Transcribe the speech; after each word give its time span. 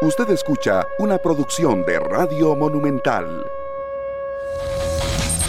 Usted 0.00 0.30
escucha 0.30 0.86
una 1.00 1.18
producción 1.18 1.84
de 1.84 1.98
Radio 1.98 2.54
Monumental. 2.54 3.44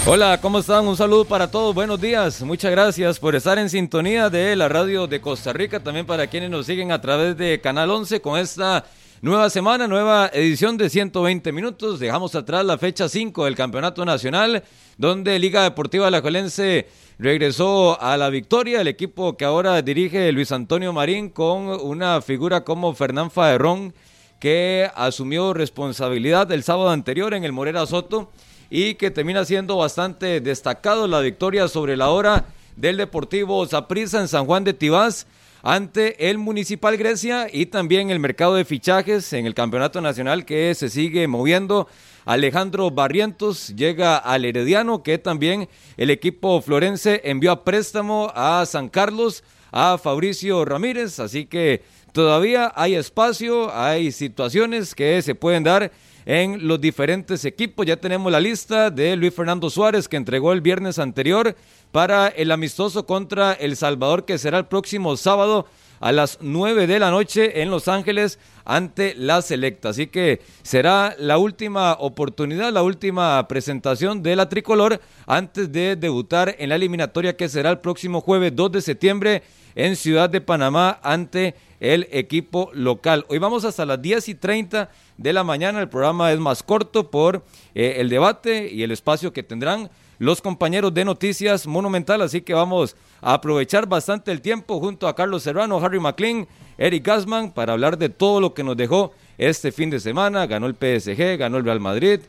Hola, 0.07 0.41
¿cómo 0.41 0.57
están? 0.57 0.87
Un 0.87 0.97
saludo 0.97 1.23
para 1.23 1.51
todos, 1.51 1.75
buenos 1.75 2.01
días. 2.01 2.41
Muchas 2.41 2.71
gracias 2.71 3.19
por 3.19 3.35
estar 3.35 3.59
en 3.59 3.69
sintonía 3.69 4.31
de 4.31 4.55
la 4.55 4.67
radio 4.67 5.05
de 5.05 5.21
Costa 5.21 5.53
Rica, 5.53 5.81
también 5.81 6.07
para 6.07 6.25
quienes 6.25 6.49
nos 6.49 6.65
siguen 6.65 6.91
a 6.91 6.99
través 6.99 7.37
de 7.37 7.61
Canal 7.61 7.91
11 7.91 8.21
con 8.21 8.39
esta 8.39 8.85
nueva 9.21 9.51
semana, 9.51 9.87
nueva 9.87 10.31
edición 10.33 10.77
de 10.77 10.89
120 10.89 11.51
minutos. 11.51 11.99
Dejamos 11.99 12.33
atrás 12.33 12.65
la 12.65 12.79
fecha 12.79 13.07
5 13.07 13.45
del 13.45 13.55
Campeonato 13.55 14.03
Nacional, 14.03 14.63
donde 14.97 15.37
Liga 15.37 15.61
Deportiva 15.61 16.07
Alajuelense 16.07 16.87
regresó 17.19 18.01
a 18.01 18.17
la 18.17 18.31
victoria. 18.31 18.81
El 18.81 18.87
equipo 18.87 19.37
que 19.37 19.45
ahora 19.45 19.79
dirige 19.83 20.31
Luis 20.31 20.51
Antonio 20.51 20.91
Marín 20.91 21.29
con 21.29 21.67
una 21.67 22.19
figura 22.23 22.63
como 22.63 22.95
Fernán 22.95 23.29
Faerrón, 23.29 23.93
que 24.39 24.89
asumió 24.95 25.53
responsabilidad 25.53 26.51
el 26.51 26.63
sábado 26.63 26.89
anterior 26.89 27.33
en 27.33 27.43
el 27.43 27.51
Morera 27.51 27.85
Soto 27.85 28.31
y 28.69 28.95
que 28.95 29.11
termina 29.11 29.45
siendo 29.45 29.77
bastante 29.77 30.41
destacado 30.41 31.07
la 31.07 31.19
victoria 31.19 31.67
sobre 31.67 31.97
la 31.97 32.09
hora 32.09 32.45
del 32.75 32.97
Deportivo 32.97 33.65
Zaprisa 33.65 34.21
en 34.21 34.27
San 34.27 34.45
Juan 34.45 34.63
de 34.63 34.73
Tibás 34.73 35.27
ante 35.61 36.29
el 36.29 36.37
Municipal 36.37 36.97
Grecia 36.97 37.47
y 37.51 37.65
también 37.65 38.09
el 38.09 38.19
mercado 38.19 38.55
de 38.55 38.65
fichajes 38.65 39.33
en 39.33 39.45
el 39.45 39.53
Campeonato 39.53 40.01
Nacional 40.01 40.45
que 40.45 40.73
se 40.75 40.89
sigue 40.89 41.27
moviendo. 41.27 41.87
Alejandro 42.25 42.91
Barrientos 42.91 43.69
llega 43.75 44.17
al 44.17 44.45
Herediano, 44.45 45.03
que 45.03 45.17
también 45.17 45.67
el 45.97 46.09
equipo 46.11 46.61
florense 46.61 47.21
envió 47.25 47.51
a 47.51 47.63
préstamo 47.63 48.31
a 48.35 48.65
San 48.65 48.87
Carlos, 48.87 49.43
a 49.71 49.97
Fabricio 49.97 50.63
Ramírez, 50.63 51.19
así 51.19 51.45
que 51.45 51.83
todavía 52.11 52.71
hay 52.75 52.95
espacio, 52.95 53.73
hay 53.73 54.11
situaciones 54.11 54.95
que 54.95 55.21
se 55.21 55.35
pueden 55.35 55.63
dar 55.63 55.91
en 56.25 56.67
los 56.67 56.79
diferentes 56.79 57.45
equipos. 57.45 57.85
Ya 57.85 57.97
tenemos 57.97 58.31
la 58.31 58.39
lista 58.39 58.89
de 58.89 59.15
Luis 59.15 59.33
Fernando 59.33 59.69
Suárez 59.69 60.07
que 60.07 60.17
entregó 60.17 60.53
el 60.53 60.61
viernes 60.61 60.99
anterior 60.99 61.55
para 61.91 62.27
el 62.27 62.51
amistoso 62.51 63.05
contra 63.05 63.53
El 63.53 63.75
Salvador 63.75 64.25
que 64.25 64.37
será 64.37 64.59
el 64.59 64.65
próximo 64.65 65.17
sábado 65.17 65.65
a 65.99 66.11
las 66.11 66.37
9 66.41 66.87
de 66.87 66.99
la 66.99 67.11
noche 67.11 67.61
en 67.61 67.69
Los 67.69 67.87
Ángeles 67.87 68.39
ante 68.63 69.15
la 69.15 69.41
selecta. 69.41 69.89
Así 69.89 70.07
que 70.07 70.41
será 70.63 71.15
la 71.17 71.37
última 71.37 71.93
oportunidad, 71.93 72.71
la 72.71 72.83
última 72.83 73.47
presentación 73.47 74.23
de 74.23 74.35
la 74.35 74.49
tricolor 74.49 75.01
antes 75.25 75.71
de 75.71 75.95
debutar 75.95 76.55
en 76.59 76.69
la 76.69 76.75
eliminatoria 76.75 77.35
que 77.35 77.49
será 77.49 77.71
el 77.71 77.79
próximo 77.79 78.21
jueves 78.21 78.55
2 78.55 78.71
de 78.71 78.81
septiembre 78.81 79.43
en 79.75 79.95
Ciudad 79.95 80.29
de 80.29 80.41
Panamá 80.41 80.99
ante 81.03 81.55
el 81.79 82.07
equipo 82.11 82.71
local. 82.73 83.25
Hoy 83.29 83.39
vamos 83.39 83.65
hasta 83.65 83.85
las 83.85 84.01
10 84.01 84.29
y 84.29 84.35
30 84.35 84.89
de 85.17 85.33
la 85.33 85.43
mañana. 85.43 85.79
El 85.79 85.89
programa 85.89 86.31
es 86.31 86.39
más 86.39 86.63
corto 86.63 87.09
por 87.09 87.43
eh, 87.75 87.95
el 87.97 88.09
debate 88.09 88.71
y 88.71 88.83
el 88.83 88.91
espacio 88.91 89.33
que 89.33 89.43
tendrán 89.43 89.89
los 90.19 90.41
compañeros 90.41 90.93
de 90.93 91.05
Noticias 91.05 91.65
Monumental, 91.65 92.21
así 92.21 92.41
que 92.41 92.53
vamos 92.53 92.97
a 93.21 93.35
aprovechar 93.35 93.87
bastante 93.87 94.31
el 94.31 94.41
tiempo 94.41 94.79
junto 94.79 95.07
a 95.07 95.15
Carlos 95.15 95.43
Serrano, 95.43 95.77
Harry 95.77 95.99
McLean, 95.99 96.45
Eric 96.77 97.05
Gassman 97.05 97.51
para 97.51 97.73
hablar 97.73 97.97
de 97.97 98.09
todo 98.09 98.41
lo 98.41 98.53
que 98.53 98.63
nos 98.63 98.75
dejó 98.75 99.13
este 99.37 99.71
fin 99.71 99.89
de 99.89 99.99
semana. 99.99 100.45
Ganó 100.45 100.67
el 100.67 100.75
PSG, 100.75 101.37
ganó 101.37 101.57
el 101.57 101.63
Real 101.63 101.79
Madrid, 101.79 102.19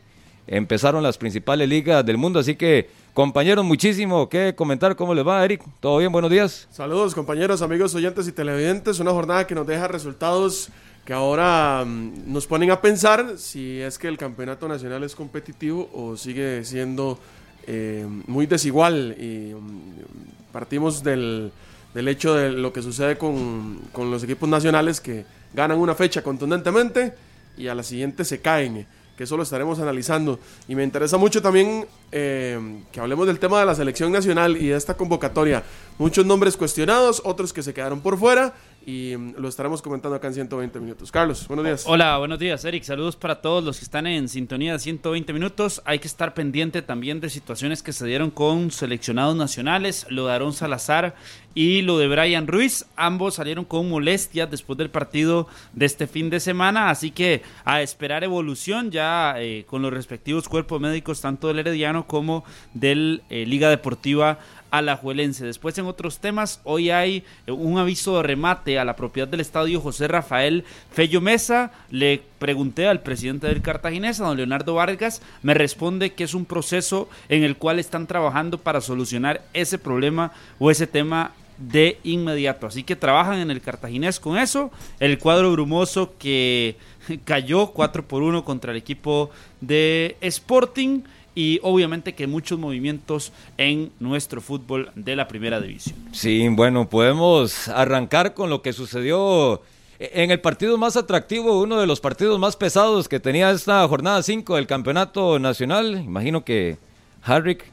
empezaron 0.47 1.03
las 1.03 1.19
principales 1.19 1.69
ligas 1.69 2.07
del 2.07 2.17
mundo, 2.17 2.39
así 2.39 2.55
que 2.55 2.89
compañeros, 3.14 3.64
muchísimo 3.64 4.28
que 4.28 4.55
comentar. 4.55 4.97
¿Cómo 4.97 5.14
les 5.14 5.27
va, 5.27 5.44
Eric? 5.44 5.62
¿Todo 5.80 5.98
bien? 5.98 6.12
Buenos 6.12 6.30
días. 6.30 6.69
Saludos, 6.70 7.14
compañeros, 7.14 7.62
amigos, 7.62 7.94
oyentes 7.94 8.27
y 8.28 8.33
televidentes. 8.33 9.00
Una 9.00 9.11
jornada 9.12 9.47
que 9.47 9.55
nos 9.55 9.67
deja 9.67 9.89
resultados 9.89 10.70
que 11.05 11.12
ahora 11.12 11.84
mm, 11.84 12.33
nos 12.33 12.47
ponen 12.47 12.70
a 12.70 12.80
pensar 12.80 13.34
si 13.36 13.80
es 13.80 13.98
que 13.98 14.08
el 14.08 14.19
campeonato 14.19 14.69
nacional 14.69 15.02
es 15.02 15.14
competitivo 15.14 15.91
o 15.92 16.17
sigue 16.17 16.64
siendo 16.64 17.19
eh, 17.67 18.07
muy 18.27 18.46
desigual 18.46 19.17
y 19.18 19.55
mm, 19.55 20.52
partimos 20.52 21.02
del, 21.02 21.52
del, 21.95 22.08
hecho 22.08 22.35
de 22.35 22.51
lo 22.51 22.73
que 22.73 22.83
sucede 22.83 23.17
con, 23.18 23.80
con, 23.92 24.11
los 24.11 24.23
equipos 24.23 24.48
nacionales 24.48 25.01
que 25.01 25.24
ganan 25.52 25.79
una 25.79 25.95
fecha 25.95 26.23
contundentemente 26.23 27.14
y 27.56 27.68
a 27.68 27.74
la 27.74 27.83
siguiente 27.83 28.24
se 28.24 28.40
caen, 28.40 28.86
que 29.20 29.25
eso 29.25 29.36
lo 29.36 29.42
estaremos 29.42 29.79
analizando. 29.79 30.39
Y 30.67 30.75
me 30.75 30.83
interesa 30.83 31.19
mucho 31.19 31.42
también 31.42 31.86
eh, 32.11 32.58
que 32.91 33.01
hablemos 33.01 33.27
del 33.27 33.39
tema 33.39 33.61
de 33.61 33.67
la 33.67 33.75
selección 33.75 34.11
nacional 34.11 34.57
y 34.57 34.69
de 34.69 34.77
esta 34.77 34.97
convocatoria. 34.97 35.63
Muchos 35.98 36.25
nombres 36.25 36.57
cuestionados, 36.57 37.20
otros 37.27 37.53
que 37.53 37.63
se 37.63 37.75
quedaron 37.75 38.01
por 38.01 38.17
fuera 38.19 38.55
y 38.86 39.14
mm, 39.14 39.35
lo 39.36 39.48
estaremos 39.48 39.83
comentando 39.83 40.17
acá 40.17 40.29
en 40.29 40.35
120 40.35 40.80
minutos. 40.80 41.13
Carlos, 41.13 41.47
buenos 41.47 41.67
días. 41.67 41.85
Hola, 41.86 42.17
buenos 42.17 42.39
días, 42.39 42.64
Eric. 42.64 42.83
Saludos 42.83 43.17
para 43.17 43.42
todos 43.42 43.63
los 43.63 43.79
que 43.79 43.85
están 43.85 44.07
en 44.07 44.27
sintonía 44.27 44.73
de 44.73 44.79
120 44.79 45.35
minutos. 45.35 45.83
Hay 45.85 45.98
que 45.98 46.09
estar 46.09 46.33
pendiente 46.33 46.80
también 46.80 47.20
de 47.20 47.29
situaciones 47.29 47.83
que 47.83 47.92
se 47.92 48.07
dieron 48.07 48.30
con 48.30 48.70
seleccionados 48.70 49.36
nacionales, 49.36 50.07
lo 50.09 50.29
de 50.29 50.53
Salazar 50.53 51.14
y 51.55 51.83
lo 51.83 51.98
de 51.98 52.08
Brian 52.08 52.46
Ruiz. 52.46 52.86
Ambos 52.96 53.34
salieron 53.34 53.64
con 53.64 53.88
molestias 53.88 54.50
después 54.50 54.77
del 54.78 54.90
partido 54.90 55.48
de 55.72 55.86
este 55.86 56.06
fin 56.06 56.30
de 56.30 56.40
semana, 56.40 56.90
así 56.90 57.11
que 57.11 57.42
a 57.64 57.83
esperar 57.83 58.24
evolución 58.24 58.90
ya 58.90 59.34
eh, 59.38 59.64
con 59.66 59.83
los 59.83 59.92
respectivos 59.92 60.48
cuerpos 60.48 60.80
médicos, 60.80 61.20
tanto 61.20 61.48
del 61.48 61.61
Herediano 61.61 62.06
como 62.06 62.44
del 62.74 63.22
eh, 63.30 63.44
Liga 63.46 63.68
Deportiva 63.68 64.38
alajuelense. 64.70 65.44
Después 65.44 65.77
en 65.78 65.86
otros 65.86 66.18
temas, 66.18 66.61
hoy 66.64 66.90
hay 66.90 67.24
eh, 67.46 67.52
un 67.52 67.78
aviso 67.78 68.17
de 68.17 68.22
remate 68.22 68.78
a 68.78 68.84
la 68.84 68.96
propiedad 68.96 69.28
del 69.28 69.40
estadio 69.40 69.80
José 69.80 70.08
Rafael 70.08 70.64
Fello 70.92 71.20
Mesa. 71.20 71.72
Le 71.90 72.22
pregunté 72.40 72.89
al 72.89 73.02
presidente 73.02 73.46
del 73.46 73.62
Cartaginés, 73.62 74.18
a 74.18 74.24
don 74.24 74.36
Leonardo 74.36 74.74
Vargas, 74.74 75.23
me 75.42 75.55
responde 75.55 76.14
que 76.14 76.24
es 76.24 76.34
un 76.34 76.46
proceso 76.46 77.08
en 77.28 77.45
el 77.45 77.56
cual 77.56 77.78
están 77.78 78.08
trabajando 78.08 78.58
para 78.58 78.80
solucionar 78.80 79.42
ese 79.52 79.78
problema 79.78 80.33
o 80.58 80.70
ese 80.70 80.89
tema 80.89 81.33
de 81.58 81.98
inmediato. 82.02 82.67
Así 82.67 82.83
que 82.83 82.96
trabajan 82.96 83.39
en 83.40 83.50
el 83.50 83.61
Cartaginés 83.61 84.18
con 84.18 84.39
eso. 84.39 84.73
El 84.98 85.18
cuadro 85.18 85.52
brumoso 85.52 86.14
que 86.18 86.77
cayó 87.24 87.68
4 87.68 88.08
por 88.08 88.23
1 88.23 88.45
contra 88.45 88.73
el 88.73 88.79
equipo 88.79 89.30
de 89.61 90.17
Sporting 90.23 91.02
y 91.34 91.61
obviamente 91.62 92.14
que 92.14 92.27
muchos 92.27 92.58
movimientos 92.58 93.33
en 93.58 93.92
nuestro 94.00 94.40
fútbol 94.40 94.90
de 94.95 95.14
la 95.14 95.29
primera 95.29 95.61
división. 95.61 95.96
Sí, 96.12 96.48
bueno, 96.48 96.89
podemos 96.89 97.68
arrancar 97.68 98.33
con 98.33 98.48
lo 98.48 98.62
que 98.62 98.73
sucedió 98.73 99.62
en 100.00 100.30
el 100.30 100.40
partido 100.40 100.78
más 100.78 100.96
atractivo, 100.96 101.61
uno 101.61 101.78
de 101.78 101.86
los 101.86 102.00
partidos 102.00 102.38
más 102.38 102.56
pesados 102.56 103.06
que 103.06 103.20
tenía 103.20 103.50
esta 103.50 103.86
jornada 103.86 104.22
5 104.22 104.56
del 104.56 104.66
campeonato 104.66 105.38
nacional. 105.38 106.02
Imagino 106.02 106.42
que 106.42 106.78
Harrick 107.22 107.66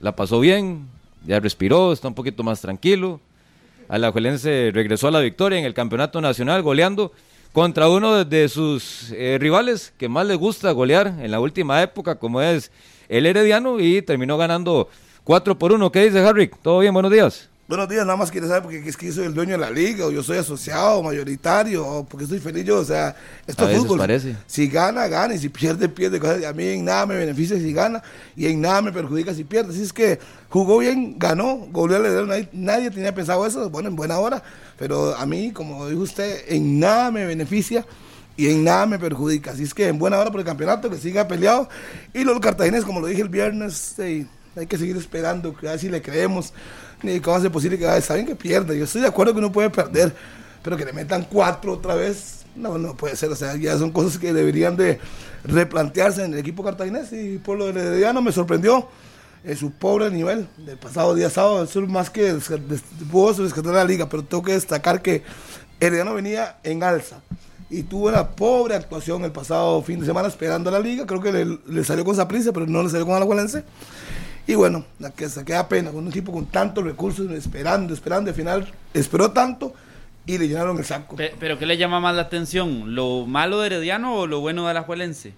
la 0.00 0.14
pasó 0.14 0.38
bien, 0.38 0.86
ya 1.26 1.40
respiró, 1.40 1.92
está 1.92 2.06
un 2.06 2.14
poquito 2.14 2.44
más 2.44 2.60
tranquilo. 2.60 3.20
Alajuelense 3.88 4.70
regresó 4.72 5.08
a 5.08 5.10
la 5.10 5.18
victoria 5.18 5.58
en 5.58 5.64
el 5.64 5.74
campeonato 5.74 6.20
nacional 6.20 6.62
goleando 6.62 7.10
contra 7.52 7.88
uno 7.88 8.24
de 8.24 8.48
sus 8.48 9.10
eh, 9.10 9.38
rivales 9.40 9.92
que 9.98 10.08
más 10.08 10.24
le 10.24 10.36
gusta 10.36 10.70
golear 10.70 11.08
en 11.08 11.32
la 11.32 11.40
última 11.40 11.82
época, 11.82 12.14
como 12.14 12.40
es 12.40 12.70
el 13.08 13.26
Herediano 13.26 13.80
y 13.80 14.02
terminó 14.02 14.38
ganando 14.38 14.88
4 15.24 15.58
por 15.58 15.72
1. 15.72 15.90
¿Qué 15.90 16.04
dice 16.04 16.20
Harry? 16.20 16.48
¿Todo 16.62 16.78
bien? 16.78 16.94
Buenos 16.94 17.10
días. 17.10 17.51
Buenos 17.68 17.88
días, 17.88 18.04
nada 18.04 18.16
más 18.16 18.32
quiere 18.32 18.48
saber 18.48 18.64
porque 18.64 18.86
es 18.86 18.96
que 18.96 19.06
yo 19.06 19.12
soy 19.12 19.26
el 19.26 19.34
dueño 19.34 19.52
de 19.52 19.58
la 19.58 19.70
liga, 19.70 20.04
o 20.04 20.10
yo 20.10 20.22
soy 20.24 20.36
asociado, 20.36 21.00
mayoritario, 21.00 21.86
o 21.86 22.04
porque 22.04 22.24
estoy 22.24 22.40
feliz 22.40 22.64
yo, 22.64 22.80
o 22.80 22.84
sea, 22.84 23.14
esto 23.46 23.68
es 23.68 23.78
fútbol. 23.78 23.98
Parece. 23.98 24.36
Si 24.48 24.66
gana, 24.66 25.06
gana, 25.06 25.34
y 25.34 25.38
si 25.38 25.48
pierde, 25.48 25.88
pierde. 25.88 26.44
A 26.44 26.52
mí 26.52 26.66
en 26.66 26.84
nada 26.84 27.06
me 27.06 27.14
beneficia 27.14 27.56
si 27.56 27.72
gana, 27.72 28.02
y 28.34 28.46
en 28.46 28.60
nada 28.60 28.82
me 28.82 28.90
perjudica 28.90 29.32
si 29.32 29.44
pierde. 29.44 29.72
Así 29.72 29.82
es 29.82 29.92
que 29.92 30.18
jugó 30.48 30.78
bien, 30.78 31.14
ganó, 31.18 31.68
goleó 31.70 31.96
al 31.98 32.26
nadie, 32.26 32.48
nadie 32.52 32.90
tenía 32.90 33.14
pensado 33.14 33.46
eso, 33.46 33.70
bueno, 33.70 33.88
en 33.88 33.96
buena 33.96 34.18
hora, 34.18 34.42
pero 34.76 35.14
a 35.14 35.24
mí, 35.24 35.52
como 35.52 35.88
dijo 35.88 36.02
usted, 36.02 36.42
en 36.48 36.80
nada 36.80 37.12
me 37.12 37.24
beneficia 37.24 37.86
y 38.36 38.48
en 38.48 38.64
nada 38.64 38.86
me 38.86 38.98
perjudica. 38.98 39.52
Así 39.52 39.62
es 39.62 39.72
que 39.72 39.86
en 39.86 40.00
buena 40.00 40.18
hora 40.18 40.32
por 40.32 40.40
el 40.40 40.46
campeonato, 40.46 40.90
que 40.90 40.98
siga 40.98 41.28
peleado. 41.28 41.68
Y 42.12 42.24
los 42.24 42.40
cartagineses, 42.40 42.84
como 42.84 42.98
lo 43.00 43.06
dije 43.06 43.22
el 43.22 43.28
viernes, 43.28 43.94
hay 43.98 44.66
que 44.68 44.76
seguir 44.76 44.96
esperando, 44.96 45.54
a 45.56 45.62
ver 45.62 45.78
si 45.78 45.88
le 45.88 46.02
creemos. 46.02 46.52
Ni 47.02 47.20
cómo 47.20 47.36
hace 47.36 47.50
posible 47.50 47.78
que 47.78 48.00
saben 48.00 48.26
que 48.26 48.36
pierda. 48.36 48.74
Yo 48.74 48.84
estoy 48.84 49.00
de 49.00 49.08
acuerdo 49.08 49.32
que 49.32 49.38
uno 49.38 49.52
puede 49.52 49.70
perder, 49.70 50.14
pero 50.62 50.76
que 50.76 50.84
le 50.84 50.92
metan 50.92 51.26
cuatro 51.30 51.74
otra 51.74 51.94
vez, 51.94 52.44
no, 52.54 52.78
no 52.78 52.94
puede 52.94 53.16
ser. 53.16 53.30
O 53.30 53.36
sea, 53.36 53.56
ya 53.56 53.76
son 53.78 53.90
cosas 53.90 54.18
que 54.18 54.32
deberían 54.32 54.76
de 54.76 55.00
replantearse 55.44 56.24
en 56.24 56.32
el 56.32 56.38
equipo 56.38 56.62
cartaginés. 56.62 57.12
Y 57.12 57.38
por 57.38 57.58
lo 57.58 57.72
de 57.72 58.12
no 58.12 58.22
me 58.22 58.32
sorprendió 58.32 58.88
en 59.44 59.56
su 59.56 59.72
pobre 59.72 60.10
nivel 60.10 60.48
del 60.58 60.78
pasado 60.78 61.14
día 61.14 61.30
sábado. 61.30 61.64
Eso 61.64 61.80
es 61.80 61.88
más 61.88 62.10
que 62.10 62.38
pudo 63.10 63.42
rescatar 63.42 63.74
la 63.74 63.84
liga, 63.84 64.08
pero 64.08 64.22
tengo 64.24 64.42
que 64.42 64.52
destacar 64.52 65.02
que 65.02 65.22
Herediano 65.80 66.14
venía 66.14 66.58
en 66.62 66.82
alza 66.82 67.20
y 67.72 67.84
tuvo 67.84 68.08
una 68.08 68.28
pobre 68.28 68.74
actuación 68.74 69.24
el 69.24 69.32
pasado 69.32 69.82
fin 69.82 69.98
de 69.98 70.06
semana 70.06 70.28
esperando 70.28 70.68
a 70.68 70.74
la 70.74 70.78
liga. 70.78 71.06
Creo 71.06 71.22
que 71.22 71.32
le, 71.32 71.84
salió 71.84 72.04
con 72.04 72.16
prisa 72.28 72.52
pero 72.52 72.66
no 72.66 72.82
le 72.82 72.90
salió 72.90 73.06
con 73.06 73.16
Alajuelense. 73.16 73.64
Y 74.46 74.54
bueno, 74.54 74.84
la 74.98 75.10
que 75.10 75.28
se 75.28 75.44
queda 75.44 75.68
pena 75.68 75.90
con 75.90 76.00
un 76.04 76.08
equipo 76.08 76.32
con 76.32 76.46
tantos 76.46 76.82
recursos, 76.84 77.30
esperando, 77.30 77.94
esperando. 77.94 78.30
Al 78.30 78.36
final 78.36 78.66
esperó 78.92 79.30
tanto 79.30 79.72
y 80.26 80.36
le 80.38 80.48
llenaron 80.48 80.76
el 80.78 80.84
saco. 80.84 81.14
Pe- 81.16 81.34
¿Pero 81.38 81.58
qué 81.58 81.66
le 81.66 81.76
llama 81.76 82.00
más 82.00 82.14
la 82.16 82.22
atención? 82.22 82.94
¿Lo 82.94 83.24
malo 83.26 83.60
de 83.60 83.66
Herediano 83.66 84.14
o 84.16 84.26
lo 84.26 84.40
bueno 84.40 84.64
de 84.64 84.70
Alajuelense? 84.70 85.32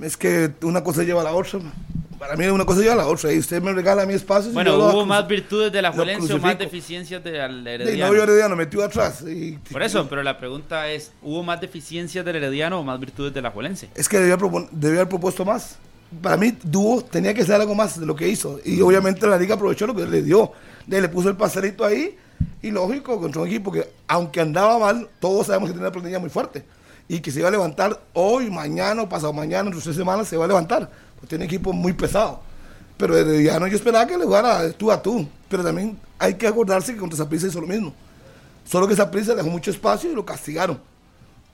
Es 0.00 0.16
que 0.16 0.50
una 0.62 0.82
cosa 0.82 1.04
lleva 1.04 1.20
a 1.20 1.24
la 1.24 1.32
otra. 1.32 1.60
Para 2.18 2.36
mí 2.36 2.46
una 2.46 2.64
cosa 2.64 2.80
lleva 2.80 2.94
a 2.94 2.96
la 2.96 3.06
otra. 3.06 3.32
Y 3.32 3.38
usted 3.38 3.62
me 3.62 3.72
regala 3.72 4.04
mi 4.06 4.14
espacio. 4.14 4.50
Bueno, 4.52 4.76
¿hubo 4.76 5.06
más 5.06 5.26
virtudes 5.26 5.70
de 5.72 5.78
Alajuelense 5.78 6.32
o 6.34 6.38
más 6.38 6.58
deficiencias 6.58 7.22
del 7.22 7.64
De 7.64 7.74
Herediano? 7.74 8.06
novio 8.08 8.22
Herediano 8.24 8.56
metió 8.56 8.84
atrás. 8.84 9.22
y- 9.22 9.52
Por 9.72 9.82
eso, 9.82 10.06
pero 10.08 10.22
la 10.22 10.36
pregunta 10.38 10.90
es, 10.90 11.12
¿hubo 11.22 11.42
más 11.42 11.60
deficiencias 11.60 12.24
del 12.24 12.36
Herediano 12.36 12.80
o 12.80 12.84
más 12.84 12.98
virtudes 13.00 13.32
del 13.32 13.44
Alajuelense? 13.46 13.88
Es 13.94 14.08
que 14.08 14.18
debía, 14.18 14.36
debía 14.72 15.00
haber 15.00 15.08
propuesto 15.08 15.44
más. 15.44 15.78
Para 16.22 16.36
mí, 16.36 16.56
Dúo 16.62 17.02
tenía 17.02 17.34
que 17.34 17.44
ser 17.44 17.60
algo 17.60 17.74
más 17.74 17.98
de 17.98 18.06
lo 18.06 18.14
que 18.14 18.28
hizo. 18.28 18.60
Y 18.64 18.80
obviamente 18.80 19.26
la 19.26 19.38
liga 19.38 19.54
aprovechó 19.54 19.86
lo 19.86 19.94
que 19.94 20.06
le 20.06 20.22
dio. 20.22 20.52
Le 20.86 21.08
puso 21.08 21.28
el 21.28 21.36
pastelito 21.36 21.84
ahí. 21.84 22.16
Y 22.62 22.70
lógico, 22.70 23.20
contra 23.20 23.42
un 23.42 23.48
equipo 23.48 23.70
que, 23.70 23.88
aunque 24.08 24.40
andaba 24.40 24.78
mal, 24.78 25.08
todos 25.20 25.46
sabemos 25.46 25.68
que 25.68 25.74
tenía 25.74 25.88
una 25.88 25.92
plantilla 25.92 26.18
muy 26.18 26.30
fuerte. 26.30 26.64
Y 27.08 27.20
que 27.20 27.30
se 27.30 27.40
iba 27.40 27.48
a 27.48 27.50
levantar 27.50 28.00
hoy, 28.14 28.50
mañana 28.50 29.02
o 29.02 29.08
pasado 29.08 29.32
mañana, 29.32 29.70
en 29.70 29.80
tres 29.80 29.94
semanas, 29.94 30.28
se 30.28 30.36
va 30.36 30.44
a 30.44 30.48
levantar. 30.48 30.90
Porque 31.14 31.28
tiene 31.28 31.44
un 31.44 31.50
equipo 31.50 31.72
muy 31.72 31.92
pesado. 31.92 32.40
Pero 32.96 33.16
Herediano 33.16 33.66
yo 33.66 33.76
esperaba 33.76 34.06
que 34.06 34.16
le 34.16 34.24
jugara 34.24 34.70
tú 34.72 34.90
a 34.90 35.00
tú. 35.02 35.26
Pero 35.48 35.62
también 35.62 35.98
hay 36.18 36.34
que 36.34 36.46
acordarse 36.46 36.94
que 36.94 36.98
contra 36.98 37.16
Saprissa 37.16 37.46
hizo 37.46 37.60
lo 37.60 37.66
mismo. 37.66 37.92
Solo 38.64 38.88
que 38.88 38.96
Saprissa 38.96 39.34
dejó 39.34 39.48
mucho 39.48 39.70
espacio 39.70 40.10
y 40.10 40.14
lo 40.14 40.24
castigaron. 40.24 40.78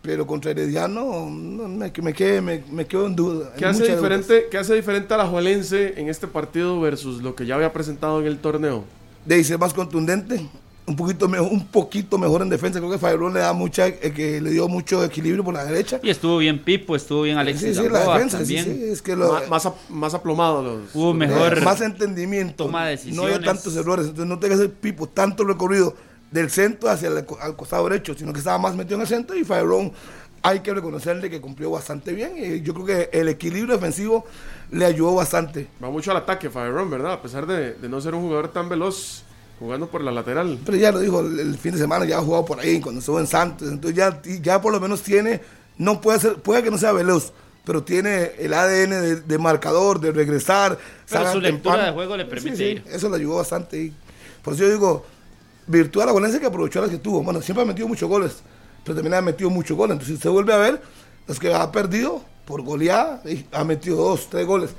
Pero 0.02 0.26
contra 0.26 0.52
Herediano 0.52 1.28
no, 1.30 1.68
me, 1.68 1.92
me, 2.02 2.14
quedé- 2.14 2.40
me, 2.40 2.62
me 2.72 2.86
quedo 2.86 3.06
en 3.06 3.14
duda. 3.14 3.52
¿Qué 3.56 3.66
hace, 3.66 3.82
dudas. 3.82 3.96
diferente, 3.96 4.46
¿Qué 4.50 4.56
hace 4.56 4.74
diferente 4.74 5.12
a 5.12 5.18
la 5.18 5.26
Juelense 5.26 5.94
en 6.00 6.08
este 6.08 6.26
partido 6.26 6.80
versus 6.80 7.22
lo 7.22 7.34
que 7.34 7.44
ya 7.44 7.56
había 7.56 7.72
presentado 7.72 8.20
en 8.20 8.26
el 8.26 8.38
torneo? 8.38 8.84
De 9.26 9.44
ser 9.44 9.58
más 9.58 9.74
contundente, 9.74 10.40
un 10.86 10.96
poquito 10.96 11.28
mejor, 11.28 11.52
un 11.52 11.66
poquito 11.66 12.16
mejor 12.16 12.40
en 12.40 12.48
defensa. 12.48 12.78
Creo 12.78 12.90
que 12.90 12.96
Fabrón 12.96 13.34
le 13.34 13.40
da 13.40 13.52
mucha, 13.52 13.88
eh, 13.88 14.10
que 14.16 14.40
le 14.40 14.48
dio 14.50 14.68
mucho 14.68 15.04
equilibrio 15.04 15.44
por 15.44 15.52
la 15.52 15.64
derecha. 15.66 16.00
Y 16.02 16.08
estuvo 16.08 16.38
bien 16.38 16.60
Pipo, 16.60 16.96
estuvo 16.96 17.20
bien 17.22 17.36
Alexis 17.36 17.76
sí, 17.76 17.82
sí, 17.82 17.88
la 17.90 18.00
defensa, 18.14 18.38
también. 18.38 18.64
sí, 18.64 18.84
es 18.84 19.02
que 19.02 19.14
lo, 19.14 19.38
más, 19.50 19.68
más 19.90 20.14
aplomado 20.14 20.62
los... 20.62 20.94
Hubo 20.94 21.12
mejor 21.12 21.58
eh, 21.58 21.60
más 21.60 21.82
entendimiento. 21.82 22.64
toma 22.64 22.86
de 22.86 22.94
No 22.96 23.00
decisiones. 23.02 23.34
había 23.36 23.46
tantos 23.52 23.76
errores. 23.76 24.06
Entonces 24.06 24.26
no 24.30 24.38
tenga 24.38 24.56
que 24.56 24.62
hacer 24.62 24.72
pipo 24.74 25.06
tanto 25.06 25.44
recorrido 25.44 25.94
del 26.30 26.50
centro 26.50 26.88
hacia 26.90 27.08
el 27.08 27.26
al 27.40 27.56
costado 27.56 27.88
derecho, 27.88 28.14
sino 28.14 28.32
que 28.32 28.38
estaba 28.38 28.58
más 28.58 28.74
metido 28.76 28.96
en 28.96 29.02
el 29.02 29.08
centro 29.08 29.36
y 29.36 29.44
Fabrón 29.44 29.92
hay 30.42 30.60
que 30.60 30.72
reconocerle 30.72 31.28
que 31.28 31.40
cumplió 31.40 31.70
bastante 31.70 32.12
bien. 32.12 32.32
Y 32.36 32.62
yo 32.62 32.72
creo 32.74 32.86
que 32.86 33.10
el 33.12 33.28
equilibrio 33.28 33.74
defensivo 33.74 34.24
le 34.70 34.84
ayudó 34.84 35.14
bastante. 35.14 35.68
Va 35.82 35.90
mucho 35.90 36.10
al 36.10 36.18
ataque, 36.18 36.50
Faberón, 36.50 36.90
¿verdad? 36.90 37.12
A 37.12 37.22
pesar 37.22 37.46
de, 37.46 37.74
de 37.74 37.88
no 37.88 38.00
ser 38.00 38.14
un 38.14 38.22
jugador 38.22 38.48
tan 38.48 38.68
veloz 38.68 39.24
jugando 39.58 39.88
por 39.88 40.00
la 40.02 40.10
lateral. 40.10 40.58
Pero 40.64 40.78
ya 40.78 40.92
lo 40.92 41.00
dijo 41.00 41.20
el, 41.20 41.38
el 41.38 41.58
fin 41.58 41.72
de 41.72 41.78
semana, 41.78 42.06
ya 42.06 42.18
ha 42.18 42.22
jugado 42.22 42.44
por 42.44 42.60
ahí 42.60 42.80
cuando 42.80 43.00
estuvo 43.00 43.20
en 43.20 43.26
Santos. 43.26 43.68
Entonces 43.68 43.96
ya, 43.96 44.20
ya 44.40 44.60
por 44.60 44.72
lo 44.72 44.80
menos 44.80 45.02
tiene, 45.02 45.40
no 45.76 46.00
puede 46.00 46.20
ser, 46.20 46.36
puede 46.36 46.62
que 46.62 46.70
no 46.70 46.78
sea 46.78 46.92
veloz, 46.92 47.32
pero 47.64 47.82
tiene 47.82 48.32
el 48.38 48.54
ADN 48.54 48.90
de, 48.90 49.16
de 49.20 49.38
marcador, 49.38 50.00
de 50.00 50.12
regresar. 50.12 50.78
Pero 51.10 51.32
su 51.32 51.40
lectura 51.40 51.84
de 51.84 51.92
juego 51.92 52.16
le 52.16 52.24
permite 52.24 52.70
ir. 52.70 52.84
Eso 52.86 53.10
le 53.10 53.16
ayudó 53.16 53.36
bastante. 53.36 53.78
Y 53.82 53.92
por 54.42 54.54
eso 54.54 54.62
yo 54.62 54.70
digo, 54.70 55.06
virtud 55.70 56.02
a 56.02 56.06
la 56.06 56.12
Valencia 56.12 56.40
que 56.40 56.46
aprovechó 56.46 56.80
las 56.80 56.90
que 56.90 56.98
tuvo. 56.98 57.22
Bueno, 57.22 57.40
siempre 57.40 57.62
ha 57.62 57.66
metido 57.66 57.88
muchos 57.88 58.08
goles, 58.08 58.42
pero 58.84 58.96
también 58.96 59.14
ha 59.14 59.20
metido 59.22 59.50
muchos 59.50 59.76
goles. 59.76 59.92
Entonces, 59.94 60.16
usted 60.16 60.30
vuelve 60.30 60.52
a 60.52 60.58
ver, 60.58 60.82
los 61.26 61.38
que 61.38 61.54
ha 61.54 61.70
perdido 61.70 62.22
por 62.44 62.62
goleada, 62.62 63.22
y 63.24 63.46
ha 63.52 63.64
metido 63.64 63.96
dos, 63.96 64.28
tres 64.28 64.46
goles. 64.46 64.70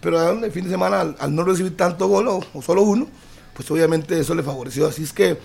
Pero 0.00 0.30
el 0.30 0.52
fin 0.52 0.64
de 0.64 0.70
semana, 0.70 1.00
al, 1.00 1.16
al 1.18 1.34
no 1.34 1.42
recibir 1.42 1.76
tanto 1.76 2.06
gol 2.06 2.28
o, 2.28 2.40
o 2.52 2.62
solo 2.62 2.82
uno, 2.82 3.08
pues 3.54 3.70
obviamente 3.70 4.18
eso 4.20 4.34
le 4.34 4.42
favoreció. 4.42 4.86
Así 4.86 5.02
es 5.02 5.12
que 5.12 5.38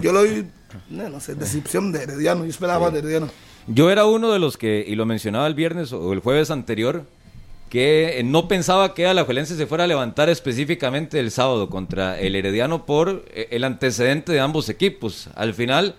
yo 0.00 0.12
lo 0.12 0.20
doy, 0.20 0.46
no, 0.88 1.08
no 1.08 1.20
sé, 1.20 1.34
decepción 1.34 1.92
de 1.92 2.02
Herediano. 2.02 2.44
Yo 2.44 2.50
esperaba 2.50 2.86
más 2.86 2.92
de 2.94 3.00
Herediano. 3.00 3.28
Yo 3.66 3.90
era 3.90 4.06
uno 4.06 4.32
de 4.32 4.38
los 4.38 4.56
que, 4.56 4.82
y 4.86 4.94
lo 4.94 5.04
mencionaba 5.04 5.46
el 5.46 5.54
viernes 5.54 5.92
o 5.92 6.14
el 6.14 6.20
jueves 6.20 6.50
anterior, 6.50 7.04
que 7.68 8.18
eh, 8.18 8.22
no 8.22 8.48
pensaba 8.48 8.94
que 8.94 9.06
Alajuelense 9.06 9.56
se 9.56 9.66
fuera 9.66 9.84
a 9.84 9.86
levantar 9.86 10.28
específicamente 10.28 11.20
el 11.20 11.30
sábado 11.30 11.68
contra 11.68 12.18
el 12.18 12.34
Herediano 12.34 12.86
por 12.86 13.24
eh, 13.34 13.48
el 13.50 13.64
antecedente 13.64 14.32
de 14.32 14.40
ambos 14.40 14.68
equipos. 14.68 15.28
Al 15.34 15.54
final 15.54 15.94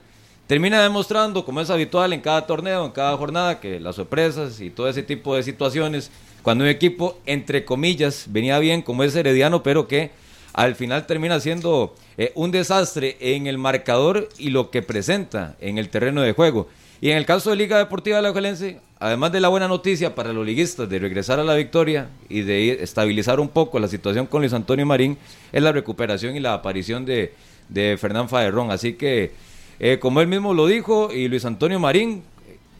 termina 0.48 0.82
demostrando, 0.82 1.46
como 1.46 1.62
es 1.62 1.70
habitual 1.70 2.12
en 2.14 2.22
cada 2.22 2.48
torneo, 2.48 2.86
en 2.86 2.92
cada 2.92 3.16
jornada, 3.18 3.60
que 3.60 3.80
las 3.80 3.96
sorpresas 3.96 4.60
y 4.62 4.72
todo 4.72 4.90
ese 4.90 5.04
tipo 5.04 5.36
de 5.36 5.44
situaciones, 5.44 6.10
cuando 6.42 6.64
un 6.64 6.70
equipo, 6.70 7.20
entre 7.26 7.66
comillas, 7.66 8.26
venía 8.30 8.58
bien 8.58 8.82
como 8.82 9.04
es 9.04 9.16
Herediano, 9.16 9.62
pero 9.62 9.88
que 9.88 10.12
al 10.54 10.76
final 10.76 11.06
termina 11.06 11.40
siendo 11.40 11.94
eh, 12.18 12.32
un 12.34 12.50
desastre 12.50 13.16
en 13.20 13.46
el 13.46 13.60
marcador 13.60 14.28
y 14.40 14.50
lo 14.50 14.72
que 14.72 14.82
presenta 14.82 15.56
en 15.62 15.78
el 15.78 15.90
terreno 15.90 16.22
de 16.22 16.34
juego. 16.34 16.68
Y 17.00 17.12
en 17.12 17.18
el 17.18 17.26
caso 17.26 17.52
de 17.52 17.56
Liga 17.56 17.78
Deportiva 17.78 18.18
Alajuelense, 18.18 18.80
además 19.00 19.32
de 19.32 19.40
la 19.40 19.48
buena 19.48 19.68
noticia 19.68 20.14
para 20.14 20.34
los 20.34 20.46
liguistas 20.46 20.90
de 20.90 21.00
regresar 21.00 21.40
a 21.40 21.44
la 21.44 21.56
victoria 21.56 22.10
y 22.28 22.42
de 22.42 22.84
estabilizar 22.84 23.40
un 23.40 23.48
poco 23.48 23.80
la 23.80 23.88
situación 23.88 24.26
con 24.26 24.42
Luis 24.42 24.54
Antonio 24.54 24.86
Marín, 24.86 25.18
es 25.52 25.64
la 25.64 25.72
recuperación 25.72 26.36
y 26.36 26.40
la 26.40 26.54
aparición 26.54 27.06
de, 27.06 27.34
de 27.70 27.98
Fernán 27.98 28.28
Faderrón. 28.28 28.72
Así 28.72 28.94
que, 28.94 29.32
eh, 29.80 30.00
como 30.00 30.20
él 30.22 30.28
mismo 30.28 30.54
lo 30.54 30.68
dijo, 30.68 31.14
y 31.14 31.30
Luis 31.30 31.46
Antonio 31.46 31.80
Marín, 31.80 32.24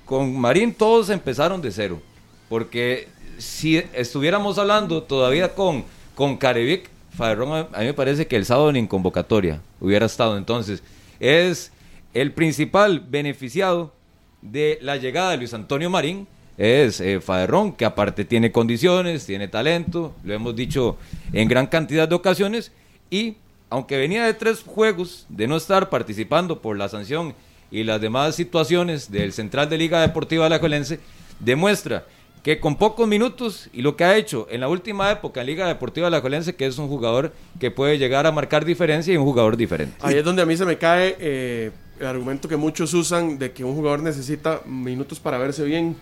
con 0.06 0.38
Marín 0.38 0.74
todos 0.74 1.10
empezaron 1.10 1.62
de 1.62 1.72
cero. 1.72 2.02
Porque 2.50 3.08
si 3.38 3.78
estuviéramos 3.94 4.58
hablando 4.58 5.04
todavía 5.04 5.56
con, 5.56 5.86
con 6.16 6.36
Carevic, 6.36 6.90
Faderrón 7.16 7.54
a, 7.54 7.60
a 7.78 7.80
mí 7.80 7.86
me 7.86 7.94
parece 7.94 8.28
que 8.28 8.36
el 8.36 8.46
sábado 8.46 8.70
en 8.72 8.88
convocatoria 8.88 9.62
hubiera 9.80 10.06
estado. 10.06 10.38
Entonces, 10.38 10.84
es 11.20 11.72
el 12.14 12.34
principal 12.34 13.00
beneficiado 13.00 13.94
de 14.42 14.80
la 14.82 14.98
llegada 14.98 15.32
de 15.32 15.38
Luis 15.38 15.54
Antonio 15.54 15.90
Marín. 15.90 16.28
Es 16.58 17.00
eh, 17.00 17.22
Faderrón, 17.22 17.74
que 17.74 17.86
aparte 17.86 18.26
tiene 18.26 18.52
condiciones, 18.52 19.26
tiene 19.26 19.48
talento, 19.48 20.14
lo 20.24 20.34
hemos 20.34 20.56
dicho 20.56 20.98
en 21.32 21.48
gran 21.48 21.68
cantidad 21.68 22.08
de 22.08 22.16
ocasiones. 22.16 22.72
Y 23.10 23.38
aunque 23.70 23.98
venía 23.98 24.26
de 24.26 24.34
tres 24.34 24.64
juegos 24.64 25.26
de 25.30 25.48
no 25.48 25.56
estar 25.56 25.90
participando 25.90 26.62
por 26.62 26.78
la 26.78 26.90
sanción 26.90 27.34
y 27.72 27.84
las 27.84 28.02
demás 28.02 28.36
situaciones 28.36 29.12
del 29.12 29.32
Central 29.32 29.70
de 29.70 29.78
Liga 29.78 30.02
Deportiva 30.02 30.48
Alajuelense, 30.48 31.00
demuestra 31.40 32.06
que 32.44 32.60
con 32.60 32.78
pocos 32.78 33.08
minutos 33.08 33.70
y 33.74 33.82
lo 33.82 33.96
que 33.96 34.04
ha 34.04 34.16
hecho 34.16 34.48
en 34.50 34.62
la 34.62 34.70
última 34.70 35.12
época 35.12 35.42
en 35.42 35.48
Liga 35.48 35.68
Deportiva 35.68 36.08
Alajuelense, 36.08 36.56
que 36.56 36.66
es 36.66 36.78
un 36.78 36.88
jugador 36.88 37.34
que 37.60 37.72
puede 37.72 37.98
llegar 37.98 38.26
a 38.26 38.32
marcar 38.32 38.66
diferencia 38.66 39.14
y 39.14 39.18
un 39.18 39.26
jugador 39.26 39.58
diferente. 39.58 39.96
Ahí 40.02 40.16
es 40.16 40.24
donde 40.24 40.42
a 40.42 40.46
mí 40.46 40.56
se 40.56 40.66
me 40.66 40.78
cae 40.78 41.18
eh, 41.20 41.72
el 42.00 42.08
argumento 42.08 42.48
que 42.48 42.56
muchos 42.56 42.94
usan 42.94 43.38
de 43.38 43.52
que 43.52 43.64
un 43.64 43.76
jugador 43.76 44.02
necesita 44.02 44.62
minutos 44.66 45.20
para 45.20 45.38
verse 45.38 45.64
bien, 45.66 45.98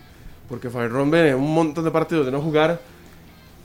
porque 0.48 0.70
Faberrón 0.70 1.10
viene 1.10 1.34
un 1.34 1.52
montón 1.52 1.84
de 1.84 1.90
partidos 1.90 2.24
de 2.24 2.32
no 2.32 2.40
jugar 2.40 2.80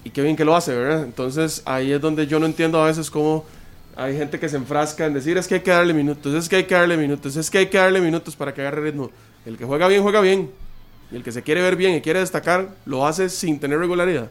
y 0.03 0.09
qué 0.09 0.21
bien 0.21 0.35
que 0.35 0.43
lo 0.43 0.55
hace, 0.55 0.73
¿verdad? 0.75 1.03
Entonces 1.03 1.61
ahí 1.65 1.91
es 1.91 2.01
donde 2.01 2.25
yo 2.27 2.39
no 2.39 2.45
entiendo 2.45 2.81
a 2.81 2.87
veces 2.87 3.11
cómo 3.11 3.45
hay 3.95 4.17
gente 4.17 4.39
que 4.39 4.49
se 4.49 4.57
enfrasca 4.57 5.05
en 5.05 5.13
decir 5.13 5.37
es 5.37 5.47
que 5.47 5.55
hay 5.55 5.61
que 5.61 5.71
darle 5.71 5.93
minutos, 5.93 6.33
es 6.33 6.49
que 6.49 6.55
hay 6.55 6.63
que 6.63 6.73
darle 6.73 6.97
minutos, 6.97 7.35
es 7.35 7.51
que 7.51 7.59
hay 7.59 7.67
que 7.67 7.77
darle 7.77 8.01
minutos 8.01 8.35
para 8.35 8.53
que 8.53 8.61
agarre 8.61 8.81
ritmo. 8.81 9.11
El 9.45 9.57
que 9.57 9.65
juega 9.65 9.87
bien, 9.87 10.01
juega 10.01 10.21
bien. 10.21 10.49
Y 11.13 11.15
el 11.15 11.23
que 11.23 11.31
se 11.31 11.43
quiere 11.43 11.61
ver 11.61 11.75
bien 11.75 11.93
y 11.93 12.01
quiere 12.01 12.19
destacar, 12.19 12.69
lo 12.85 13.05
hace 13.05 13.29
sin 13.29 13.59
tener 13.59 13.77
regularidad. 13.79 14.29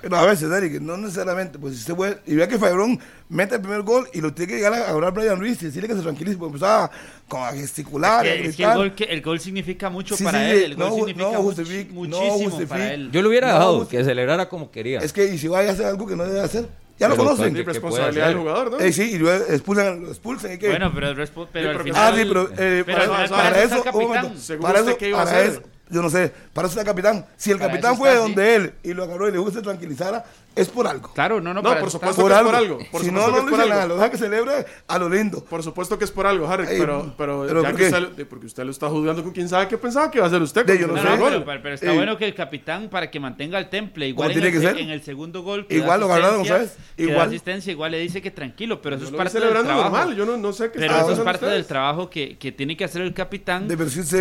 Pero 0.00 0.16
a 0.16 0.24
veces, 0.24 0.50
Eric, 0.50 0.80
no 0.80 0.96
necesariamente. 0.96 1.58
Pues 1.58 1.74
si 1.74 1.80
usted 1.80 1.94
puede, 1.94 2.18
y 2.26 2.34
vea 2.34 2.48
que 2.48 2.58
Fabrón 2.58 2.98
mete 3.28 3.56
el 3.56 3.60
primer 3.60 3.82
gol 3.82 4.08
y 4.14 4.22
lo 4.22 4.32
tiene 4.32 4.52
que 4.52 4.56
llegar 4.56 4.72
a 4.72 4.88
hablar 4.88 5.12
Brian 5.12 5.38
Ruiz 5.38 5.60
y 5.62 5.66
decirle 5.66 5.86
que 5.88 5.94
se 5.94 6.00
tranquilice, 6.00 6.38
porque 6.38 6.54
empezaba 6.54 6.90
como 7.28 7.44
a 7.44 7.52
gesticular, 7.52 8.26
Es 8.26 8.32
que, 8.40 8.48
es 8.48 8.56
que 8.56 8.64
el, 8.64 8.74
gol, 8.74 8.94
que- 8.94 9.04
el 9.04 9.20
gol 9.20 9.38
significa 9.38 9.90
mucho 9.90 10.16
Sí, 10.16 10.24
para 10.24 10.38
sí, 10.38 10.50
él. 10.50 10.72
El 10.72 10.78
no 10.78 10.88
gol 10.88 11.00
significa 11.00 11.30
no 11.32 11.42
justific- 11.44 11.88
no 11.88 11.94
muchísimo 11.94 12.50
justific- 12.58 12.66
para 12.68 12.94
él. 12.94 13.10
Yo 13.12 13.20
lo 13.20 13.28
hubiera 13.28 13.48
No, 13.48 13.52
dejado, 13.52 13.88
que 13.88 14.02
celebrara 14.02 14.48
como 14.48 14.70
quería. 14.70 15.00
Es 15.00 15.12
que, 15.12 15.26
y 15.26 15.36
si 15.36 15.46
va 15.48 15.58
a 15.60 15.70
hacer 15.70 15.84
algo 15.84 16.06
que 16.06 16.16
no 16.16 16.24
debe 16.24 16.40
hacer, 16.40 16.66
ya 17.00 17.08
lo 17.08 17.16
conocen. 17.16 17.54
¿qué- 17.54 17.60
Es 17.60 17.66
responsabilidad 17.66 18.28
del 18.28 18.36
jugador, 18.36 18.70
¿no? 18.72 18.78
Eh, 18.80 18.92
sí, 18.92 19.10
y 19.14 19.18
luego 19.18 19.44
expulsan, 19.52 20.02
lo 20.02 20.08
expulsan. 20.10 20.50
hay 20.52 20.58
que- 20.58 20.68
Bueno, 20.68 20.92
pero, 20.94 21.14
pero 21.52 21.70
al 21.70 21.80
final... 21.82 21.94
ah, 21.96 22.16
sí, 22.16 22.24
pero, 22.28 22.50
eh, 22.58 22.82
pero 22.86 22.98
para, 23.28 23.62
eso 23.62 23.82
un 23.92 24.02
momento, 24.02 24.32
para 24.60 24.80
eso, 24.80 24.96
¿qué 24.96 25.08
iba 25.08 25.22
a 25.22 25.24
para 25.24 25.36
hacer? 25.38 25.50
eso, 25.50 25.62
yo 25.90 26.02
no 26.02 26.10
sé, 26.10 26.32
para 26.52 26.68
eso 26.68 26.78
el 26.80 26.86
capitán. 26.86 27.26
Si 27.36 27.50
el 27.50 27.58
Para 27.58 27.70
capitán 27.70 27.96
fue 27.96 28.08
está 28.10 28.20
donde 28.22 28.54
él 28.56 28.72
y 28.82 28.92
lo 28.94 29.04
agarró 29.04 29.28
y 29.28 29.32
le 29.32 29.38
dijo 29.38 29.46
que 29.50 29.56
se 29.56 29.62
tranquilizara, 29.62 30.24
es 30.56 30.68
por 30.68 30.86
algo. 30.86 31.12
Claro, 31.14 31.40
no, 31.40 31.54
no, 31.54 31.62
No, 31.62 31.68
para 31.68 31.80
por 31.80 31.90
supuesto. 31.90 32.22
está- 32.22 32.34
que 32.34 32.40
es 32.40 32.44
por 32.46 32.54
algo, 32.56 32.78
por 32.90 33.02
si 33.02 33.10
no, 33.12 33.20
no 33.28 33.46
por 33.48 33.60
algo. 33.60 33.68
nada, 33.68 33.86
lo 33.86 33.94
deja 33.94 34.10
que 34.10 34.18
celebre 34.18 34.66
a 34.88 34.98
lo 34.98 35.08
lindo. 35.08 35.44
Por 35.44 35.62
supuesto 35.62 35.96
que 35.96 36.04
es 36.04 36.10
por 36.10 36.26
algo, 36.26 36.48
Harry, 36.48 36.66
pero, 36.68 37.14
pero, 37.16 37.44
¿pero 37.46 37.62
ya 37.62 37.68
por 37.70 37.78
que 37.78 37.88
qué? 37.90 37.96
usted, 37.96 38.26
porque 38.26 38.46
usted 38.46 38.64
lo 38.64 38.70
está 38.72 38.88
juzgando 38.88 39.22
con 39.22 39.32
quién 39.32 39.48
sabe 39.48 39.68
qué 39.68 39.78
pensaba 39.78 40.10
que 40.10 40.18
iba 40.18 40.24
a 40.24 40.28
hacer 40.28 40.42
usted. 40.42 40.66
De, 40.66 40.78
yo 40.78 40.86
no 40.88 40.96
sé. 40.96 41.02
no, 41.04 41.44
pero, 41.44 41.74
está 41.74 41.92
Eh, 41.92 41.94
bueno 41.96 42.16
que 42.16 42.24
el 42.24 42.34
capitán, 42.34 42.88
para 42.88 43.10
que 43.10 43.20
mantenga 43.20 43.58
el 43.58 43.68
temple, 43.70 44.08
igual 44.08 44.30
en 44.30 44.34
tiene 44.34 44.48
el, 44.48 44.54
que 44.54 44.60
ser. 44.66 44.78
en 44.78 44.90
el 44.90 45.02
segundo 45.02 45.42
gol, 45.42 45.66
que 45.68 45.76
Igual 45.76 46.00
lo 46.00 46.06
agarraron, 46.06 46.44
¿sabes? 46.44 46.76
Igual. 46.96 47.28
asistencia, 47.28 47.70
igual 47.70 47.92
le 47.92 47.98
dice 48.00 48.20
que 48.20 48.30
tranquilo, 48.32 48.82
pero 48.82 48.96
eso 48.96 49.04
es 49.06 49.12
lo 49.12 49.18
parte 49.18 49.34
del 49.34 49.42
celebrando 49.42 49.68
trabajo. 49.72 49.96
normal, 49.96 50.16
yo 50.16 50.26
no, 50.26 50.36
no 50.36 50.52
sé 50.52 50.70
qué 50.72 50.80
Pero 50.80 50.96
eso 50.96 51.12
es 51.12 51.18
parte 51.20 51.46
del 51.46 51.64
trabajo 51.64 52.10
que, 52.10 52.36
que 52.38 52.50
tiene 52.52 52.76
que 52.76 52.84
hacer 52.84 53.02
el 53.02 53.14
capitán 53.14 53.68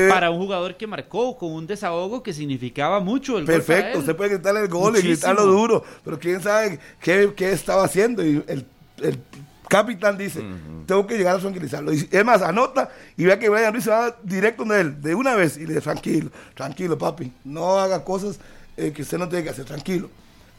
para 0.09 0.29
un 0.29 0.37
jugador 0.37 0.77
que 0.77 0.85
marcó 0.87 1.37
con 1.37 1.51
un 1.53 1.58
desahogo 1.67 2.23
que 2.23 2.33
significaba 2.33 2.99
mucho 2.99 3.37
el 3.37 3.45
gol 3.45 3.55
Perfecto, 3.55 3.93
él. 3.93 3.99
usted 3.99 4.15
puede 4.15 4.31
gritarle 4.35 4.61
el 4.61 4.67
gol 4.67 4.93
y 4.93 4.97
Muchísimo. 4.97 5.13
gritarlo 5.13 5.45
duro, 5.45 5.83
pero 6.03 6.19
quién 6.19 6.41
sabe 6.41 6.79
qué, 7.01 7.33
qué 7.35 7.51
estaba 7.51 7.83
haciendo 7.83 8.25
y 8.25 8.43
el, 8.47 8.65
el 9.01 9.19
capitán 9.67 10.17
dice, 10.17 10.43
tengo 10.87 11.05
que 11.05 11.17
llegar 11.17 11.35
a 11.35 11.39
tranquilizarlo. 11.39 11.93
Y, 11.93 12.07
es 12.11 12.25
más, 12.25 12.41
anota 12.41 12.89
y 13.15 13.25
vea 13.25 13.37
que 13.37 13.49
Brian 13.49 13.71
Ruiz 13.71 13.83
se 13.83 13.91
va 13.91 14.15
directo 14.23 14.63
de 14.65 14.81
él, 14.81 15.01
de 15.01 15.13
una 15.15 15.35
vez, 15.35 15.57
y 15.57 15.61
le 15.61 15.67
dice, 15.67 15.81
tranquilo, 15.81 16.31
tranquilo, 16.55 16.97
papi, 16.97 17.31
no 17.43 17.77
haga 17.79 18.03
cosas 18.03 18.39
eh, 18.75 18.91
que 18.91 19.03
usted 19.03 19.17
no 19.17 19.29
tiene 19.29 19.43
que 19.43 19.51
hacer, 19.51 19.65
tranquilo. 19.65 20.09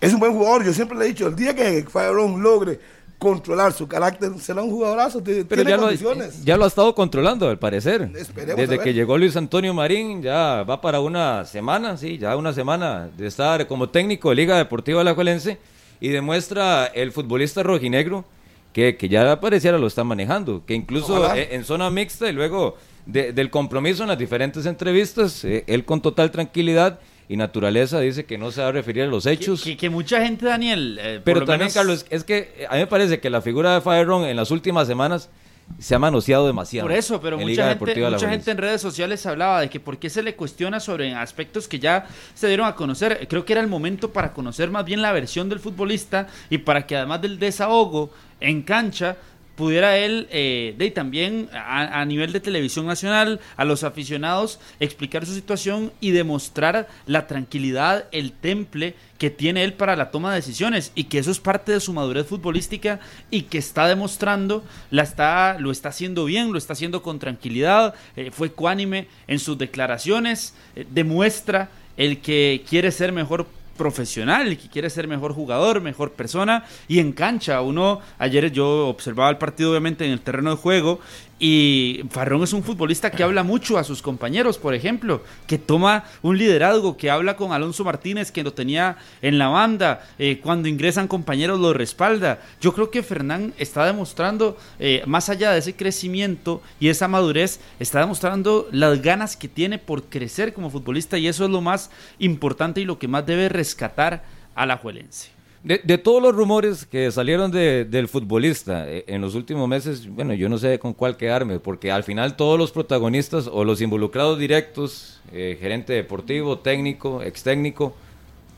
Es 0.01 0.15
un 0.15 0.21
buen 0.21 0.33
jugador, 0.33 0.65
yo 0.65 0.73
siempre 0.73 0.97
le 0.97 1.05
he 1.05 1.09
dicho, 1.09 1.27
el 1.27 1.37
día 1.37 1.55
que 1.55 1.85
Fayron 1.91 2.41
logre 2.43 2.81
controlar 3.21 3.73
su 3.73 3.87
carácter, 3.87 4.33
será 4.41 4.63
un 4.63 4.71
jugadorazo, 4.71 5.23
tiene 5.23 5.45
Pero 5.45 5.63
ya 5.63 5.77
lo, 5.77 5.83
condiciones. 5.83 6.45
ya 6.45 6.57
lo 6.57 6.65
ha 6.65 6.69
estado 6.69 6.95
controlando, 6.95 7.49
al 7.49 7.59
parecer. 7.59 8.11
Esperemos 8.17 8.57
Desde 8.57 8.79
que 8.83 8.93
llegó 8.95 9.17
Luis 9.19 9.37
Antonio 9.37 9.73
Marín, 9.75 10.23
ya 10.23 10.65
va 10.65 10.81
para 10.81 11.01
una 11.01 11.45
semana, 11.45 11.97
sí, 11.99 12.17
ya 12.19 12.35
una 12.37 12.53
semana 12.53 13.09
de 13.17 13.27
estar 13.29 13.67
como 13.69 13.89
técnico 13.91 14.31
de 14.31 14.37
Liga 14.37 14.57
Deportiva 14.57 15.03
Alajuelense 15.03 15.59
y 16.01 16.09
demuestra 16.09 16.87
el 16.87 17.13
futbolista 17.13 17.63
rojinegro 17.63 18.25
que, 18.73 18.97
que 18.97 19.09
ya 19.09 19.39
pareciera 19.39 19.79
lo 19.79 19.87
está 19.87 20.03
manejando, 20.03 20.63
que 20.65 20.75
incluso 20.75 21.17
Ojalá. 21.21 21.39
eh, 21.39 21.49
en 21.53 21.65
zona 21.65 21.91
mixta 21.91 22.29
y 22.29 22.33
luego 22.33 22.77
de- 23.05 23.33
del 23.35 23.51
compromiso 23.51 24.03
en 24.03 24.09
las 24.09 24.19
diferentes 24.19 24.65
entrevistas, 24.65 25.45
eh, 25.45 25.63
él 25.67 25.85
con 25.85 26.01
total 26.01 26.31
tranquilidad 26.31 26.99
y 27.31 27.37
naturaleza 27.37 28.01
dice 28.01 28.25
que 28.25 28.37
no 28.39 28.51
se 28.51 28.61
va 28.61 28.69
a 28.69 28.73
referir 28.73 29.05
a 29.05 29.07
los 29.07 29.25
hechos. 29.25 29.63
Que, 29.63 29.77
que 29.77 29.89
mucha 29.89 30.21
gente, 30.21 30.47
Daniel. 30.47 30.99
eh, 31.01 31.21
Pero 31.23 31.41
también, 31.41 31.61
menos- 31.61 31.75
Carlos, 31.75 32.05
es 32.11 32.25
que 32.25 32.53
eh, 32.59 32.67
a 32.69 32.75
mí 32.75 32.81
me 32.81 32.87
parece 32.89 33.21
que 33.21 33.31
la 33.31 33.41
figura 33.41 33.73
de 33.75 33.81
Fireron 33.81 34.25
en 34.25 34.37
las 34.37 34.51
últimas 34.51 34.89
semanas 34.89 35.31
se 35.79 35.95
ha 35.95 36.01
manoseado 36.01 36.49
demasiado. 36.49 36.89
Por 36.89 36.97
eso, 36.97 37.21
pero 37.21 37.39
mucha 37.39 37.69
gente, 37.77 38.01
mucha 38.11 38.29
gente 38.29 38.51
en 38.51 38.59
redes 38.59 38.81
sociales 38.81 39.25
hablaba 39.27 39.61
de 39.61 39.71
que 39.71 39.79
por 39.79 39.99
qué 39.99 40.11
se 40.11 40.25
le 40.25 40.35
cuestiona 40.35 40.81
sobre 40.81 41.15
aspectos 41.15 41.69
que 41.69 41.79
ya 41.79 42.09
se 42.35 42.49
dieron 42.49 42.67
a 42.67 42.75
conocer. 42.75 43.29
Creo 43.29 43.45
que 43.45 43.53
era 43.53 43.63
el 43.63 43.69
momento 43.69 44.13
para 44.13 44.33
conocer 44.33 44.69
más 44.73 44.85
bien 44.85 45.01
la 45.01 45.13
versión 45.13 45.49
del 45.49 45.61
futbolista 45.61 46.27
y 46.51 46.59
para 46.59 46.85
que 46.85 46.97
además 46.97 47.23
del 47.23 47.39
desahogo 47.39 48.11
en 48.41 48.63
cancha 48.63 49.17
pudiera 49.61 49.99
él 49.99 50.27
eh, 50.31 50.75
de, 50.79 50.91
también 50.91 51.51
a, 51.53 52.03
nivel 52.07 52.33
de 52.33 52.41
televisión 52.41 52.87
nacional 52.87 53.41
a 53.59 53.67
los 53.67 53.85
aficionados 53.85 54.59
explicar 54.81 55.27
su 55.27 55.35
situación 55.35 55.93
y 56.01 56.13
demostrar 56.13 56.89
la 57.05 57.27
tranquilidad, 57.27 58.07
el 58.11 58.33
temple 58.33 58.95
que 59.19 59.29
tiene 59.29 59.63
él 59.63 59.75
para 59.75 59.97
la 59.97 60.11
toma 60.11 60.31
de 60.31 60.37
decisiones 60.37 60.93
y 60.95 61.05
que 61.05 61.19
eso 61.19 61.31
es 61.31 61.41
parte 61.41 61.73
de 61.73 61.81
su 61.81 61.93
madurez 61.93 62.27
futbolística 62.27 63.01
y 63.31 63.43
que 63.43 63.59
está 63.59 63.87
demostrando, 63.87 64.65
la 64.91 65.03
está, 65.03 65.59
lo 65.59 65.71
está 65.71 65.91
haciendo 65.91 66.25
bien, 66.25 66.53
lo 66.53 66.57
está 66.57 66.73
haciendo 66.73 67.03
con 67.03 67.19
tranquilidad, 67.19 67.95
eh, 68.17 68.31
fue 68.31 68.47
ecuánime 68.47 69.09
en 69.27 69.41
sus 69.41 69.59
declaraciones, 69.59 70.55
eh, 70.75 70.87
demuestra 70.91 71.69
el 71.99 72.23
que 72.23 72.65
quiere 72.67 72.93
ser 72.93 73.13
mejor 73.13 73.47
profesional, 73.81 74.47
el 74.47 74.59
que 74.59 74.69
quiere 74.69 74.91
ser 74.91 75.09
mejor 75.09 75.33
jugador, 75.33 75.81
mejor 75.81 76.13
persona 76.13 76.67
y 76.87 76.99
en 76.99 77.13
cancha. 77.13 77.63
Uno, 77.63 78.01
ayer 78.19 78.53
yo 78.53 78.89
observaba 78.89 79.31
el 79.31 79.39
partido 79.39 79.71
obviamente 79.71 80.05
en 80.05 80.13
el 80.13 80.21
terreno 80.21 80.51
de 80.51 80.57
juego 80.57 81.01
y 81.41 82.03
Farrón 82.11 82.43
es 82.43 82.53
un 82.53 82.63
futbolista 82.63 83.11
que 83.11 83.23
habla 83.23 83.43
mucho 83.43 83.79
a 83.79 83.85
sus 83.85 84.03
compañeros, 84.03 84.59
por 84.59 84.75
ejemplo, 84.75 85.25
que 85.47 85.57
toma 85.57 86.05
un 86.21 86.37
liderazgo, 86.37 86.99
que 86.99 87.11
habla 87.11 87.35
con 87.37 87.53
Alonso 87.53 87.83
Martínez, 87.83 88.31
que 88.31 88.45
lo 88.45 88.53
tenía 88.53 88.99
en 89.23 89.39
la 89.39 89.49
banda, 89.49 90.07
eh, 90.19 90.39
cuando 90.43 90.69
ingresan 90.69 91.09
compañeros 91.09 91.59
lo 91.59 91.73
respalda. 91.73 92.41
Yo 92.61 92.75
creo 92.75 92.91
que 92.91 93.03
Fernán 93.03 93.55
está 93.57 93.87
demostrando, 93.87 94.59
eh, 94.79 95.03
más 95.07 95.31
allá 95.31 95.53
de 95.53 95.61
ese 95.61 95.75
crecimiento 95.75 96.61
y 96.79 96.89
esa 96.89 97.09
madurez, 97.09 97.59
está 97.79 98.01
demostrando 98.01 98.69
las 98.71 99.01
ganas 99.01 99.35
que 99.35 99.49
tiene 99.49 99.79
por 99.79 100.05
crecer 100.05 100.53
como 100.53 100.69
futbolista 100.69 101.17
y 101.17 101.27
eso 101.27 101.47
es 101.47 101.51
lo 101.51 101.63
más 101.63 101.91
importante 102.19 102.83
y 102.83 102.85
lo 102.85 102.99
que 102.99 103.09
más 103.09 103.25
debe 103.25 103.49
rescatar 103.49 104.25
a 104.55 104.67
la 104.67 104.77
Juelense. 104.77 105.40
De, 105.63 105.99
todos 105.99 106.23
los 106.23 106.35
rumores 106.35 106.87
que 106.87 107.11
salieron 107.13 107.51
de- 107.51 107.85
del 107.85 108.09
futbolista 108.09 108.89
eh, 108.89 109.05
en 109.07 109.21
los 109.21 109.35
últimos 109.35 109.69
meses, 109.69 110.09
bueno, 110.09 110.33
yo 110.33 110.49
no 110.49 110.57
sé 110.57 110.79
con 110.79 110.95
cuál 110.95 111.19
quedarme, 111.19 111.59
porque 111.61 111.93
al 111.93 112.03
final 112.03 112.35
todos 112.35 112.59
los 112.59 112.73
protagonistas 112.73 113.47
o 113.47 113.63
los 113.63 113.83
involucrados 113.83 114.39
directos, 114.39 115.21
eh, 115.33 115.59
gerente 115.61 115.93
deportivo, 115.93 116.59
técnico, 116.61 117.23
ex 117.23 117.43
técnico, 117.43 117.95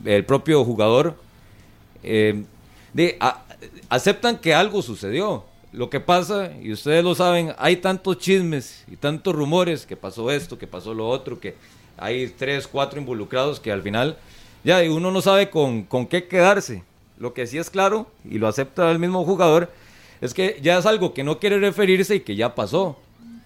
el 0.05 0.23
propio 0.23 0.63
jugador, 0.63 1.17
eh, 2.03 2.45
aceptan 3.89 4.37
que 4.37 4.53
algo 4.53 4.81
sucedió. 4.81 5.43
Lo 5.73 5.89
que 5.89 5.99
pasa, 5.99 6.51
y 6.61 6.71
ustedes 6.71 7.03
lo 7.03 7.15
saben, 7.15 7.53
hay 7.57 7.77
tantos 7.77 8.17
chismes 8.19 8.85
y 8.89 8.95
tantos 8.95 9.35
rumores 9.35 9.85
que 9.85 9.97
pasó 9.97 10.31
esto, 10.31 10.57
que 10.57 10.67
pasó 10.67 10.93
lo 10.93 11.09
otro, 11.09 11.37
que 11.39 11.55
hay 11.97 12.27
tres, 12.27 12.65
cuatro 12.65 12.97
involucrados 12.99 13.59
que 13.59 13.71
al 13.73 13.81
final 13.81 14.17
ya 14.63 14.81
uno 14.89 15.11
no 15.11 15.21
sabe 15.21 15.49
con, 15.49 15.83
con 15.83 16.05
qué 16.05 16.27
quedarse. 16.29 16.83
Lo 17.17 17.33
que 17.33 17.47
sí 17.47 17.57
es 17.57 17.69
claro, 17.69 18.07
y 18.29 18.37
lo 18.37 18.47
acepta 18.47 18.89
el 18.91 18.99
mismo 18.99 19.23
jugador, 19.25 19.71
es 20.21 20.33
que 20.33 20.59
ya 20.61 20.77
es 20.77 20.85
algo 20.85 21.13
que 21.13 21.23
no 21.23 21.39
quiere 21.39 21.59
referirse 21.59 22.15
y 22.15 22.19
que 22.21 22.35
ya 22.35 22.55
pasó. 22.55 22.97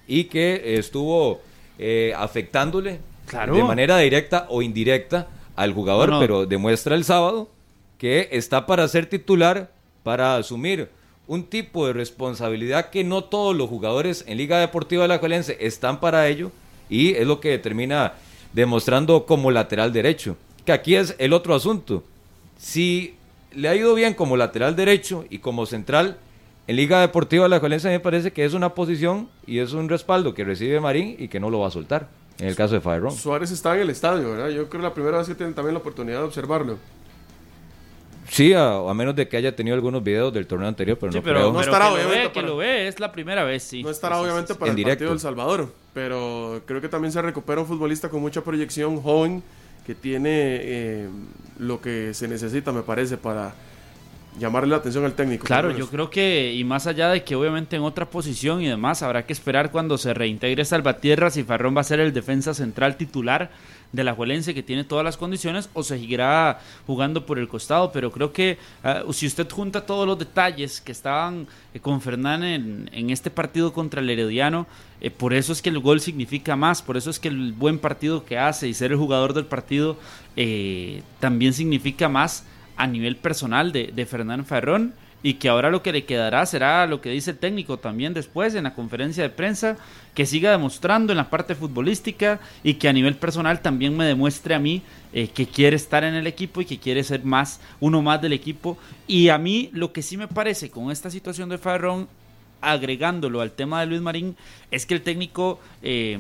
Y 0.07 0.25
que 0.25 0.75
estuvo 0.77 1.41
eh, 1.79 2.13
afectándole 2.17 2.99
Claro. 3.27 3.55
de 3.55 3.63
manera 3.63 3.97
directa 3.97 4.45
o 4.49 4.61
indirecta 4.61 5.27
al 5.55 5.73
jugador, 5.73 6.07
No, 6.09 6.15
no. 6.15 6.19
pero 6.21 6.45
demuestra 6.45 6.95
el 6.95 7.03
sábado 7.03 7.49
que 7.97 8.29
está 8.31 8.65
para 8.65 8.87
ser 8.87 9.07
titular, 9.07 9.69
para 10.03 10.37
asumir 10.37 10.89
un 11.27 11.43
tipo 11.43 11.85
de 11.87 11.91
responsabilidad 11.93 12.89
que 12.89 13.03
no 13.03 13.25
todos 13.25 13.53
los 13.53 13.67
jugadores 13.67 14.23
en 14.27 14.37
Liga 14.37 14.59
Deportiva 14.59 15.01
de 15.01 15.09
la 15.09 15.15
Alajuelense 15.15 15.57
están 15.59 15.99
para 15.99 16.27
ello 16.29 16.51
y 16.89 17.15
es 17.15 17.27
lo 17.27 17.41
que 17.41 17.57
termina 17.57 18.13
demostrando 18.53 19.25
como 19.25 19.51
lateral 19.51 19.91
derecho. 19.91 20.37
Que 20.65 20.71
aquí 20.71 20.95
es 20.95 21.15
el 21.19 21.33
otro 21.33 21.53
asunto. 21.53 22.03
Si 22.57 23.15
le 23.53 23.69
ha 23.69 23.75
ido 23.75 23.93
bien 23.95 24.13
como 24.13 24.37
lateral 24.37 24.75
derecho 24.75 25.25
y 25.29 25.39
como 25.39 25.65
central 25.65 26.17
en 26.67 26.75
Liga 26.75 26.99
Deportiva 27.01 27.43
de 27.43 27.49
la 27.49 27.55
Alajuelense 27.57 27.87
me 27.89 27.99
parece 27.99 28.31
que 28.31 28.43
es 28.45 28.53
una 28.53 28.73
posición 28.75 29.29
y 29.45 29.59
es 29.59 29.71
un 29.73 29.87
respaldo 29.89 30.33
que 30.33 30.43
recibe 30.43 30.79
Marín 30.79 31.15
y 31.17 31.27
que 31.29 31.39
no 31.39 31.49
lo 31.49 31.59
va 31.59 31.67
a 31.67 31.71
soltar. 31.71 32.07
En 32.39 32.47
el 32.47 32.55
caso 32.55 32.75
de 32.75 32.81
Fireron. 32.81 33.11
Suárez 33.11 33.49
está 33.51 33.73
en 33.75 33.81
el 33.81 33.89
estadio, 33.89 34.29
¿verdad? 34.31 34.49
Yo 34.49 34.67
creo 34.69 34.81
que 34.81 34.87
la 34.87 34.93
primera 34.93 35.17
vez 35.17 35.27
que 35.27 35.33
tienen 35.33 35.55
también 35.55 35.73
la 35.73 35.79
oportunidad 35.79 36.19
de 36.19 36.25
observarlo. 36.25 36.77
Sí, 38.29 38.53
a, 38.53 38.75
a 38.75 38.93
menos 38.93 39.15
de 39.15 39.27
que 39.29 39.37
haya 39.37 39.55
tenido 39.55 39.73
algunos 39.73 40.03
videos 40.03 40.33
del 40.33 40.45
torneo 40.45 40.67
anterior, 40.67 40.97
pero 40.99 41.13
Sí, 41.13 41.17
no 41.19 41.23
pero, 41.23 41.35
creo. 41.39 41.47
No 41.53 41.59
pero 41.59 41.71
estará, 41.71 41.87
lo 41.89 41.95
obviamente, 41.95 42.19
ve, 42.19 42.27
que 42.27 42.33
para- 42.35 42.47
lo 42.47 42.57
ve, 42.57 42.87
es 42.89 42.99
la 42.99 43.11
primera 43.11 43.43
vez, 43.45 43.63
sí. 43.63 43.81
No 43.81 43.89
estará 43.89 44.17
Sí, 44.17 44.21
obviamente 44.23 44.53
sí. 44.53 44.59
para 44.59 44.67
En 44.71 44.73
el 44.73 44.75
directo. 44.75 44.95
partido 44.99 45.11
del 45.11 45.19
Salvador, 45.21 45.73
pero 45.93 46.61
creo 46.65 46.81
que 46.81 46.89
también 46.89 47.11
se 47.13 47.21
recupera 47.21 47.61
un 47.61 47.67
futbolista 47.67 48.09
con 48.09 48.19
mucha 48.21 48.43
proyección, 48.43 49.01
joven, 49.01 49.41
que 49.87 49.95
tiene 49.95 50.29
eh, 50.33 51.09
lo 51.59 51.79
que 51.79 52.13
se 52.13 52.27
necesita, 52.27 52.73
me 52.73 52.81
parece, 52.81 53.15
para 53.15 53.53
llamarle 54.37 54.71
la 54.71 54.75
atención 54.75 55.05
al 55.05 55.13
técnico. 55.13 55.45
Claro, 55.45 55.71
yo 55.71 55.87
creo 55.87 56.09
que, 56.09 56.53
y 56.53 56.65
más 56.65 56.87
allá 56.87 57.07
de 57.07 57.23
que 57.23 57.37
obviamente 57.37 57.77
en 57.77 57.83
otra 57.83 58.09
posición 58.09 58.61
y 58.61 58.67
demás, 58.67 59.01
habrá 59.01 59.25
que 59.25 59.31
esperar 59.31 59.71
cuando 59.71 59.97
se 59.97 60.13
reintegre 60.13 60.65
Salvatierra 60.65 61.29
si 61.29 61.45
Farrón 61.45 61.77
va 61.77 61.81
a 61.81 61.85
ser 61.85 62.01
el 62.01 62.11
defensa 62.11 62.53
central 62.53 62.97
titular 62.97 63.49
de 63.91 64.03
la 64.03 64.13
Juelense 64.13 64.53
que 64.53 64.63
tiene 64.63 64.83
todas 64.83 65.03
las 65.03 65.17
condiciones 65.17 65.69
o 65.73 65.83
seguirá 65.83 66.59
jugando 66.85 67.25
por 67.25 67.39
el 67.39 67.47
costado, 67.47 67.91
pero 67.91 68.11
creo 68.11 68.33
que 68.33 68.57
ah, 68.83 69.03
si 69.11 69.27
usted 69.27 69.49
junta 69.49 69.85
todos 69.85 70.05
los 70.05 70.19
detalles 70.19 70.81
que 70.81 70.91
estaban 70.91 71.47
eh, 71.73 71.79
con 71.79 72.01
Fernán 72.01 72.43
en, 72.43 73.09
este 73.09 73.29
partido 73.29 73.73
contra 73.73 74.01
el 74.01 74.09
Herediano, 74.09 74.67
eh, 74.99 75.09
por 75.09 75.33
eso 75.33 75.53
es 75.53 75.61
que 75.61 75.69
el 75.69 75.79
gol 75.79 76.01
significa 76.01 76.55
más, 76.55 76.81
por 76.81 76.97
eso 76.97 77.09
es 77.09 77.19
que 77.19 77.29
el 77.29 77.53
buen 77.53 77.79
partido 77.79 78.25
que 78.25 78.37
hace 78.37 78.67
y 78.67 78.73
ser 78.73 78.91
el 78.91 78.97
jugador 78.97 79.33
del 79.33 79.45
partido 79.45 79.97
eh, 80.35 81.01
también 81.19 81.53
significa 81.53 82.09
más 82.09 82.45
a 82.75 82.87
nivel 82.87 83.15
personal 83.15 83.71
de, 83.71 83.87
de 83.87 84.05
Fernán 84.05 84.45
Farrón 84.45 84.93
y 85.23 85.35
que 85.35 85.49
ahora 85.49 85.71
lo 85.71 85.81
que 85.81 85.91
le 85.91 86.05
quedará 86.05 86.45
será 86.45 86.85
lo 86.85 87.01
que 87.01 87.09
dice 87.09 87.31
el 87.31 87.37
técnico 87.37 87.77
también 87.77 88.13
después 88.13 88.53
en 88.55 88.65
la 88.65 88.75
conferencia 88.75 89.23
de 89.23 89.29
prensa, 89.29 89.77
que 90.13 90.25
siga 90.25 90.51
demostrando 90.51 91.11
en 91.11 91.17
la 91.17 91.29
parte 91.29 91.55
futbolística 91.55 92.39
y 92.63 92.75
que 92.75 92.87
a 92.87 92.93
nivel 92.93 93.15
personal 93.15 93.61
también 93.61 93.97
me 93.97 94.05
demuestre 94.05 94.53
a 94.55 94.59
mí 94.59 94.83
eh, 95.13 95.27
que 95.29 95.47
quiere 95.47 95.75
estar 95.75 96.03
en 96.03 96.13
el 96.13 96.27
equipo 96.27 96.61
y 96.61 96.65
que 96.65 96.77
quiere 96.77 97.03
ser 97.03 97.23
más, 97.23 97.59
uno 97.79 98.01
más 98.01 98.21
del 98.21 98.33
equipo. 98.33 98.77
Y 99.07 99.29
a 99.29 99.37
mí 99.37 99.69
lo 99.73 99.91
que 99.91 100.01
sí 100.01 100.17
me 100.17 100.27
parece 100.27 100.69
con 100.69 100.91
esta 100.91 101.09
situación 101.09 101.49
de 101.49 101.57
Farrón, 101.57 102.07
agregándolo 102.61 103.41
al 103.41 103.51
tema 103.51 103.79
de 103.79 103.87
Luis 103.87 104.01
Marín, 104.01 104.35
es 104.71 104.85
que 104.85 104.93
el 104.93 105.01
técnico, 105.01 105.59
eh, 105.81 106.19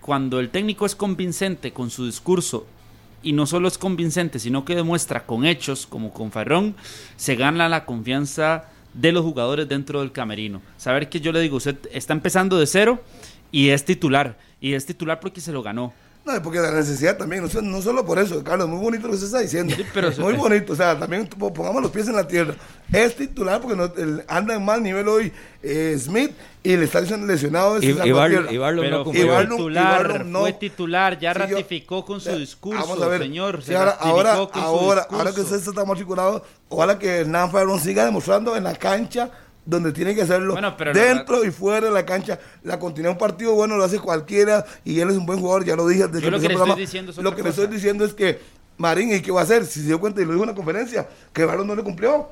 cuando 0.00 0.40
el 0.40 0.50
técnico 0.50 0.86
es 0.86 0.94
convincente 0.94 1.72
con 1.72 1.90
su 1.90 2.06
discurso 2.06 2.66
y 3.22 3.32
no 3.32 3.46
solo 3.46 3.68
es 3.68 3.78
convincente, 3.78 4.38
sino 4.38 4.64
que 4.64 4.74
demuestra 4.74 5.26
con 5.26 5.44
hechos, 5.44 5.86
como 5.86 6.12
con 6.12 6.30
Farrón, 6.30 6.74
se 7.16 7.36
gana 7.36 7.68
la 7.68 7.84
confianza 7.84 8.66
de 8.94 9.12
los 9.12 9.24
jugadores 9.24 9.68
dentro 9.68 10.00
del 10.00 10.12
camerino. 10.12 10.62
Saber 10.76 11.08
que 11.08 11.20
yo 11.20 11.32
le 11.32 11.40
digo, 11.40 11.56
usted 11.56 11.76
está 11.92 12.12
empezando 12.12 12.58
de 12.58 12.66
cero 12.66 13.02
y 13.52 13.70
es 13.70 13.84
titular. 13.84 14.38
Y 14.60 14.74
es 14.74 14.86
titular 14.86 15.20
porque 15.20 15.40
se 15.40 15.52
lo 15.52 15.62
ganó. 15.62 15.92
No, 16.34 16.42
porque 16.42 16.58
la 16.60 16.70
necesidad 16.72 17.16
también, 17.16 17.42
no, 17.42 17.48
so- 17.48 17.62
no 17.62 17.80
solo 17.80 18.04
por 18.04 18.18
eso, 18.18 18.44
Carlos, 18.44 18.68
muy 18.68 18.78
bonito 18.80 19.04
lo 19.04 19.10
que 19.10 19.14
usted 19.14 19.26
está 19.28 19.38
diciendo. 19.40 19.74
pero- 19.94 20.10
muy 20.18 20.34
bonito, 20.34 20.72
o 20.72 20.76
sea, 20.76 20.98
también 20.98 21.26
po- 21.26 21.52
pongamos 21.52 21.80
los 21.82 21.90
pies 21.90 22.06
en 22.08 22.16
la 22.16 22.26
tierra. 22.28 22.54
Es 22.92 23.16
titular 23.16 23.60
porque 23.60 23.76
no, 23.76 23.84
el- 23.96 24.24
anda 24.28 24.54
en 24.54 24.64
mal 24.64 24.82
nivel 24.82 25.08
hoy 25.08 25.32
eh, 25.62 25.96
Smith 25.98 26.32
y 26.62 26.76
le 26.76 26.84
está 26.84 27.00
diciendo 27.00 27.26
lesionado 27.26 27.78
y 27.82 27.92
Barlo 27.92 28.82
Pero 28.82 28.98
no 28.98 29.04
fue 29.04 29.12
titular, 29.14 30.04
igual 30.06 30.18
no- 30.18 30.24
no. 30.24 30.40
fue 30.40 30.52
titular, 30.52 31.18
ya 31.18 31.32
Sí, 31.34 31.40
yo- 31.40 31.56
ratificó 31.56 32.04
con 32.04 32.20
su 32.20 32.30
discurso, 32.36 32.80
vamos 32.80 33.02
a 33.02 33.08
ver. 33.08 33.22
señor. 33.22 33.60
Sí, 33.62 33.68
se 33.68 33.76
ahora, 33.76 33.92
ahora, 33.92 34.32
ahora, 34.34 34.44
discurso. 35.02 35.06
ahora 35.18 35.32
que 35.32 35.40
usted 35.40 35.56
está 35.56 35.84
matriculado, 35.84 36.44
ojalá 36.68 36.98
que 36.98 37.20
Hernán 37.20 37.50
siga 37.80 38.04
demostrando 38.04 38.56
en 38.56 38.64
la 38.64 38.74
cancha 38.74 39.30
donde 39.68 39.92
tiene 39.92 40.14
que 40.14 40.22
hacerlo 40.22 40.54
Bueno, 40.54 40.74
pero 40.78 40.94
la 40.94 41.00
dentro 41.00 41.44
y 41.44 41.50
fuera 41.50 41.86
de 41.88 41.92
la 41.92 42.06
cancha. 42.06 42.38
La 42.62 42.78
continuidad 42.78 43.10
de 43.10 43.12
un 43.12 43.18
partido 43.18 43.52
bueno 43.54 43.76
lo 43.76 43.84
hace 43.84 43.98
cualquiera 44.00 44.64
y 44.82 44.98
él 45.00 45.10
es 45.10 45.16
un 45.16 45.26
buen 45.26 45.38
jugador, 45.38 45.64
ya 45.64 45.76
lo 45.76 45.86
dije 45.86 46.06
desde 46.08 46.22
Yo 46.22 46.30
lo 46.30 46.40
que 46.40 46.48
le 46.48 46.54
estoy 46.54 46.76
diciendo 46.80 47.10
es 47.12 47.18
Lo 47.18 47.36
que 47.36 47.42
le 47.42 47.50
estoy 47.50 47.66
diciendo 47.66 48.04
es 48.06 48.14
que 48.14 48.40
Marín, 48.78 49.12
¿y 49.12 49.20
qué 49.20 49.30
va 49.30 49.40
a 49.40 49.44
hacer? 49.44 49.66
Si 49.66 49.80
se 49.80 49.86
dio 49.86 50.00
cuenta 50.00 50.22
y 50.22 50.24
lo 50.24 50.32
dijo 50.32 50.44
en 50.44 50.50
la 50.50 50.54
conferencia, 50.54 51.06
que 51.32 51.44
Barón 51.44 51.66
no 51.66 51.74
le 51.74 51.82
cumplió 51.82 52.28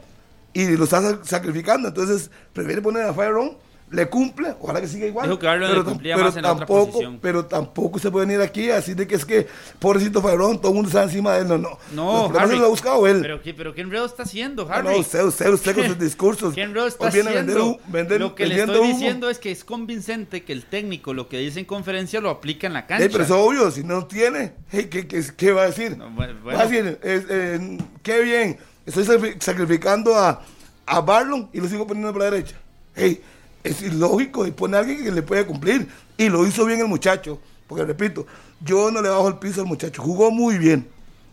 y 0.54 0.76
lo 0.76 0.84
está 0.84 1.02
sac- 1.02 1.24
sacrificando. 1.24 1.88
Entonces, 1.88 2.30
prefiere 2.52 2.80
poner 2.80 3.02
a 3.02 3.12
Fireon, 3.12 3.56
le 3.88 4.06
cumple, 4.08 4.52
ojalá 4.60 4.80
que 4.80 4.88
siga 4.88 5.06
igual. 5.06 5.26
Dijo 5.28 5.38
que 5.38 5.46
le 5.46 5.52
tam- 5.68 5.84
cumplía 5.84 6.16
más 6.16 6.36
en 6.36 6.42
la 6.42 6.52
otra 6.52 6.66
tampoco, 6.66 7.00
pero 7.22 7.46
tampoco 7.46 7.98
se 8.00 8.10
puede 8.10 8.26
venir 8.26 8.40
aquí 8.42 8.68
a 8.68 8.76
decir 8.76 8.96
de 8.96 9.06
que 9.06 9.14
es 9.14 9.24
que, 9.24 9.46
pobrecito 9.78 10.20
Fireon, 10.20 10.58
todo 10.60 10.70
el 10.70 10.74
mundo 10.74 10.88
está 10.88 11.04
encima 11.04 11.34
de 11.34 11.42
él. 11.42 11.48
No, 11.48 11.56
no. 11.58 11.78
No, 11.92 12.28
Los 12.32 12.36
Harry, 12.42 12.56
los 12.56 12.64
ha 12.64 12.68
buscado 12.68 13.06
él. 13.06 13.20
Pero, 13.22 13.40
¿qué, 13.42 13.54
pero 13.54 13.74
¿qué 13.74 13.82
enredo 13.82 14.04
está 14.04 14.24
haciendo, 14.24 14.64
No, 14.64 14.72
Harry? 14.74 14.88
no, 14.88 14.96
usted, 14.98 15.22
usted, 15.22 15.50
usted 15.52 15.74
con 15.76 15.84
sus 15.86 15.98
discursos. 16.00 16.52
¿Qué 16.54 16.62
enredo 16.62 16.88
está 16.88 17.06
haciendo? 17.06 17.30
vender 17.32 17.78
vender- 17.88 18.20
lo 18.20 18.34
que 18.34 18.46
le 18.46 18.58
estoy 18.58 18.78
humo. 18.80 18.88
diciendo 18.88 19.30
es 19.30 19.38
que 19.38 19.52
es 19.52 19.62
convincente 19.64 20.42
que 20.42 20.52
el 20.52 20.64
técnico 20.64 21.14
lo 21.14 21.28
que 21.28 21.38
dice 21.38 21.60
en 21.60 21.64
conferencia 21.66 22.20
lo 22.20 22.30
aplica 22.30 22.66
en 22.66 22.72
la 22.72 22.86
cancha. 22.86 23.04
Ey, 23.04 23.08
pero 23.10 23.22
es 23.22 23.30
obvio, 23.30 23.70
si 23.70 23.84
no 23.84 24.06
tiene, 24.06 24.54
hey, 24.72 24.88
¿qué, 24.90 25.06
qué, 25.06 25.22
qué 25.36 25.52
va 25.52 25.62
a 25.62 25.66
decir? 25.66 25.96
No, 25.96 26.10
bueno, 26.10 26.34
Va 26.44 26.60
a 26.60 26.66
decir, 26.66 26.98
es- 27.04 27.24
eh, 27.30 27.78
qué 28.02 28.20
bien, 28.22 28.58
estoy 28.84 29.04
sacri- 29.04 29.40
sacrificando 29.40 30.16
a, 30.16 30.42
a 30.86 31.00
Barlon 31.00 31.48
y 31.52 31.60
lo 31.60 31.68
sigo 31.68 31.86
poniendo 31.86 32.12
por 32.12 32.22
la 32.22 32.30
derecha. 32.32 32.56
Hey, 32.96 33.20
es 33.68 33.82
ilógico 33.82 34.46
y 34.46 34.50
pone 34.50 34.76
a 34.76 34.80
alguien 34.80 35.02
que 35.04 35.10
le 35.12 35.22
puede 35.22 35.44
cumplir. 35.46 35.88
Y 36.16 36.28
lo 36.28 36.46
hizo 36.46 36.64
bien 36.64 36.80
el 36.80 36.86
muchacho, 36.88 37.40
porque 37.66 37.84
repito, 37.84 38.26
yo 38.60 38.90
no 38.90 39.02
le 39.02 39.08
bajo 39.08 39.28
el 39.28 39.36
piso 39.36 39.60
al 39.60 39.66
muchacho, 39.66 40.02
jugó 40.02 40.30
muy 40.30 40.58
bien. 40.58 40.88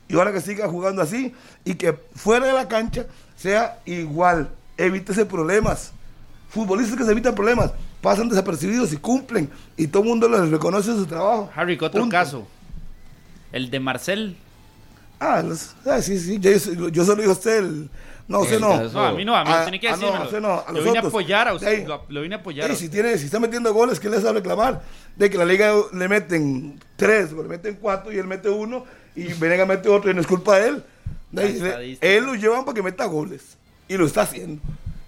Y 0.07 0.15
ahora 0.15 0.33
que 0.33 0.41
siga 0.41 0.67
jugando 0.67 1.01
así 1.01 1.33
y 1.63 1.75
que 1.75 1.93
fuera 2.15 2.47
de 2.47 2.53
la 2.53 2.67
cancha 2.67 3.05
sea 3.37 3.79
igual, 3.85 4.49
evítese 4.77 5.25
problemas. 5.25 5.91
Futbolistas 6.49 6.97
que 6.97 7.03
se 7.05 7.11
evitan 7.11 7.33
problemas, 7.33 7.71
pasan 8.01 8.29
desapercibidos 8.29 8.93
y 8.93 8.97
cumplen. 8.97 9.49
Y 9.77 9.87
todo 9.87 10.03
el 10.03 10.09
mundo 10.09 10.27
les 10.29 10.49
reconoce 10.49 10.91
su 10.91 11.05
trabajo. 11.05 11.49
Harry, 11.55 11.77
¿qué 11.77 11.85
otro 11.85 12.01
Punto. 12.01 12.11
caso? 12.11 12.47
El 13.51 13.69
de 13.71 13.79
Marcel. 13.79 14.37
Ah, 15.19 15.41
los- 15.41 15.73
ah, 15.85 16.01
sí, 16.01 16.19
sí, 16.19 16.37
yo, 16.39 16.89
yo 16.89 17.05
solo 17.05 17.21
digo 17.21 17.31
a 17.31 17.35
usted 17.35 17.57
el... 17.59 17.89
No, 18.27 18.39
usted 18.39 18.59
no. 18.59 18.69
caso- 18.69 18.93
No, 18.93 19.05
a 19.05 19.11
mí 19.13 19.25
no, 19.25 19.35
a 19.35 19.43
mí 19.43 19.49
Ah, 19.53 19.61
tiene 19.63 19.79
que 19.79 19.89
no, 19.89 19.97
decirme. 19.97 20.17
a 20.17 20.23
usted 20.23 20.39
no, 20.41 20.53
a 20.65 20.65
lo 20.67 20.73
los 20.75 20.83
vine 20.85 20.97
a 20.99 21.01
apoyar 21.01 21.47
a 21.49 21.53
usted. 21.53 21.67
Ey. 21.81 21.85
Lo, 21.85 22.03
lo 22.07 22.21
vine 22.21 22.35
a 22.35 22.37
apoyar. 22.37 22.73
Si, 22.75 22.87
tiene, 22.89 23.17
si 23.17 23.25
está 23.25 23.39
metiendo 23.39 23.73
goles, 23.73 23.99
¿qué 23.99 24.09
les 24.09 24.25
va 24.25 24.29
a 24.29 24.33
reclamar? 24.33 24.81
De 25.15 25.29
que 25.29 25.37
la 25.37 25.45
liga 25.45 25.73
le 25.91 26.07
meten 26.07 26.79
tres, 26.95 27.33
o 27.33 27.43
le 27.43 27.49
meten 27.49 27.77
cuatro 27.81 28.11
y 28.13 28.17
él 28.17 28.25
mete 28.27 28.49
uno 28.49 28.85
y 29.15 29.25
Venega 29.33 29.65
mete 29.65 29.89
otro 29.89 30.09
y 30.09 30.13
no 30.13 30.21
es 30.21 30.27
culpa 30.27 30.57
de 30.59 30.69
él. 30.69 30.83
Le- 31.31 31.97
él 31.99 32.23
lo 32.25 32.35
llevan 32.35 32.63
para 32.63 32.75
que 32.75 32.81
meta 32.83 33.05
goles 33.05 33.57
y 33.87 33.97
lo 33.97 34.05
está 34.05 34.21
haciendo. 34.21 34.61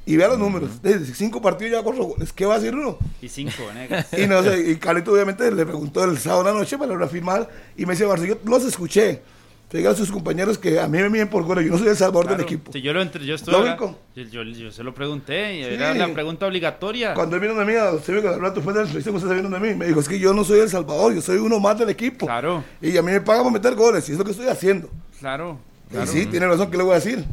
Y 0.07 0.17
vea 0.17 0.27
los 0.27 0.37
números, 0.37 0.81
desde 0.83 1.15
cinco 1.15 1.41
partidos 1.41 1.71
ya 1.71 1.81
cuatro 1.81 2.03
goles. 2.03 2.31
¿Qué 2.31 2.45
va 2.45 2.55
a 2.55 2.59
decir 2.59 2.75
uno? 2.75 2.99
Y 3.21 3.29
cinco, 3.29 3.65
Venegas. 3.67 4.07
Y 4.17 4.27
no 4.27 4.43
sé, 4.43 4.71
y 4.71 4.75
Carlito 4.75 5.11
obviamente 5.13 5.49
le 5.51 5.65
preguntó 5.65 6.03
el 6.03 6.17
sábado 6.19 6.41
a 6.41 6.53
la 6.53 6.59
noche 6.59 6.77
para 6.77 6.95
reafirmar 6.95 7.49
y 7.75 7.85
me 7.87 7.93
dice, 7.93 8.05
Barça, 8.05 8.25
yo 8.25 8.37
los 8.43 8.63
escuché. 8.65 9.21
Le 9.71 9.79
diga 9.79 9.91
a 9.91 9.95
sus 9.95 10.09
compañeros 10.11 10.57
que 10.57 10.79
a 10.79 10.87
mí 10.87 10.99
me 10.99 11.09
miden 11.09 11.27
por 11.29 11.43
goles, 11.43 11.65
yo 11.65 11.71
no 11.71 11.77
soy 11.77 11.89
el 11.89 11.97
salvador 11.97 12.27
Claro, 12.27 12.37
del 12.37 12.45
equipo. 12.45 12.71
si 12.71 12.81
yo 12.81 12.93
lo 12.93 13.01
entre, 13.01 13.25
yo 13.25 13.35
estoy 13.35 13.53
Lógico. 13.53 13.97
Yo, 14.15 14.23
yo, 14.23 14.43
yo 14.43 14.71
se 14.71 14.83
lo 14.83 14.93
pregunté 14.93 15.55
y 15.59 15.63
Sí. 15.63 15.69
era 15.73 15.93
la 15.93 16.07
pregunta 16.13 16.45
obligatoria. 16.47 17.13
Cuando 17.13 17.35
él 17.35 17.41
vino 17.41 17.55
de 17.55 17.65
mí, 17.65 17.73
usted 17.97 18.21
que 18.21 18.27
al 18.29 18.39
rato 18.39 18.55
después 18.55 18.73
de 18.75 18.83
la 18.83 18.87
selección, 18.87 19.15
usted 19.15 19.27
se 19.27 19.35
vino 19.35 19.49
de 19.49 19.59
mí, 19.59 19.73
me 19.75 19.87
dijo, 19.87 19.99
es 19.99 20.07
que 20.07 20.17
yo 20.19 20.33
no 20.33 20.43
soy 20.45 20.59
el 20.59 20.69
salvador, 20.69 21.13
yo 21.13 21.21
soy 21.21 21.37
uno 21.37 21.59
más 21.59 21.77
del 21.77 21.89
equipo. 21.89 22.25
Claro. 22.25 22.63
Y 22.81 22.95
a 22.95 23.01
mí 23.01 23.11
me 23.11 23.19
pagan 23.21 23.43
por 23.43 23.51
meter 23.51 23.75
goles, 23.75 24.07
y 24.07 24.13
es 24.13 24.17
lo 24.17 24.23
que 24.23 24.31
estoy 24.31 24.47
haciendo. 24.47 24.89
Claro. 25.19 25.59
Y 25.91 26.07
sí, 26.07 26.25
tiene 26.27 26.47
razón, 26.47 26.71
¿qué 26.71 26.77
le 26.77 26.83
voy 26.83 26.93
a 26.93 26.95
decir? 26.95 27.25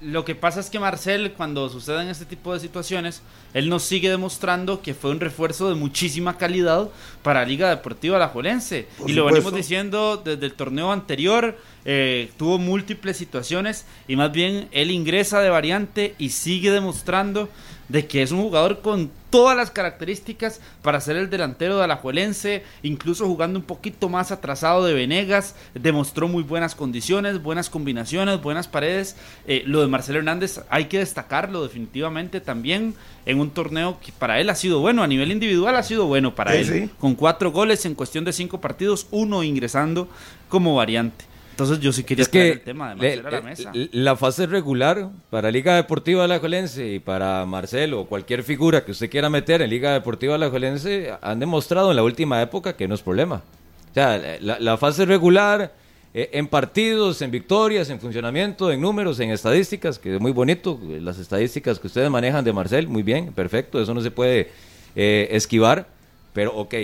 Lo 0.00 0.24
que 0.24 0.36
pasa 0.36 0.60
es 0.60 0.70
que 0.70 0.78
Marcel, 0.78 1.32
cuando 1.32 1.68
suceden 1.68 2.08
este 2.08 2.24
tipo 2.24 2.54
de 2.54 2.60
situaciones, 2.60 3.22
él 3.52 3.68
nos 3.68 3.82
sigue 3.82 4.08
demostrando 4.08 4.80
que 4.80 4.94
fue 4.94 5.10
un 5.10 5.18
refuerzo 5.18 5.68
de 5.68 5.74
muchísima 5.74 6.38
calidad 6.38 6.88
para 7.22 7.44
Liga 7.44 7.68
Deportiva 7.68 8.16
Alajuelense. 8.16 8.86
Por 8.96 9.10
Y 9.10 9.14
lo 9.14 9.24
venimos 9.24 9.52
diciendo 9.52 10.16
desde 10.24 10.46
el 10.46 10.52
torneo 10.52 10.92
anterior, 10.92 11.58
eh, 11.84 12.30
tuvo 12.36 12.58
múltiples 12.58 13.16
situaciones 13.16 13.86
y 14.06 14.14
más 14.14 14.30
bien 14.30 14.68
él 14.70 14.92
ingresa 14.92 15.40
de 15.40 15.50
variante 15.50 16.14
y 16.18 16.28
sigue 16.28 16.70
demostrando 16.70 17.48
de 17.88 18.06
que 18.06 18.22
es 18.22 18.32
un 18.32 18.42
jugador 18.42 18.80
con 18.80 19.10
todas 19.30 19.56
las 19.56 19.70
características 19.70 20.60
para 20.82 21.00
ser 21.00 21.16
el 21.16 21.28
delantero 21.30 21.76
de 21.76 21.84
Alajuelense, 21.84 22.62
incluso 22.82 23.26
jugando 23.26 23.58
un 23.58 23.64
poquito 23.64 24.08
más 24.08 24.30
atrasado 24.30 24.84
de 24.84 24.94
Venegas, 24.94 25.54
demostró 25.74 26.28
muy 26.28 26.42
buenas 26.42 26.74
condiciones, 26.74 27.42
buenas 27.42 27.68
combinaciones, 27.70 28.40
buenas 28.40 28.68
paredes. 28.68 29.16
Eh, 29.46 29.62
lo 29.66 29.80
de 29.80 29.86
Marcelo 29.88 30.18
Hernández 30.18 30.60
hay 30.70 30.86
que 30.86 30.98
destacarlo 30.98 31.62
definitivamente 31.62 32.40
también 32.40 32.94
en 33.26 33.40
un 33.40 33.50
torneo 33.50 33.98
que 34.04 34.12
para 34.12 34.40
él 34.40 34.48
ha 34.50 34.54
sido 34.54 34.80
bueno, 34.80 35.02
a 35.02 35.06
nivel 35.06 35.30
individual 35.32 35.76
ha 35.76 35.82
sido 35.82 36.06
bueno 36.06 36.34
para 36.34 36.52
Sí, 36.52 36.58
él, 36.58 36.64
sí. 36.66 36.90
con 36.98 37.14
cuatro 37.14 37.52
goles 37.52 37.84
en 37.84 37.94
cuestión 37.94 38.24
de 38.24 38.32
cinco 38.32 38.60
partidos, 38.60 39.06
uno 39.10 39.42
ingresando 39.42 40.08
como 40.48 40.74
variante. 40.74 41.26
Entonces 41.58 41.80
yo 41.80 41.92
sí 41.92 42.04
quería 42.04 42.22
Es 42.22 42.28
que 42.28 42.50
el 42.52 42.60
tema 42.60 42.94
de 42.94 43.16
le- 43.16 43.16
Marcelo 43.16 43.28
a 43.28 43.30
la 43.32 43.38
le- 43.40 43.44
mesa. 43.44 43.72
la 43.90 44.14
fase 44.14 44.46
regular 44.46 45.10
para 45.28 45.50
Liga 45.50 45.74
Deportiva 45.74 46.22
Alajuelense 46.22 46.86
y 46.94 47.00
para 47.00 47.44
Marcelo 47.46 48.02
o 48.02 48.06
cualquier 48.06 48.44
figura 48.44 48.84
que 48.84 48.92
usted 48.92 49.10
quiera 49.10 49.28
meter 49.28 49.60
en 49.60 49.68
Liga 49.68 49.92
Deportiva 49.92 50.36
Alajuelense 50.36 51.12
han 51.20 51.40
demostrado 51.40 51.90
en 51.90 51.96
la 51.96 52.04
última 52.04 52.40
época 52.40 52.74
que 52.76 52.86
no 52.86 52.94
es 52.94 53.02
problema. 53.02 53.42
O 53.90 53.94
sea, 53.94 54.38
la, 54.40 54.60
la 54.60 54.76
fase 54.76 55.04
regular 55.04 55.72
eh, 56.14 56.30
en 56.34 56.46
partidos, 56.46 57.20
en 57.22 57.32
victorias, 57.32 57.90
en 57.90 57.98
funcionamiento, 57.98 58.70
en 58.70 58.80
números, 58.80 59.18
en 59.18 59.30
estadísticas, 59.30 59.98
que 59.98 60.14
es 60.14 60.20
muy 60.20 60.30
bonito, 60.30 60.78
eh, 60.84 61.00
las 61.02 61.18
estadísticas 61.18 61.80
que 61.80 61.88
ustedes 61.88 62.08
manejan 62.08 62.44
de 62.44 62.52
Marcel, 62.52 62.86
muy 62.86 63.02
bien, 63.02 63.32
perfecto, 63.32 63.82
eso 63.82 63.92
no 63.94 64.00
se 64.00 64.12
puede 64.12 64.48
eh, 64.94 65.26
esquivar, 65.32 65.88
pero 66.32 66.54
ok, 66.56 66.74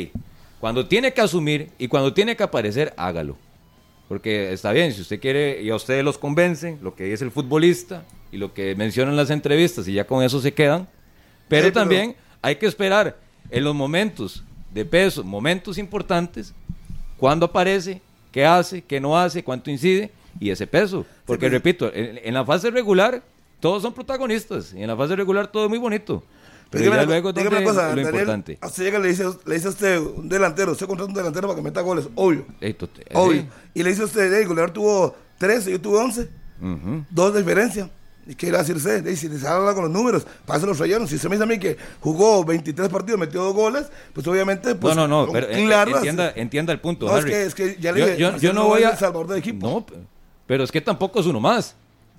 cuando 0.58 0.84
tiene 0.86 1.12
que 1.12 1.20
asumir 1.20 1.70
y 1.78 1.86
cuando 1.86 2.12
tiene 2.12 2.34
que 2.34 2.42
aparecer, 2.42 2.92
hágalo. 2.96 3.36
Porque 4.08 4.52
está 4.52 4.72
bien, 4.72 4.92
si 4.92 5.00
usted 5.00 5.18
quiere 5.20 5.62
y 5.62 5.70
a 5.70 5.76
ustedes 5.76 6.04
los 6.04 6.18
convencen, 6.18 6.78
lo 6.82 6.94
que 6.94 7.04
dice 7.04 7.24
el 7.24 7.30
futbolista 7.30 8.04
y 8.30 8.36
lo 8.36 8.52
que 8.52 8.74
mencionan 8.74 9.16
las 9.16 9.30
entrevistas 9.30 9.88
y 9.88 9.94
ya 9.94 10.06
con 10.06 10.22
eso 10.22 10.40
se 10.40 10.52
quedan. 10.52 10.86
Pero 11.48 11.66
Sí, 11.66 11.70
pero- 11.72 11.80
también 11.80 12.16
hay 12.42 12.56
que 12.56 12.66
esperar 12.66 13.16
en 13.50 13.64
los 13.64 13.74
momentos 13.74 14.44
de 14.72 14.84
peso, 14.84 15.24
momentos 15.24 15.78
importantes, 15.78 16.52
cuándo 17.16 17.46
aparece, 17.46 18.02
qué 18.32 18.44
hace, 18.44 18.82
qué 18.82 19.00
no 19.00 19.16
hace, 19.18 19.42
cuánto 19.42 19.70
incide 19.70 20.10
y 20.38 20.50
ese 20.50 20.66
peso. 20.66 21.06
Porque 21.24 21.46
pero- 21.46 21.52
repito, 21.54 21.90
en, 21.94 22.20
en 22.22 22.34
la 22.34 22.44
fase 22.44 22.70
regular 22.70 23.22
todos 23.60 23.82
son 23.82 23.94
protagonistas 23.94 24.74
y 24.74 24.82
en 24.82 24.88
la 24.88 24.96
fase 24.96 25.16
regular 25.16 25.46
todo 25.46 25.64
es 25.64 25.70
muy 25.70 25.78
bonito. 25.78 26.22
Pero 26.74 26.84
dígame 26.84 27.02
ya 27.02 27.06
luego 27.06 27.28
es 27.30 27.34
dígame 27.34 27.56
una 27.56 27.64
cosa, 27.66 27.82
lo 27.82 27.88
Daniel, 27.88 28.06
importante. 28.14 28.58
A 28.60 28.66
usted 28.66 28.84
llega 28.84 28.98
le 28.98 29.08
dice, 29.08 29.24
le 29.46 29.54
dice 29.54 29.66
a 29.66 29.70
usted 29.70 29.98
un 30.00 30.28
delantero, 30.28 30.72
usted 30.72 30.86
contrata 30.86 31.08
un 31.08 31.14
delantero 31.14 31.48
para 31.48 31.56
que 31.56 31.62
meta 31.62 31.80
goles, 31.80 32.06
obvio. 32.14 32.46
Ey, 32.60 32.74
tot- 32.74 32.90
Obvio. 33.14 33.42
sí. 33.42 33.48
Y 33.74 33.82
le 33.82 33.90
dice 33.90 34.02
a 34.02 34.04
usted, 34.06 34.32
el 34.32 34.46
goleador 34.46 34.70
tuvo 34.72 35.14
13, 35.38 35.70
yo 35.70 35.80
tuve 35.80 35.98
11. 35.98 36.28
Ujú. 36.60 37.04
Dos 37.10 37.32
de 37.34 37.40
diferencia. 37.40 37.90
¿Y 38.26 38.34
qué 38.36 38.46
iba 38.46 38.56
a 38.56 38.62
decir 38.62 38.76
usted? 38.76 39.06
Y 39.06 39.16
si 39.16 39.28
les 39.28 39.44
habla 39.44 39.74
con 39.74 39.82
los 39.82 39.92
números, 39.92 40.26
eso 40.48 40.64
los 40.66 40.78
rayaron. 40.78 41.06
Si 41.06 41.16
usted 41.16 41.28
me 41.28 41.36
dice 41.36 41.44
a 41.44 41.46
mí 41.46 41.58
que 41.58 41.76
jugó 42.00 42.42
23 42.42 42.88
partidos, 42.88 43.20
metió 43.20 43.42
dos 43.42 43.52
goles, 43.54 43.84
pues 44.14 44.26
obviamente. 44.26 44.74
Pues, 44.76 44.96
no, 44.96 45.06
no, 45.06 45.26
no, 45.26 45.32
pero 45.32 45.46
eh, 45.50 45.64
claro, 45.66 45.96
entienda, 45.96 46.32
entienda 46.34 46.72
el 46.72 46.80
punto, 46.80 47.04
No, 47.06 47.12
es 47.18 47.22
Harry. 47.24 47.30
que- 47.32 47.44
es 47.44 47.54
que 47.54 47.76
ya 47.78 47.92
le 47.92 48.00
yo, 48.00 48.06
dije, 48.06 48.18
yo- 48.18 48.36
yo 48.38 48.52
no 48.54 48.64
voy 48.64 48.80
es 48.80 48.86
a... 48.86 48.90
el 48.92 48.98
salvador 48.98 49.26
del 49.28 49.38
equipo. 49.40 49.68
No, 49.68 49.84
pe- 49.84 49.92
pero 50.46 50.64
es 50.64 50.72
que 50.72 50.80
tampoco 50.80 51.20
es 51.20 51.26
uno 51.26 51.38
más. 51.38 51.76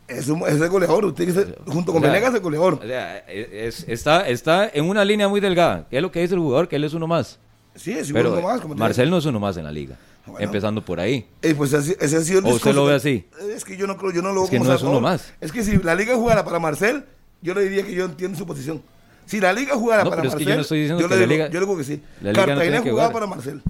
Es, 0.08 0.28
un, 0.28 0.42
es 0.48 0.62
el 0.62 0.70
goleador. 0.70 1.06
Usted 1.06 1.26
dice, 1.28 1.56
junto 1.66 1.92
con 1.92 2.02
O 2.02 2.06
sea, 2.06 2.12
Venegas, 2.14 2.34
el 2.36 2.42
goleador. 2.42 2.76
o 2.76 2.86
sea, 2.88 3.18
es- 3.28 3.86
está, 3.88 4.28
está 4.28 4.70
en 4.74 4.86
una 4.86 5.04
línea 5.04 5.28
muy 5.28 5.40
delgada. 5.40 5.88
¿Qué 5.90 5.96
es 5.98 6.02
lo 6.02 6.12
que 6.12 6.22
dice 6.22 6.36
el 6.36 6.40
jugador? 6.42 6.68
Que 6.68 6.76
él 6.76 6.84
es 6.84 6.94
uno 6.94 7.08
más. 7.08 7.40
Sí, 7.76 7.92
es 7.92 8.12
Pero 8.12 8.32
uno 8.34 8.42
más. 8.42 8.62
como 8.62 8.76
Marcel 8.76 9.10
no 9.10 9.18
es 9.18 9.26
uno 9.26 9.40
más 9.40 9.58
en 9.58 9.64
la 9.66 9.72
liga. 9.72 9.98
Bueno. 10.28 10.40
Empezando 10.46 10.82
por 10.84 11.00
ahí. 11.00 11.26
Eh, 11.42 11.54
pues 11.56 11.72
ese 11.74 12.18
ha 12.18 12.22
sido 12.22 12.40
el 12.40 12.46
¿O 12.46 12.50
usted 12.56 12.74
lo 12.74 12.86
ve 12.86 12.96
así? 12.96 13.26
Es 13.56 13.64
que 13.66 13.78
yo 13.78 13.86
no 13.86 13.96
creo, 13.98 14.12
yo 14.12 14.22
no 14.22 14.30
lo 14.30 14.36
veo 14.36 14.44
Es 14.46 14.50
que 14.50 14.58
como 14.58 14.70
no 14.70 14.76
es 14.76 14.82
uno 14.82 15.00
más. 15.02 15.34
Es 15.42 15.52
que 15.52 15.64
si 15.64 15.78
la 15.78 15.94
liga 15.94 16.16
jugara 16.16 16.44
para 16.44 16.58
Marcel, 16.60 17.04
yo 17.42 17.54
le 17.54 17.62
diría 17.64 17.84
que 17.86 17.94
yo 17.94 18.06
entiendo 18.06 18.36
su 18.38 18.46
posición. 18.46 18.82
Si 19.28 19.40
la 19.40 19.54
liga 19.54 19.76
jugara 19.76 20.04
No, 20.04 20.10
para 20.12 20.22
pero 20.22 20.30
es 20.34 20.36
que 20.36 20.44
Marcel, 20.46 20.48
yo 20.54 20.56
no 20.56 20.62
estoy 20.62 20.80
diciendo 20.82 21.02
yo 21.02 21.08
que 21.10 21.16
le 21.16 21.22
la 21.22 21.28
digo, 21.28 21.44
liga- 21.44 21.50
yo 21.54 21.60
digo 21.60 21.78
que 21.78 21.84
sí. 21.84 22.02
la 22.22 22.32
liga 22.32 22.42
no 22.44 22.48
Cartagena 22.48 22.84
que 22.84 22.90
jugaba 22.92 23.10
jugar. 23.10 23.14
para 23.14 23.36
Marcel. 23.36 23.62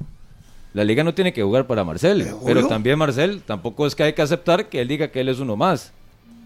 La 0.74 0.84
liga 0.84 1.04
no 1.04 1.14
tiene 1.14 1.34
que 1.34 1.44
jugar 1.44 1.66
para 1.68 1.84
Marcel. 1.84 2.28
Pero 2.46 2.68
también 2.68 2.98
Marcel, 3.00 3.42
tampoco 3.46 3.88
es 3.88 3.96
que 3.96 4.04
hay 4.04 4.14
que 4.14 4.22
aceptar 4.22 4.68
que 4.70 4.82
él 4.82 4.88
diga 4.90 5.10
que 5.10 5.22
él 5.22 5.30
es 5.30 5.40
uno 5.40 5.56
más. 5.56 5.92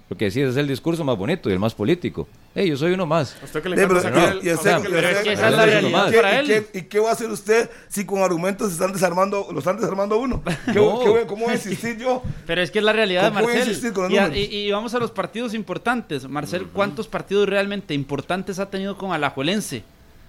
Porque 0.09 0.31
sí, 0.31 0.41
ese 0.41 0.49
es 0.49 0.57
el 0.57 0.67
discurso 0.67 1.03
más 1.03 1.15
bonito 1.15 1.49
y 1.49 1.53
el 1.53 1.59
más 1.59 1.75
político. 1.75 2.27
Hey, 2.55 2.67
yo 2.67 2.75
soy 2.75 2.93
uno 2.93 3.05
más. 3.05 3.37
¿A 3.41 3.45
usted 3.45 3.61
que 3.61 3.69
y 3.69 3.73
que 3.73 3.77
que 3.77 3.83
esa 3.93 4.01
sacar 4.01 5.51
es 5.51 5.55
la 5.55 5.63
el- 5.63 5.69
realidad 5.69 6.07
¿Y 6.07 6.11
qué- 6.11 6.17
para 6.17 6.33
y 6.33 6.37
él. 6.39 6.47
qué- 6.71 6.79
¿Y 6.79 6.81
qué 6.81 6.99
va 6.99 7.09
a 7.09 7.13
hacer 7.13 7.29
usted 7.29 7.69
si 7.89 8.05
con 8.05 8.23
argumentos 8.23 8.71
están 8.71 8.91
desarmando, 8.91 9.47
lo 9.53 9.59
están 9.59 9.77
desarmando 9.77 10.15
a 10.15 10.17
uno? 10.17 10.41
¿Qué, 10.65 10.73
No. 10.73 10.99
qué 11.01 11.09
voy- 11.09 11.25
¿Cómo 11.27 11.43
voy 11.45 11.51
a 11.51 11.55
insistir 11.57 11.97
yo? 11.99 12.23
Pero 12.47 12.59
es 12.63 12.71
que 12.71 12.79
es 12.79 12.85
la 12.85 12.91
realidad 12.91 13.21
de 13.25 13.29
¿Cómo 13.29 13.41
voy 13.43 13.51
a 13.51 13.55
Marcel. 13.57 13.69
insistir 13.69 13.93
con 13.93 14.03
los 14.05 14.13
Y, 14.13 14.17
a- 14.17 14.23
números? 14.29 14.45
y- 14.51 14.55
y 14.55 14.71
vamos 14.71 14.93
a 14.95 14.99
los 14.99 15.11
partidos 15.11 15.53
importantes. 15.53 16.27
Marcel, 16.27 16.65
¿cuántos 16.73 17.07
partidos 17.07 17.47
realmente 17.47 17.93
importantes 17.93 18.57
ha 18.57 18.67
tenido 18.71 18.97
con 18.97 19.11
Alajuelense? 19.13 19.83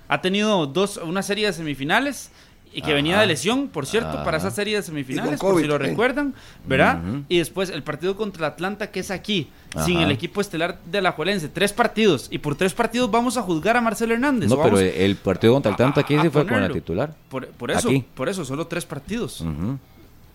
Ha 0.08 0.20
tenido 0.20 0.66
dos, 0.66 0.98
una 0.98 1.22
serie 1.22 1.46
de 1.46 1.52
semifinales 1.54 2.30
y 2.72 2.82
que 2.82 2.92
venía 2.92 3.18
de 3.20 3.26
lesión, 3.26 3.68
por 3.68 3.84
cierto, 3.86 4.22
para 4.24 4.36
esa 4.36 4.50
serie 4.50 4.76
de 4.76 4.82
semifinales, 4.82 5.40
por 5.40 5.60
si 5.60 5.66
lo 5.66 5.76
recuerdan, 5.78 6.34
¿verdad? 6.66 7.00
Y 7.28 7.38
después 7.38 7.70
el 7.70 7.82
partido 7.82 8.16
contra 8.16 8.46
Atlanta, 8.46 8.90
que 8.90 9.00
es 9.00 9.10
aquí, 9.10 9.48
sin 9.84 9.98
el 9.98 10.10
equipo 10.10 10.40
estelar 10.40 10.78
de 10.84 11.02
la 11.02 11.12
Juelense. 11.12 11.48
Tres 11.48 11.72
partidos, 11.72 12.28
y 12.30 12.38
por 12.38 12.54
tres 12.54 12.72
partidos 12.74 13.10
vamos 13.10 13.36
a 13.36 13.42
juzgar 13.42 13.76
a 13.76 13.80
Marcelo 13.80 14.14
Hernández. 14.14 14.48
No, 14.48 14.62
pero 14.62 14.78
el 14.78 15.16
partido 15.16 15.52
contra 15.54 15.70
el 15.72 15.76
Tanta 15.76 16.00
aquí 16.02 16.18
sí 16.20 16.28
fue 16.30 16.46
con 16.46 16.60
la 16.60 16.70
titular. 16.70 17.14
Por, 17.28 17.48
por 17.48 17.70
eso, 17.70 17.88
Aquí. 17.88 18.04
por 18.14 18.28
eso, 18.28 18.44
solo 18.44 18.66
tres 18.66 18.86
partidos. 18.86 19.44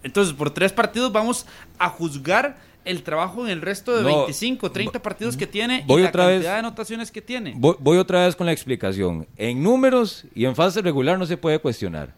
Entonces, 0.03 0.33
por 0.33 0.51
tres 0.51 0.71
partidos 0.71 1.11
vamos 1.11 1.45
a 1.79 1.89
juzgar 1.89 2.57
el 2.85 3.01
trabajo 3.01 3.43
en 3.43 3.49
el 3.51 3.61
resto 3.61 3.95
de 3.97 4.03
No, 4.03 4.17
25, 4.25 4.71
30 4.71 5.01
partidos 5.01 5.35
que 5.35 5.47
tiene 5.47 5.83
voy 5.87 6.01
y 6.01 6.03
la 6.03 6.09
otra 6.09 6.23
cantidad 6.25 6.39
vez. 6.39 6.51
de 6.51 6.59
anotaciones 6.59 7.11
que 7.11 7.21
tiene. 7.21 7.53
Voy, 7.57 7.75
voy 7.79 7.97
otra 7.97 8.25
vez 8.25 8.35
con 8.35 8.45
la 8.45 8.51
explicación. 8.53 9.25
En 9.37 9.63
números 9.63 10.25
y 10.35 10.45
en 10.45 10.55
fase 10.55 10.81
regular 10.83 11.17
no 11.17 11.25
se 11.25 11.35
puede 11.37 11.57
cuestionar. 11.59 12.13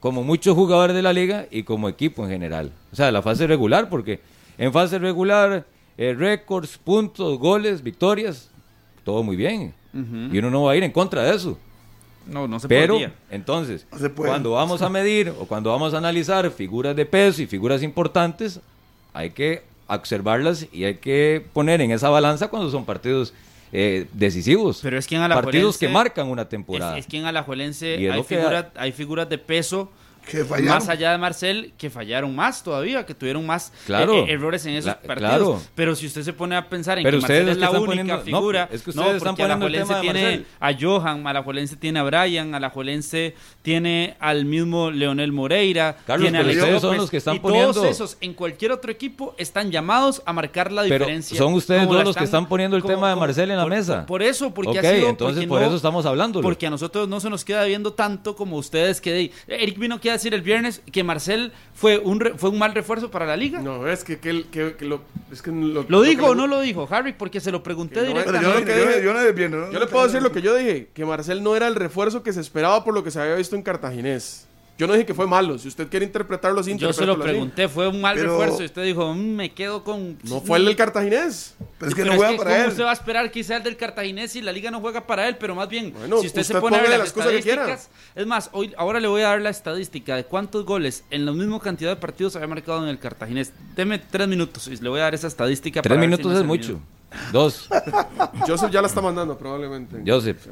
Como 0.00 0.22
muchos 0.22 0.54
jugadores 0.54 0.94
de 0.94 1.02
la 1.02 1.12
liga 1.12 1.46
y 1.50 1.62
como 1.64 1.88
equipo 1.88 2.24
en 2.24 2.30
general. 2.30 2.72
O 2.92 2.96
sea, 2.96 3.10
la 3.10 3.20
fase 3.22 3.46
regular, 3.46 3.88
porque 3.88 4.20
en 4.56 4.72
fase 4.72 4.98
regular, 4.98 5.64
eh, 5.96 6.14
récords, 6.16 6.78
puntos, 6.78 7.38
goles, 7.38 7.82
victorias, 7.82 8.50
todo 9.04 9.22
muy 9.22 9.36
bien. 9.36 9.74
Y 9.94 10.38
uno 10.38 10.50
no 10.50 10.62
va 10.64 10.72
a 10.72 10.76
ir 10.76 10.84
en 10.84 10.92
contra 10.92 11.24
de 11.24 11.34
eso. 11.34 11.58
No, 12.26 12.46
no 12.46 12.60
se 12.60 12.68
Pero, 12.68 12.94
podría. 12.94 13.14
entonces, 13.30 13.86
No 13.90 13.98
se 13.98 14.10
puede. 14.10 14.30
cuando 14.30 14.52
vamos 14.52 14.82
a 14.82 14.88
medir 14.88 15.30
o 15.30 15.46
cuando 15.46 15.70
vamos 15.70 15.94
a 15.94 15.98
analizar 15.98 16.48
figuras 16.50 16.94
de 16.94 17.04
peso 17.06 17.42
y 17.42 17.46
figuras 17.46 17.82
importantes, 17.82 18.60
hay 19.14 19.30
que 19.30 19.64
observarlas 19.88 20.66
y 20.70 20.84
hay 20.84 20.96
que 20.96 21.44
poner 21.54 21.80
en 21.80 21.90
esa 21.90 22.10
balanza 22.10 22.48
cuando 22.48 22.70
son 22.70 22.84
partidos 22.84 23.32
eh, 23.72 24.06
decisivos. 24.12 24.80
Pero 24.82 24.98
es 24.98 25.06
que 25.06 25.16
en 25.16 25.22
Partidos 25.28 25.78
que 25.78 25.88
marcan 25.88 26.28
una 26.28 26.48
temporada. 26.48 26.98
Es, 26.98 27.04
es 27.04 27.10
que 27.10 27.18
en 27.18 27.24
Alajuelense 27.26 27.96
hay, 28.12 28.22
figura- 28.24 28.72
hay 28.76 28.92
figuras 28.92 29.28
de 29.28 29.38
peso 29.38 29.90
Que 30.30 30.44
fallaron. 30.44 30.68
más 30.74 30.88
allá 30.88 31.12
de 31.12 31.18
Marcel 31.18 31.72
que 31.78 31.90
fallaron 31.90 32.34
más 32.34 32.62
todavía, 32.62 33.04
que 33.06 33.14
tuvieron 33.14 33.44
más 33.46 33.72
Claro. 33.86 34.12
eh, 34.14 34.24
eh, 34.28 34.32
errores 34.34 34.64
en 34.66 34.74
esos 34.74 34.94
partidos. 34.94 35.18
claro. 35.30 35.62
Pero 35.74 35.94
si 35.96 36.06
usted 36.06 36.22
se 36.22 36.32
pone 36.32 36.56
a 36.56 36.68
pensar 36.68 36.98
en 36.98 37.04
Pero 37.04 37.18
que 37.18 37.22
Marcel 37.22 37.48
es 37.48 37.56
la 37.58 37.68
que 37.70 37.76
única 37.76 37.78
están 37.78 37.86
poniendo- 37.86 38.16
no, 38.16 38.22
figura, 38.38 38.68
es 38.70 38.82
que 38.82 38.92
no, 38.92 39.02
ustedes 39.02 39.16
están 39.18 39.34
porque 39.36 39.42
poniendo 39.42 39.66
el 39.66 39.74
Alajuelense 39.74 39.88
tema 39.88 39.96
de 39.98 40.02
tiene 40.02 40.36
Marcel. 40.38 40.46
a 40.60 40.80
Johan, 40.80 41.26
Alajuelense 41.26 41.76
tiene 41.76 41.98
a 41.98 42.02
Brian, 42.02 42.54
Alajuelense 42.54 43.34
tiene 43.62 44.16
al 44.20 44.44
mismo 44.44 44.90
Leonel 44.90 45.32
Moreira, 45.32 45.96
Carlos, 46.06 46.24
tiene 46.24 46.38
a 46.38 46.40
pero 46.42 46.50
Alex 46.50 46.62
ustedes 46.62 46.80
son 46.80 46.88
López, 46.90 47.00
los 47.02 47.10
que 47.10 47.16
están 47.16 47.36
y 47.36 47.38
poniendo- 47.40 47.72
todos 47.74 47.86
esos 47.88 48.16
en 48.20 48.34
cualquier 48.34 48.72
otro 48.72 48.90
equipo 48.90 49.34
están 49.38 49.70
llamados 49.70 50.22
a 50.24 50.32
marcar 50.32 50.72
la 50.72 50.82
Pero 50.82 50.94
diferencia. 51.06 51.36
son 51.38 51.54
ustedes 51.54 51.86
dos 51.88 52.04
los 52.04 52.16
que 52.16 52.24
están 52.24 52.46
poniendo 52.48 52.76
el 52.76 52.82
como- 52.82 52.94
tema 52.94 53.10
de 53.10 53.16
Marcel 53.16 53.50
en 53.50 53.56
la 53.56 53.62
por- 53.64 53.70
mesa. 53.72 54.06
Por 54.06 54.22
eso, 54.22 54.52
porque 54.54 54.78
Ok, 54.78 54.84
ha 54.84 54.94
sido 54.94 55.08
entonces 55.08 55.36
porque 55.36 55.48
por 55.48 55.60
no- 55.60 55.66
eso 55.66 55.76
estamos 55.76 56.06
hablándolo. 56.06 56.42
Porque 56.42 56.66
a 56.66 56.70
nosotros 56.70 57.08
no 57.08 57.20
se 57.20 57.30
nos 57.30 57.44
queda 57.44 57.64
viendo 57.64 57.92
tanto 57.92 58.34
como 58.36 58.56
ustedes 58.56 59.00
que 59.00 59.30
Eric 59.46 59.78
vino 59.78 59.96
aquí 59.96 60.08
a 60.08 60.17
decir 60.18 60.34
el 60.34 60.42
viernes 60.42 60.82
que 60.92 61.04
Marcel 61.04 61.52
fue 61.74 61.98
un 61.98 62.18
re- 62.20 62.34
fue 62.36 62.50
un 62.50 62.58
mal 62.58 62.74
refuerzo 62.74 63.10
para 63.10 63.24
la 63.26 63.36
liga. 63.36 63.60
No, 63.60 63.86
es 63.88 64.02
que, 64.04 64.18
que, 64.18 64.44
que- 64.50 64.74
que 64.76 64.84
lo, 64.84 65.00
es 65.32 65.40
que 65.42 65.50
lo, 65.52 65.84
¿Lo 65.88 66.02
que 66.02 66.08
dijo 66.08 66.26
o 66.26 66.34
no 66.34 66.46
lo 66.46 66.60
dijo, 66.60 66.88
Harry? 66.90 67.12
Porque 67.12 67.40
se 67.40 67.52
lo 67.52 67.62
pregunté 67.62 68.00
directamente. 68.08 68.72
Yo 69.72 69.78
le 69.78 69.86
puedo 69.86 70.04
decir 70.06 70.20
lo 70.22 70.32
que 70.32 70.42
yo 70.42 70.54
dije, 70.56 70.88
que 70.92 71.04
Marcel 71.04 71.42
no 71.42 71.54
era 71.54 71.68
el 71.68 71.76
refuerzo 71.76 72.22
que 72.24 72.32
se 72.32 72.40
esperaba 72.40 72.82
por 72.84 72.94
lo 72.94 73.04
que 73.04 73.10
se 73.12 73.20
había 73.20 73.36
visto 73.36 73.54
en 73.54 73.62
Cartaginés. 73.62 74.47
Yo 74.78 74.86
no 74.86 74.92
dije 74.92 75.04
que 75.06 75.12
fue 75.14 75.26
malo, 75.26 75.58
si 75.58 75.66
usted 75.66 75.88
quiere 75.88 76.06
interpretarlo 76.06 76.60
así, 76.60 76.76
Yo 76.76 76.92
se 76.92 77.04
lo 77.04 77.14
así. 77.14 77.22
pregunté, 77.22 77.68
fue 77.68 77.88
un 77.88 78.00
mal 78.00 78.14
Pero- 78.16 78.30
refuerzo 78.38 78.62
y 78.62 78.66
usted 78.66 78.84
dijo, 78.84 79.12
"Mm, 79.12 79.18
me 79.34 79.52
quedo 79.52 79.82
con... 79.82 80.16
No 80.22 80.40
fue 80.40 80.58
el 80.58 80.66
del 80.66 80.76
Cartaginés. 80.76 81.56
Pero 81.78 81.88
es 81.88 81.94
que 81.96 82.02
Pero 82.02 82.12
no 82.12 82.16
juegan 82.18 82.36
para 82.36 82.50
¿cómo 82.50 82.62
él. 82.62 82.70
usted 82.70 82.84
va 82.84 82.90
a 82.90 82.92
esperar 82.92 83.30
que 83.32 83.42
sea 83.42 83.56
el 83.56 83.64
del 83.64 83.76
Cartaginés 83.76 84.30
si 84.30 84.40
la 84.40 84.52
liga 84.52 84.70
no 84.70 84.80
juega 84.80 85.04
para 85.04 85.26
él? 85.28 85.36
Pero 85.38 85.56
más 85.56 85.68
bien, 85.68 85.92
Bueno, 85.92 86.20
si 86.20 86.28
usted, 86.28 86.42
se 86.44 86.60
pone 86.60 86.76
a 86.76 86.80
ver 86.80 86.90
las 86.90 86.98
las 87.00 87.12
cosas 87.12 87.32
que 87.32 87.42
quiera. 87.42 87.62
estadísticas... 87.62 88.14
Es 88.14 88.26
más, 88.26 88.50
hoy, 88.52 88.72
ahora 88.78 89.00
le 89.00 89.08
voy 89.08 89.22
a 89.22 89.28
dar 89.30 89.40
la 89.40 89.50
estadística 89.50 90.14
de 90.14 90.24
cuántos 90.24 90.64
goles 90.64 91.02
en 91.10 91.26
la 91.26 91.32
misma 91.32 91.58
cantidad 91.58 91.90
de 91.90 91.96
partidos 91.96 92.36
había 92.36 92.46
marcado 92.46 92.82
en 92.84 92.88
el 92.88 93.00
Cartaginés. 93.00 93.52
Deme 93.74 93.98
tres 93.98 94.28
minutos 94.28 94.68
y 94.68 94.76
le 94.76 94.88
voy 94.88 95.00
a 95.00 95.04
dar 95.04 95.14
esa 95.14 95.26
estadística. 95.26 95.82
Tres 95.82 95.88
para 95.90 96.00
ver 96.00 96.08
si 96.16 96.22
minutos 96.22 96.38
es 96.40 96.46
mucho. 96.46 96.80
Dos. 97.32 97.68
Joseph 98.46 98.70
ya 98.70 98.80
la 98.80 98.86
está 98.86 99.00
mandando 99.00 99.36
probablemente. 99.36 100.00
Joseph. 100.06 100.46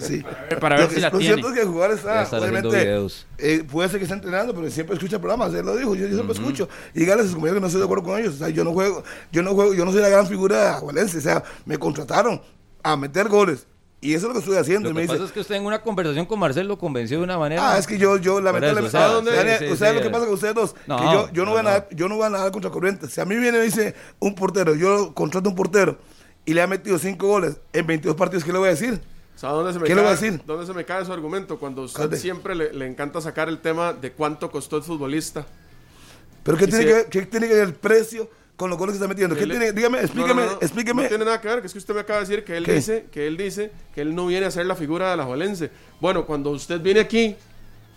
Sí. 0.00 0.24
Para 0.60 0.76
ver 0.76 0.86
Lo 0.88 0.94
si 0.94 1.00
la 1.00 1.10
lo 1.10 1.18
tiene. 1.18 1.34
cierto 1.34 1.48
es 1.48 1.54
que 1.54 1.60
el 1.62 1.68
jugador 1.68 1.96
está, 1.96 2.22
está 2.22 2.36
haciendo 2.38 2.68
obviamente, 2.70 3.18
eh, 3.38 3.64
puede 3.70 3.88
ser 3.88 3.98
que 3.98 4.04
esté 4.04 4.14
entrenando, 4.14 4.54
pero 4.54 4.70
siempre 4.70 4.96
escucha 4.96 5.18
programas, 5.18 5.52
él 5.54 5.66
lo 5.66 5.76
dijo, 5.76 5.94
yo, 5.94 6.06
yo 6.06 6.14
siempre 6.14 6.34
escucho. 6.34 6.68
Y 6.94 7.00
dígale 7.00 7.22
a 7.22 7.24
sus 7.24 7.34
compañeros 7.34 7.56
que 7.56 7.60
no 7.60 7.66
estoy 7.66 7.80
de 7.80 7.84
acuerdo 7.84 8.04
con 8.04 8.18
ellos, 8.18 8.34
o 8.34 8.38
sea, 8.38 8.48
yo 8.48 8.64
no 8.64 8.72
juego, 8.72 9.02
yo 9.30 9.42
no 9.42 9.54
juego, 9.54 9.74
yo 9.74 9.84
no 9.84 9.92
soy 9.92 10.00
la 10.00 10.08
gran 10.08 10.26
figura 10.26 10.80
de 10.80 10.86
Valencia, 10.86 11.18
o 11.18 11.22
sea, 11.22 11.42
me 11.66 11.78
contrataron 11.78 12.40
a 12.82 12.96
meter 12.96 13.28
goles. 13.28 13.66
Y 14.04 14.14
eso 14.14 14.26
es 14.26 14.28
lo 14.28 14.32
que 14.32 14.38
estoy 14.40 14.56
haciendo. 14.56 14.88
Lo 14.88 14.90
y 14.90 14.94
me 14.94 15.00
que 15.02 15.02
dice, 15.02 15.14
pasa 15.14 15.26
es 15.26 15.32
que 15.32 15.38
usted 15.38 15.54
en 15.54 15.64
una 15.64 15.80
conversación 15.80 16.26
con 16.26 16.36
Marcel 16.40 16.66
lo 16.66 16.76
convenció 16.76 17.18
de 17.18 17.22
una 17.22 17.38
manera. 17.38 17.70
Ah, 17.72 17.78
es 17.78 17.86
que 17.86 17.98
yo, 17.98 18.16
yo 18.16 18.40
lamentablemente, 18.40 18.88
o 18.88 18.90
sea, 18.90 19.02
¿sabe 19.02 19.14
dónde? 19.14 19.30
sí, 19.30 19.36
Daniel, 19.36 19.58
sí, 19.60 19.64
¿usted 19.66 19.78
sabe 19.78 19.90
sí. 19.92 19.96
lo 19.98 20.02
que 20.02 20.10
pasa 20.10 20.24
con 20.24 20.34
ustedes 20.34 20.54
dos? 20.56 20.74
No, 20.88 20.96
que 20.96 21.04
yo, 21.04 21.30
yo 21.32 21.44
no, 21.44 21.44
no, 21.44 21.50
voy 21.52 21.60
a 21.60 21.62
no. 21.62 21.68
nadar, 21.68 21.88
yo 21.92 22.08
no 22.08 22.16
voy 22.16 22.26
a 22.26 22.30
nadar 22.30 22.50
contra 22.50 22.72
corriente. 22.72 23.06
Si 23.06 23.20
a 23.20 23.24
mí 23.24 23.36
viene 23.36 23.58
y 23.58 23.62
dice 23.62 23.94
un 24.18 24.34
portero, 24.34 24.74
yo 24.74 25.14
contrato 25.14 25.48
un 25.48 25.54
portero 25.54 25.98
y 26.44 26.52
le 26.52 26.62
ha 26.62 26.66
metido 26.66 26.98
cinco 26.98 27.28
goles 27.28 27.60
en 27.72 27.86
22 27.86 28.16
partidos, 28.16 28.42
¿qué 28.42 28.52
le 28.52 28.58
voy 28.58 28.66
a 28.66 28.72
decir? 28.72 29.00
¿Sabe 29.42 29.54
dónde 29.54 29.72
se 29.72 29.78
me 29.80 29.86
¿Qué 29.86 29.88
cae, 29.88 29.96
le 29.96 30.02
voy 30.02 30.08
a 30.08 30.14
decir? 30.20 30.40
¿Dónde 30.46 30.66
se 30.66 30.72
me 30.72 30.84
cae 30.84 31.04
su 31.04 31.12
argumento? 31.12 31.58
Cuando 31.58 31.82
usted 31.82 32.14
siempre 32.16 32.54
le, 32.54 32.72
le 32.72 32.86
encanta 32.86 33.20
sacar 33.20 33.48
el 33.48 33.58
tema 33.58 33.92
de 33.92 34.12
cuánto 34.12 34.48
costó 34.52 34.76
el 34.76 34.84
futbolista. 34.84 35.44
Pero 36.44 36.56
¿qué 36.56 36.68
tiene, 36.68 36.82
si- 36.84 36.86
que, 36.88 36.94
ver- 36.94 37.06
qué 37.08 37.22
tiene 37.26 37.48
que 37.48 37.54
ver 37.54 37.64
el 37.64 37.74
precio 37.74 38.30
con 38.54 38.70
los 38.70 38.78
goles 38.78 38.92
que 38.92 38.98
está 38.98 39.08
metiendo? 39.08 39.34
¿Qué 39.34 39.42
Él- 39.42 39.50
tiene? 39.50 39.72
Dígame, 39.72 39.98
explíqueme, 39.98 40.42
no, 40.42 40.46
no, 40.46 40.52
no. 40.52 40.58
explíqueme. 40.60 41.02
No 41.02 41.08
tiene 41.08 41.24
nada 41.24 41.40
que 41.40 41.48
ver, 41.48 41.60
que 41.60 41.66
es 41.66 41.72
que 41.72 41.80
usted 41.80 41.92
me 41.92 42.00
acaba 42.02 42.20
de 42.20 42.26
decir 42.28 42.44
que 42.44 42.56
él 42.56 42.64
¿Qué? 42.64 42.74
dice 42.74 43.06
que 43.10 43.26
él 43.26 43.36
dice 43.36 43.72
que 43.92 44.02
él 44.02 44.14
no 44.14 44.28
viene 44.28 44.46
a 44.46 44.50
ser 44.52 44.64
la 44.66 44.76
figura 44.76 45.10
de 45.10 45.16
la 45.16 45.24
Jolense. 45.24 45.72
Bueno, 46.00 46.24
cuando 46.24 46.50
usted 46.50 46.80
viene 46.80 47.00
aquí 47.00 47.34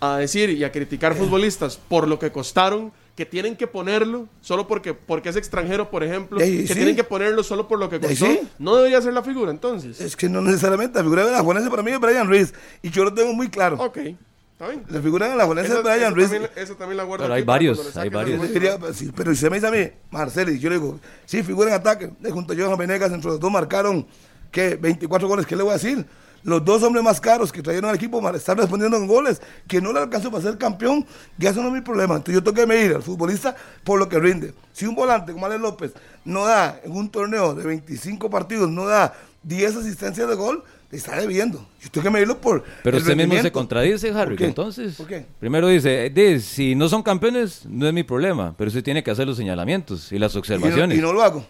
a 0.00 0.16
decir 0.16 0.50
y 0.50 0.64
a 0.64 0.72
criticar 0.72 1.14
futbolistas 1.14 1.76
por 1.76 2.08
lo 2.08 2.18
que 2.18 2.32
costaron, 2.32 2.92
que 3.16 3.24
tienen 3.24 3.56
que 3.56 3.66
ponerlo 3.66 4.28
solo 4.42 4.68
porque 4.68 4.92
porque 4.92 5.30
es 5.30 5.36
extranjero, 5.36 5.90
por 5.90 6.04
ejemplo, 6.04 6.38
que 6.38 6.66
sí. 6.66 6.74
tienen 6.74 6.94
que 6.94 7.02
ponerlo 7.02 7.42
solo 7.42 7.66
por 7.66 7.78
lo 7.78 7.88
que 7.88 7.98
costó, 7.98 8.26
sí. 8.26 8.40
no 8.58 8.76
debería 8.76 9.00
ser 9.00 9.14
la 9.14 9.22
figura 9.22 9.50
entonces. 9.50 10.00
Es 10.00 10.14
que 10.14 10.28
no 10.28 10.42
necesariamente. 10.42 10.98
La 10.98 11.02
figura 11.02 11.24
de 11.24 11.32
la 11.32 11.42
Juanense 11.42 11.70
para 11.70 11.82
mí 11.82 11.92
es 11.92 11.98
Brian 11.98 12.28
Ruiz. 12.28 12.52
Y 12.82 12.90
yo 12.90 13.04
lo 13.04 13.14
tengo 13.14 13.32
muy 13.32 13.48
claro. 13.48 13.76
Ok, 13.80 13.96
está 13.96 14.68
bien. 14.68 14.84
La 14.90 15.00
figura 15.00 15.30
de 15.30 15.36
la 15.36 15.46
Juanense 15.46 15.72
es 15.72 15.82
Brian 15.82 16.14
Ruiz. 16.14 16.30
también, 16.30 16.50
esa 16.56 16.74
también 16.74 16.98
la 16.98 17.04
guardo 17.04 17.24
Pero 17.24 17.34
aquí 17.34 17.40
hay 17.40 17.46
varios, 17.46 17.96
hay 17.96 18.10
varios. 18.10 18.46
Sí, 18.94 19.10
pero 19.16 19.34
si 19.34 19.46
usted 19.46 19.50
me 19.50 19.56
dice 19.56 19.66
a 19.66 19.70
mí, 19.70 19.90
Marceli, 20.10 20.58
yo 20.58 20.68
le 20.68 20.78
digo, 20.78 21.00
sí, 21.24 21.42
figura 21.42 21.70
en 21.70 21.76
ataque. 21.76 22.10
De 22.20 22.30
junto 22.30 22.52
a 22.52 22.56
Johan 22.56 22.76
Venegas, 22.76 23.10
entre 23.12 23.30
los 23.30 23.40
dos 23.40 23.50
marcaron, 23.50 24.06
¿qué? 24.50 24.76
24 24.76 25.26
goles. 25.26 25.46
¿Qué 25.46 25.56
le 25.56 25.62
voy 25.62 25.70
a 25.70 25.74
decir? 25.74 26.04
Los 26.42 26.64
dos 26.64 26.82
hombres 26.82 27.02
más 27.02 27.20
caros 27.20 27.50
que 27.50 27.62
trajeron 27.62 27.90
al 27.90 27.96
equipo 27.96 28.20
están 28.30 28.58
respondiendo 28.58 28.98
con 28.98 29.06
goles. 29.06 29.40
Que 29.66 29.80
no 29.80 29.92
le 29.92 29.98
alcanzó 30.00 30.30
para 30.30 30.42
ser 30.42 30.58
campeón, 30.58 31.04
ya 31.38 31.50
eso 31.50 31.60
no 31.60 31.68
es 31.68 31.74
mi 31.74 31.80
problema. 31.80 32.14
Entonces 32.16 32.34
yo 32.34 32.42
tengo 32.42 32.54
que 32.54 32.66
medir 32.66 32.94
al 32.94 33.02
futbolista 33.02 33.56
por 33.84 33.98
lo 33.98 34.08
que 34.08 34.18
rinde. 34.18 34.54
Si 34.72 34.86
un 34.86 34.94
volante 34.94 35.32
como 35.32 35.46
Ale 35.46 35.58
López 35.58 35.92
no 36.24 36.44
da 36.44 36.80
en 36.84 36.92
un 36.92 37.08
torneo 37.08 37.54
de 37.54 37.64
25 37.64 38.30
partidos, 38.30 38.70
no 38.70 38.86
da 38.86 39.14
10 39.42 39.76
asistencias 39.76 40.28
de 40.28 40.34
gol, 40.34 40.62
le 40.90 40.98
está 40.98 41.18
debiendo. 41.20 41.66
Yo 41.80 41.90
tengo 41.90 42.04
que 42.04 42.10
medirlo 42.10 42.40
por. 42.40 42.62
Pero 42.82 42.96
el 42.96 43.02
usted 43.02 43.16
mismo 43.16 43.40
se 43.40 43.50
contradice, 43.50 44.10
Harry. 44.10 44.36
Entonces, 44.40 44.94
¿Por 44.96 45.06
qué? 45.06 45.26
primero 45.40 45.66
dice, 45.68 46.12
eh, 46.14 46.40
si 46.40 46.74
no 46.74 46.88
son 46.88 47.02
campeones, 47.02 47.64
no 47.66 47.86
es 47.88 47.92
mi 47.92 48.04
problema, 48.04 48.54
pero 48.56 48.68
usted 48.68 48.84
tiene 48.84 49.02
que 49.02 49.10
hacer 49.10 49.26
los 49.26 49.36
señalamientos 49.36 50.12
y 50.12 50.18
las 50.18 50.32
Y 50.32 50.34
no, 50.36 50.40
observaciones. 50.40 50.98
y 50.98 51.00
no 51.00 51.12
lo 51.12 51.22
hago. 51.22 51.44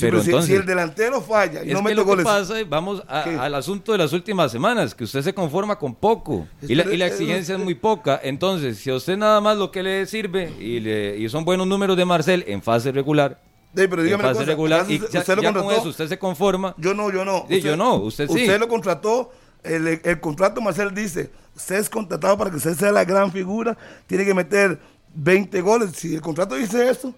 Pero 0.00 0.20
si, 0.22 0.26
entonces- 0.30 0.50
si 0.50 0.54
el 0.56 0.66
delantero 0.66 1.20
falla 1.20 1.62
y 1.64 1.68
es 1.68 1.72
no 1.72 1.78
que 1.80 1.84
mete 1.84 1.94
lo 1.96 2.02
que 2.04 2.08
goles. 2.10 2.24
pasa, 2.24 2.60
es- 2.60 2.68
vamos 2.68 3.02
a- 3.08 3.22
al 3.44 3.54
asunto 3.54 3.92
de 3.92 3.98
las 3.98 4.12
últimas 4.12 4.50
semanas, 4.50 4.94
que 4.94 5.04
usted 5.04 5.22
se 5.22 5.32
conforma 5.34 5.78
con 5.78 5.94
poco 5.94 6.46
y 6.62 6.74
la, 6.74 6.82
y 6.84 6.96
la 6.96 7.06
Espere, 7.06 7.06
exigencia 7.06 7.54
eh, 7.54 7.58
es 7.58 7.64
muy 7.64 7.74
poca. 7.74 8.20
Entonces, 8.22 8.78
si 8.78 8.90
a 8.90 8.94
usted 8.96 9.16
nada 9.16 9.40
más 9.40 9.56
lo 9.56 9.70
que 9.70 9.82
le 9.82 10.06
sirve 10.06 10.52
y, 10.58 10.80
le- 10.80 11.16
y 11.18 11.28
son 11.28 11.44
buenos 11.44 11.66
números 11.66 11.96
de 11.96 12.04
Marcel 12.04 12.44
en 12.46 12.62
fase 12.62 12.90
regular, 12.92 13.40
Sí, 13.76 13.86
pero 13.88 14.02
dígame 14.02 14.22
cosa, 14.24 14.42
regular, 14.44 14.80
¿acaso 14.80 14.92
y 14.92 14.96
usted, 14.96 15.10
ya, 15.12 15.20
usted 15.20 15.36
lo 15.36 15.42
ya 15.42 15.52
con 15.52 15.60
contrató? 15.62 15.80
eso 15.82 15.90
usted 15.90 16.08
se 16.08 16.18
conforma. 16.18 16.74
Yo 16.78 16.94
no, 16.94 17.10
yo 17.12 17.24
no. 17.26 17.44
Sí, 17.48 17.60
yo 17.60 17.76
no, 17.76 17.96
usted 17.96 18.26
sí. 18.28 18.32
Usted 18.42 18.58
lo 18.58 18.68
contrató, 18.68 19.30
el, 19.62 20.00
el 20.02 20.20
contrato 20.20 20.60
Marcel 20.62 20.94
dice, 20.94 21.30
usted 21.54 21.76
es 21.76 21.90
contratado 21.90 22.38
para 22.38 22.50
que 22.50 22.56
usted 22.56 22.74
sea 22.74 22.90
la 22.90 23.04
gran 23.04 23.30
figura, 23.30 23.76
tiene 24.06 24.24
que 24.24 24.32
meter 24.32 24.78
20 25.14 25.60
goles. 25.60 25.90
Si 25.94 26.14
el 26.14 26.22
contrato 26.22 26.54
dice 26.54 26.88
eso, 26.88 27.14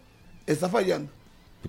está 0.47 0.69
fallando. 0.69 1.13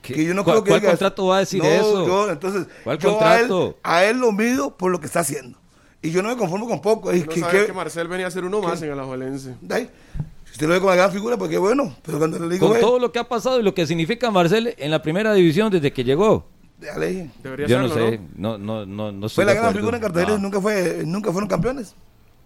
¿Qué- 0.02 0.14
Que 0.14 0.24
yo 0.26 0.34
no 0.34 0.44
cuál- 0.44 0.56
creo 0.58 0.64
que 0.64 0.70
cuál 0.70 0.80
diga 0.82 0.92
eso. 0.94 0.98
contrato 1.00 1.26
va 1.28 1.38
a 1.38 1.40
decir 1.40 1.62
No, 1.64 1.70
eso? 1.70 2.08
yo, 2.08 2.30
entonces, 2.32 2.68
¿Cuál 2.84 2.98
yo 3.00 3.10
contrato? 3.12 3.78
A 3.84 4.04
él, 4.04 4.08
a 4.08 4.12
él 4.12 4.18
lo 4.20 4.32
mido 4.32 4.76
por 4.78 4.92
lo 4.92 5.00
que 5.00 5.08
está 5.08 5.22
haciendo. 5.22 5.58
Y 6.02 6.12
yo 6.12 6.22
no 6.24 6.30
me 6.30 6.38
conformo 6.38 6.68
con 6.68 6.80
poco. 6.82 7.12
Es 7.12 7.26
No 7.26 7.32
que, 7.34 7.40
sabe 7.42 7.60
que- 7.62 7.66
que 7.68 7.74
Marcel 7.74 8.08
venía 8.08 8.28
a 8.28 8.32
ser 8.32 8.46
uno 8.46 8.62
más 8.62 8.82
en 8.82 8.92
Alajuelense. 8.92 9.56
si 9.60 10.52
usted 10.52 10.68
lo 10.68 10.74
ve 10.74 10.80
como 10.80 10.92
la 10.92 10.96
gran 10.96 11.12
figura, 11.12 11.38
pues 11.38 11.50
qué 11.50 11.58
bueno. 11.58 11.94
Pero 12.04 12.18
cuando 12.20 12.40
le 12.40 12.54
digo, 12.54 12.68
Con 12.68 12.76
"Ve, 12.76 12.80
todo 12.82 13.00
lo 13.00 13.12
que 13.12 13.20
ha 13.20 13.28
pasado 13.28 13.60
y 13.60 13.64
lo 13.64 13.74
que 13.74 13.86
significa 13.86 14.32
Marcel 14.32 14.74
en 14.78 14.92
la 14.92 15.02
primera 15.02 15.34
división 15.34 15.72
desde 15.72 15.92
que 15.92 16.04
llegó. 16.04 16.48
déjale. 16.80 17.30
Debería 17.44 17.68
Yo 17.68 17.82
no 17.82 17.90
sé, 17.90 18.22
no, 18.38 18.58
no, 18.58 18.86
no, 18.86 19.12
no 19.12 19.28
Fue 19.28 19.44
la 19.44 19.54
gran 19.54 19.74
figura 19.76 19.98
en 19.98 20.02
Cartagena 20.02 20.36
y 20.36 20.42
nunca, 20.42 20.62
fue, 20.62 21.02
nunca 21.06 21.32
fueron 21.34 21.50
campeones. 21.50 21.94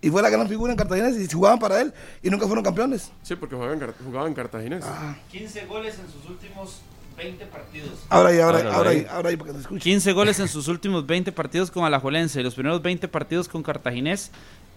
Y 0.02 0.10
fue 0.10 0.22
la 0.24 0.30
gran 0.32 0.50
figura 0.50 0.72
en 0.74 0.78
Cartagena 0.78 1.12
y 1.12 1.28
jugaban 1.32 1.60
para 1.60 1.80
él 1.80 1.94
y 2.24 2.30
nunca 2.32 2.48
fueron 2.48 2.64
campeones. 2.64 3.12
Sí, 3.22 3.36
porque 3.36 3.54
jugaba 3.56 3.74
en, 3.74 3.80
Car- 3.80 3.94
jugaba 4.04 4.28
en 4.28 4.34
Cartaginés. 4.34 4.84
Ah. 4.84 5.16
15 5.32 5.66
goles 5.68 6.00
en 6.00 6.12
sus 6.12 6.28
últimos 6.30 6.82
20 7.18 7.46
partidos. 7.46 7.90
Ahora 8.10 8.30
ahí, 8.30 8.40
ahora 8.40 8.58
ahí, 8.60 8.66
ahora 8.68 8.90
ahí. 8.92 9.06
ahora 9.10 9.30
ahí, 9.30 9.38
para 9.38 9.48
que 9.52 9.54
te 9.56 9.62
escuche. 9.62 9.84
15 9.84 10.12
goles 10.14 10.40
en 10.40 10.48
sus 10.48 10.68
últimos 10.68 11.06
20 11.06 11.32
partidos 11.32 11.72
con 11.72 11.86
Alajuelense. 11.86 12.42
Los 12.44 12.56
primeros 12.56 12.82
20 12.82 13.08
partidos 13.08 13.48
con 13.48 13.64
Cartaginés 13.64 14.32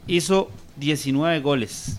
hizo 0.07 0.51
19 0.77 1.40
goles. 1.40 1.99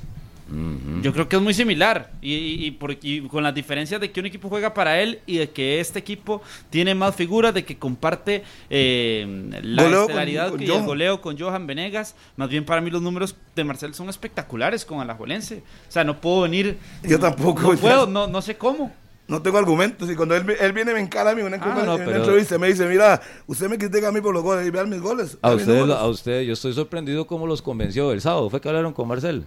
Yo 1.01 1.11
creo 1.11 1.27
que 1.27 1.35
es 1.35 1.41
muy 1.41 1.53
similar 1.53 2.09
y, 2.21 2.33
y- 2.35 2.65
y 2.67 2.71
por- 2.71 2.97
y 3.01 3.19
con 3.27 3.43
las 3.43 3.53
diferencias 3.53 3.99
de 3.99 4.11
que 4.13 4.21
un 4.21 4.27
equipo 4.27 4.47
juega 4.47 4.73
para 4.73 5.01
él 5.01 5.19
y 5.25 5.35
de 5.39 5.49
que 5.49 5.81
este 5.81 5.99
equipo 5.99 6.41
tiene 6.69 6.95
más 6.95 7.17
figuras, 7.17 7.53
de 7.53 7.65
que 7.65 7.77
comparte 7.77 8.43
eh, 8.69 9.25
la 9.61 9.83
Goleo 9.83 10.01
estelaridad 10.03 10.49
con 10.51 10.61
y 10.61 10.65
el 10.67 10.85
goleo 10.85 11.19
con 11.19 11.37
Johan 11.37 11.67
Venegas. 11.67 12.15
Más 12.37 12.47
bien 12.47 12.63
para 12.63 12.79
mí 12.79 12.89
los 12.89 13.01
números 13.01 13.35
de 13.57 13.63
Marcel 13.65 13.93
son 13.93 14.07
espectaculares 14.07 14.85
con 14.85 15.01
Alajuelense. 15.01 15.63
O 15.89 15.91
sea, 15.91 16.05
no 16.05 16.21
puedo 16.21 16.39
venir... 16.43 16.77
Yo 17.03 17.19
tampoco. 17.19 17.73
No 17.73 17.77
puedo, 17.77 18.07
no, 18.07 18.27
no 18.27 18.41
sé 18.41 18.55
cómo. 18.57 18.93
No 19.27 19.41
tengo 19.41 19.57
argumentos. 19.57 20.09
Y 20.09 20.15
cuando 20.15 20.35
él, 20.35 20.45
él 20.59 20.73
viene, 20.73 20.93
me 20.93 20.99
encara 20.99 21.31
a 21.31 21.35
mí 21.35 21.41
una, 21.41 21.57
Ah, 21.57 21.83
no, 21.85 21.95
en 21.95 22.07
una 22.07 22.17
entrevista. 22.17 22.57
Me 22.57 22.67
dice: 22.67 22.87
Mira, 22.87 23.21
usted 23.45 23.69
me 23.69 23.77
critica 23.77 24.07
a 24.07 24.11
mí 24.11 24.21
por 24.21 24.33
los 24.33 24.43
goles. 24.43 24.65
Y 24.65 24.69
vean 24.69 24.89
mis 24.89 25.01
goles. 25.01 25.37
A 25.41 25.51
números". 25.51 25.89
a 25.97 26.07
usted, 26.07 26.41
yo 26.43 26.53
estoy 26.53 26.73
sorprendido 26.73 27.27
cómo 27.27 27.45
los 27.45 27.61
convenció 27.61 28.11
el 28.11 28.21
sábado. 28.21 28.49
Fue 28.49 28.61
que 28.61 28.69
hablaron 28.69 28.93
con 28.93 29.07
Marcel. 29.07 29.45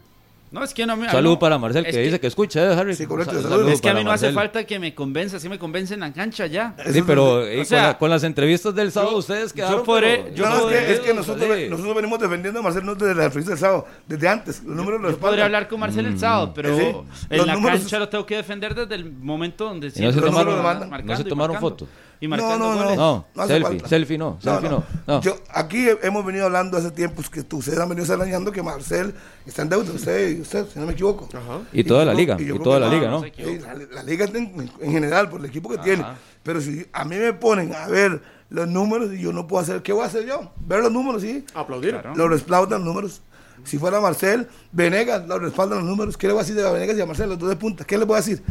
No, 0.53 0.65
es 0.65 0.75
que 0.75 0.85
no 0.85 0.97
me... 0.97 1.09
Salud 1.09 1.31
no, 1.35 1.39
para 1.39 1.59
Marcel, 1.59 1.87
es 1.87 1.95
que, 1.95 2.03
dice 2.03 2.19
que 2.19 2.27
escucha, 2.27 2.61
¿eh, 2.73 2.75
Harry? 2.75 2.97
Sí, 2.97 3.07
correcto, 3.07 3.41
Sa- 3.41 3.49
salud. 3.49 3.69
Es 3.69 3.81
que 3.81 3.89
a 3.89 3.95
mí 3.95 4.03
no 4.03 4.11
hace 4.11 4.33
falta 4.33 4.65
que 4.65 4.81
me 4.81 4.95
convenza, 4.97 5.39
si 5.39 5.49
me 5.49 5.61
convence 5.61 5.95
en 5.95 6.01
la 6.01 6.13
cancha 6.13 6.47
ya. 6.49 6.75
Sí, 6.93 7.03
pero 7.07 7.47
eh, 7.47 7.55
O 7.55 7.57
con, 7.59 7.67
sea, 7.67 7.83
la- 7.89 7.99
con 7.99 8.11
las 8.11 8.25
entrevistas 8.25 8.75
del 8.75 8.91
sábado 8.91 9.13
yo- 9.13 9.19
ustedes 9.19 9.51
yo 9.51 9.55
quedaron. 9.55 9.85
podré- 9.85 10.23
pero- 10.25 10.35
yo 10.35 10.49
No, 10.49 10.69
es 10.71 10.77
que, 10.87 10.93
es 10.95 11.01
que 11.01 11.15
nosotros, 11.15 11.49
Sí. 11.57 11.67
nosotros 11.71 11.95
venimos 11.95 12.19
defendiendo 12.19 12.59
a 12.59 12.63
Marcel 12.65 12.85
no 12.85 12.95
desde 12.97 13.15
la 13.15 13.25
entrevista 13.27 13.51
del 13.51 13.61
sábado, 13.61 13.87
desde 14.09 14.29
antes. 14.29 14.63
Los 14.65 14.75
números 14.77 15.01
los 15.01 15.13
Yo 15.13 15.19
podría 15.19 15.45
hablar 15.45 15.69
con 15.69 15.79
Marcel 15.79 16.07
el 16.07 16.19
sábado, 16.19 16.53
pero 16.53 16.77
Sí. 16.77 16.83
en 17.31 17.47
la 17.47 17.55
números- 17.55 17.81
cancha 17.81 17.99
lo 18.01 18.09
tengo 18.09 18.27
que 18.27 18.37
defender 18.37 18.75
desde 18.75 18.97
el 18.97 19.13
momento 19.13 19.67
donde 19.67 19.87
Y 19.87 19.91
no 19.91 19.95
se 19.95 19.99
siempre 20.01 20.21
tomaron, 20.31 20.47
no 20.57 20.59
se 20.81 20.87
marcando. 20.89 21.87
Y 22.23 22.29
marcando 22.29 22.59
No, 22.59 22.69
no, 22.69 22.75
no. 22.77 22.83
goles. 22.85 22.97
No, 22.99 23.27
No 23.35 23.43
hace 23.43 23.53
selfie, 23.55 23.69
falta. 23.71 23.89
selfie 23.89 24.19
no, 24.19 24.39
selfie 24.43 24.69
no. 24.69 24.85
no. 25.07 25.21
Yo, 25.23 25.37
aquí 25.55 25.89
he- 25.89 25.99
hemos 26.03 26.25
venido 26.25 26.45
hablando 26.47 26.77
hace 26.77 26.91
tiempos 26.91 27.31
que 27.31 27.41
ustedes 27.41 27.79
han 27.79 27.89
venido 27.89 28.05
señalando 28.07 28.53
que 28.53 28.63
Marcel 28.63 29.15
está 29.47 29.63
en 29.63 29.71
deuda, 29.71 29.91
usted 29.93 30.37
y 30.37 30.41
usted, 30.43 30.67
si 30.73 30.79
no 30.79 30.87
me 30.87 30.93
equivoco. 30.93 31.29
Ajá. 31.33 31.61
Y 31.73 31.83
toda 31.83 32.05
la 32.05 32.13
yo 32.13 32.19
liga, 32.19 32.37
creo- 32.37 32.47
y 32.47 32.51
creo 32.51 32.63
toda 32.63 32.79
la 32.81 32.87
no, 32.89 32.93
liga, 32.95 33.09
no 33.11 33.23
la, 33.67 33.75
la 33.97 34.03
liga 34.03 34.27
en, 34.27 34.71
en 34.81 34.93
general, 34.93 35.31
por 35.31 35.41
el 35.41 35.47
equipo 35.47 35.71
que 35.71 35.79
tiene. 35.79 36.05
Pero 36.43 36.61
si 36.61 36.87
a 36.93 37.05
mí 37.07 37.17
me 37.17 37.33
ponen 37.33 37.75
a 37.75 37.87
ver 37.89 38.21
los 38.51 38.69
números 38.69 39.13
y 39.15 39.21
yo 39.21 39.33
no 39.33 39.47
puedo 39.47 39.63
hacer, 39.63 39.81
¿qué 39.83 39.93
voy 39.95 40.03
a 40.03 40.07
hacer 40.07 40.27
yo? 40.27 40.53
Ver 40.61 40.81
los 40.83 40.93
números, 40.93 41.23
sí. 41.23 41.45
Aplaudir. 41.55 41.93
Claro. 41.93 42.15
Los 42.15 42.29
respaldan 42.29 42.81
los 42.85 42.89
números. 42.95 43.23
Si 43.65 43.77
fuera 43.79 44.01
Marcel, 44.01 44.49
Venegas, 44.73 45.27
los 45.29 45.41
respaldan 45.41 45.79
los 45.81 45.87
números. 45.87 46.17
¿Qué 46.17 46.27
le 46.27 46.33
voy 46.33 46.41
a 46.41 46.45
decir 46.45 46.57
de 46.57 46.71
Venegas 46.71 46.97
y 46.97 47.01
a 47.03 47.07
Marcel, 47.07 47.29
los 47.29 47.39
dos 47.39 47.49
de 47.51 47.57
punta? 47.57 47.85
¿Qué 47.85 47.99
le 47.99 48.05
voy 48.07 48.15
a 48.15 48.19
decir? 48.19 48.43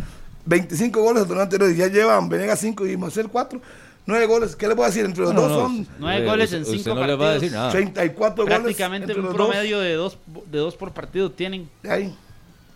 25 0.46 1.02
goles 1.02 1.22
al 1.24 1.28
torneo 1.28 1.44
anterior 1.44 1.70
y 1.72 1.76
ya 1.76 1.88
llevan 1.88 2.28
Venegas 2.30 2.60
5 2.60 2.88
y 2.88 2.98
Marcel 2.98 3.28
4. 3.30 3.62
9 4.06 4.26
goles. 4.26 4.56
¿Qué 4.56 4.68
le 4.68 4.74
voy 4.74 4.86
a 4.86 4.88
decir? 4.88 5.06
Entre 5.06 5.24
los 5.24 5.34
No, 5.34 5.42
dos 5.42 5.52
no, 5.52 5.60
son 5.60 5.88
Nueve 6.00 6.24
eh, 6.24 6.28
goles 6.28 6.52
en 6.54 6.62
usted 6.64 6.78
cinco 6.78 6.96
no 6.96 7.06
le 7.06 7.16
va 7.16 7.30
a 7.30 7.34
decir 7.34 7.52
partidos. 7.52 7.54
nada. 7.54 7.72
34 7.72 8.44
goles. 8.44 8.60
Prácticamente 8.60 9.14
un 9.14 9.18
los 9.22 9.26
dos. 9.28 9.36
promedio 9.36 9.80
de 9.80 9.94
dos, 9.94 10.18
de 10.50 10.58
dos 10.58 10.76
por 10.76 10.92
partido 10.94 11.30
tienen. 11.32 11.70
De 11.84 11.92
ahí. 11.92 12.16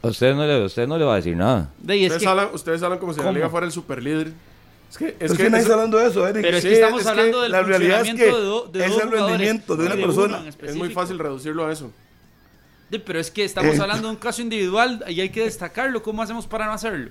A 0.03 0.07
usted 0.09 0.35
no 0.35 0.45
le, 0.45 0.63
usted 0.65 0.85
no 0.87 0.97
le 0.97 1.05
va 1.05 1.13
a 1.13 1.15
decir 1.15 1.35
nada. 1.35 1.71
De, 1.79 1.95
Ustedes, 2.03 2.21
que- 2.21 2.27
hablan, 2.27 2.49
ustedes 2.53 2.83
hablan 2.83 2.99
como 2.99 3.13
si 3.13 3.19
la 3.19 3.25
¿Cómo? 3.25 3.35
liga 3.35 3.49
fuera 3.49 3.65
el 3.65 3.71
superlíder. 3.71 4.33
Es 4.91 4.97
que, 4.97 5.07
es 5.07 5.31
Es, 5.31 5.31
que, 5.37 5.43
que, 5.45 5.49
nadie 5.49 5.61
está 5.63 5.73
hablando 5.73 5.97
de 5.97 6.07
eso, 6.07 6.27
Eric. 6.27 6.43
pero 6.43 6.57
es 6.57 6.61
sí, 6.63 6.69
que 6.69 6.75
estamos 6.75 6.99
es 6.99 7.05
que 7.05 7.09
hablando 7.09 7.41
del 7.41 7.51
la 7.51 7.61
realidad 7.63 8.01
es 8.01 8.13
que 8.13 8.25
de, 8.25 8.31
do- 8.31 8.65
de 8.71 8.85
es 8.85 8.95
el 8.97 9.09
rendimiento 9.09 9.75
de 9.75 9.85
una 9.87 9.95
persona. 9.95 10.43
es 10.61 10.75
muy 10.75 10.89
fácil 10.89 11.17
reducirlo 11.17 11.65
a 11.65 11.71
eso. 11.71 11.89
De, 12.91 12.99
pero 12.99 13.19
es 13.19 13.31
que 13.31 13.43
estamos 13.43 13.75
Eh. 13.75 13.81
hablando 13.81 14.07
de 14.09 14.13
un 14.13 14.19
caso 14.19 14.41
individual 14.43 15.03
y 15.07 15.19
hay 15.19 15.29
que 15.29 15.45
destacarlo. 15.45 16.03
¿Cómo 16.03 16.21
hacemos 16.21 16.45
para 16.45 16.67
no 16.67 16.73
hacerlo? 16.73 17.09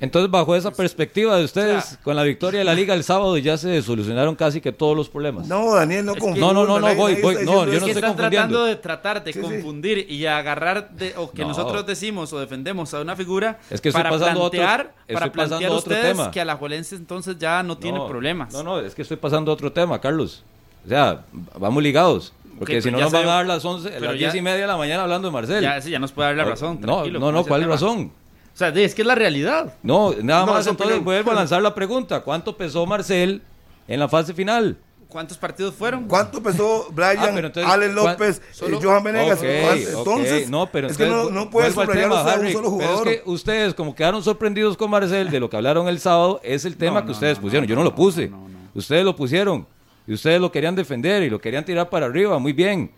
Entonces, 0.00 0.30
bajo 0.30 0.54
esa 0.54 0.70
perspectiva 0.70 1.36
de 1.36 1.44
ustedes, 1.44 1.84
O 1.84 1.88
sea- 1.88 1.98
con 2.04 2.14
la 2.14 2.22
victoria 2.22 2.60
de 2.60 2.64
la 2.64 2.72
liga 2.74 2.94
el 2.94 3.02
sábado 3.02 3.36
ya 3.36 3.56
se 3.58 3.82
solucionaron 3.82 4.36
casi 4.36 4.60
que 4.60 4.70
todos 4.70 4.96
los 4.96 5.08
problemas. 5.08 5.48
No, 5.48 5.74
Daniel, 5.74 6.04
no 6.04 6.12
Es 6.12 6.16
que- 6.16 6.20
confunda, 6.20 6.46
No, 6.46 6.52
no, 6.54 6.66
no, 6.66 6.78
no, 6.78 6.94
voy, 6.94 7.16
voy, 7.20 7.34
no, 7.44 7.64
yo 7.66 7.72
Es 7.72 7.80
no 7.80 7.86
que 7.86 7.90
estoy 7.90 7.90
están 7.92 8.14
tratando 8.16 8.64
de 8.64 8.76
tratar 8.76 9.24
de 9.24 9.32
Sí, 9.32 9.40
sí. 9.40 9.44
confundir 9.44 10.06
y 10.08 10.24
agarrar 10.26 10.90
de, 10.90 11.14
o 11.16 11.30
que 11.32 11.42
No. 11.42 11.48
nosotros 11.48 11.84
decimos 11.84 12.32
o 12.32 12.38
defendemos 12.38 12.94
a 12.94 13.00
una 13.00 13.16
figura 13.16 13.58
Es 13.70 13.80
que 13.80 13.90
para 13.90 14.10
pasando 14.10 14.40
a 14.40 14.44
otro- 14.44 14.60
plantear, 14.60 14.94
estoy 15.00 15.14
para 15.14 15.32
plantear 15.32 15.62
a 15.64 15.66
a 15.74 15.76
otro 15.76 15.92
ustedes 15.92 16.12
tema. 16.16 16.30
que 16.30 16.40
Alajuelense 16.40 16.94
entonces 16.94 17.36
ya 17.38 17.62
no, 17.64 17.76
tiene 17.76 17.98
problemas. 18.06 18.52
No, 18.52 18.62
no, 18.62 18.78
es 18.80 18.94
que 18.94 19.02
estoy 19.02 19.16
pasando 19.16 19.50
a 19.50 19.54
otro 19.54 19.72
tema, 19.72 20.00
Carlos. 20.00 20.44
O 20.84 20.88
sea, 20.88 21.24
vamos 21.58 21.82
ligados. 21.82 22.32
Porque 22.58 22.78
Ok, 22.78 22.82
si 22.82 22.90
no 22.90 22.98
nos 22.98 23.12
van 23.12 23.24
a 23.24 23.34
dar 23.34 23.46
las 23.46 23.64
11, 23.64 23.88
pero 23.90 24.06
las 24.06 24.14
ya- 24.14 24.18
10 24.30 24.34
y 24.36 24.42
media 24.42 24.58
de 24.62 24.66
la 24.66 24.76
mañana 24.76 25.02
hablando 25.04 25.28
de 25.28 25.32
Marcel. 25.32 25.62
Ya, 25.62 25.80
sí, 25.80 25.90
ya 25.90 25.98
nos 26.00 26.10
puede 26.12 26.28
dar 26.28 26.36
la 26.38 26.44
razón. 26.44 26.78
no, 26.80 27.04
no, 27.06 27.32
no, 27.32 27.44
¿cuál 27.44 27.64
razón? 27.64 28.10
O 28.58 28.62
sea, 28.66 28.68
es 28.70 28.92
que 28.92 29.02
es 29.02 29.06
la 29.06 29.14
realidad. 29.14 29.72
No, 29.84 30.12
nada 30.20 30.44
No, 30.44 30.52
más 30.54 30.62
es 30.66 30.72
entonces 30.72 31.04
vuelvo 31.04 31.30
a 31.30 31.34
lanzar 31.34 31.62
la 31.62 31.72
pregunta. 31.76 32.22
¿Cuánto 32.22 32.56
pesó 32.56 32.84
Marcel 32.86 33.40
en 33.86 34.00
la 34.00 34.08
fase 34.08 34.34
final? 34.34 34.76
¿Cuántos 35.08 35.38
partidos 35.38 35.76
fueron? 35.76 36.08
¿Cuánto 36.08 36.42
pesó 36.42 36.88
Brian, 36.90 37.18
Ah, 37.20 37.28
entonces, 37.38 37.64
Alex 37.64 37.94
¿cuán- 37.94 38.12
López, 38.14 38.42
solo- 38.50 38.76
eh, 38.78 38.80
Johan 38.82 39.04
Venegas? 39.04 39.38
Entonces, 39.42 40.50
no, 40.50 40.66
pero 40.66 40.88
es 40.88 40.96
que 40.96 41.06
no, 41.06 41.30
no 41.30 41.48
puedes 41.50 41.72
subrayar 41.72 42.10
a 42.12 42.34
un 42.40 42.50
solo 42.52 42.70
jugador. 42.70 43.04
Pero 43.04 43.10
es 43.16 43.22
que 43.22 43.30
ustedes, 43.30 43.74
como 43.74 43.94
quedaron 43.94 44.24
sorprendidos 44.24 44.76
con 44.76 44.90
Marcel 44.90 45.30
de 45.30 45.38
lo 45.38 45.48
que 45.48 45.56
hablaron 45.56 45.86
el 45.88 46.00
sábado, 46.00 46.40
es 46.42 46.64
el 46.64 46.76
tema 46.76 46.94
No, 46.96 47.00
que 47.02 47.06
no, 47.06 47.12
ustedes 47.12 47.38
no, 47.38 47.42
pusieron. 47.42 47.64
no, 47.64 47.68
Yo 47.68 47.76
no 47.76 47.84
lo 47.84 47.90
no, 47.90 47.94
puse. 47.96 48.28
no, 48.28 48.38
no. 48.38 48.58
Ustedes 48.74 49.04
lo 49.04 49.14
pusieron. 49.14 49.66
Y 50.06 50.14
ustedes 50.14 50.40
lo 50.40 50.50
querían 50.50 50.74
defender 50.74 51.22
y 51.22 51.30
lo 51.30 51.40
querían 51.40 51.64
tirar 51.64 51.88
para 51.90 52.06
arriba. 52.06 52.38
Muy 52.40 52.52
bien. 52.52 52.90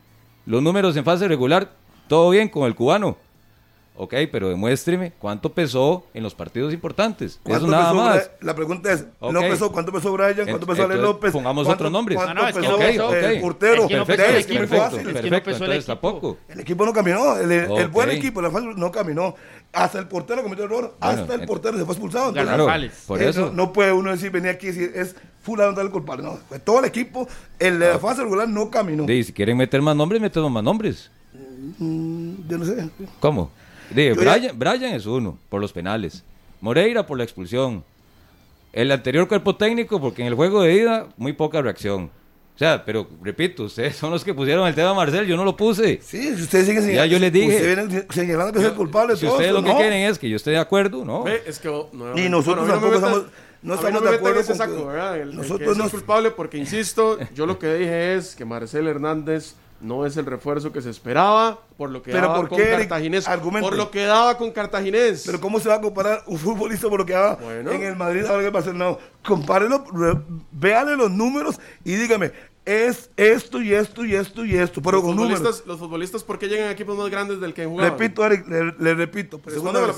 Los 0.46 0.62
números 0.62 0.96
en 0.96 1.04
fase 1.04 1.28
regular, 1.28 1.70
todo 2.08 2.30
bien 2.30 2.48
con 2.48 2.64
el 2.64 2.74
cubano. 2.74 3.18
Ok, 4.02 4.14
pero 4.32 4.48
demuéstreme 4.48 5.12
cuánto 5.18 5.52
pesó 5.52 6.06
en 6.14 6.22
los 6.22 6.34
partidos 6.34 6.72
importantes. 6.72 7.32
Eso 7.32 7.40
¿Cuánto 7.44 7.66
nada 7.66 7.90
pesó 7.90 8.02
más. 8.02 8.30
La 8.40 8.54
pregunta 8.54 8.90
es, 8.90 9.04
Ok. 9.18 9.30
¿no 9.30 9.40
pesó, 9.40 9.70
¿cuánto 9.72 9.92
pesó 9.92 10.10
Brian? 10.14 10.34
¿Cuánto 10.48 10.66
pesó 10.66 10.82
entonces, 10.84 11.00
López? 11.02 11.32
pongamos 11.32 11.66
¿Cuánto- 11.66 11.74
otros 11.84 11.92
nombres. 11.92 12.16
¿Cuánto 12.16 12.34
No, 12.34 12.40
no, 12.40 12.48
es 12.48 12.54
que 12.54 12.60
pesó 12.62 12.80
el 13.14 13.34
Ok, 13.36 13.40
portero? 13.42 13.82
Es 13.82 13.88
que 13.88 13.96
no 13.98 14.06
pesó 14.06 14.22
Ustedes, 14.22 14.30
el 14.30 14.40
equipo. 14.40 14.58
perfecto, 14.60 15.30
no 15.30 15.42
pesó 15.42 15.56
el 15.56 15.62
Entonces 15.64 15.84
tampoco. 15.86 16.38
El 16.48 16.60
equipo 16.60 16.86
no 16.86 16.92
caminó, 16.94 17.36
el, 17.36 17.88
buen 17.88 18.08
equipo 18.08 18.40
la 18.40 18.50
fase 18.50 18.68
no 18.74 18.90
caminó. 18.90 19.34
Hasta 19.70 19.98
el 19.98 20.08
portero 20.08 20.42
cometió 20.42 20.64
error, 20.64 20.96
hasta 20.98 21.34
el 21.34 21.44
portero 21.44 21.76
se 21.76 21.84
fue 21.84 21.92
expulsado. 21.92 22.30
Entonces, 22.30 22.54
Claro, 22.54 22.90
por 23.06 23.20
eh, 23.22 23.28
eso. 23.28 23.40
No, 23.48 23.52
no 23.52 23.72
puede 23.74 23.92
uno 23.92 24.12
decir, 24.12 24.30
venía 24.30 24.52
aquí 24.52 24.68
y 24.68 24.70
decir, 24.70 24.92
es 24.94 25.14
fulano 25.42 25.74
tal 25.74 25.90
culpable. 25.90 26.24
No, 26.24 26.38
fue 26.48 26.58
todo 26.58 26.78
el 26.78 26.86
equipo, 26.86 27.28
el 27.58 27.78
de 27.78 27.90
la 27.92 27.98
fase 27.98 28.22
regular 28.22 28.48
no 28.48 28.70
caminó. 28.70 29.04
Di, 29.04 29.22
si 29.24 29.34
quieren 29.34 29.58
meter 29.58 29.82
más 29.82 29.94
nombres, 29.94 30.22
metemos 30.22 30.50
más 30.50 30.64
nombres. 30.64 31.10
Mm, 31.78 32.48
Yo 32.48 32.56
no 32.58 32.64
sé. 32.64 32.88
¿Cómo? 33.20 33.50
Di, 33.90 34.08
Yo 34.08 34.14
ya- 34.14 34.34
Brian, 34.36 34.58
Brian 34.58 34.94
es 34.94 35.06
uno, 35.06 35.38
por 35.48 35.60
los 35.60 35.72
penales. 35.72 36.22
Moreira 36.60 37.06
por 37.06 37.18
la 37.18 37.24
expulsión. 37.24 37.84
El 38.72 38.92
anterior 38.92 39.26
cuerpo 39.26 39.56
técnico, 39.56 40.00
porque 40.00 40.22
en 40.22 40.28
el 40.28 40.34
juego 40.34 40.62
de 40.62 40.74
ida, 40.74 41.08
muy 41.16 41.32
poca 41.32 41.60
reacción. 41.60 42.10
O 42.54 42.58
sea, 42.60 42.84
pero 42.84 43.08
repito, 43.22 43.64
ustedes 43.64 43.96
son 43.96 44.10
los 44.10 44.22
que 44.24 44.34
pusieron 44.34 44.68
el 44.68 44.74
tema 44.74 44.92
Marcel, 44.94 45.26
yo 45.26 45.36
no 45.36 45.44
lo 45.44 45.56
puse. 45.56 45.98
Sí, 46.02 46.36
si 46.36 46.42
ustedes 46.42 46.66
siguen 46.66 46.88
Ya 46.94 47.06
yo 47.06 47.18
les 47.18 47.32
dije. 47.32 47.56
Ustedes 47.56 47.76
vienen 47.88 48.06
señalando 48.10 48.52
que 48.52 48.58
es 48.60 48.64
el 48.66 48.74
culpable 48.74 49.16
Si 49.16 49.24
todo 49.24 49.36
ustedes 49.36 49.52
lo 49.52 49.62
que 49.62 49.70
no. 49.70 49.76
quieren 49.78 50.02
es 50.02 50.18
que 50.18 50.28
yo 50.28 50.36
esté 50.36 50.50
de 50.50 50.58
acuerdo, 50.58 51.04
¿no? 51.04 51.24
Ve, 51.24 51.42
es 51.46 51.58
que 51.58 51.68
nuevamente- 51.68 52.24
Y 52.24 52.28
nosotros 52.28 52.64
a 52.64 52.66
no 52.68 52.72
tampoco 52.74 52.94
estamos- 52.96 53.22
no 53.62 53.72
a 53.72 53.76
estamos 53.76 54.02
me 54.02 54.10
de 54.10 54.16
acuerdo 54.16 54.40
ese 54.40 54.48
con 54.48 54.56
saco, 54.58 54.76
que- 54.76 54.84
¿verdad? 54.84 55.16
El, 55.16 55.22
el 55.22 55.30
que 55.30 55.36
nosotros 55.36 55.70
es 55.70 55.76
el 55.76 55.82
nos- 55.82 55.90
culpable, 55.90 56.30
porque 56.32 56.58
insisto, 56.58 57.18
yo 57.34 57.46
lo 57.46 57.58
que 57.58 57.74
dije 57.74 58.14
es 58.16 58.36
que 58.36 58.44
Marcel 58.44 58.86
Hernández 58.86 59.54
no 59.80 60.04
es 60.06 60.16
el 60.16 60.26
refuerzo 60.26 60.72
que 60.72 60.82
se 60.82 60.90
esperaba 60.90 61.60
por 61.76 61.90
lo 61.90 62.02
que 62.02 62.10
Pero 62.12 62.26
daba 62.28 62.36
¿por 62.40 62.48
con 62.48 62.58
qué? 62.58 62.70
Cartaginés. 62.70 63.26
Argumente. 63.28 63.68
Por 63.68 63.76
lo 63.76 63.90
que 63.90 64.04
daba 64.04 64.36
con 64.36 64.50
Cartaginés. 64.52 65.22
Pero 65.26 65.40
¿cómo 65.40 65.58
se 65.60 65.68
va 65.68 65.76
a 65.76 65.80
comparar 65.80 66.22
un 66.26 66.38
futbolista 66.38 66.88
por 66.88 67.00
lo 67.00 67.06
que 67.06 67.14
Bueno. 67.42 67.70
en 67.72 67.82
el 67.82 67.96
Madrid 67.96 68.24
ahora 68.26 68.42
que 68.42 68.50
Barcelona? 68.50 68.84
No, 68.84 68.98
compárelo, 69.26 69.84
re- 69.92 70.20
véale 70.52 70.96
los 70.96 71.10
números 71.10 71.58
y 71.84 71.94
dígame, 71.94 72.32
es 72.64 73.10
esto 73.16 73.60
y 73.62 73.72
esto 73.72 74.04
y 74.04 74.14
esto 74.14 74.44
y 74.44 74.56
esto, 74.56 74.82
pero 74.82 74.98
los 74.98 75.06
con 75.06 75.16
números. 75.16 75.38
futbolistas, 75.38 75.66
los 75.66 75.78
futbolistas, 75.78 76.24
¿por 76.24 76.38
qué 76.38 76.46
llegan 76.48 76.68
a 76.68 76.72
equipos 76.72 76.96
más 76.96 77.08
grandes 77.08 77.40
del 77.40 77.54
que 77.54 77.64
jugaban? 77.66 77.92
Repito, 77.92 78.24
Eric, 78.24 78.46
le, 78.48 78.74
le 78.78 78.94
repito, 78.94 79.40
segunda 79.48 79.80
la 79.80 79.86
vez. 79.86 79.96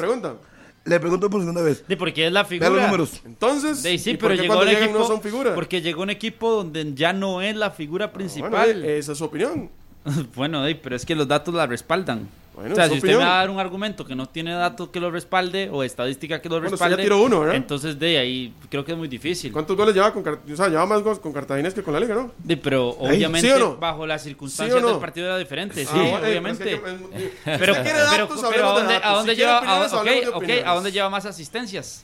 Le 0.84 0.98
pregunto 0.98 1.30
por 1.30 1.40
segunda 1.40 1.62
vez. 1.62 1.84
Sí, 1.86 1.94
porque 1.96 2.26
es 2.26 2.32
la 2.32 2.42
Vea 2.42 2.48
figura. 2.48 2.70
los 2.70 2.82
números. 2.82 3.20
Entonces, 3.24 3.82
De, 3.82 3.98
sí, 3.98 4.10
¿y 4.10 4.16
por 4.16 4.30
pero 4.30 4.34
qué 4.36 4.42
llegó 4.42 4.54
cuando 4.54 4.64
un 4.64 4.68
llegan 4.70 4.82
equipo, 4.88 4.98
no 4.98 5.06
son 5.06 5.20
figuras? 5.22 5.54
porque 5.54 5.80
llegó 5.80 6.02
un 6.02 6.10
equipo 6.10 6.50
donde 6.52 6.92
ya 6.94 7.12
no 7.12 7.40
es 7.40 7.54
la 7.56 7.70
figura 7.70 8.12
principal. 8.12 8.50
Bueno, 8.50 8.84
eh, 8.84 8.98
esa 8.98 9.12
es 9.12 9.18
su 9.18 9.24
opinión. 9.24 9.70
Bueno, 10.34 10.64
pero 10.82 10.96
es 10.96 11.06
que 11.06 11.14
los 11.14 11.28
datos 11.28 11.54
la 11.54 11.66
respaldan. 11.68 12.28
Bueno, 12.54 12.72
o 12.72 12.76
sea, 12.76 12.84
si 12.84 12.90
su 12.90 12.94
usted 12.96 13.08
me 13.08 13.14
opinión. 13.14 13.30
va 13.30 13.34
a 13.34 13.38
dar 13.38 13.50
un 13.50 13.58
argumento 13.58 14.04
que 14.04 14.14
no 14.14 14.26
tiene 14.28 14.52
datos 14.52 14.90
que 14.90 15.00
lo 15.00 15.10
respalde 15.10 15.70
o 15.72 15.82
estadística 15.82 16.40
que 16.42 16.48
lo 16.50 16.56
Bueno, 16.60 16.66
usted 16.74 16.78
ya 16.78 16.84
respalde, 16.88 17.02
tiró 17.04 17.22
uno, 17.22 17.40
¿verdad? 17.40 17.56
entonces 17.56 17.98
de 17.98 18.18
ahí 18.18 18.52
creo 18.68 18.84
que 18.84 18.92
es 18.92 18.98
muy 18.98 19.08
difícil. 19.08 19.50
¿Cuántos 19.52 19.74
goles 19.76 19.94
lleva 19.94 20.12
con 20.12 20.22
Cartaginés? 20.22 20.60
O 20.60 20.62
sea, 20.62 20.68
lleva 20.70 20.84
más 20.84 21.02
goles 21.02 21.18
con 21.18 21.32
Cartaginés 21.32 21.72
que 21.72 21.82
con 21.82 21.94
la 21.94 22.00
Liga, 22.00 22.14
¿no? 22.14 22.30
De, 22.38 22.56
pero 22.58 22.90
obviamente 22.90 23.48
¿sí 23.48 23.54
o 23.54 23.58
no? 23.58 23.76
bajo 23.76 24.06
las 24.06 24.22
circunstancias 24.22 24.76
¿Sí 24.78 24.82
no? 24.84 24.90
del 24.90 25.00
partido 25.00 25.26
era 25.28 25.38
diferente, 25.38 25.84
sí, 25.86 25.90
Ah, 25.94 26.20
obviamente. 26.22 26.80
pero, 27.44 27.74
si 27.74 27.80
quiere 27.80 27.98
pero, 28.10 28.26
datos, 28.26 28.44
pero 28.50 28.68
hablemos 28.68 28.72
¿a 28.72 28.74
de 28.74 28.80
dónde, 28.80 28.94
datos. 28.94 29.06
a 29.06 29.10
Si 29.10 29.16
dónde 29.16 29.34
quiere 29.34 29.50
lleva, 29.50 29.58
opiniones, 29.58 29.92
a, 29.92 29.96
ok, 29.96 30.00
hablemos 30.00 30.20
de 30.22 30.28
ok, 30.28 30.36
opiniones. 30.36 30.66
¿a 30.66 30.74
dónde 30.74 30.92
lleva 30.92 31.10
más 31.10 31.24
asistencias? 31.26 32.02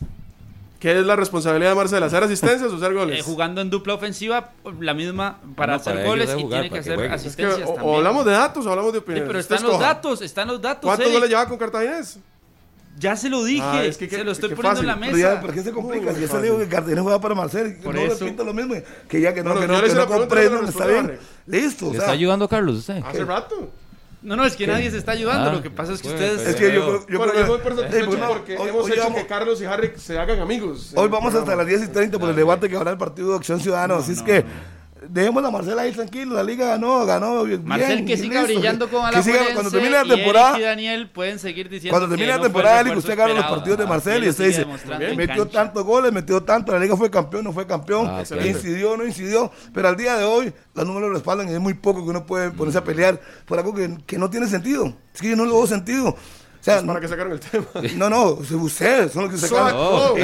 ¿Qué 0.78 0.96
es 0.96 1.04
la 1.04 1.16
responsabilidad 1.16 1.70
de 1.70 1.76
Marcel? 1.76 2.02
¿Hacer 2.04 2.22
asistencias 2.22 2.70
o 2.72 2.76
hacer 2.76 2.94
goles? 2.94 3.18
Eh, 3.18 3.22
jugando 3.22 3.60
en 3.60 3.68
dupla 3.68 3.94
ofensiva, 3.94 4.52
la 4.80 4.94
misma 4.94 5.40
para 5.56 5.72
No, 5.74 5.80
hacer 5.80 5.94
para 5.94 6.06
goles 6.06 6.30
es 6.30 6.38
y 6.38 6.44
tiene 6.44 6.62
que 6.64 6.70
que 6.70 6.78
hacer 6.78 6.94
jueguen. 6.94 7.12
Es 7.14 7.20
que 7.22 7.26
asistencias 7.28 7.68
o, 7.68 7.74
también. 7.74 7.96
hablamos 7.96 8.24
de 8.24 8.30
datos 8.32 8.64
o 8.66 8.70
hablamos 8.70 8.92
de 8.92 8.98
Sí, 9.00 9.02
opiniones. 9.02 9.26
pero 9.26 9.38
están 9.40 9.62
los 9.64 9.80
datos, 9.80 10.22
están 10.22 10.46
los 10.48 10.62
datos. 10.62 10.84
¿Cuántos 10.84 11.06
Eric. 11.06 11.16
goles 11.16 11.30
lleva 11.30 11.48
con 11.48 11.58
Cartaginés? 11.58 12.18
Ya 12.96 13.16
se 13.16 13.28
lo 13.28 13.44
dije, 13.44 13.62
Ah, 13.64 13.84
es 13.84 13.96
que 13.96 14.08
se 14.08 14.22
lo 14.24 14.32
estoy 14.32 14.50
poniendo 14.54 14.80
en 14.80 14.86
la 14.86 14.94
fácil. 14.96 15.10
Pero 15.12 15.18
ya, 15.22 15.28
mesa. 15.30 15.40
¿por 15.40 15.54
qué 15.54 15.62
se 15.62 15.70
complica? 15.72 16.14
Si 16.14 16.20
ya 16.20 16.28
se 16.28 16.42
dijo 16.42 16.58
que 16.58 16.68
Cartagena 16.68 17.02
juega 17.02 17.20
para 17.20 17.34
Marcel. 17.34 17.76
Por 17.82 17.94
no 17.94 18.00
eso. 18.00 18.24
repito 18.24 18.44
lo 18.44 18.54
mismo. 18.54 18.74
Que 19.08 19.20
ya 19.20 19.34
que 19.34 19.42
no, 19.42 19.50
Bueno, 19.54 19.60
que 19.66 19.72
no, 19.72 19.82
que 19.82 19.88
no 19.94 19.94
yo 19.94 20.06
comprenden, 20.08 20.62
le 20.62 20.68
está 20.68 20.86
bien. 20.86 21.18
Listo, 21.46 21.86
o 21.86 21.88
¿Le 21.88 21.94
sea, 21.94 22.00
está 22.02 22.12
ayudando 22.12 22.48
Carlos 22.48 22.76
usted? 22.78 23.00
Hace 23.04 23.24
rato. 23.24 23.70
No, 24.28 24.36
no, 24.36 24.44
es 24.44 24.56
que 24.56 24.66
nadie 24.66 24.90
se 24.90 24.98
está 24.98 25.12
ayudando. 25.12 25.48
Ah, 25.48 25.52
Lo 25.54 25.62
que 25.62 25.70
pasa 25.70 25.94
es 25.94 26.02
que 26.02 26.08
ustedes. 26.08 26.46
Es 26.46 26.54
que 26.56 26.70
yo, 26.74 27.06
yo 27.08 27.18
bueno, 27.18 27.32
creo 27.32 27.46
yo 27.46 27.52
voy 27.52 27.60
por 27.60 27.72
Eh, 27.72 28.02
pues 28.04 28.18
no, 28.18 28.28
porque 28.28 28.58
hoy- 28.58 28.68
hemos 28.68 28.84
hoy 28.84 28.92
hecho 28.92 29.00
vamos- 29.04 29.18
que 29.22 29.26
Carlos 29.26 29.62
y 29.62 29.64
Harry 29.64 29.92
se 29.96 30.18
hagan 30.18 30.38
amigos. 30.40 30.92
Hoy 30.94 31.08
vamos 31.08 31.34
hasta 31.34 31.56
las 31.56 31.66
10 31.66 31.84
y 31.84 31.88
30 31.88 32.18
por 32.18 32.28
el 32.28 32.36
debate 32.36 32.68
que 32.68 32.76
habrá 32.76 32.90
el 32.90 32.98
partido 32.98 33.30
de 33.30 33.36
Acción 33.36 33.58
Ciudadana. 33.58 33.96
Así 33.96 34.12
es 34.12 34.20
que 34.22 34.44
dejemos 35.08 35.44
a 35.44 35.50
Marcela 35.50 35.82
ahí 35.82 35.92
tranquilo. 35.92 36.34
La 36.34 36.42
liga 36.42 36.66
ganó, 36.66 37.04
ganó. 37.06 37.44
bien, 37.44 37.64
Marcel 37.64 38.04
que 38.04 38.16
siga 38.16 38.40
listo. 38.42 38.54
brillando 38.54 38.88
con 38.90 39.08
Que 39.10 39.22
siga- 39.22 39.36
Alajuelense 39.40 39.54
Cuando 39.54 39.70
termine 39.70 39.90
la 39.92 40.04
temporada, 40.16 40.58
y 40.58 40.62
Daniel 40.62 41.10
pueden 41.10 41.38
seguir 41.38 41.68
diciendo 41.68 41.92
Cuando 41.98 42.08
termine 42.08 42.26
que 42.26 42.32
la 42.32 42.36
no 42.38 42.42
temporada, 42.44 42.78
refuerzo 42.78 42.98
usted 43.00 43.16
gana 43.16 43.34
los 43.34 43.44
partidos 43.44 43.78
de 43.78 43.86
Marcel 43.86 44.24
y 44.24 44.28
usted 44.28 44.46
dice, 44.46 44.66
metió 45.16 45.46
tantos 45.48 45.84
goles, 45.84 46.12
metió 46.12 46.42
tanto, 46.42 46.72
la 46.72 46.78
liga 46.78 46.96
fue 46.96 47.10
campeón, 47.10 47.44
no 47.44 47.52
fue 47.52 47.66
campeón, 47.66 48.06
Ah, 48.10 48.20
excelente. 48.20 48.48
incidió, 48.50 48.96
no 48.96 49.04
incidió, 49.04 49.50
pero 49.72 49.88
al 49.88 49.96
día 49.96 50.16
de 50.16 50.24
hoy 50.24 50.52
los 50.74 50.86
números 50.86 51.08
lo 51.08 51.14
respaldan 51.14 51.48
y 51.48 51.52
es 51.52 51.60
muy 51.60 51.74
poco 51.74 52.02
que 52.04 52.10
uno 52.10 52.26
puede 52.26 52.50
ponerse 52.50 52.78
a 52.78 52.84
pelear 52.84 53.20
por 53.46 53.58
algo 53.58 53.74
que, 53.74 53.96
que 54.06 54.18
no 54.18 54.30
tiene 54.30 54.46
sentido. 54.48 54.92
Es 55.14 55.20
que 55.20 55.30
yo 55.30 55.36
no 55.36 55.44
lo 55.44 55.54
veo 55.54 55.66
sentido. 55.66 56.16
O 56.60 56.64
sea, 56.64 56.78
Es 56.78 56.82
para 56.84 57.00
que 57.00 57.08
sacaron 57.08 57.32
el 57.32 57.40
tema. 57.40 57.66
no, 57.96 58.10
no, 58.10 58.24
ustedes 58.32 59.12
son 59.12 59.24
los 59.24 59.32
que 59.32 59.38
sacaron. 59.38 59.72
No. 59.74 60.14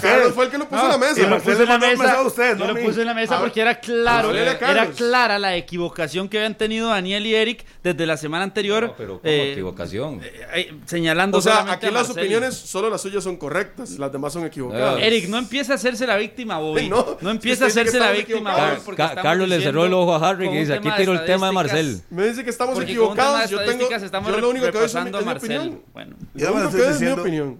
Carlos 0.00 0.32
fue 0.34 0.44
el 0.44 0.50
que 0.50 0.58
lo 0.58 0.68
puso 0.68 0.82
en 0.82 0.88
la 0.88 0.96
y 0.96 0.98
mesa. 0.98 1.28
Lo 1.28 1.38
puse 1.40 1.62
en 1.62 1.68
la 1.68 1.78
mesa, 1.78 2.22
ustedes, 2.22 2.58
yo 2.58 2.66
no 2.66 2.72
lo 2.72 2.80
puse 2.80 3.00
en 3.00 3.06
la 3.06 3.14
mesa 3.14 3.38
porque 3.38 3.60
era 3.60 3.80
claro, 3.80 4.34
era 4.34 4.86
clara 4.90 5.38
la 5.38 5.56
equivocación 5.56 6.28
que 6.28 6.38
habían 6.38 6.56
tenido 6.56 6.88
Daniel 6.88 7.26
y 7.26 7.34
Eric 7.34 7.64
desde 7.82 8.06
la 8.06 8.16
semana 8.16 8.44
anterior, 8.44 8.84
No, 8.84 8.94
pero 8.96 9.20
¿cómo 9.20 9.20
eh, 9.24 9.52
equivocación? 9.52 10.20
eh, 10.22 10.74
señalando 10.86 11.38
O 11.38 11.40
sea, 11.40 11.52
solamente 11.52 11.86
aquí 11.86 11.94
a 11.94 11.98
las 11.98 12.10
opiniones, 12.10 12.54
solo 12.54 12.90
las 12.90 13.00
suyas 13.00 13.24
son 13.24 13.36
correctas, 13.36 13.90
las 13.98 14.12
demás 14.12 14.32
son 14.32 14.44
equivocadas. 14.44 14.96
Ah, 14.98 15.00
Eric, 15.00 15.28
no 15.28 15.38
empiece 15.38 15.72
a 15.72 15.76
hacerse 15.76 16.06
la 16.06 16.16
víctima, 16.16 16.58
Bobby. 16.58 16.88
No, 16.98 17.18
No, 17.20 17.30
empiece 17.30 17.64
a 17.64 17.66
hacerse 17.68 17.98
la 17.98 18.10
víctima. 18.10 18.78
Bobby. 18.84 18.96
Carlos 18.96 19.48
le 19.48 19.60
cerró 19.60 19.84
el 19.84 19.92
ojo 19.92 20.14
a 20.14 20.28
Harry 20.28 20.48
y 20.48 20.58
dice, 20.58 20.74
aquí 20.74 20.88
tiro 20.96 21.12
el 21.12 21.24
tema 21.24 21.48
de 21.48 21.52
Marcel. 21.52 22.02
Me 22.10 22.28
dice 22.28 22.44
que 22.44 22.50
estamos 22.50 22.80
equivocados. 22.80 23.50
Yo 23.50 23.64
tengo. 23.64 23.88
Yo 23.88 24.40
lo 24.40 24.50
único 24.50 24.66
que 24.66 24.72
doy 24.72 24.86
es 24.86 24.94
mi, 24.94 25.10
opinión. 25.10 25.77
Bueno, 25.92 26.14
estoy 26.34 26.80
es 26.80 26.86
mi 26.86 26.92
diciendo. 26.92 27.22
opinión. 27.22 27.56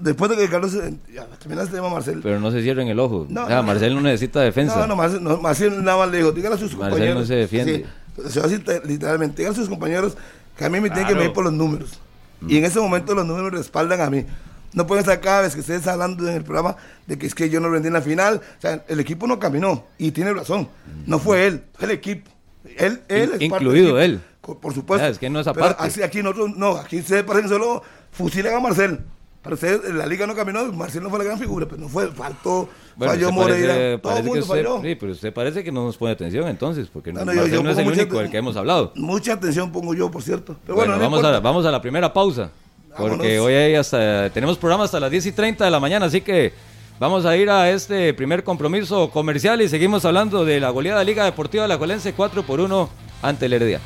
Después 0.00 0.30
de 0.30 0.36
que 0.36 0.48
Carlos 0.48 0.74
eh, 0.74 0.94
ya, 1.12 1.26
termina 1.38 1.62
este 1.62 1.74
tema, 1.76 1.88
Marcel. 1.88 2.20
Pero 2.22 2.38
no 2.38 2.50
se 2.52 2.62
cierren 2.62 2.86
el 2.88 3.00
ojo. 3.00 3.26
No, 3.28 3.44
o 3.44 3.46
sea, 3.48 3.56
no. 3.56 3.62
Marcel 3.64 3.94
no 3.96 4.00
necesita 4.00 4.40
defensa. 4.40 4.76
No, 4.78 4.86
no, 4.86 4.96
Marcel, 4.96 5.22
no, 5.24 5.38
Marcel 5.38 5.82
nada 5.84 5.98
más 5.98 6.10
le 6.10 6.18
dijo, 6.18 6.30
dígale 6.32 6.54
a 6.54 6.58
sus 6.58 6.72
Marcel 6.76 6.90
compañeros. 6.90 7.20
no 7.22 7.26
se 7.26 7.34
defiende. 7.34 7.86
Sí, 8.16 8.22
se 8.30 8.40
va 8.40 8.46
a 8.46 8.48
decir 8.48 8.82
literalmente, 8.84 9.38
dígale 9.38 9.54
a 9.56 9.58
sus 9.58 9.68
compañeros 9.68 10.16
que 10.56 10.64
a 10.64 10.68
mí 10.68 10.80
me 10.80 10.88
tienen 10.88 11.06
que 11.06 11.12
Claro. 11.12 11.20
medir 11.20 11.32
por 11.32 11.44
los 11.44 11.52
números. 11.52 11.98
Y 12.46 12.58
en 12.58 12.64
ese 12.64 12.78
momento 12.78 13.14
los 13.14 13.26
números 13.26 13.50
respaldan 13.52 14.00
a 14.00 14.08
mí. 14.10 14.24
No 14.72 14.86
pueden 14.86 15.00
estar 15.02 15.20
cada 15.20 15.42
vez 15.42 15.54
que 15.54 15.60
ustedes 15.60 15.84
hablando 15.88 16.28
en 16.28 16.34
el 16.36 16.44
programa 16.44 16.76
de 17.06 17.18
que 17.18 17.26
es 17.26 17.34
que 17.34 17.50
yo 17.50 17.58
no 17.58 17.68
rendí 17.68 17.88
en 17.88 17.94
la 17.94 18.02
final. 18.02 18.36
O 18.58 18.60
sea, 18.60 18.84
el 18.86 19.00
equipo 19.00 19.26
no 19.26 19.40
caminó. 19.40 19.86
Y 19.98 20.12
tiene 20.12 20.32
razón. 20.32 20.68
No 21.06 21.18
fue 21.18 21.46
él, 21.46 21.62
fue 21.74 21.86
el 21.86 21.90
equipo. 21.92 22.30
Él, 22.76 23.00
él 23.08 23.30
es 23.34 23.40
In- 23.40 23.50
parte 23.50 23.64
incluido 23.64 23.96
del 23.96 24.12
equipo. 24.12 24.22
él. 24.26 24.27
Por 24.56 24.72
supuesto. 24.74 25.06
Es 25.06 25.18
que 25.18 25.28
no 25.30 25.40
es 25.40 25.46
aparte. 25.46 25.82
así 25.84 26.02
aquí 26.02 26.22
nosotros, 26.22 26.56
no, 26.56 26.76
aquí 26.76 26.98
ustedes 27.00 27.24
parecen 27.24 27.48
solo 27.50 27.82
fusilan 28.12 28.54
a 28.54 28.60
Marcel. 28.60 29.00
Para 29.42 29.54
ustedes, 29.54 29.94
la 29.94 30.04
liga 30.06 30.26
no 30.26 30.34
caminó, 30.34 30.64
Marcel 30.72 31.02
no 31.02 31.10
fue 31.10 31.18
la 31.20 31.24
gran 31.24 31.38
figura, 31.38 31.64
pero 31.66 31.80
no 31.80 31.88
fue, 31.88 32.08
faltó, 32.08 32.68
Bueno, 32.96 33.12
falló 33.12 33.28
usted 33.28 33.40
parece- 33.40 33.62
Moreira, 33.62 33.74
todo 33.74 33.82
el 33.92 34.00
parece 34.00 34.22
mundo 34.24 34.40
usted- 34.42 34.54
falló. 34.56 34.82
Sí, 34.82 34.94
pero 34.96 35.12
usted 35.12 35.32
parece 35.32 35.64
que 35.64 35.72
no 35.72 35.84
nos 35.84 35.96
pone 35.96 36.12
atención 36.12 36.48
entonces, 36.48 36.88
porque 36.92 37.12
No, 37.12 37.20
no, 37.20 37.26
no, 37.26 37.32
yo- 37.32 37.38
Marcel 37.42 37.54
yo 37.56 37.62
no 37.62 37.70
es 37.70 37.78
el 37.78 37.86
único 37.88 38.18
del 38.18 38.30
que 38.30 38.36
hemos 38.38 38.56
hablado. 38.56 38.92
Mucha 38.96 39.34
atención 39.34 39.70
pongo 39.70 39.94
yo, 39.94 40.10
por 40.10 40.22
cierto. 40.22 40.56
Pero 40.64 40.74
Bueno, 40.74 40.92
bueno, 40.92 41.04
no 41.04 41.10
vamos, 41.10 41.24
a, 41.24 41.28
importa. 41.28 41.40
vamos 41.40 41.66
a 41.66 41.70
la 41.70 41.80
primera 41.80 42.12
pausa. 42.12 42.50
Porque 42.96 43.14
Vámonos. 43.16 43.26
hoy 43.46 43.54
hay 43.54 43.74
hasta, 43.76 44.28
tenemos 44.30 44.58
programa 44.58 44.84
hasta 44.84 44.98
las 44.98 45.10
10 45.10 45.24
y 45.26 45.32
30 45.32 45.64
de 45.64 45.70
la 45.70 45.78
mañana, 45.78 46.06
así 46.06 46.20
que 46.20 46.52
vamos 46.98 47.24
a 47.24 47.36
ir 47.36 47.48
a 47.48 47.70
este 47.70 48.12
primer 48.14 48.42
compromiso 48.42 49.08
comercial 49.10 49.62
y 49.62 49.68
seguimos 49.68 50.04
hablando 50.04 50.44
de 50.44 50.58
la 50.58 50.70
goleada 50.70 51.04
Liga 51.04 51.24
Deportiva 51.24 51.62
de 51.62 51.68
la 51.68 51.76
Juelense 51.78 52.12
4 52.12 52.42
por 52.42 52.58
1 52.58 52.88
ante 53.22 53.46
el 53.46 53.52
Heredia. 53.52 53.80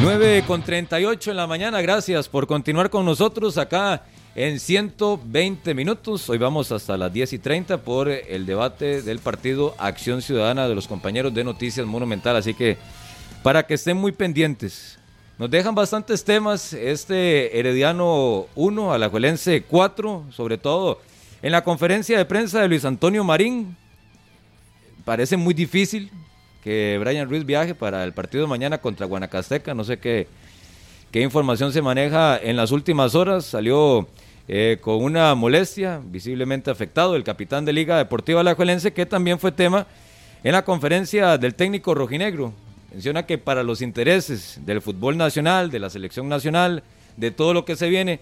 9 0.00 0.44
con 0.46 0.62
38 0.62 1.30
en 1.30 1.36
la 1.36 1.46
mañana, 1.46 1.80
gracias 1.80 2.28
por 2.28 2.46
continuar 2.46 2.90
con 2.90 3.04
nosotros 3.04 3.56
acá 3.58 4.02
en 4.34 4.58
120 4.58 5.72
minutos. 5.74 6.28
Hoy 6.28 6.38
vamos 6.38 6.72
hasta 6.72 6.96
las 6.96 7.12
10 7.12 7.34
y 7.34 7.38
30 7.38 7.78
por 7.78 8.08
el 8.08 8.44
debate 8.44 9.02
del 9.02 9.20
partido 9.20 9.74
Acción 9.78 10.20
Ciudadana 10.20 10.68
de 10.68 10.74
los 10.74 10.88
compañeros 10.88 11.32
de 11.32 11.44
Noticias 11.44 11.86
Monumental, 11.86 12.36
así 12.36 12.54
que 12.54 12.76
para 13.42 13.66
que 13.66 13.74
estén 13.74 13.96
muy 13.96 14.12
pendientes. 14.12 14.98
Nos 15.38 15.50
dejan 15.50 15.74
bastantes 15.74 16.24
temas, 16.24 16.72
este 16.72 17.58
Herediano 17.58 18.46
1, 18.56 18.92
Alajuelense 18.92 19.62
4, 19.62 20.26
sobre 20.30 20.58
todo 20.58 21.00
en 21.40 21.52
la 21.52 21.64
conferencia 21.64 22.18
de 22.18 22.24
prensa 22.24 22.60
de 22.60 22.68
Luis 22.68 22.84
Antonio 22.84 23.24
Marín. 23.24 23.76
Parece 25.04 25.36
muy 25.36 25.54
difícil 25.54 26.10
que 26.64 26.96
Brian 26.98 27.28
Ruiz 27.28 27.44
viaje 27.44 27.74
para 27.74 28.02
el 28.04 28.14
partido 28.14 28.44
de 28.44 28.48
mañana 28.48 28.78
contra 28.78 29.06
Guanacasteca. 29.06 29.74
No 29.74 29.84
sé 29.84 29.98
qué, 29.98 30.26
qué 31.12 31.20
información 31.20 31.72
se 31.74 31.82
maneja 31.82 32.38
en 32.38 32.56
las 32.56 32.72
últimas 32.72 33.14
horas. 33.14 33.44
Salió 33.44 34.08
eh, 34.48 34.78
con 34.80 35.02
una 35.04 35.34
molestia, 35.34 36.00
visiblemente 36.02 36.70
afectado, 36.70 37.16
el 37.16 37.22
capitán 37.22 37.66
de 37.66 37.74
Liga 37.74 37.98
Deportiva 37.98 38.40
Alajuelense, 38.40 38.94
que 38.94 39.04
también 39.04 39.38
fue 39.38 39.52
tema 39.52 39.86
en 40.42 40.52
la 40.52 40.64
conferencia 40.64 41.36
del 41.36 41.54
técnico 41.54 41.94
rojinegro. 41.94 42.54
Menciona 42.90 43.26
que 43.26 43.36
para 43.36 43.62
los 43.62 43.82
intereses 43.82 44.58
del 44.64 44.80
fútbol 44.80 45.18
nacional, 45.18 45.70
de 45.70 45.80
la 45.80 45.90
selección 45.90 46.30
nacional, 46.30 46.82
de 47.18 47.30
todo 47.30 47.52
lo 47.52 47.66
que 47.66 47.76
se 47.76 47.90
viene 47.90 48.20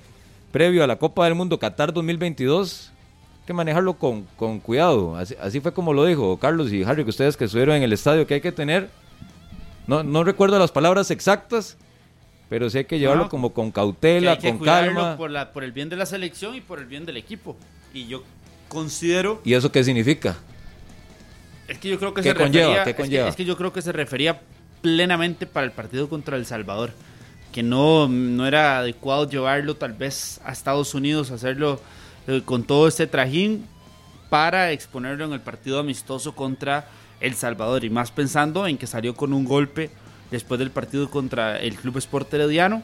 previo 0.50 0.82
a 0.82 0.88
la 0.88 0.96
Copa 0.96 1.26
del 1.26 1.36
Mundo 1.36 1.60
Qatar 1.60 1.92
2022, 1.92 2.91
hay 2.91 2.91
que 3.46 3.52
manejarlo 3.52 3.94
con, 3.94 4.26
con 4.36 4.60
cuidado. 4.60 5.16
Así, 5.16 5.34
así 5.40 5.60
fue 5.60 5.72
como 5.72 5.92
lo 5.92 6.04
dijo 6.04 6.38
Carlos 6.38 6.72
y 6.72 6.82
Harry, 6.84 7.04
que 7.04 7.10
ustedes 7.10 7.36
que 7.36 7.44
estuvieron 7.44 7.76
en 7.76 7.82
el 7.82 7.92
estadio, 7.92 8.26
que 8.26 8.34
hay 8.34 8.40
que 8.40 8.52
tener, 8.52 8.88
no, 9.86 10.02
no 10.02 10.24
recuerdo 10.24 10.58
las 10.58 10.70
palabras 10.70 11.10
exactas, 11.10 11.76
pero 12.48 12.70
sí 12.70 12.78
hay 12.78 12.84
que 12.84 12.98
llevarlo 12.98 13.24
No, 13.24 13.28
como 13.30 13.52
con 13.52 13.66
que 13.66 13.72
cautela, 13.72 14.32
hay 14.32 14.38
que 14.38 14.50
con 14.50 14.58
calma. 14.60 15.16
Por, 15.16 15.30
la, 15.30 15.52
por 15.52 15.64
el 15.64 15.72
bien 15.72 15.88
de 15.88 15.96
la 15.96 16.06
selección 16.06 16.54
y 16.54 16.60
por 16.60 16.78
el 16.78 16.86
bien 16.86 17.04
del 17.04 17.16
equipo. 17.16 17.56
Y 17.92 18.06
yo 18.06 18.22
considero 18.68 19.40
¿Y 19.44 19.54
eso 19.54 19.72
qué 19.72 19.82
significa? 19.82 20.36
Es 21.68 21.78
que 21.78 21.88
yo 21.88 21.98
creo 21.98 22.14
que 22.14 22.22
¿Qué 22.22 22.30
se 22.30 22.34
conlleva? 22.34 22.68
refería, 22.68 22.84
¿Qué 22.84 22.90
es 23.02 23.08
que-? 23.08 23.28
Es, 23.28 23.36
que, 23.36 23.44
yo 23.44 23.56
creo 23.56 23.72
que 23.72 23.82
se 23.82 23.92
refería 23.92 24.40
plenamente 24.82 25.46
para 25.46 25.64
el 25.64 25.72
partido 25.72 26.08
contra 26.08 26.36
El 26.36 26.46
Salvador. 26.46 26.92
Que 27.52 27.62
no, 27.62 28.08
no 28.08 28.46
era 28.46 28.78
adecuado 28.78 29.28
llevarlo 29.28 29.74
tal 29.74 29.92
vez 29.92 30.40
a 30.44 30.52
Estados 30.52 30.94
Unidos, 30.94 31.30
hacerlo 31.30 31.80
eh, 32.26 32.42
con 32.44 32.64
todo 32.64 32.88
este 32.88 33.06
trajín 33.06 33.66
para 34.30 34.72
exponerlo 34.72 35.24
en 35.24 35.32
el 35.32 35.40
partido 35.40 35.78
amistoso 35.78 36.34
contra 36.34 36.88
El 37.20 37.34
Salvador. 37.34 37.84
Y 37.84 37.90
más 37.90 38.10
pensando 38.10 38.66
en 38.66 38.78
que 38.78 38.86
salió 38.86 39.14
con 39.14 39.32
un 39.32 39.44
golpe 39.44 39.90
después 40.30 40.58
del 40.58 40.70
partido 40.70 41.10
contra 41.10 41.58
el 41.58 41.76
Club 41.76 41.98
Sport 41.98 42.32
Herediano, 42.32 42.82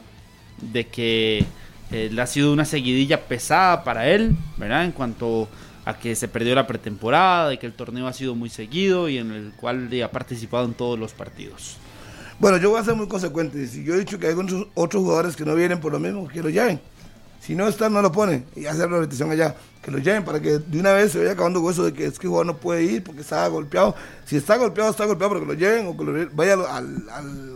de 0.61 0.87
que 0.87 1.45
eh, 1.91 2.15
ha 2.19 2.27
sido 2.27 2.53
una 2.53 2.65
seguidilla 2.65 3.25
pesada 3.27 3.83
para 3.83 4.07
él, 4.07 4.35
¿verdad? 4.57 4.85
En 4.85 4.91
cuanto 4.91 5.47
a 5.85 5.97
que 5.97 6.15
se 6.15 6.27
perdió 6.27 6.53
la 6.53 6.67
pretemporada, 6.67 7.49
de 7.49 7.57
que 7.57 7.65
el 7.65 7.73
torneo 7.73 8.07
ha 8.07 8.13
sido 8.13 8.35
muy 8.35 8.49
seguido 8.49 9.09
y 9.09 9.17
en 9.17 9.31
el 9.31 9.51
cual 9.53 9.89
ha 10.03 10.11
participado 10.11 10.65
en 10.65 10.73
todos 10.73 10.99
los 10.99 11.13
partidos. 11.13 11.77
Bueno, 12.37 12.57
yo 12.57 12.69
voy 12.69 12.79
a 12.79 12.83
ser 12.83 12.95
muy 12.95 13.07
consecuente. 13.07 13.65
Si 13.67 13.83
yo 13.83 13.95
he 13.95 13.99
dicho 13.99 14.19
que 14.19 14.27
hay 14.27 14.33
otros, 14.33 15.03
jugadores 15.03 15.35
que 15.35 15.43
no 15.43 15.55
vienen 15.55 15.79
por 15.79 15.91
lo 15.91 15.99
mismo, 15.99 16.27
que 16.27 16.43
lo. 16.43 16.49
Si 17.49 17.55
no 17.55 17.67
están, 17.67 17.91
no 17.91 18.03
lo 18.03 18.11
ponen. 18.11 18.45
Y 18.55 18.67
hacer 18.67 18.91
la 18.91 18.97
repetición 18.99 19.31
allá. 19.31 19.55
Que 19.81 19.89
lo 19.89 19.97
lleven 19.97 20.23
para 20.23 20.39
que 20.39 20.59
de 20.59 20.79
una 20.79 20.91
vez 20.93 21.11
se 21.13 21.17
vaya 21.17 21.31
acabando 21.31 21.63
con 21.63 21.71
eso 21.71 21.83
de 21.83 21.93
que 21.93 22.05
es 22.05 22.19
que 22.19 22.27
el 22.27 22.29
jugador 22.29 22.45
no 22.45 22.57
puede 22.57 22.83
ir 22.83 23.03
porque 23.03 23.21
está 23.21 23.47
golpeado. 23.47 23.95
Si 24.25 24.37
está 24.37 24.55
golpeado, 24.57 24.91
está 24.91 25.05
golpeado, 25.05 25.33
pero 25.33 25.47
que 25.47 25.53
lo 25.53 25.59
lleven 25.59 25.87
o 25.87 25.97
que 25.97 26.03
lo 26.03 26.29
vaya 26.35 26.53
al, 26.53 26.59
al- 26.67 27.09
al- 27.09 27.53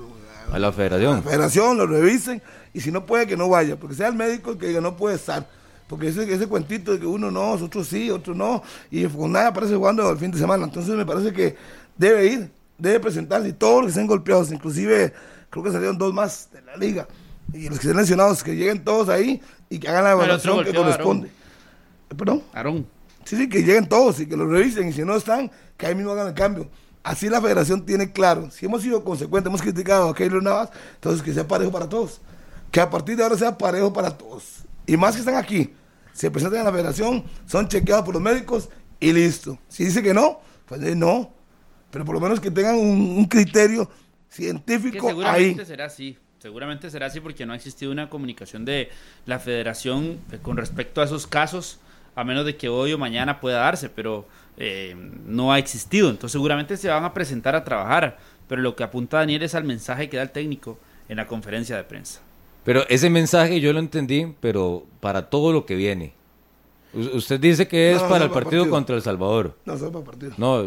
A 0.48 0.50
la 0.50 0.56
a 0.56 0.60
la 0.60 0.72
federación. 0.72 1.22
federación, 1.22 1.78
lo 1.78 1.86
revisen. 1.86 2.42
Y 2.74 2.82
si 2.82 2.92
no 2.92 3.06
puede, 3.06 3.28
que 3.28 3.38
no 3.38 3.50
vaya. 3.50 3.76
Porque 3.80 3.94
sea 3.96 4.08
el 4.08 4.16
médico 4.16 4.50
el 4.54 4.58
que 4.58 4.66
diga 4.70 4.82
no 4.82 4.98
puede 4.98 5.16
estar. 5.18 5.48
Porque 5.88 6.08
ese, 6.08 6.24
ese 6.34 6.48
cuentito 6.48 6.94
de 6.94 7.00
que 7.00 7.06
uno 7.06 7.30
no, 7.30 7.52
otros 7.52 7.88
sí, 7.88 8.10
otros 8.10 8.36
no. 8.36 8.64
Y 8.90 9.06
con 9.06 9.32
nada 9.32 9.50
aparece 9.50 9.76
jugando 9.76 10.10
el 10.10 10.18
fin 10.18 10.32
de 10.32 10.40
semana. 10.40 10.64
Entonces 10.64 10.96
me 10.96 11.06
parece 11.06 11.32
que 11.34 11.56
debe 11.96 12.26
ir, 12.26 12.52
debe 12.80 13.00
presentarse. 13.00 13.50
Y 13.50 13.54
todos 13.54 13.76
los 13.76 13.84
que 13.84 13.90
estén 13.90 14.08
golpeados, 14.08 14.52
inclusive 14.52 15.14
creo 15.52 15.64
que 15.64 15.72
salieron 15.72 16.00
dos 16.00 16.12
más 16.16 16.50
de 16.52 16.64
la 16.64 16.78
liga. 16.78 17.08
Y 17.52 17.70
los 17.70 17.80
que 17.80 17.88
estén 17.88 17.98
lesionados, 17.98 18.44
que 18.44 18.56
lleguen 18.56 18.84
todos 18.84 19.10
ahí 19.10 19.42
y 19.70 19.80
que 19.80 19.88
hagan 19.90 20.04
la 20.06 20.12
evaluación 20.12 20.64
que 20.64 20.74
corresponde. 20.74 21.30
¿Perdón? 22.18 22.44
Aarón. 22.54 22.88
Sí, 23.26 23.38
sí, 23.38 23.50
que 23.50 23.60
lleguen 23.64 23.88
todos 23.88 24.20
y 24.20 24.26
que 24.28 24.38
los 24.38 24.50
revisen. 24.50 24.88
Y 24.90 24.94
si 24.94 25.04
no 25.04 25.16
están, 25.16 25.52
que 25.78 25.86
ahí 25.88 25.96
mismo 25.96 26.12
hagan 26.12 26.28
el 26.28 26.34
cambio. 26.34 26.70
Así 27.04 27.28
la 27.30 27.42
federación 27.42 27.86
tiene 27.86 28.12
claro. 28.12 28.50
Si 28.52 28.66
hemos 28.66 28.82
sido 28.82 29.04
consecuentes, 29.04 29.50
hemos 29.50 29.62
criticado 29.62 30.10
a 30.10 30.16
Keylor 30.16 30.42
Navas, 30.42 30.70
entonces 30.96 31.22
que 31.22 31.34
sea 31.34 31.48
parejo 31.48 31.72
para 31.72 31.90
todos. 31.90 32.22
Que 32.72 32.80
a 32.80 32.90
partir 32.90 33.18
de 33.18 33.24
ahora 33.24 33.38
sea 33.38 33.58
parejo 33.58 33.92
para 33.92 34.18
todos. 34.18 34.64
Y 34.86 34.96
más 34.98 35.14
que 35.16 35.20
están 35.20 35.36
aquí, 35.36 35.74
se 36.14 36.32
presentan 36.32 36.60
en 36.60 36.66
la 36.66 36.72
federación, 36.72 37.24
son 37.46 37.68
chequeados 37.68 38.06
por 38.06 38.14
los 38.14 38.24
médicos 38.24 38.70
y 39.00 39.12
listo. 39.12 39.58
Si 39.68 39.84
dice 39.86 40.02
que 40.02 40.14
no, 40.14 40.40
pues 40.66 40.82
no. 40.96 41.34
Pero 41.92 42.06
por 42.06 42.16
lo 42.16 42.22
menos 42.22 42.40
que 42.40 42.50
tengan 42.52 42.76
un, 42.76 43.18
un 43.18 43.26
criterio 43.26 43.88
Que 44.30 44.36
científico 44.36 45.08
ahí. 45.08 45.12
seguramente 45.14 45.66
será 45.66 45.86
así. 45.86 46.18
Seguramente 46.48 46.90
será 46.90 47.06
así 47.06 47.22
porque 47.22 47.46
no 47.46 47.54
ha 47.54 47.56
existido 47.56 47.90
una 47.94 48.10
comunicación 48.10 48.66
de 48.66 48.90
la 49.26 49.40
federación 49.40 50.18
eh, 50.30 50.40
con 50.42 50.58
respecto 50.58 51.00
a 51.00 51.06
esos 51.06 51.26
casos, 51.26 51.80
a 52.16 52.26
menos 52.26 52.46
de 52.46 52.58
que 52.58 52.68
hoy 52.68 52.92
o 52.92 52.98
mañana 52.98 53.40
pueda 53.40 53.60
darse, 53.60 53.88
pero 53.90 54.28
eh, 54.58 54.94
no 55.26 55.54
ha 55.54 55.58
existido. 55.58 56.10
Entonces 56.10 56.34
seguramente 56.34 56.76
se 56.76 56.90
van 56.90 57.06
a 57.06 57.14
presentar 57.14 57.56
a 57.56 57.64
trabajar. 57.64 58.18
pero 58.50 58.62
lo 58.62 58.76
que 58.76 58.84
apunta 58.84 59.20
Daniel 59.20 59.42
es 59.44 59.56
al 59.56 59.64
mensaje 59.64 60.10
que 60.10 60.18
da 60.18 60.24
el 60.24 60.32
técnico 60.32 60.78
en 61.08 61.16
la 61.16 61.28
conferencia 61.28 61.78
de 61.78 61.86
prensa. 61.86 62.20
Pero 62.66 62.86
ese 62.90 63.10
mensaje 63.10 63.62
yo 63.62 63.72
lo 63.72 63.80
entendí, 63.80 64.36
pero 64.42 64.86
para 65.00 65.30
todo 65.30 65.54
lo 65.54 65.66
que 65.66 65.76
viene. 65.76 66.12
U- 66.94 67.16
usted 67.20 67.40
dice 67.40 67.70
que 67.70 67.94
es 67.94 68.02
No, 68.02 68.10
para 68.10 68.26
el 68.26 68.32
partido 68.32 68.64
partido. 68.64 68.70
contra 68.70 68.96
El 68.98 69.02
Salvador. 69.02 69.56
No, 69.64 69.78
solo 69.78 69.94
para 69.94 70.04
partido. 70.04 70.34
No, 70.38 70.64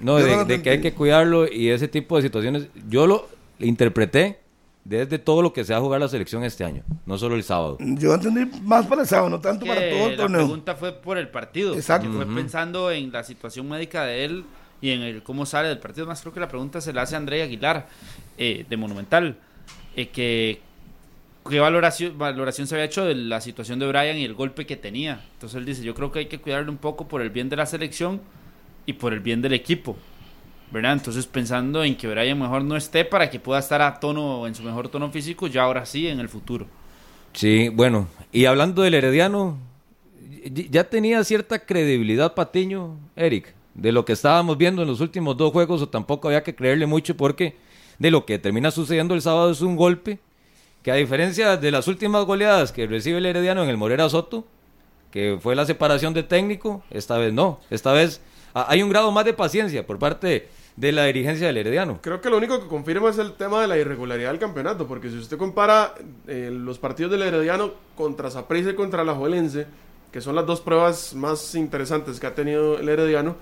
no, 0.00 0.18
de, 0.18 0.30
no 0.30 0.36
lo 0.36 0.44
de 0.44 0.62
que 0.62 0.70
hay 0.70 0.80
que 0.80 0.94
cuidarlo 0.94 1.50
y 1.52 1.70
ese 1.70 1.88
tipo 1.88 2.14
de 2.14 2.22
situaciones. 2.22 2.68
Yo 2.88 3.08
lo 3.08 3.28
interpreté 3.58 4.45
desde 4.88 5.18
todo 5.18 5.42
lo 5.42 5.52
que 5.52 5.64
se 5.64 5.72
va 5.72 5.78
a 5.80 5.82
jugar 5.82 6.00
la 6.00 6.08
selección 6.08 6.44
este 6.44 6.62
año, 6.64 6.82
no 7.06 7.18
solo 7.18 7.34
el 7.34 7.42
sábado. 7.42 7.76
Yo 7.80 8.14
entendí 8.14 8.44
más 8.62 8.86
para 8.86 9.02
el 9.02 9.08
sábado, 9.08 9.30
no 9.30 9.40
tanto 9.40 9.64
Que 9.64 9.70
para 9.70 9.90
todo 9.90 10.06
el 10.06 10.10
la 10.12 10.16
torneo. 10.16 10.40
pregunta 10.42 10.74
fue 10.76 10.92
por 10.92 11.18
el 11.18 11.28
partido. 11.28 11.74
Exacto. 11.74 12.10
Fue 12.12 12.26
pensando 12.26 12.90
en 12.92 13.10
la 13.10 13.24
situación 13.24 13.68
médica 13.68 14.04
de 14.04 14.24
él 14.24 14.44
y 14.80 14.90
en 14.90 15.02
el 15.02 15.22
cómo 15.22 15.44
sale 15.44 15.68
del 15.68 15.78
partido. 15.78 16.06
Más 16.06 16.20
creo 16.20 16.32
que 16.32 16.40
la 16.40 16.48
pregunta 16.48 16.80
se 16.80 16.92
la 16.92 17.02
hace 17.02 17.14
a 17.16 17.18
André 17.18 17.42
Aguilar, 17.42 17.88
eh, 18.38 18.64
de 18.68 18.76
Monumental. 18.76 19.36
eh, 19.96 20.08
que 20.08 20.60
qué 21.48 21.60
valoración, 21.60 22.18
valoración 22.18 22.66
se 22.66 22.74
había 22.74 22.84
hecho 22.86 23.04
de 23.04 23.14
la 23.14 23.40
situación 23.40 23.78
de 23.78 23.86
Brian 23.88 24.16
y 24.18 24.24
el 24.24 24.34
golpe 24.34 24.66
que 24.66 24.76
tenía. 24.76 25.24
Entonces 25.34 25.56
él 25.58 25.64
dice, 25.64 25.82
yo 25.82 25.94
creo 25.94 26.12
que 26.12 26.18
hay 26.20 26.26
que 26.26 26.38
cuidarle 26.38 26.70
un 26.70 26.76
poco 26.76 27.08
por 27.08 27.22
el 27.22 27.30
bien 27.30 27.48
de 27.48 27.56
la 27.56 27.66
selección 27.66 28.20
y 28.84 28.92
por 28.94 29.12
el 29.12 29.20
bien 29.20 29.42
del 29.42 29.52
equipo. 29.52 29.96
¿Verdad? 30.70 30.94
Entonces 30.94 31.26
pensando 31.26 31.84
en 31.84 31.96
que 31.96 32.08
Brian 32.08 32.38
mejor 32.38 32.64
no 32.64 32.76
esté 32.76 33.04
para 33.04 33.30
que 33.30 33.38
pueda 33.38 33.60
estar 33.60 33.82
a 33.82 33.98
tono, 34.00 34.46
en 34.46 34.54
su 34.54 34.62
mejor 34.62 34.88
tono 34.88 35.10
físico, 35.10 35.46
ya 35.46 35.62
ahora 35.62 35.86
sí, 35.86 36.08
en 36.08 36.20
el 36.20 36.28
futuro. 36.28 36.66
Sí, 37.32 37.68
bueno, 37.68 38.08
y 38.32 38.46
hablando 38.46 38.82
del 38.82 38.94
Herediano, 38.94 39.58
ya 40.50 40.84
tenía 40.84 41.22
cierta 41.24 41.58
credibilidad 41.58 42.34
Patiño, 42.34 42.96
Eric, 43.14 43.54
de 43.74 43.92
lo 43.92 44.04
que 44.04 44.14
estábamos 44.14 44.56
viendo 44.56 44.82
en 44.82 44.88
los 44.88 45.00
últimos 45.00 45.36
dos 45.36 45.52
juegos, 45.52 45.82
o 45.82 45.88
tampoco 45.88 46.28
había 46.28 46.42
que 46.42 46.54
creerle 46.54 46.86
mucho 46.86 47.16
porque 47.16 47.56
de 47.98 48.10
lo 48.10 48.24
que 48.24 48.38
termina 48.38 48.70
sucediendo 48.70 49.14
el 49.14 49.22
sábado 49.22 49.50
es 49.50 49.60
un 49.60 49.76
golpe 49.76 50.18
que 50.82 50.90
a 50.90 50.94
diferencia 50.94 51.56
de 51.56 51.70
las 51.70 51.88
últimas 51.88 52.24
goleadas 52.24 52.70
que 52.72 52.86
recibe 52.86 53.18
el 53.18 53.26
Herediano 53.26 53.62
en 53.64 53.68
el 53.68 53.76
Morera 53.76 54.08
Soto, 54.08 54.46
que 55.10 55.38
fue 55.40 55.56
la 55.56 55.66
separación 55.66 56.14
de 56.14 56.22
técnico, 56.22 56.82
esta 56.90 57.18
vez 57.18 57.32
no, 57.32 57.60
esta 57.70 57.92
vez 57.92 58.20
hay 58.54 58.82
un 58.82 58.88
grado 58.88 59.10
más 59.10 59.24
de 59.24 59.34
paciencia 59.34 59.86
por 59.86 59.98
parte 59.98 60.48
de 60.76 60.92
la 60.92 61.04
dirigencia 61.06 61.46
del 61.46 61.56
Herediano. 61.56 62.00
Creo 62.02 62.20
que 62.20 62.28
lo 62.28 62.36
único 62.36 62.60
que 62.60 62.66
confirma 62.66 63.08
es 63.10 63.18
el 63.18 63.32
tema 63.32 63.62
de 63.62 63.66
la 63.68 63.78
irregularidad 63.78 64.30
del 64.30 64.38
campeonato, 64.38 64.86
porque 64.86 65.08
si 65.08 65.16
usted 65.18 65.38
compara 65.38 65.94
eh, 66.26 66.50
los 66.52 66.78
partidos 66.78 67.12
del 67.12 67.22
Herediano 67.22 67.72
contra 67.96 68.30
Saprissa 68.30 68.70
y 68.70 68.74
contra 68.74 69.02
la 69.02 69.14
Juelense, 69.14 69.66
que 70.12 70.20
son 70.20 70.34
las 70.34 70.44
dos 70.46 70.60
pruebas 70.60 71.14
más 71.14 71.54
interesantes 71.54 72.20
que 72.20 72.26
ha 72.26 72.34
tenido 72.34 72.78
el 72.78 72.88
Herediano, 72.88 73.36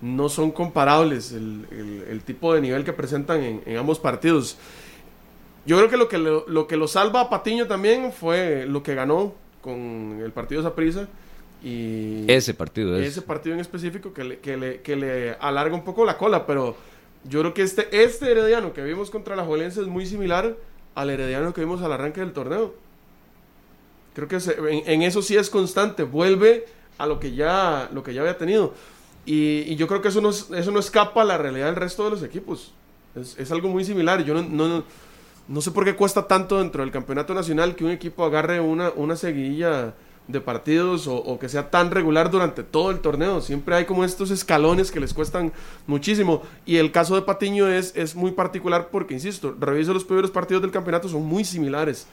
no 0.00 0.28
son 0.28 0.50
comparables 0.52 1.32
el, 1.32 1.66
el- 2.08 2.22
tipo 2.22 2.52
de 2.54 2.60
nivel 2.60 2.84
que 2.84 2.92
presentan 2.92 3.42
en, 3.64 3.76
ambos 3.76 3.98
partidos. 3.98 4.56
Yo 5.64 5.76
creo 5.78 5.88
que 5.88 5.96
lo 5.96 6.08
que 6.08 6.18
lo, 6.18 6.44
lo 6.48 6.66
que 6.66 6.76
lo 6.76 6.86
salva 6.86 7.22
a 7.22 7.30
Patiño 7.30 7.66
también 7.66 8.12
fue 8.12 8.66
lo 8.68 8.82
que 8.82 8.94
ganó 8.94 9.34
con 9.60 10.20
el 10.22 10.30
partido 10.32 10.62
Saprissa 10.62 11.08
y 11.62 12.24
Ese 12.30 12.54
partido 12.54 12.96
es. 12.98 13.08
ese 13.08 13.22
partido 13.22 13.54
en 13.54 13.60
específico 13.60 14.12
que 14.12 14.24
le, 14.24 14.38
que, 14.38 14.56
le, 14.56 14.80
que 14.82 14.96
le 14.96 15.32
alarga 15.40 15.74
un 15.74 15.84
poco 15.84 16.04
la 16.04 16.16
cola, 16.18 16.46
pero 16.46 16.76
yo 17.24 17.40
creo 17.40 17.54
que 17.54 17.62
este, 17.62 17.88
este 18.04 18.30
Herediano 18.30 18.72
que 18.72 18.82
vimos 18.82 19.10
contra 19.10 19.34
la 19.36 19.44
Juelense 19.44 19.80
es 19.80 19.86
muy 19.86 20.06
similar 20.06 20.56
al 20.94 21.10
Herediano 21.10 21.52
que 21.52 21.60
vimos 21.62 21.82
al 21.82 21.92
arranque 21.92 22.20
del 22.20 22.32
torneo. 22.32 22.74
Creo 24.14 24.28
que 24.28 24.40
se- 24.40 24.56
en, 24.58 24.82
en 24.90 25.02
eso 25.02 25.22
sí 25.22 25.36
es 25.36 25.50
constante, 25.50 26.02
vuelve 26.04 26.66
a 26.98 27.06
lo 27.06 27.20
que 27.20 27.34
ya, 27.34 27.90
lo 27.92 28.02
que 28.02 28.14
ya 28.14 28.22
había 28.22 28.38
tenido. 28.38 28.72
Y, 29.26 29.62
y 29.66 29.76
yo 29.76 29.86
creo 29.88 30.00
que 30.00 30.08
eso 30.08 30.20
no, 30.20 30.30
es- 30.30 30.48
eso 30.54 30.70
no 30.70 30.78
escapa 30.78 31.22
a 31.22 31.24
la 31.24 31.36
realidad 31.38 31.66
del 31.66 31.76
resto 31.76 32.04
de 32.04 32.10
los 32.10 32.22
equipos. 32.22 32.72
Es, 33.14 33.36
es 33.38 33.50
algo 33.50 33.68
muy 33.68 33.84
similar. 33.84 34.24
Yo 34.24 34.34
no, 34.34 34.42
no, 34.42 34.84
no 35.48 35.60
sé 35.60 35.70
por 35.70 35.84
qué 35.84 35.94
cuesta 35.96 36.26
tanto 36.26 36.58
dentro 36.58 36.82
del 36.82 36.92
campeonato 36.92 37.34
nacional 37.34 37.74
que 37.76 37.84
un 37.84 37.90
equipo 37.90 38.24
agarre 38.24 38.60
una, 38.60 38.90
una 38.94 39.16
seguidilla 39.16 39.94
de 40.28 40.40
partidos 40.40 41.06
o, 41.06 41.38
que 41.38 41.48
sea 41.48 41.70
tan 41.70 41.90
regular 41.90 42.30
durante 42.30 42.62
todo 42.62 42.90
el 42.90 42.98
torneo. 43.00 43.40
Siempre 43.40 43.76
hay 43.76 43.84
como 43.84 44.04
estos 44.04 44.30
escalones 44.30 44.90
que 44.90 45.00
les 45.00 45.14
cuestan 45.14 45.52
muchísimo. 45.86 46.42
Y 46.64 46.76
el 46.76 46.90
caso 46.90 47.14
de 47.14 47.22
Patiño 47.22 47.68
es, 47.68 47.94
es 47.96 48.14
muy 48.14 48.32
particular 48.32 48.88
porque, 48.90 49.14
insisto, 49.14 49.54
reviso 49.58 49.94
los 49.94 50.04
primeros 50.04 50.30
partidos 50.30 50.62
del 50.62 50.72
campeonato, 50.72 51.08
son 51.08 51.24
muy 51.24 51.44
similares 51.44 52.06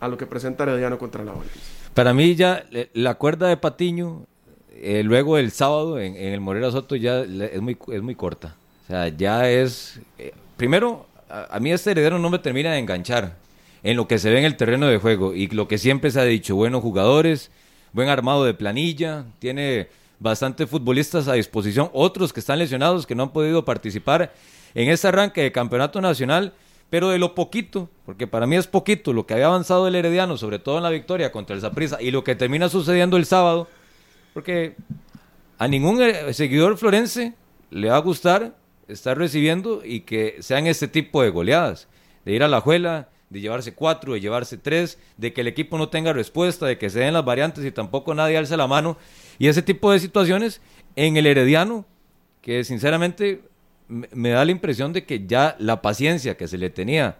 a 0.00 0.08
lo 0.08 0.16
que 0.16 0.26
presenta 0.26 0.64
Herediano 0.64 0.98
contra 0.98 1.24
la 1.24 1.32
Valencia. 1.32 1.60
Para 1.94 2.12
mí 2.14 2.34
ya 2.34 2.64
la 2.94 3.14
cuerda 3.14 3.48
de 3.48 3.56
Patiño, 3.56 4.26
eh, 4.72 5.02
luego 5.04 5.38
el 5.38 5.50
sábado 5.52 6.00
en, 6.00 6.16
en 6.16 6.32
el 6.32 6.40
Morera 6.40 6.70
Soto 6.70 6.96
ya 6.96 7.20
es 7.20 7.60
muy, 7.60 7.76
es 7.92 8.02
muy 8.02 8.14
corta. 8.14 8.56
O 8.84 8.86
sea, 8.88 9.08
ya 9.08 9.48
es... 9.48 10.00
eh, 10.18 10.32
primero, 10.56 11.06
a, 11.28 11.56
a 11.56 11.60
mí 11.60 11.70
este 11.70 11.92
heredero 11.92 12.18
no 12.18 12.30
me 12.30 12.38
termina 12.38 12.72
de 12.72 12.78
enganchar 12.78 13.36
en 13.82 13.96
lo 13.96 14.08
que 14.08 14.18
se 14.18 14.30
ve 14.30 14.38
en 14.38 14.44
el 14.44 14.56
terreno 14.56 14.86
de 14.86 14.98
juego. 14.98 15.34
Y 15.34 15.48
lo 15.48 15.68
que 15.68 15.78
siempre 15.78 16.10
se 16.10 16.20
ha 16.20 16.24
dicho, 16.24 16.56
buenos 16.56 16.82
jugadores, 16.82 17.50
buen 17.92 18.08
armado 18.08 18.44
de 18.44 18.54
planilla, 18.54 19.24
tiene 19.38 19.88
bastantes 20.18 20.68
futbolistas 20.68 21.28
a 21.28 21.34
disposición, 21.34 21.90
otros 21.92 22.32
que 22.32 22.40
están 22.40 22.58
lesionados, 22.58 23.06
que 23.06 23.14
no 23.14 23.24
han 23.24 23.32
podido 23.32 23.64
participar 23.64 24.32
en 24.74 24.88
este 24.88 25.08
arranque 25.08 25.42
de 25.42 25.52
campeonato 25.52 26.00
nacional, 26.00 26.52
pero 26.90 27.08
de 27.08 27.18
lo 27.18 27.34
poquito, 27.34 27.88
porque 28.04 28.26
para 28.26 28.46
mí 28.46 28.56
es 28.56 28.66
poquito 28.66 29.12
lo 29.12 29.26
que 29.26 29.34
había 29.34 29.46
avanzado 29.46 29.88
el 29.88 29.94
Herediano, 29.94 30.36
sobre 30.36 30.58
todo 30.58 30.76
en 30.76 30.82
la 30.82 30.90
victoria 30.90 31.32
contra 31.32 31.56
el 31.56 31.62
Saprissa, 31.62 32.02
y 32.02 32.10
lo 32.10 32.22
que 32.22 32.34
termina 32.34 32.68
sucediendo 32.68 33.16
el 33.16 33.24
sábado, 33.24 33.68
porque 34.34 34.76
a 35.58 35.68
ningún 35.68 36.02
eh, 36.02 36.32
seguidor 36.34 36.76
florense 36.76 37.34
le 37.70 37.88
va 37.88 37.96
a 37.96 38.00
gustar 38.00 38.54
estar 38.88 39.16
recibiendo 39.16 39.82
y 39.84 40.00
que 40.00 40.36
sean 40.40 40.66
este 40.66 40.88
tipo 40.88 41.22
de 41.22 41.30
goleadas, 41.30 41.88
de 42.24 42.32
ir 42.32 42.42
a 42.42 42.48
la 42.48 42.60
juela, 42.60 43.08
de 43.30 43.40
llevarse 43.40 43.74
cuatro, 43.74 44.12
de 44.12 44.20
llevarse 44.20 44.58
tres, 44.58 44.98
de 45.16 45.32
que 45.32 45.40
el 45.40 45.46
equipo 45.46 45.78
no 45.78 45.88
tenga 45.88 46.12
respuesta, 46.12 46.66
de 46.66 46.78
que 46.78 46.90
se 46.90 46.98
den 46.98 47.14
las 47.14 47.24
variantes 47.24 47.64
y 47.64 47.70
tampoco 47.72 48.14
nadie 48.14 48.36
alce 48.36 48.56
la 48.56 48.66
mano, 48.66 48.98
y 49.38 49.46
ese 49.48 49.62
tipo 49.62 49.90
de 49.92 50.00
situaciones 50.00 50.60
en 50.96 51.16
el 51.16 51.26
Herediano, 51.26 51.86
que 52.42 52.64
sinceramente 52.64 53.42
me 53.88 54.08
me 54.12 54.30
da 54.30 54.44
la 54.44 54.52
impresión 54.52 54.92
de 54.92 55.04
que 55.04 55.26
ya 55.26 55.56
la 55.58 55.82
paciencia 55.82 56.36
que 56.36 56.46
se 56.48 56.58
le 56.58 56.70
tenía 56.70 57.16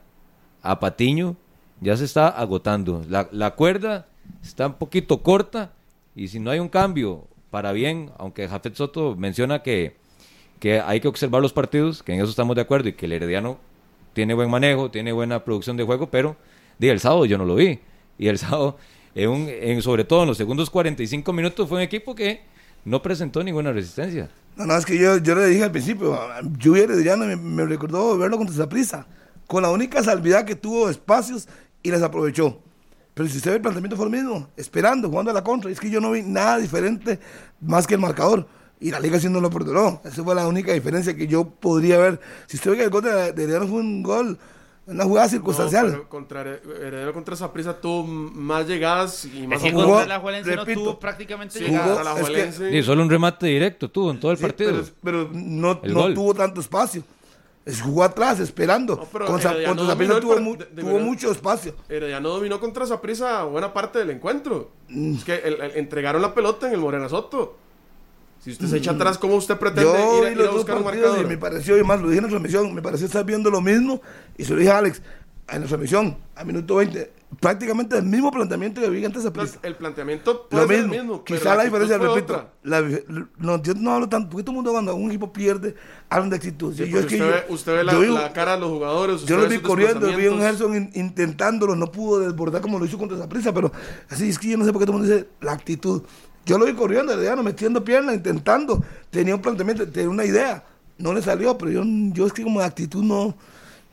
a 0.62 0.78
Patiño 0.78 1.36
ya 1.80 1.96
se 1.96 2.04
está 2.04 2.28
agotando. 2.28 3.04
La, 3.08 3.28
la 3.32 3.52
cuerda 3.52 4.06
está 4.42 4.68
un 4.68 4.74
poquito 4.74 5.22
corta 5.22 5.72
y 6.14 6.28
si 6.28 6.38
no 6.38 6.50
hay 6.50 6.58
un 6.58 6.68
cambio 6.68 7.26
para 7.50 7.72
bien, 7.72 8.12
aunque 8.18 8.48
Jafet 8.48 8.74
Soto 8.74 9.16
menciona 9.16 9.62
que, 9.62 9.96
que 10.61 10.80
hay 10.80 11.00
que 11.00 11.08
observar 11.08 11.42
los 11.42 11.52
partidos, 11.52 12.02
que 12.02 12.12
en 12.12 12.20
eso 12.20 12.30
estamos 12.30 12.54
de 12.54 12.62
acuerdo 12.62 12.88
y 12.88 12.92
que 12.92 13.06
el 13.06 13.12
Herediano 13.12 13.58
tiene 14.12 14.34
buen 14.34 14.50
manejo, 14.50 14.90
tiene 14.90 15.12
buena 15.12 15.44
producción 15.44 15.76
de 15.76 15.84
juego, 15.84 16.11
pero 16.11 16.36
el 16.78 17.00
sábado 17.00 17.24
yo 17.26 17.38
no 17.38 17.44
lo 17.44 17.54
vi. 17.54 17.80
Y 18.18 18.28
el 18.28 18.38
sábado, 18.38 18.76
en 19.14 19.28
un- 19.30 19.82
sobre 19.82 20.04
todo 20.04 20.22
en 20.22 20.28
los 20.28 20.36
segundos 20.36 20.70
45 20.70 21.32
minutos, 21.32 21.68
fue 21.68 21.78
un 21.78 21.82
equipo 21.82 22.14
que 22.14 22.42
no 22.84 23.02
presentó 23.02 23.42
ninguna 23.42 23.72
resistencia. 23.72 24.30
No, 24.56 24.66
no, 24.66 24.76
es 24.76 24.84
que 24.84 24.98
yo, 24.98 25.18
yo 25.18 25.34
le 25.34 25.46
dije 25.46 25.64
al 25.64 25.70
principio, 25.70 26.18
yo 26.58 26.74
Herediano 26.76 27.24
me, 27.24 27.36
me 27.36 27.64
recordó 27.64 28.18
verlo 28.18 28.36
contra 28.36 28.68
prisa, 28.68 29.06
con 29.46 29.62
la 29.62 29.70
única 29.70 30.02
salvedad 30.02 30.44
que 30.44 30.56
tuvo 30.56 30.90
espacios 30.90 31.48
y 31.82 31.90
las 31.90 32.02
aprovechó. 32.02 32.58
Pero 33.14 33.28
si 33.28 33.36
usted 33.38 33.50
ve 33.50 33.56
el 33.56 33.62
planteamiento 33.62 33.96
fue 33.96 34.06
el 34.06 34.12
mismo, 34.12 34.48
esperando, 34.56 35.08
jugando 35.08 35.30
a 35.30 35.34
la 35.34 35.44
contra, 35.44 35.70
es 35.70 35.78
que 35.80 35.90
yo 35.90 36.00
no 36.00 36.11
vi 36.12 36.22
nada 36.22 36.58
diferente 36.58 37.18
más 37.61 37.86
que 37.86 37.94
el 37.94 38.00
marcador. 38.00 38.46
Y 38.81 38.91
la 38.91 38.99
liga 38.99 39.20
sí 39.20 39.28
no 39.28 39.41
lo 39.41 39.51
perdonó. 39.51 40.01
Esa 40.05 40.24
fue 40.24 40.35
la 40.35 40.47
única 40.49 40.72
diferencia 40.72 41.14
que 41.14 41.26
yo 41.26 41.45
podría 41.45 41.99
ver. 41.99 42.18
Si 42.47 42.57
usted 42.57 42.70
ve 42.70 42.76
que 42.78 42.85
el 42.85 42.91
gol 42.91 43.03
de, 43.03 43.33
de 43.33 43.43
Herediano 43.45 43.66
fue 43.66 43.78
un 43.81 44.03
gol, 44.03 44.39
una 44.87 45.05
jugada 45.05 45.28
circunstancial. 45.28 45.87
No, 45.89 45.93
pero 45.93 46.09
contra 46.09 46.43
Here- 46.43 46.61
Heredero 46.87 47.12
contra 47.12 47.37
Saprissa 47.37 47.78
tuvo 47.78 48.05
más 48.07 48.66
llegadas 48.66 49.26
y 49.26 49.47
más 49.47 49.59
Es 49.59 49.64
que 49.64 49.72
jugó- 49.72 50.05
la 50.07 50.18
Juelense 50.18 50.57
no 50.57 50.64
tuvo 50.64 50.99
prácticamente 50.99 51.59
Sí, 51.59 51.64
llegada. 51.66 51.95
contra 51.95 52.05
la 52.05 52.11
es 52.12 52.16
que- 52.16 52.22
Juelense. 52.33 52.76
Y 52.78 52.83
solo 52.83 53.03
un 53.03 53.11
remate 53.11 53.47
directo 53.47 53.91
tuvo 53.91 54.11
en 54.11 54.18
todo 54.18 54.33
el 54.33 54.39
Sí, 54.39 54.43
partido. 54.45 54.72
Pero, 54.72 54.87
pero 55.05 55.31
no, 55.33 55.78
no 55.85 55.95
gol. 55.95 56.14
tuvo 56.14 56.35
tanto 56.35 56.61
espacio. 56.61 57.05
Es 57.66 57.83
jugó 57.83 58.03
atrás, 58.03 58.41
esperando. 58.41 58.97
No, 58.97 59.05
pero 59.12 59.26
contra 59.26 59.53
el 59.53 59.64
tuvo, 60.20 60.33
par- 60.33 60.41
mu- 60.43 60.57
de- 60.57 60.64
de 60.64 60.81
tuvo 60.83 60.99
mucho 60.99 61.31
espacio. 61.31 61.74
Herediano 61.91 62.31
dominó 62.31 62.59
contra 62.59 62.87
Saprissa 62.87 63.45
buena 63.45 63.72
parte 63.74 63.99
del 63.99 64.11
encuentro. 64.11 64.70
Mm. 64.89 65.14
Es 65.16 65.24
que 65.24 65.35
el- 65.37 65.61
el- 65.61 65.72
entregaron 65.76 66.22
la 66.22 66.33
pelota 66.35 66.66
en 66.66 66.72
el 66.72 66.81
Morena 66.81 67.09
Soto. 67.11 67.59
Si 68.41 68.51
usted 68.53 68.66
se 68.68 68.78
echa 68.78 68.93
atrás, 68.93 69.18
¿cómo 69.18 69.34
usted 69.36 69.57
pretende. 69.59 69.91
Yo 69.93 70.26
ir, 70.26 70.38
ir 70.38 70.47
a 70.47 70.51
buscar 70.51 70.76
un 70.78 70.84
partidos 70.84 71.09
y 71.09 71.11
marcador? 71.11 71.28
me 71.28 71.36
pareció, 71.38 71.78
y 71.78 71.84
más 71.84 72.01
lo 72.01 72.09
dije 72.09 72.18
en 72.18 72.24
la 72.24 72.30
transmisión, 72.30 72.74
me 72.74 72.80
pareció 72.82 73.07
estar 73.07 73.24
viendo 73.24 73.51
lo 73.51 73.61
mismo. 73.61 74.01
Y 74.38 74.45
se 74.45 74.53
lo 74.55 74.59
dije 74.61 74.70
a 74.72 74.78
Alex, 74.78 75.03
en 75.49 75.61
la 75.61 75.66
transmisión, 75.66 76.16
a 76.34 76.45
minuto 76.45 76.76
20, 76.76 77.12
prácticamente 77.38 77.99
el 77.99 78.05
mismo 78.05 78.30
planteamiento 78.30 78.80
que 78.80 78.88
vi 78.88 79.05
antes 79.05 79.22
de 79.24 79.28
Saprissa. 79.28 79.59
el 79.62 79.76
planteamiento 79.76 80.47
puede 80.49 80.62
Lo 80.62 80.68
ser 80.68 80.78
mismo. 80.78 80.95
el 80.95 81.01
mismo. 81.01 81.24
Quizá 81.24 81.55
la 81.55 81.64
diferencia, 81.64 81.99
repito, 81.99 82.49
la- 82.62 82.80
no, 83.36 83.62
yo 83.62 83.74
no 83.74 83.93
hablo 83.93 84.09
tanto, 84.09 84.30
porque 84.30 84.45
todo 84.45 84.53
el 84.53 84.57
mundo 84.57 84.72
cuando 84.72 84.95
un 84.95 85.11
equipo 85.11 85.32
pierde, 85.32 85.74
hablan 86.09 86.30
de 86.30 86.36
actitud. 86.36 86.72
Sí, 86.74 86.88
yo, 86.88 86.99
es 87.01 87.07
que 87.07 87.16
usted, 87.16 87.18
yo- 87.18 87.26
ve, 87.26 87.45
usted 87.51 87.72
ve 87.74 87.84
la, 87.84 87.93
yo 87.93 88.01
la 88.14 88.32
cara 88.32 88.55
de 88.55 88.61
los 88.61 88.70
jugadores. 88.70 89.24
Yo 89.26 89.36
lo 89.36 89.49
vi 89.49 89.59
corriendo, 89.59 90.07
vi 90.16 90.26
a 90.26 90.30
un. 90.32 90.38
Gerson 90.41 90.74
in- 90.76 90.91
intentándolo, 90.95 91.76
no 91.76 91.91
pudo 91.93 92.20
desbordar 92.20 92.62
como 92.62 92.78
lo 92.78 92.86
hizo 92.86 92.97
contra 92.97 93.18
esa 93.18 93.28
prisa, 93.28 93.53
pero 93.53 93.70
así 94.09 94.28
es 94.30 94.38
que 94.38 94.49
yo 94.49 94.57
no 94.57 94.64
sé 94.64 94.72
por 94.72 94.80
qué 94.80 94.86
todo 94.86 94.97
el 94.97 95.03
mundo 95.03 95.14
dice 95.14 95.28
la 95.43 95.53
actitud. 95.53 96.03
Yo 96.47 96.59
lo 96.59 96.66
vi 96.66 96.74
corriendo, 96.74 97.12
Herediano, 97.12 97.43
metiendo 97.43 97.84
pierna, 97.84 98.14
intentando, 98.14 98.82
tenía 99.11 99.34
un 99.34 99.43
planteamiento, 99.43 99.86
tenía 99.88 100.09
una 100.09 100.24
idea, 100.24 100.64
no 100.99 101.12
le 101.12 101.22
salió, 101.22 101.57
pero 101.57 101.70
yo, 101.70 101.82
yo 101.84 102.26
es 102.26 102.32
que 102.32 102.43
como 102.43 102.61
actitud 102.61 103.03
no, 103.03 103.34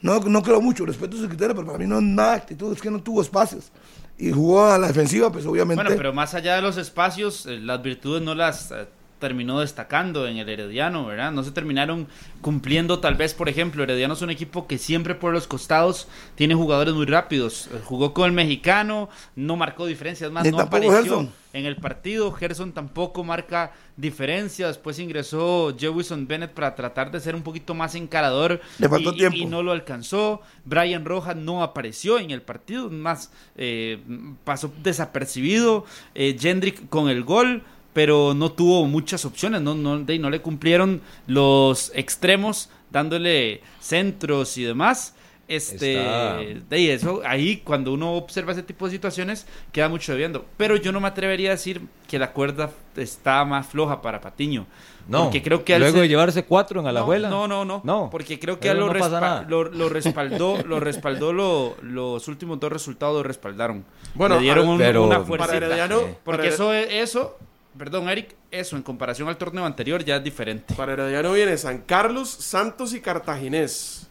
no, 0.01 0.19
no 0.19 0.41
creo 0.41 0.61
mucho, 0.61 0.85
respeto 0.85 1.17
su 1.17 1.27
criterio, 1.27 1.55
pero 1.55 1.67
para 1.67 1.79
mí 1.79 1.87
no 1.87 1.97
es 1.97 2.03
nada 2.03 2.31
de 2.31 2.37
actitud, 2.37 2.73
es 2.73 2.81
que 2.81 2.91
no 2.91 3.01
tuvo 3.01 3.21
espacios. 3.21 3.71
Y 4.17 4.31
jugó 4.31 4.65
a 4.65 4.77
la 4.77 4.87
defensiva, 4.87 5.31
pues 5.31 5.45
obviamente. 5.45 5.83
Bueno, 5.83 5.95
pero 5.95 6.13
más 6.13 6.33
allá 6.33 6.55
de 6.55 6.61
los 6.61 6.77
espacios, 6.77 7.45
eh, 7.45 7.59
las 7.59 7.81
virtudes 7.83 8.23
no 8.23 8.33
las 8.33 8.71
eh, 8.71 8.87
terminó 9.19 9.59
destacando 9.61 10.27
en 10.27 10.37
el 10.37 10.47
Herediano, 10.47 11.05
¿verdad? 11.05 11.31
No 11.31 11.43
se 11.43 11.51
terminaron 11.51 12.07
cumpliendo 12.41 12.99
tal 12.99 13.15
vez, 13.15 13.33
por 13.33 13.49
ejemplo, 13.49 13.83
Herediano 13.83 14.13
es 14.13 14.21
un 14.21 14.29
equipo 14.29 14.67
que 14.67 14.77
siempre 14.77 15.15
por 15.15 15.33
los 15.33 15.47
costados 15.47 16.07
tiene 16.35 16.53
jugadores 16.55 16.93
muy 16.93 17.05
rápidos. 17.05 17.67
Eh, 17.73 17.79
Jugó 17.83 18.13
con 18.13 18.25
el 18.27 18.31
mexicano, 18.33 19.09
no 19.35 19.55
marcó 19.55 19.85
diferencias 19.85 20.31
más, 20.31 20.49
no 20.51 20.59
apareció 20.59 20.91
Gerson. 20.95 21.31
en 21.53 21.65
el 21.65 21.77
partido. 21.77 22.31
Gerson 22.31 22.71
tampoco 22.73 23.23
marca 23.23 23.71
diferencias. 23.95 24.69
Después 24.69 24.99
ingresó 24.99 25.75
Jewison 25.77 26.27
Bennett 26.27 26.51
para 26.51 26.75
tratar 26.75 27.09
de 27.11 27.19
ser 27.19 27.33
un 27.35 27.41
poquito 27.41 27.73
más 27.73 27.95
encarador. 27.95 28.61
Le 28.77 28.87
faltó 28.87 29.11
y, 29.11 29.15
y- 29.15 29.17
tiempo. 29.17 29.37
y 29.37 29.45
no 29.45 29.63
lo 29.63 29.71
alcanzó. 29.71 30.41
Brian 30.65 31.05
Rojas 31.05 31.35
no 31.35 31.63
apareció 31.63 32.19
en 32.19 32.29
el 32.31 32.41
partido, 32.43 32.89
más 32.89 33.31
eh, 33.55 33.99
pasó 34.43 34.71
desapercibido. 34.83 35.85
Eh, 36.15 36.37
Jendrick 36.39 36.87
con 36.89 37.09
el 37.09 37.23
gol, 37.23 37.63
pero 37.97 38.35
no 38.35 38.51
tuvo 38.51 38.85
muchas 38.85 39.25
opciones, 39.25 39.59
no, 39.59 39.73
no, 39.73 39.97
de- 39.97 40.19
no 40.19 40.29
le 40.29 40.39
cumplieron 40.39 41.01
los 41.25 41.91
extremos 41.95 42.69
dándole 42.91 43.61
centros 43.79 44.55
y 44.59 44.63
demás. 44.65 45.15
Este, 45.47 45.93
Está- 45.97 46.37
de 46.69 46.75
ahí 46.75 46.89
eso, 46.91 47.21
ahí 47.25 47.57
cuando 47.63 47.91
uno 47.93 48.13
observa 48.13 48.51
ese 48.51 48.61
tipo 48.61 48.85
de 48.85 48.91
situaciones 48.91 49.47
queda 49.71 49.89
mucho 49.89 50.11
debiendo. 50.11 50.45
Pero 50.57 50.75
yo 50.75 50.91
no 50.91 50.99
me 50.99 51.07
atrevería 51.07 51.49
a 51.49 51.53
decir 51.53 51.81
que 52.07 52.19
la 52.19 52.33
cuerda 52.33 52.69
está 52.95 53.43
más 53.45 53.65
floja 53.65 53.99
para 54.03 54.21
Patiño. 54.21 54.67
No, 55.07 55.23
porque 55.23 55.41
creo 55.41 55.63
que 55.63 55.79
luego 55.79 56.01
de 56.01 56.07
llevarse 56.09 56.43
cuatro 56.45 56.81
en 56.81 56.87
Alajuela. 56.87 57.29
no, 57.29 57.47
no, 57.47 57.65
no, 57.65 57.81
No. 57.83 58.09
Porque 58.11 58.37
creo 58.39 58.59
que 58.59 58.71
lo, 58.75 58.87
no 58.87 58.93
respa- 58.93 59.47
lo, 59.47 59.63
lo 59.63 59.87
respaldó, 59.97 60.61
lo 60.65 60.79
respaldó 60.81 61.33
lo- 61.33 61.77
los 61.81 62.27
últimos 62.27 62.59
dos 62.59 62.71
resultados 62.71 63.15
lo 63.15 63.23
respaldaron. 63.23 63.85
Bueno, 64.13 64.35
Le 64.35 64.41
dieron 64.41 64.67
a- 64.67 64.71
un- 64.71 64.77
pero- 64.77 65.05
una 65.07 65.21
fuerza. 65.21 65.47
Para 65.47 65.57
Herediano, 65.57 66.01
Porque 66.25 66.41
para, 66.43 66.53
eso, 66.53 66.73
eso, 66.73 67.37
perdón, 67.77 68.09
Eric, 68.09 68.35
eso 68.51 68.75
en 68.75 68.83
comparación 68.83 69.27
al 69.29 69.37
torneo 69.37 69.65
anterior 69.65 70.03
ya 70.03 70.17
es 70.17 70.23
diferente. 70.23 70.73
para 70.75 70.93
Herediano 70.93 71.33
viene 71.33 71.57
San 71.57 71.79
Carlos, 71.79 72.29
Santos 72.29 72.93
y 72.93 73.01
Cartaginés. 73.01 74.07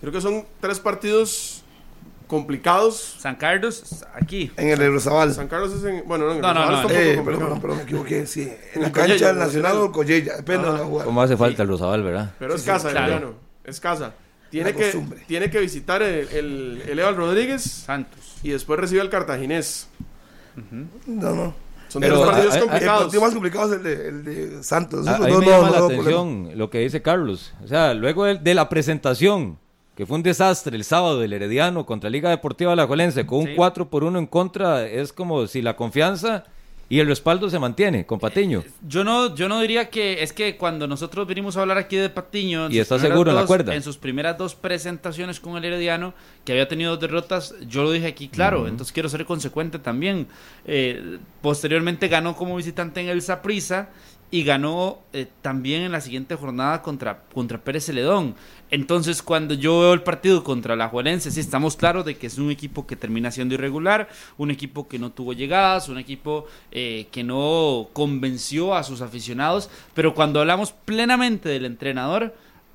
Creo 0.00 0.12
que 0.12 0.20
son 0.20 0.44
tres 0.60 0.80
partidos 0.80 1.62
complicados. 2.26 3.16
San 3.18 3.34
Carlos, 3.36 4.04
aquí. 4.14 4.50
En 4.56 4.68
el 4.68 4.80
Eurozabal. 4.80 5.34
San 5.34 5.48
Carlos 5.48 5.72
es 5.72 5.84
en. 5.84 6.06
Bueno, 6.06 6.26
no, 6.26 6.30
en 6.30 6.36
el 6.36 6.42
No, 6.42 6.54
no, 6.54 6.82
no, 6.82 6.90
Eh, 6.90 7.20
perdón, 7.24 7.60
perdón, 7.60 7.76
me 7.78 7.82
equivoqué, 7.82 8.26
sí. 8.26 8.50
En 8.74 8.82
la 8.82 8.92
Collella, 8.92 9.08
cancha 9.08 9.26
del 9.28 9.38
Nacional 9.38 9.76
o 9.78 9.92
Collella, 9.92 10.36
depende 10.36 10.66
de 10.66 10.72
la 10.72 10.84
jugada. 10.84 11.04
¿Cómo 11.04 11.22
hace 11.22 11.36
falta 11.36 11.62
el 11.62 11.68
Rosabal, 11.68 12.02
verdad? 12.02 12.34
Pero 12.38 12.54
es 12.54 12.60
Sí, 12.62 12.66
casa, 12.66 12.88
sí, 12.88 12.92
claro. 12.94 13.12
Herediano. 13.12 13.34
Es 13.64 13.80
casa. 13.80 14.14
Tiene 14.50 14.72
que, 14.74 14.82
costumbre. 14.84 15.22
tiene 15.28 15.48
que 15.50 15.60
visitar 15.60 16.02
el, 16.02 16.28
el, 16.28 16.82
el 16.88 16.98
Eval 16.98 17.14
Rodríguez 17.16 17.62
Santos. 17.62 18.36
y 18.42 18.50
después 18.50 18.80
recibe 18.80 19.00
al 19.00 19.08
Cartaginés. 19.10 19.86
No, 21.06 21.34
no. 21.34 21.54
Son 21.90 22.00
Pero, 22.00 22.14
tres 22.20 22.26
partidos 22.26 22.52
a- 22.52 22.54
a- 22.54 22.58
El 22.58 22.64
complicados. 22.68 23.02
partido 23.02 23.22
más 23.22 23.32
complicado 23.32 23.66
es 23.66 23.76
el 23.78 23.82
de, 23.82 24.08
el 24.08 24.24
de 24.24 24.62
Santos. 24.62 25.06
A, 25.06 25.12
Esos 25.14 25.24
a 25.26 25.28
mí 25.28 25.34
dos 25.34 25.40
me 25.40 25.46
no- 25.46 25.52
llama 25.52 25.66
no 25.66 25.72
la 25.72 25.78
problema. 25.80 26.02
atención 26.02 26.58
lo 26.58 26.70
que 26.70 26.78
dice 26.78 27.02
Carlos. 27.02 27.52
O 27.64 27.66
sea, 27.68 27.94
luego 27.94 28.24
de, 28.24 28.36
de 28.36 28.54
la 28.54 28.68
presentación, 28.68 29.58
que 29.96 30.06
fue 30.06 30.16
un 30.16 30.22
desastre 30.22 30.76
el 30.76 30.84
sábado 30.84 31.18
del 31.20 31.32
Herediano 31.32 31.84
contra 31.84 32.08
Liga 32.08 32.30
Deportiva 32.30 32.72
Alajuelense, 32.72 33.26
con 33.26 33.40
un 33.40 33.46
Sí. 33.48 33.52
4 33.56 33.90
por 33.90 34.04
1 34.04 34.18
en 34.18 34.26
contra, 34.26 34.86
es 34.86 35.12
como 35.12 35.46
si 35.46 35.60
la 35.62 35.76
confianza 35.76 36.44
y 36.90 36.98
el 36.98 37.06
respaldo 37.06 37.48
se 37.48 37.60
mantiene 37.60 38.04
con 38.04 38.18
Patiño. 38.18 38.64
Yo 38.86 39.04
no, 39.04 39.32
yo 39.36 39.48
no 39.48 39.60
diría 39.60 39.90
que 39.90 40.24
es 40.24 40.32
que 40.32 40.56
cuando 40.56 40.88
nosotros 40.88 41.24
vinimos 41.24 41.56
a 41.56 41.60
hablar 41.60 41.78
aquí 41.78 41.94
de 41.94 42.10
Patiño, 42.10 42.68
¿Y 42.68 42.80
está 42.80 42.98
seguro 42.98 43.30
en 43.30 43.36
la 43.36 43.46
cuerda? 43.46 43.76
En 43.76 43.82
sus 43.84 43.96
primeras 43.96 44.36
dos 44.36 44.56
presentaciones 44.56 45.38
con 45.38 45.56
el 45.56 45.64
Herediano, 45.64 46.14
que 46.44 46.50
había 46.50 46.66
tenido 46.66 46.90
dos 46.90 47.00
derrotas, 47.00 47.54
yo 47.68 47.84
lo 47.84 47.92
dije 47.92 48.08
aquí 48.08 48.28
claro, 48.28 48.66
entonces 48.66 48.92
quiero 48.92 49.08
ser 49.08 49.24
consecuente 49.24 49.78
también. 49.78 50.26
Eh, 50.64 51.18
posteriormente 51.40 52.08
ganó 52.08 52.34
como 52.34 52.56
visitante 52.56 53.00
en 53.00 53.08
el 53.08 53.22
Saprissa 53.22 53.90
y 54.30 54.44
ganó 54.44 55.00
eh, 55.12 55.26
también 55.42 55.82
en 55.82 55.92
la 55.92 56.00
siguiente 56.00 56.36
jornada 56.36 56.82
contra, 56.82 57.22
contra 57.34 57.58
Pérez 57.58 57.86
Celedón. 57.86 58.36
Entonces, 58.70 59.22
cuando 59.22 59.54
yo 59.54 59.80
veo 59.80 59.92
el 59.92 60.02
partido 60.02 60.44
contra 60.44 60.76
la 60.76 60.88
Juelense, 60.88 61.32
sí 61.32 61.40
estamos 61.40 61.76
claros 61.76 62.04
de 62.04 62.16
que 62.16 62.28
es 62.28 62.38
un 62.38 62.50
equipo 62.50 62.86
que 62.86 62.94
termina 62.94 63.32
siendo 63.32 63.54
irregular, 63.54 64.08
un 64.38 64.52
equipo 64.52 64.86
que 64.86 65.00
no 65.00 65.10
tuvo 65.10 65.32
llegadas, 65.32 65.88
un 65.88 65.98
equipo 65.98 66.46
eh, 66.70 67.08
que 67.10 67.24
no 67.24 67.88
convenció 67.92 68.76
a 68.76 68.84
sus 68.84 69.00
aficionados, 69.00 69.68
pero 69.94 70.14
cuando 70.14 70.40
hablamos 70.40 70.72
plenamente 70.72 71.48
del 71.48 71.64
entrenador, 71.64 72.34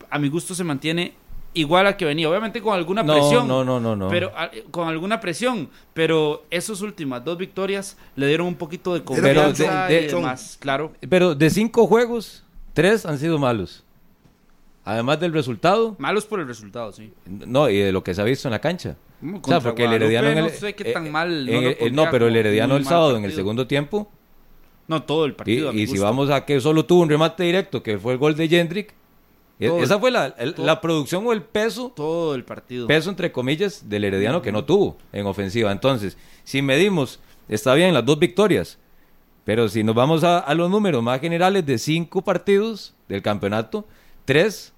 a 0.10 0.20
mi 0.20 0.28
gusto 0.28 0.54
se 0.54 0.66
mantiene 0.66 1.14
igual 1.56 1.88
a 1.88 1.98
que 1.98 2.06
venía, 2.06 2.30
obviamente 2.30 2.62
con 2.62 2.76
alguna 2.76 3.02
No, 3.02 3.14
presión. 3.14 3.48
no, 3.48 3.64
no, 3.64 3.80
no, 3.80 3.96
no. 3.96 4.08
Pero 4.10 4.32
ah, 4.36 4.52
con 4.72 4.88
alguna 4.88 5.20
presión, 5.20 5.70
pero 5.94 6.46
esas 6.52 6.82
últimas 6.82 7.26
dos 7.26 7.38
victorias 7.38 7.98
le 8.16 8.28
dieron 8.28 8.46
un 8.48 8.56
poquito 8.56 8.94
de 8.94 9.04
confianza 9.04 9.88
de- 9.88 10.02
y 10.02 10.06
de- 10.08 10.14
demás, 10.14 10.58
claro. 10.60 10.92
Pero 11.10 11.34
de 11.34 11.50
cinco 11.50 11.88
juegos, 11.88 12.44
tres 12.74 13.06
han 13.06 13.18
sido 13.18 13.40
malos. 13.40 13.82
Además 14.88 15.20
del 15.20 15.34
resultado, 15.34 15.96
Malos 15.98 16.26
por 16.28 16.40
el 16.40 16.48
resultado, 16.48 16.92
sí. 16.92 17.12
no, 17.26 17.70
y 17.70 17.78
de 17.80 17.92
lo 17.92 18.04
que 18.04 18.14
se 18.14 18.22
ha 18.22 18.24
visto 18.24 18.48
en 18.48 18.52
la 18.52 18.60
cancha. 18.62 18.96
Mm, 19.20 19.38
O 19.42 19.48
sea, 19.48 19.60
porque 19.60 19.84
el 19.86 19.94
Herediano 19.94 20.28
en 20.30 20.38
el, 20.38 20.44
no 20.44 20.50
sé 20.52 20.76
qué 20.76 20.92
tan 20.94 21.08
eh, 21.08 21.10
mal, 21.10 21.50
en 21.50 21.56
no 21.56 21.62
lo 21.62 21.70
el- 21.70 21.76
pondría 21.78 22.06
no, 22.06 22.12
pero 22.12 22.28
el 22.28 22.36
Herediano 22.36 22.76
el 22.78 22.86
sábado 22.86 23.18
en 23.18 23.26
el 23.26 23.34
segundo 23.34 23.66
tiempo 23.66 24.12
No 24.88 25.02
todo 25.02 25.26
el 25.26 25.32
Y, 25.32 25.34
partido. 25.34 25.70
a 25.70 25.74
mi 25.74 25.82
y 25.82 25.88
si 25.88 25.98
vamos 25.98 26.30
a 26.30 26.46
que 26.46 26.62
solo 26.62 26.86
tuvo 26.86 27.02
un 27.02 27.10
remate 27.10 27.42
directo, 27.44 27.82
que 27.82 27.98
fue 27.98 28.14
el 28.14 28.20
gol 28.20 28.36
de 28.36 28.48
Jendrick, 28.48 28.94
Todo. 29.60 29.82
esa 29.84 30.00
fue 30.00 30.12
la, 30.12 30.28
el- 30.38 30.54
Todo. 30.54 30.66
la 30.66 30.82
producción 30.82 31.26
o 31.26 31.32
el 31.34 31.42
peso, 31.42 31.92
Todo 31.96 32.36
el 32.36 32.44
partido. 32.44 32.88
peso 32.88 33.10
entre 33.10 33.32
comillas, 33.32 33.88
del 33.90 34.04
Herediano 34.04 34.42
que 34.42 34.52
no 34.52 34.66
tuvo 34.66 34.98
en 35.14 35.26
ofensiva. 35.26 35.72
Entonces, 35.72 36.18
si 36.44 36.62
medimos, 36.62 37.20
está 37.48 37.74
bien 37.74 37.94
las 37.94 38.06
dos 38.06 38.20
victorias, 38.20 38.78
pero 39.46 39.70
si 39.70 39.84
nos 39.84 39.96
vamos 39.96 40.24
a, 40.24 40.40
a 40.40 40.54
los 40.56 40.70
números 40.70 41.02
más 41.04 41.22
generales 41.22 41.66
de 41.66 41.78
cinco 41.78 42.22
partidos 42.24 42.94
del 43.08 43.22
campeonato, 43.22 43.86
tres 44.26 44.74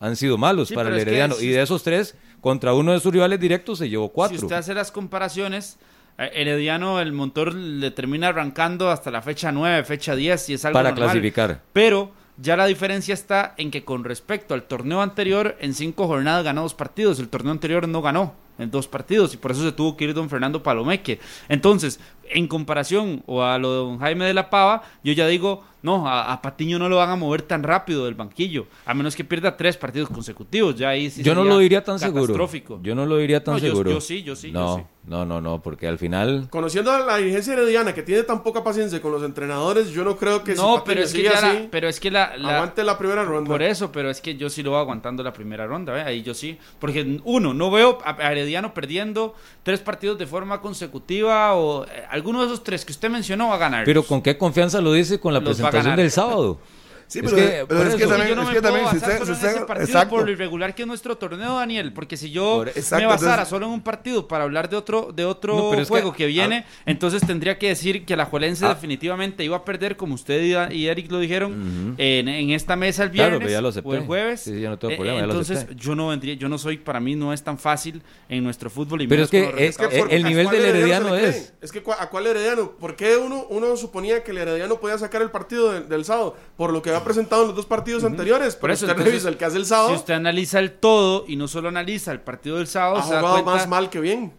han 0.00 0.16
sido 0.16 0.38
malos 0.38 0.68
Sí, 0.68 0.74
para 0.74 0.88
el 0.90 0.98
Herediano. 0.98 1.34
si- 1.34 1.46
Y 1.46 1.48
de 1.50 1.62
esos 1.62 1.82
tres, 1.82 2.16
contra 2.40 2.74
uno 2.74 2.92
de 2.92 3.00
sus 3.00 3.12
rivales 3.12 3.40
directos 3.40 3.78
se 3.78 3.88
llevó 3.88 4.10
cuatro. 4.10 4.38
Si 4.38 4.44
usted 4.44 4.56
hace 4.56 4.74
las 4.74 4.92
comparaciones, 4.92 5.78
eh, 6.18 6.30
Herediano, 6.34 7.00
el 7.00 7.12
motor 7.12 7.54
le 7.54 7.90
termina 7.90 8.28
arrancando 8.28 8.90
hasta 8.90 9.10
la 9.10 9.20
fecha 9.22 9.50
9, 9.50 9.82
fecha 9.84 10.14
10, 10.14 10.50
y 10.50 10.54
es 10.54 10.64
algo 10.64 10.74
para 10.74 10.90
normal. 10.90 11.08
clasificar. 11.10 11.60
Pero 11.72 12.10
ya 12.36 12.56
la 12.56 12.66
diferencia 12.66 13.14
está 13.14 13.54
en 13.56 13.70
que 13.70 13.84
con 13.84 14.04
respecto 14.04 14.54
al 14.54 14.64
torneo 14.64 15.02
anterior, 15.02 15.56
en 15.60 15.74
cinco 15.74 16.06
jornadas 16.06 16.44
ganó 16.44 16.62
dos 16.62 16.74
partidos. 16.74 17.18
El 17.18 17.28
torneo 17.28 17.52
anterior 17.52 17.86
no 17.88 18.02
ganó 18.02 18.34
en 18.58 18.70
dos 18.70 18.86
partidos 18.88 19.34
y 19.34 19.36
por 19.36 19.50
eso 19.50 19.62
se 19.62 19.72
tuvo 19.72 19.96
que 19.96 20.04
ir 20.04 20.14
don 20.14 20.28
Fernando 20.30 20.62
Palomeque. 20.62 21.18
Entonces, 21.48 22.00
en 22.30 22.46
comparación 22.48 23.22
o 23.26 23.42
a 23.42 23.58
lo 23.58 23.70
de 23.72 23.76
don 23.78 23.98
Jaime 23.98 24.24
de 24.24 24.34
la 24.34 24.48
Pava, 24.50 24.82
yo 25.02 25.12
ya 25.12 25.26
digo, 25.26 25.62
no, 25.82 26.08
a, 26.08 26.32
a 26.32 26.40
Patiño 26.40 26.78
no 26.78 26.88
lo 26.88 26.96
van 26.96 27.10
a 27.10 27.16
mover 27.16 27.42
tan 27.42 27.62
rápido 27.62 28.06
del 28.06 28.14
banquillo, 28.14 28.66
a 28.86 28.94
menos 28.94 29.14
que 29.14 29.22
pierda 29.24 29.54
tres 29.58 29.76
partidos 29.76 30.08
consecutivos. 30.08 30.74
Ya 30.76 30.88
ahí 30.88 31.10
sí 31.10 31.22
yo 31.22 31.34
no 31.34 31.44
lo 31.44 31.58
diría 31.58 31.84
tan 31.84 31.98
seguro. 31.98 32.22
catastrófico. 32.22 32.80
Yo 32.82 32.94
no 32.94 33.04
lo 33.04 33.18
diría 33.18 33.44
tan 33.44 33.54
No, 33.54 33.58
yo- 33.60 33.66
seguro. 33.68 33.90
yo 33.90 34.00
sí, 34.00 34.22
yo 34.22 34.34
sí, 34.34 34.50
yo 34.50 34.58
No, 34.58 34.76
sí. 34.78 34.82
no, 35.06 35.26
no, 35.26 35.42
no, 35.42 35.60
porque 35.60 35.86
al 35.86 35.98
final 35.98 36.48
Conociendo 36.48 36.90
a 36.90 37.00
la 37.00 37.18
dirigencia 37.18 37.52
herediana 37.52 37.92
que 37.92 38.02
tiene 38.02 38.22
tan 38.22 38.42
poca 38.42 38.64
paciencia 38.64 39.02
con 39.02 39.12
los 39.12 39.22
entrenadores, 39.22 39.90
yo 39.90 40.04
no 40.04 40.16
creo 40.16 40.42
que 40.42 40.52
si 40.56 40.62
No, 40.62 40.76
Patiño 40.76 40.84
pero 40.86 41.00
es 41.02 41.12
que 41.12 41.22
ya 41.22 41.32
la- 41.32 41.50
así, 41.50 41.68
pero 41.70 41.88
es 41.88 42.00
que 42.00 42.10
la, 42.10 42.34
la- 42.38 42.54
aguante 42.56 42.82
la 42.82 42.96
primera 42.96 43.22
ronda. 43.24 43.48
Por 43.50 43.62
eso, 43.62 43.92
pero 43.92 44.08
es 44.08 44.22
que 44.22 44.36
yo 44.36 44.48
sí 44.48 44.62
lo 44.62 44.70
voy 44.70 44.80
aguantando 44.80 45.22
la 45.22 45.34
primera 45.34 45.66
ronda, 45.66 45.98
¿eh? 45.98 46.02
ahí 46.02 46.22
yo 46.22 46.32
sí. 46.32 46.56
Porque 46.78 47.20
uno, 47.24 47.52
no 47.52 47.70
veo 47.70 47.98
a 48.02 48.10
a 48.14 48.30
Herediano 48.44 48.74
perdiendo 48.74 49.34
tres 49.62 49.80
partidos 49.80 50.18
de 50.18 50.26
forma 50.26 50.60
consecutiva 50.60 51.54
o 51.54 51.84
eh, 51.84 52.04
alguno 52.10 52.40
de 52.40 52.46
esos 52.46 52.62
tres 52.62 52.84
que 52.84 52.92
usted 52.92 53.10
mencionó 53.10 53.48
va 53.48 53.56
a 53.56 53.58
ganar. 53.58 53.84
Pero 53.84 54.04
con 54.04 54.22
qué 54.22 54.38
confianza 54.38 54.80
lo 54.80 54.92
dice 54.92 55.18
con 55.18 55.34
la 55.34 55.40
Los 55.40 55.56
presentación 55.56 55.96
del 55.96 56.10
sábado. 56.10 56.58
Sí, 57.06 57.18
Es 57.20 57.24
pero, 57.24 57.36
que, 57.36 57.64
pero 57.68 57.82
es 57.82 57.94
que 57.96 58.06
también, 58.06 58.28
yo 58.30 58.34
no 58.34 58.42
es 58.42 58.48
me 58.48 58.54
que 58.54 58.60
puedo 58.60 58.72
también 58.74 58.88
si 58.90 58.94
basar 58.96 59.08
usted, 59.10 59.24
solo 59.24 59.24
si 59.24 59.30
en 59.30 59.36
ese 59.36 59.54
usted- 59.54 59.66
partido 59.66 59.86
exacto. 59.86 60.10
por 60.16 60.24
lo 60.24 60.30
irregular 60.32 60.74
que 60.74 60.82
es 60.82 60.88
nuestro 60.88 61.16
torneo, 61.18 61.56
Daniel. 61.56 61.92
Porque 61.92 62.16
si 62.16 62.30
yo 62.30 62.56
Por- 62.58 62.68
exacto, 62.68 62.96
me 62.96 63.06
basara 63.06 63.32
entonces- 63.34 63.48
solo 63.50 63.66
en 63.66 63.72
un 63.72 63.82
partido 63.82 64.26
para 64.26 64.44
hablar 64.44 64.68
de 64.70 64.76
otro, 64.76 65.12
de 65.14 65.24
otro 65.24 65.54
No, 65.56 65.72
es 65.74 65.80
que- 65.80 65.84
juego 65.86 66.12
que, 66.12 66.26
viene, 66.26 66.64
entonces 66.86 67.24
tendría 67.26 67.58
que 67.58 67.68
decir 67.68 68.04
que 68.04 68.16
la 68.16 68.24
Juelense 68.24 68.64
Ah. 68.66 68.70
definitivamente 68.70 69.44
iba 69.44 69.56
a 69.58 69.64
perder, 69.64 69.96
como 69.96 70.14
usted 70.14 70.70
y- 70.70 70.86
Eric 70.86 71.10
lo 71.10 71.18
dijeron, 71.18 71.94
en, 71.98 72.28
en 72.28 72.50
esta 72.50 72.76
mesa 72.76 73.04
el 73.04 73.10
Claro, 73.10 73.30
viernes 73.38 73.46
pero 73.48 73.50
ya 73.50 73.60
lo 73.60 73.88
o 73.88 73.94
el 73.94 74.00
jueves. 74.06 74.40
Sí, 74.40 74.54
sí, 74.54 74.60
ya 74.60 74.70
no 74.70 74.78
tengo 74.78 74.92
Eh, 74.92 74.96
problema, 74.96 75.20
ya 75.20 75.26
lo 75.26 75.32
entonces 75.32 75.56
acepté. 75.58 75.74
yo 75.76 75.94
no 75.94 76.08
vendría, 76.08 76.34
yo 76.34 76.48
no 76.48 76.58
soy, 76.58 76.78
para 76.78 77.00
mí 77.00 77.14
no 77.16 77.32
es 77.32 77.42
tan 77.42 77.58
fácil 77.58 78.02
en 78.28 78.42
nuestro 78.44 78.70
fútbol. 78.70 79.02
Y 79.02 79.06
Pero 79.06 79.20
menos 79.28 79.32
es 79.32 79.52
que 79.56 79.66
es- 79.66 79.78
eh, 79.78 79.98
por- 80.00 80.12
el 80.12 80.24
¿a 80.24 80.28
nivel 80.28 80.48
del 80.48 80.64
herediano 80.64 81.14
es-? 81.16 81.52
Es 81.60 81.70
que 81.72 81.82
¿cu- 81.82 81.92
¿a 81.92 82.08
cuál 82.08 82.26
herediano? 82.26 82.72
¿Por 82.72 82.96
qué 82.96 83.16
uno, 83.16 83.46
uno 83.50 83.76
suponía 83.76 84.22
que 84.22 84.30
el 84.30 84.38
herediano 84.38 84.80
podía 84.80 84.98
sacar 84.98 85.22
el 85.22 85.30
partido 85.30 85.72
del, 85.72 85.88
del 85.88 86.04
sábado? 86.04 86.36
Por 86.56 86.72
lo 86.72 86.82
que 86.82 86.90
había 86.94 87.04
presentado 87.04 87.42
en 87.42 87.48
los 87.48 87.56
dos 87.56 87.66
partidos 87.66 88.04
anteriores. 88.04 88.56
Por 88.56 88.70
eso, 88.70 88.84
usted 88.86 88.92
entonces, 88.92 89.12
revisa 89.12 89.28
el 89.28 89.36
que 89.36 89.44
hace 89.44 89.56
el 89.58 89.66
sábado, 89.66 89.90
Si 89.90 89.96
usted 89.96 90.14
analiza 90.14 90.58
el 90.58 90.72
todo 90.72 91.24
y 91.28 91.36
no 91.36 91.48
solo 91.48 91.68
analiza 91.68 92.12
el 92.12 92.20
partido 92.20 92.56
del 92.58 92.66
sábado, 92.66 92.96
ha 92.98 93.02
se 93.02 93.12
da 93.14 93.20
jugado 93.20 93.34
cuenta- 93.44 93.52
más 93.52 93.68
mal 93.68 93.90
que 93.90 94.00
bien. 94.00 94.32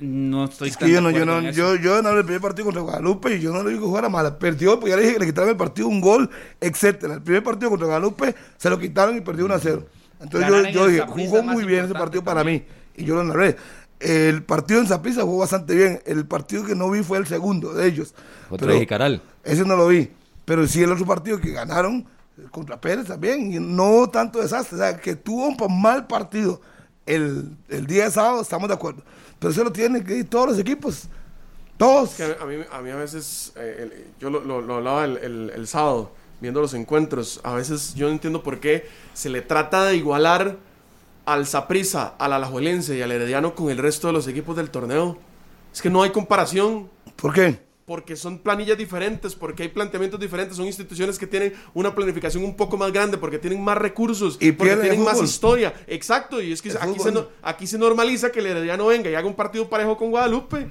No 0.00 0.44
estoy 0.46 0.70
Es 0.70 0.78
tan 0.78 0.88
que 0.88 0.94
yo 0.94 1.00
de 1.00 1.02
no, 1.02 1.10
yo 1.10 1.24
no, 1.24 1.40
yo, 1.52 1.76
yo 1.76 2.02
no 2.02 2.14
del 2.14 2.24
primer 2.24 2.40
partido 2.40 2.64
contra 2.64 2.82
Guadalupe 2.82 3.36
y 3.36 3.40
yo 3.40 3.52
no 3.52 3.62
le 3.62 3.70
digo 3.70 3.82
que 3.82 3.86
jugara 3.86 4.08
mal. 4.08 4.36
Perdió, 4.36 4.80
pues 4.80 4.90
ya 4.90 4.96
le 4.96 5.02
dije 5.02 5.14
que 5.14 5.20
le 5.20 5.26
quitaron 5.26 5.50
el 5.50 5.56
partido 5.56 5.86
un 5.86 6.00
gol, 6.00 6.28
etcétera. 6.60 7.14
El 7.14 7.22
primer 7.22 7.44
partido 7.44 7.68
contra 7.70 7.86
Guadalupe 7.86 8.34
se 8.56 8.68
lo 8.70 8.78
quitaron 8.78 9.16
y 9.16 9.20
perdió 9.20 9.44
1 9.44 9.54
a 9.54 9.58
0. 9.60 9.86
Entonces 10.20 10.50
Ganar 10.50 10.72
yo, 10.72 10.86
dije, 10.88 11.02
jugó 11.06 11.42
muy 11.42 11.64
bien 11.64 11.84
ese 11.84 11.94
partido 11.94 12.24
para 12.24 12.40
también. 12.40 12.64
mí. 12.96 13.02
Y 13.02 13.04
yo 13.04 13.14
lo 13.14 13.22
narré. 13.24 13.56
El 14.00 14.42
partido 14.42 14.80
en 14.80 14.86
Zaprisa 14.88 15.22
jugó 15.22 15.38
bastante 15.38 15.74
bien. 15.76 16.00
El 16.04 16.26
partido 16.26 16.64
que 16.64 16.74
no 16.74 16.90
vi 16.90 17.02
fue 17.04 17.18
el 17.18 17.26
segundo 17.26 17.72
de 17.72 17.86
ellos. 17.86 18.14
Contra 18.48 18.66
Pero 18.68 18.80
Jicaral. 18.80 19.22
Ese 19.44 19.64
no 19.64 19.76
lo 19.76 19.86
vi. 19.86 20.10
Pero 20.52 20.66
sí 20.66 20.82
el 20.82 20.92
otro 20.92 21.06
partido 21.06 21.40
que 21.40 21.50
ganaron 21.50 22.06
eh, 22.36 22.42
contra 22.50 22.78
Pérez 22.78 23.06
también. 23.06 23.50
Y 23.50 23.58
no 23.58 24.06
tanto 24.10 24.38
desastre. 24.38 24.76
O 24.76 24.78
sea, 24.80 24.98
que 24.98 25.16
tuvo 25.16 25.46
un 25.48 25.80
mal 25.80 26.06
partido 26.06 26.60
el, 27.06 27.56
el 27.70 27.86
día 27.86 28.04
de 28.04 28.10
sábado, 28.10 28.42
estamos 28.42 28.68
de 28.68 28.74
acuerdo. 28.74 29.02
Pero 29.38 29.50
eso 29.50 29.64
lo 29.64 29.72
tienen 29.72 30.04
que 30.04 30.14
ir 30.18 30.28
todos 30.28 30.50
los 30.50 30.58
equipos. 30.58 31.04
Todos. 31.78 32.10
Que 32.10 32.24
a 32.38 32.44
mí, 32.44 32.56
a 32.70 32.82
mí 32.82 32.90
a 32.90 32.96
veces, 32.96 33.54
eh, 33.56 33.76
el- 33.80 34.04
yo 34.20 34.28
lo, 34.28 34.40
lo- 34.44 34.60
lo 34.60 34.74
hablaba 34.74 35.06
el, 35.06 35.16
el- 35.16 35.52
el 35.54 35.66
sábado, 35.66 36.12
viendo 36.42 36.60
los 36.60 36.74
encuentros, 36.74 37.40
a 37.44 37.54
veces 37.54 37.94
yo 37.94 38.08
no 38.08 38.12
entiendo 38.12 38.42
por 38.42 38.60
qué 38.60 38.86
se 39.14 39.30
le 39.30 39.40
trata 39.40 39.86
de 39.86 39.96
igualar 39.96 40.58
al 41.24 41.46
Saprissa, 41.46 42.08
al 42.18 42.34
Alajuelense 42.34 42.94
y 42.94 43.00
al 43.00 43.10
Herediano 43.10 43.54
con 43.54 43.70
el 43.70 43.78
resto 43.78 44.08
de 44.08 44.12
los 44.12 44.28
equipos 44.28 44.54
del 44.54 44.68
torneo. 44.68 45.16
Es 45.72 45.80
que 45.80 45.88
no 45.88 46.02
hay 46.02 46.10
comparación, 46.10 46.90
¿Por 47.16 47.32
qué? 47.32 47.71
Porque 47.84 48.16
son 48.16 48.38
planillas 48.38 48.78
diferentes, 48.78 49.34
porque 49.34 49.64
hay 49.64 49.68
planteamientos 49.68 50.20
diferentes, 50.20 50.56
son 50.56 50.66
instituciones 50.66 51.18
que 51.18 51.26
tienen 51.26 51.52
una 51.74 51.94
planificación 51.94 52.44
un 52.44 52.56
poco 52.56 52.76
más 52.76 52.92
grande, 52.92 53.18
porque 53.18 53.38
tienen 53.38 53.62
más 53.62 53.76
recursos, 53.76 54.38
Y 54.40 54.52
porque 54.52 54.76
tienen 54.76 55.02
más 55.02 55.20
historia. 55.22 55.74
Exacto, 55.86 56.40
y 56.40 56.52
es 56.52 56.62
que 56.62 56.70
aquí 56.70 56.98
se, 56.98 57.12
aquí 57.42 57.66
se 57.66 57.78
normaliza 57.78 58.30
que 58.30 58.40
el 58.40 58.46
Herediano 58.46 58.86
venga 58.86 59.10
y 59.10 59.14
haga 59.14 59.26
un 59.26 59.34
partido 59.34 59.68
parejo 59.68 59.96
con 59.96 60.10
Guadalupe. 60.10 60.68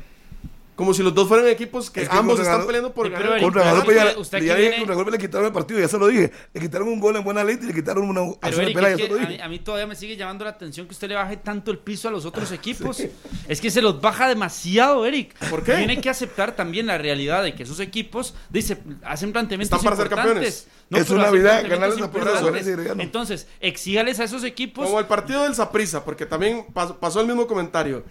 Como 0.75 0.93
si 0.93 1.03
los 1.03 1.13
dos 1.13 1.27
fueran 1.27 1.47
equipos 1.47 1.91
que 1.91 2.01
Es 2.03 2.09
que 2.09 2.15
ambos 2.17 2.39
están 2.39 2.65
peleando 2.65 2.91
por 2.93 3.05
Sí, 3.07 3.13
pero 3.15 3.29
ganar. 3.31 3.45
Usted 3.45 3.59
Guadalupe 3.61 3.93
ya, 3.95 4.17
usted 4.19 4.37
ya 4.39 4.43
dije 4.55 4.55
viene- 4.57 4.77
contra 4.77 4.95
Guadalupe 4.95 5.17
le 5.17 5.23
quitaron 5.23 5.45
el 5.47 5.53
partido, 5.53 5.79
ya 5.79 5.87
se 5.87 5.97
lo 5.99 6.07
dije. 6.07 6.31
Le 6.53 6.61
quitaron 6.61 6.87
un 6.87 6.99
gol 6.99 7.15
en 7.17 7.23
buena 7.23 7.43
ley 7.43 7.59
y 7.61 7.65
le 7.65 7.73
quitaron 7.73 8.09
una 8.09 8.21
a 8.21 8.33
Pero 8.39 8.53
Zona 8.53 8.63
Eric, 8.63 8.75
Pelaya, 8.75 8.95
es 8.95 8.99
ya 9.01 9.05
se 9.07 9.11
lo 9.11 9.17
a, 9.17 9.21
mí, 9.21 9.27
dije. 9.27 9.43
a 9.43 9.49
mí 9.49 9.59
todavía 9.59 9.85
me 9.87 9.95
sigue 9.95 10.15
llamando 10.17 10.45
la 10.45 10.51
atención 10.51 10.87
que 10.87 10.93
usted 10.93 11.07
le 11.09 11.15
baje 11.15 11.37
tanto 11.37 11.69
el 11.71 11.77
piso 11.77 12.07
a 12.07 12.11
los 12.11 12.25
otros 12.25 12.51
equipos. 12.51 13.03
Es 13.47 13.61
que 13.61 13.69
se 13.69 13.81
los 13.81 14.01
baja 14.01 14.27
demasiado, 14.27 15.05
Eric. 15.05 15.35
¿Por 15.49 15.63
qué? 15.63 15.75
Tiene 15.75 16.01
que 16.01 16.09
aceptar 16.09 16.55
también 16.55 16.87
la 16.87 16.97
realidad 16.97 17.43
de 17.43 17.53
que 17.53 17.63
esos 17.63 17.79
equipos 17.79 18.33
dice, 18.49 18.77
hacen 19.03 19.31
planteamientos 19.33 19.77
Están 19.77 19.83
para 19.83 19.95
ser 20.01 20.11
importantes. 20.11 20.67
campeones. 20.89 21.03
Es 21.03 21.07
pero 21.07 21.19
una 21.19 21.29
vida 21.31 21.61
ganarles 21.61 22.01
a 22.01 22.11
Perú, 22.11 22.25
importantes. 22.25 22.43
Valencia 22.43 22.69
y 22.71 22.73
Herediano. 22.73 23.03
Entonces, 23.03 23.47
exígales 23.59 24.19
a 24.19 24.23
esos 24.23 24.43
equipos. 24.43 24.85
Como 24.87 24.99
el 24.99 25.05
partido 25.05 25.43
del 25.43 25.53
Saprissa, 25.55 26.03
porque 26.03 26.25
también 26.25 26.65
pas- 26.73 26.97
pasó 26.97 27.21
el 27.21 27.27
mismo 27.27 27.45
comentario. 27.47 28.03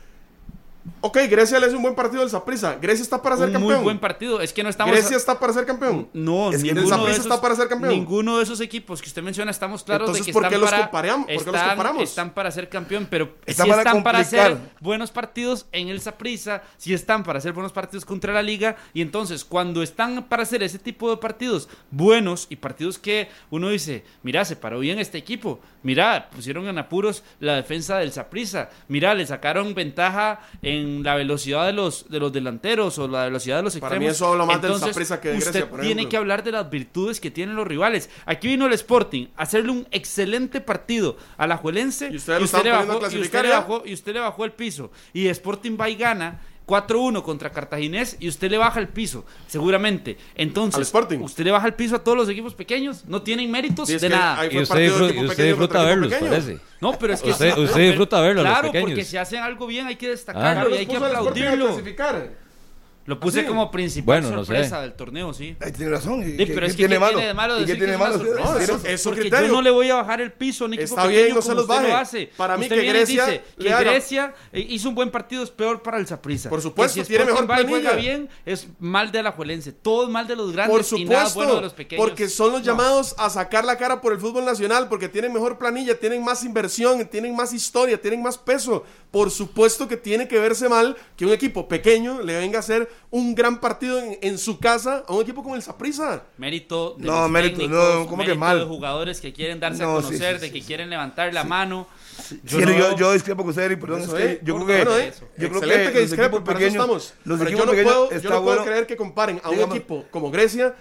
Ok, 1.02 1.18
Grecia 1.28 1.58
le 1.60 1.66
hace 1.66 1.76
un 1.76 1.82
buen 1.82 1.94
partido 1.94 2.20
del 2.22 2.30
Saprissa. 2.30 2.76
Grecia 2.80 3.02
está 3.02 3.20
para 3.22 3.36
ser 3.36 3.46
un 3.48 3.52
campeón. 3.52 3.74
muy 3.74 3.82
buen 3.84 3.98
partido. 3.98 4.40
Es 4.40 4.52
que 4.52 4.62
no 4.62 4.68
estamos. 4.70 4.94
Grecia 4.94 5.16
está 5.16 5.38
para 5.38 5.52
ser 5.52 5.66
campeón. 5.66 6.08
No, 6.12 6.50
Es 6.52 6.62
que 6.62 6.70
el 6.70 6.74
ninguno 6.76 7.04
de 7.04 7.12
esos, 7.12 7.24
está 7.26 7.40
para 7.40 7.54
ser 7.54 7.68
campeón. 7.68 7.92
Ninguno 7.92 8.36
de 8.38 8.42
esos 8.44 8.60
equipos 8.60 9.00
que 9.02 9.08
usted 9.08 9.22
menciona 9.22 9.50
estamos 9.50 9.82
claros 9.84 10.08
Entonces, 10.08 10.26
de 10.26 10.30
que 10.30 10.32
¿por 10.32 10.44
están 10.44 10.52
qué 10.52 10.58
los 10.60 10.70
para 10.70 10.90
comparam- 10.90 11.20
por 11.26 11.44
qué 11.44 11.52
los 11.52 11.62
comparamos? 11.62 12.02
están 12.02 12.30
para 12.34 12.50
ser 12.50 12.68
campeón, 12.68 13.06
pero 13.10 13.34
Están 13.46 13.66
si 13.66 13.70
para 13.70 13.82
están 13.82 14.02
para 14.02 14.18
hacer 14.20 14.56
buenos 14.80 15.10
partidos 15.10 15.66
en 15.72 15.88
el 15.88 16.00
Saprissa, 16.00 16.62
si 16.78 16.94
están 16.94 17.24
para 17.24 17.38
hacer 17.38 17.52
buenos 17.52 17.72
partidos 17.72 18.04
contra 18.04 18.32
la 18.32 18.42
liga 18.42 18.76
y 18.94 19.02
entonces 19.02 19.44
cuando 19.44 19.82
están 19.82 20.24
para 20.28 20.42
hacer 20.44 20.62
ese 20.62 20.78
tipo 20.78 21.10
de 21.10 21.16
partidos 21.18 21.68
buenos 21.90 22.46
y 22.50 22.56
partidos 22.56 22.98
que 22.98 23.28
uno 23.50 23.68
dice, 23.68 24.04
mira, 24.22 24.44
se 24.44 24.56
paró 24.56 24.78
bien 24.78 24.98
este 24.98 25.18
equipo, 25.18 25.60
mira, 25.82 26.28
pusieron 26.30 26.68
en 26.68 26.78
apuros 26.78 27.22
la 27.40 27.56
defensa 27.56 27.98
del 27.98 28.12
Saprissa, 28.12 28.70
mira, 28.88 29.14
le 29.14 29.26
sacaron 29.26 29.74
ventaja 29.74 30.40
en 30.62 31.02
la 31.02 31.14
velocidad 31.14 31.66
de 31.66 31.72
los 31.72 32.08
de 32.08 32.20
los 32.20 32.32
delanteros 32.32 32.98
o 32.98 33.08
la 33.08 33.24
velocidad 33.24 33.56
de 33.56 33.62
los 33.62 33.76
Para 33.76 33.94
extremos. 33.94 34.06
mí 34.06 34.14
eso 34.14 34.26
habla 34.28 34.44
más 34.44 34.60
del 34.60 34.72
Entonces, 34.72 34.90
Saprissa 34.94 35.20
que 35.20 35.30
de 35.30 35.38
usted 35.38 35.52
Grecia, 35.52 35.70
por 35.70 35.80
tiene 35.80 36.08
que 36.08 36.16
hablar 36.16 36.42
de 36.44 36.52
las 36.52 36.68
virtudes 36.70 37.20
que 37.20 37.30
tienen 37.30 37.56
los 37.56 37.66
rivales. 37.66 38.10
Aquí 38.26 38.48
vino 38.48 38.66
el 38.66 38.72
Sporting 38.72 39.26
a 39.36 39.42
hacerle 39.42 39.72
un 39.72 39.86
excelente 39.90 40.60
partido 40.60 41.16
a 41.36 41.46
la 41.46 41.56
Juelense 41.56 42.06
Y 42.06 42.18
le 42.18 42.70
bajó, 42.70 43.00
y 43.10 43.20
usted 43.20 43.42
le 43.42 43.50
bajó 43.50 43.82
y 43.84 43.92
usted 43.94 44.14
le 44.14 44.20
bajó 44.20 44.44
el 44.44 44.52
piso. 44.52 44.90
Y 45.12 45.28
Sporting 45.28 45.76
va 45.80 45.88
y 45.88 45.96
gana 45.96 46.40
4-1 46.70 47.22
contra 47.22 47.50
Cartaginés 47.50 48.16
y 48.20 48.28
usted 48.28 48.50
le 48.50 48.56
baja 48.58 48.78
el 48.80 48.88
piso, 48.88 49.24
seguramente. 49.48 50.16
Entonces, 50.36 50.92
usted 51.20 51.44
le 51.44 51.50
baja 51.50 51.66
el 51.66 51.74
piso 51.74 51.96
a 51.96 52.04
todos 52.04 52.16
los 52.16 52.28
equipos 52.28 52.54
pequeños, 52.54 53.04
no 53.06 53.22
tienen 53.22 53.50
méritos 53.50 53.88
Sí, 53.88 53.98
de 53.98 54.08
nada. 54.08 54.44
Y 54.46 54.58
usted, 54.58 54.78
disfruta, 54.78 55.04
equipo 55.06 55.22
y 55.22 55.24
usted 55.26 55.36
pequeño 55.36 55.48
disfruta 55.48 55.82
verlos, 55.82 56.12
parece. 56.14 56.58
No, 56.80 56.92
pero 56.98 57.12
es 57.12 57.22
que 57.22 57.30
Usted- 57.30 57.54
sí, 57.54 57.60
usted 57.60 57.74
pero- 57.74 57.86
disfruta 57.88 58.20
verlo 58.20 58.40
a 58.40 58.44
los 58.44 58.52
Claro, 58.52 58.72
porque 58.80 59.04
si 59.04 59.16
hacen 59.16 59.42
algo 59.42 59.66
bien 59.66 59.86
hay 59.86 59.96
que 59.96 60.08
destacarlo 60.08 60.70
y 60.74 60.78
hay 60.78 60.86
que 60.86 60.96
aplaudirlo. 60.96 61.76
Lo 63.06 63.18
puse 63.18 63.40
Sí. 63.40 63.46
como 63.46 63.70
principal 63.70 64.20
Bueno, 64.20 64.36
no 64.36 64.44
sé. 64.44 64.52
sorpresa 64.52 64.80
del 64.82 64.92
torneo, 64.92 65.32
sí. 65.32 65.56
Ahí 65.60 65.72
tiene 65.72 65.90
razón. 65.90 66.22
¿Y 66.22 66.36
Sí, 66.36 66.36
pero 66.46 66.60
qué 66.60 66.66
es 66.66 66.72
que 66.72 66.76
tiene 66.76 66.94
¿qué 66.96 67.00
malo? 67.00 67.12
tiene 67.14 67.26
de 67.28 67.34
malo 67.34 67.54
¿Y 67.54 67.60
qué 67.60 67.66
decir 67.72 67.78
tiene 67.78 67.92
que 67.94 67.98
malo? 67.98 68.14
es 68.14 68.20
una 68.20 68.28
sorpresa? 68.28 68.52
No, 68.52 68.58
eso- 68.60 68.76
¿Tiene- 68.78 68.94
es 68.94 69.02
su 69.02 69.08
Porque 69.08 69.20
criterio. 69.22 69.46
yo 69.48 69.52
no 69.54 69.62
le 69.62 69.70
voy 69.70 69.90
a 69.90 69.94
bajar 69.96 70.20
el 70.20 70.32
piso 70.32 70.64
a 70.64 70.66
un 70.68 70.74
equipo 70.74 70.84
Está 70.90 71.02
pequeño 71.02 71.22
bien, 71.24 71.34
no 71.34 71.42
se 71.42 71.54
los 71.54 71.64
usted 71.64 71.74
lo 71.74 71.80
baje. 71.82 71.92
hace. 71.92 72.30
Para 72.36 72.56
mí 72.56 72.64
Usted 72.66 72.76
que 72.80 72.86
Grecia 72.88 73.24
dice 73.26 73.42
le 73.56 73.64
que 73.64 73.72
haga- 73.72 73.90
Grecia 73.90 74.34
eh, 74.52 74.66
hizo 74.68 74.88
un 74.90 74.94
buen 74.94 75.10
partido, 75.10 75.42
es 75.42 75.50
peor 75.50 75.82
para 75.82 75.96
el 75.98 76.06
Saprissa. 76.06 76.50
Por 76.50 76.60
supuesto, 76.62 77.00
Que 77.00 77.04
si 77.04 77.08
tiene 77.08 77.24
mejor 77.24 77.44
y 77.44 77.46
juega 77.46 77.64
planilla. 77.64 77.92
bien, 77.94 78.28
es 78.44 78.68
mal 78.78 79.10
de 79.10 79.22
la 79.22 79.32
Juelense. 79.32 79.72
Todo 79.72 80.04
es 80.04 80.10
mal 80.10 80.28
de 80.28 80.36
los 80.36 80.52
grandes 80.52 80.88
Por 80.90 80.98
y 81.00 81.04
nada 81.06 81.16
supuesto, 81.26 81.38
bueno 81.38 81.54
de 81.56 81.60
los 81.62 81.72
pequeños. 81.72 82.06
porque 82.06 82.28
son 82.28 82.52
los 82.52 82.60
No. 82.60 82.66
llamados 82.66 83.14
a 83.18 83.30
sacar 83.30 83.64
la 83.64 83.76
cara 83.78 84.00
por 84.02 84.12
el 84.12 84.20
fútbol 84.20 84.44
nacional, 84.44 84.88
porque 84.88 85.08
tienen 85.08 85.32
mejor 85.32 85.58
planilla, 85.58 85.98
tienen 85.98 86.22
más 86.22 86.44
inversión, 86.44 87.04
tienen 87.08 87.34
más 87.34 87.52
historia, 87.54 88.00
tienen 88.00 88.22
más 88.22 88.36
peso. 88.36 88.84
Por 89.10 89.30
supuesto 89.30 89.88
que 89.88 89.96
tiene 89.96 90.28
que 90.28 90.38
verse 90.38 90.68
mal 90.68 90.96
que 91.16 91.24
un 91.26 91.32
equipo 91.32 91.66
pequeño 91.66 92.20
le 92.22 92.36
venga 92.36 92.58
a 92.58 92.60
hacer 92.60 92.88
un 93.10 93.34
gran 93.34 93.60
partido 93.60 93.98
en, 93.98 94.18
en 94.22 94.38
su 94.38 94.58
casa 94.58 95.04
a 95.06 95.12
un 95.12 95.22
equipo 95.22 95.42
como 95.42 95.56
el 95.56 95.62
Saprissa. 95.62 96.22
Mérito 96.38 96.94
de 96.98 97.06
No, 97.06 97.22
los 97.22 97.30
mérito, 97.30 97.58
técnicos, 97.58 97.94
no, 97.94 98.06
¿cómo 98.06 98.22
que 98.22 98.28
mérito 98.28 98.38
mal? 98.38 98.58
de 98.60 98.64
jugadores 98.66 99.20
que 99.20 99.32
quieren 99.32 99.58
darse 99.60 99.82
No, 99.82 99.92
a 99.92 100.02
conocer, 100.02 100.36
sí, 100.36 100.40
de 100.40 100.46
sí, 100.48 100.52
que 100.52 100.60
sí. 100.60 100.66
quieren 100.66 100.90
levantar 100.90 101.32
la 101.34 101.44
mano. 101.44 101.86
Sí, 102.22 102.40
Yo 102.44 102.60
yo, 102.60 102.66
no- 102.66 102.72
yo, 102.78 102.96
yo 102.96 103.12
discrepo 103.12 103.42
con 103.42 103.50
usted, 103.50 103.78
perdón, 103.80 104.02
Eso 104.02 104.16
es 104.18 104.38
que 104.38 104.44
yo 104.44 104.54
creo 104.54 104.66
Bueno, 104.66 104.90
que, 104.90 105.06
eh, 105.08 105.12
yo 105.38 105.48
creo 105.48 105.50
excelente 105.60 105.86
que, 105.86 105.92
que 105.92 106.00
discrepo, 106.00 106.44
pequeños, 106.44 106.72
estamos. 106.74 107.14
los 107.24 107.38
Pero 107.38 107.50
equipos 107.50 107.60
yo 107.60 107.66
no 107.66 107.70
pequeños 107.72 107.92
puedo, 108.08 108.20
yo 108.20 108.30
no 108.30 108.42
puedo 108.42 108.56
bueno. 108.56 108.64
creer 108.64 108.86
que 108.86 108.96
comparen 108.96 109.40
a 109.42 109.48
un 109.48 109.54
Digamos- 109.56 109.76
equipo 109.76 110.04
como 110.10 110.30
Grecia 110.30 110.74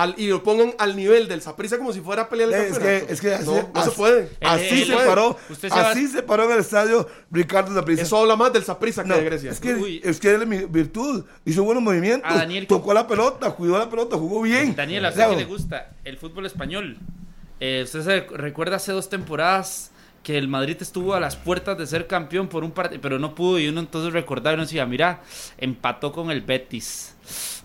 al, 0.00 0.14
y 0.16 0.28
lo 0.28 0.42
pongan 0.42 0.74
al 0.78 0.94
nivel 0.94 1.26
del 1.28 1.42
Saprissa 1.42 1.76
como 1.78 1.92
si 1.92 2.00
fuera 2.00 2.22
a 2.22 2.28
pelear 2.28 2.50
el 2.50 2.54
Eh, 2.54 2.66
Es 2.68 2.72
campeonato. 2.74 3.06
que, 3.06 3.12
es 3.12 3.20
que 3.20 3.34
así, 3.34 3.44
no, 3.46 3.70
no 3.74 3.82
se 3.84 3.90
puede. 3.90 4.30
Así 4.42 4.82
Eh, 4.82 4.84
se 4.86 4.92
eh, 4.92 4.98
paró, 5.06 5.36
usted 5.50 5.68
se 5.68 5.74
va- 5.74 5.90
así 5.90 6.06
se 6.06 6.22
paró 6.22 6.44
en 6.44 6.52
el 6.52 6.58
estadio 6.60 7.08
Ricardo 7.30 7.74
Zaprisa. 7.74 8.02
Eso 8.02 8.18
habla 8.18 8.36
más 8.36 8.52
del 8.52 8.62
Saprissa 8.64 9.02
que 9.02 9.08
No, 9.08 9.16
de 9.16 9.24
Grecia. 9.24 9.50
es 9.50 9.58
que, 9.60 9.74
Uy. 9.74 10.00
es 10.04 10.20
que 10.20 10.34
él 10.34 10.42
es 10.42 10.48
mi 10.48 10.58
virtud, 10.66 11.24
hizo 11.44 11.64
buenos 11.64 11.82
movimientos, 11.82 12.30
A 12.30 12.36
Daniel- 12.36 12.66
tocó 12.66 12.94
la 12.94 13.06
pelota, 13.06 13.50
cuidó 13.52 13.78
la 13.78 13.90
pelota, 13.90 14.16
jugó 14.16 14.42
bien. 14.42 14.76
Daniel, 14.76 15.04
¿a 15.04 15.08
usted 15.08 15.28
qué 15.30 15.36
le 15.36 15.44
gusta 15.44 15.90
el 16.04 16.16
fútbol 16.16 16.46
español? 16.46 16.96
Eh, 17.60 17.80
¿Usted 17.84 18.02
se 18.04 18.20
recuerda 18.36 18.76
hace 18.76 18.92
dos 18.92 19.08
temporadas 19.08 19.90
que 20.22 20.38
el 20.38 20.46
Madrid 20.46 20.76
estuvo 20.80 21.14
a 21.14 21.20
las 21.20 21.36
puertas 21.36 21.76
de 21.78 21.86
ser 21.86 22.06
campeón 22.06 22.48
por 22.48 22.62
un 22.62 22.70
partido, 22.70 23.00
pero 23.00 23.18
no 23.18 23.34
pudo 23.34 23.58
y 23.58 23.66
uno 23.68 23.80
entonces 23.80 24.12
recordaba 24.12 24.52
y 24.52 24.54
uno 24.54 24.64
decía, 24.64 24.84
mira, 24.86 25.20
empató 25.56 26.12
con 26.12 26.30
el 26.30 26.42
Betis. 26.42 27.14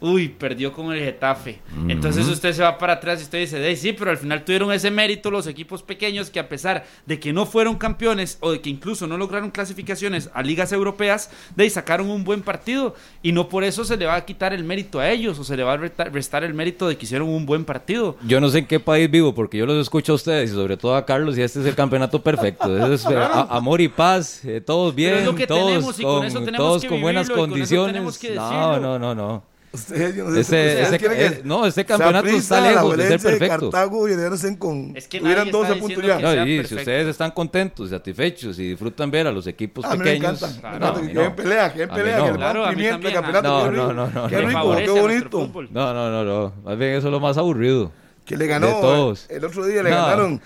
Uy, 0.02 0.28
perdió 0.28 0.74
con 0.74 0.92
el 0.94 1.00
Getafe. 1.00 1.60
Entonces 1.88 2.28
usted 2.28 2.52
se 2.54 2.62
va 2.62 2.78
para 2.78 2.94
atrás 2.94 3.20
y 3.22 3.24
usted 3.24 3.40
dice, 3.40 3.66
"Ey, 3.66 3.76
sí, 3.76 3.94
pero 3.94 4.12
al 4.12 4.18
final 4.18 4.44
tuvieron 4.44 4.72
ese 4.72 4.92
mérito 4.92 5.32
los 5.32 5.48
equipos 5.48 5.82
pequeños 5.84 6.30
que 6.30 6.40
a 6.40 6.50
pesar 6.50 6.86
de 7.06 7.20
que 7.20 7.32
no 7.34 7.46
fueron 7.46 7.78
campeones 7.78 8.38
o 8.42 8.52
de 8.52 8.60
que 8.62 8.70
incluso 8.70 9.08
no 9.08 9.18
lograron 9.18 9.52
clasificaciones 9.52 10.30
a 10.34 10.42
ligas 10.44 10.72
europeas, 10.74 11.30
de 11.56 11.64
ahí 11.64 11.70
sacaron 11.70 12.10
un 12.10 12.24
buen 12.24 12.42
partido 12.42 12.96
y 13.22 13.32
no 13.32 13.48
por 13.50 13.64
eso 13.64 13.86
se 13.86 13.96
le 13.98 14.06
va 14.06 14.16
a 14.16 14.26
quitar 14.26 14.54
el 14.54 14.64
mérito 14.64 15.00
a 15.00 15.10
ellos 15.10 15.40
o 15.40 15.44
se 15.44 15.56
le 15.56 15.64
va 15.64 15.74
a 15.74 15.78
restar 15.78 16.44
el 16.44 16.54
mérito 16.54 16.88
de 16.88 16.98
que 16.98 17.06
hicieron 17.06 17.30
un 17.30 17.46
buen 17.46 17.64
partido. 17.66 18.18
Yo 18.28 18.42
no 18.42 18.50
sé 18.50 18.60
en 18.60 18.66
qué 18.68 18.80
país 18.80 19.10
vivo, 19.10 19.34
porque 19.34 19.58
yo 19.58 19.66
los 19.66 19.82
escucho 19.82 20.12
a 20.14 20.16
ustedes 20.16 20.52
y 20.52 20.54
sobre 20.54 20.78
todo 20.78 20.96
a 20.96 21.06
Carlos, 21.06 21.38
y 21.38 21.42
este 21.42 21.60
es 21.62 21.66
el 21.66 21.76
campeonato 21.76 22.22
perfecto. 22.22 22.76
Ese 22.86 22.96
es, 22.96 23.06
a- 23.06 23.44
amor 23.56 23.80
y 23.82 23.88
paz, 23.88 24.44
eh, 24.46 24.60
todos 24.62 24.94
bien, 24.94 25.24
todos, 25.48 25.86
con 25.96 26.22
con, 26.46 26.46
todos 26.56 26.82
buenas 27.02 27.30
condiciones. 27.30 28.20
no, 28.36 28.80
no, 28.80 29.00
no, 29.00 29.16
no. 29.16 29.53
Ustedes, 29.74 30.16
yo 30.16 30.26
no 30.26 30.32
sé, 30.36 30.40
Ese- 30.42 30.44
ustedes 30.44 30.88
ese- 30.88 30.98
quieren 31.00 31.34
eh, 31.34 31.42
no, 31.44 31.66
este 31.66 31.84
campeonato 31.84 32.28
está 32.28 32.62
lejos 32.62 32.96
de 32.96 33.08
ser 33.08 33.20
perfecto. 33.22 33.72
Cartago 33.72 34.08
y 34.08 34.14
con. 34.60 34.96
Es 34.96 35.08
que 35.08 35.20
hubieran 35.20 35.40
nadie 35.48 35.52
12 35.52 35.72
está 35.72 35.82
puntos 35.82 36.04
ya. 36.06 36.20
No, 36.20 36.46
y 36.46 36.64
si 36.68 36.76
ustedes 36.76 37.08
están 37.08 37.32
contentos, 37.32 37.90
satisfechos 37.90 38.60
y 38.60 38.70
disfrutan 38.70 39.10
ver 39.10 39.26
a 39.26 39.32
los 39.32 39.48
equipos 39.48 39.84
A 39.84 39.94
mí 39.94 39.98
me 39.98 40.04
pequeños. 40.04 40.42
no, 40.80 40.94
que 41.02 41.14
no. 41.14 41.36
pelea, 41.36 41.74
que 41.74 41.88
pelea, 41.88 42.18
no. 42.20 42.26
que 42.28 42.32
Claro, 42.34 42.64
también, 42.66 43.02
campeonato. 43.02 43.42
no, 43.42 43.64
qué 43.64 43.64
no, 43.64 43.72
rico, 43.72 43.94
no, 43.94 44.08
no, 44.12 44.28
Qué 44.28 44.42
rico, 44.42 44.76
qué 44.76 44.90
bonito. 45.02 45.52
No, 45.72 45.94
no, 45.96 46.10
no, 46.12 46.24
no. 46.24 46.54
Más 46.64 46.78
bien 46.78 46.92
eso 46.92 47.08
es 47.08 47.12
lo 47.12 47.20
más 47.20 47.38
aburrido. 47.40 47.92
Que 48.26 48.38
le 48.38 48.46
ganó 48.46 48.68
todos. 48.80 49.26
el 49.30 49.44
otro 49.44 49.66
día 49.66 49.82
le 49.82 49.90
No. 49.90 49.96
ganaron 49.98 50.42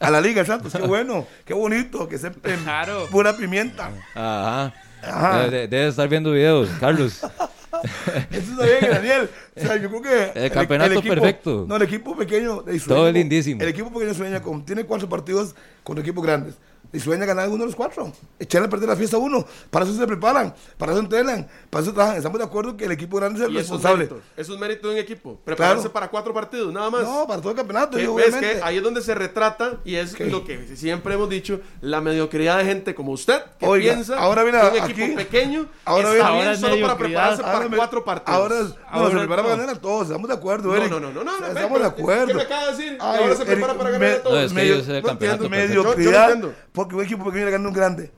a 0.00 0.10
la 0.10 0.20
Liga 0.20 0.44
Santos. 0.44 0.72
Qué 0.72 0.82
bueno, 0.86 1.26
qué 1.44 1.54
bonito, 1.54 2.08
que 2.08 2.18
se 2.18 2.32
Claro. 2.32 3.06
pura 3.10 3.36
pimienta. 3.36 3.90
Ajá. 4.16 4.74
Ajá. 5.00 5.38
De- 5.44 5.50
de- 5.50 5.68
Debe 5.68 5.86
estar 5.88 6.08
viendo 6.08 6.32
videos, 6.32 6.68
Carlos. 6.80 7.20
Eso 8.30 8.52
está 8.52 8.64
bien, 8.66 8.90
Daniel. 8.92 9.30
O 9.56 9.60
sea, 9.60 9.76
yo 9.76 9.88
creo 9.90 10.02
que. 10.02 10.44
El 10.44 10.50
campeonato 10.50 11.02
perfecto. 11.02 11.64
No, 11.68 11.76
el 11.76 11.82
equipo 11.82 12.16
pequeño. 12.16 12.62
Todo 12.86 13.04
con- 13.04 13.12
lindísimo. 13.14 13.62
El 13.62 13.68
equipo 13.68 13.92
pequeño 13.92 14.14
sueña 14.14 14.42
con. 14.42 14.64
Tiene 14.64 14.84
cuatro 14.84 15.08
partidos 15.08 15.54
con 15.82 15.98
equipos 15.98 16.24
grandes. 16.24 16.54
Y 16.94 17.00
sueñan 17.00 17.26
ganar 17.26 17.44
alguno 17.44 17.64
de 17.64 17.66
los 17.66 17.76
cuatro. 17.76 18.10
Echarle 18.38 18.68
a 18.68 18.70
perder 18.70 18.88
la 18.88 18.96
fiesta 18.96 19.16
a 19.16 19.20
uno. 19.20 19.44
Para 19.70 19.84
eso 19.84 19.94
se 19.94 20.06
preparan, 20.06 20.54
para 20.78 20.92
eso 20.92 21.00
entrenan, 21.00 21.46
para 21.68 21.82
eso 21.82 21.92
trabajan. 21.92 22.16
Estamos 22.16 22.38
de 22.38 22.44
acuerdo 22.44 22.76
que 22.76 22.84
el 22.86 22.92
equipo 22.92 23.16
grande 23.18 23.40
es 23.40 23.44
el 23.46 23.50
es 23.56 23.62
responsable. 23.62 24.04
mérito. 24.04 24.20
Eso 24.36 24.54
es 24.54 24.60
mérito 24.60 24.88
de 24.88 24.94
un 24.94 25.00
equipo. 25.00 25.38
Prepararse 25.44 25.80
Claro. 25.82 25.92
para 25.92 26.08
cuatro 26.08 26.32
partidos, 26.32 26.72
nada 26.72 26.88
más. 26.90 27.02
No, 27.02 27.26
para 27.26 27.40
todo 27.42 27.50
el 27.50 27.56
campeonato. 27.56 27.90
Que- 27.96 28.02
digo, 28.02 28.14
ves 28.14 28.28
obviamente. 28.28 28.56
que 28.58 28.62
ahí 28.64 28.76
es 28.78 28.82
donde 28.82 29.02
se 29.02 29.14
retrata 29.14 29.78
y 29.84 29.96
es 29.96 30.14
¿Qué? 30.14 30.26
lo 30.26 30.44
que 30.44 30.76
siempre 30.76 31.14
hemos 31.14 31.28
dicho, 31.28 31.60
la 31.80 32.00
mediocridad 32.00 32.58
de 32.58 32.64
gente 32.64 32.94
como 32.94 33.12
usted 33.12 33.42
que 33.58 33.66
Oiga, 33.66 33.92
piensa 33.94 34.18
ahora 34.18 34.44
mira, 34.44 34.70
que 34.70 34.78
un 34.78 34.84
equipo 34.84 35.04
aquí- 35.04 35.14
pequeño 35.16 35.66
ahora 35.84 36.12
está 36.12 36.30
bien 36.30 36.38
Ahora 36.40 36.52
es 36.52 36.60
solo 36.60 36.80
para 36.80 36.96
prepararse 36.98 37.42
Ahora 37.42 37.52
para 37.58 37.68
me- 37.68 37.76
cuatro 37.76 38.04
partidos. 38.04 38.38
Ahora, 38.40 38.54
no, 38.60 38.74
Ahora 38.90 39.10
se 39.10 39.16
prepara 39.18 39.42
no. 39.42 39.48
para 39.48 39.60
ganar 39.60 39.76
a 39.76 39.80
todos, 39.80 40.02
estamos 40.06 40.28
de 40.28 40.34
acuerdo, 40.34 40.68
no, 40.68 40.76
Eric. 40.76 40.90
no, 40.90 41.00
no, 41.00 41.12
no, 41.12 41.24
no, 41.24 41.32
O 41.34 41.38
sea, 41.38 41.48
ve, 41.48 41.54
estamos 41.54 41.80
de 41.80 41.86
acuerdo. 41.86 42.26
¿qué 42.28 42.34
me 42.34 42.42
acaba 42.42 42.66
de 42.66 42.70
decir? 42.72 42.98
Ay, 43.00 43.22
ahora 43.22 43.34
se 43.36 43.42
Eric, 43.42 43.46
prepara 43.54 43.74
para 43.74 43.90
ganar 43.90 44.10
a 44.10 44.22
todos. 44.22 44.34
No, 44.36 44.40
es 44.42 44.48
que 44.52 44.54
medio- 44.54 44.76
yo 44.76 44.84
sé 44.84 44.96
el 44.96 45.02
no 45.02 45.08
campeonato 45.08 45.48
mediocridad, 45.48 46.36
no. 46.36 46.52
Porque 46.84 46.96
un 46.96 47.02
equipo 47.04 47.24
pequeño 47.24 47.44
le 47.46 47.50
gana 47.50 47.68
un 47.68 47.74
grande. 47.74 48.10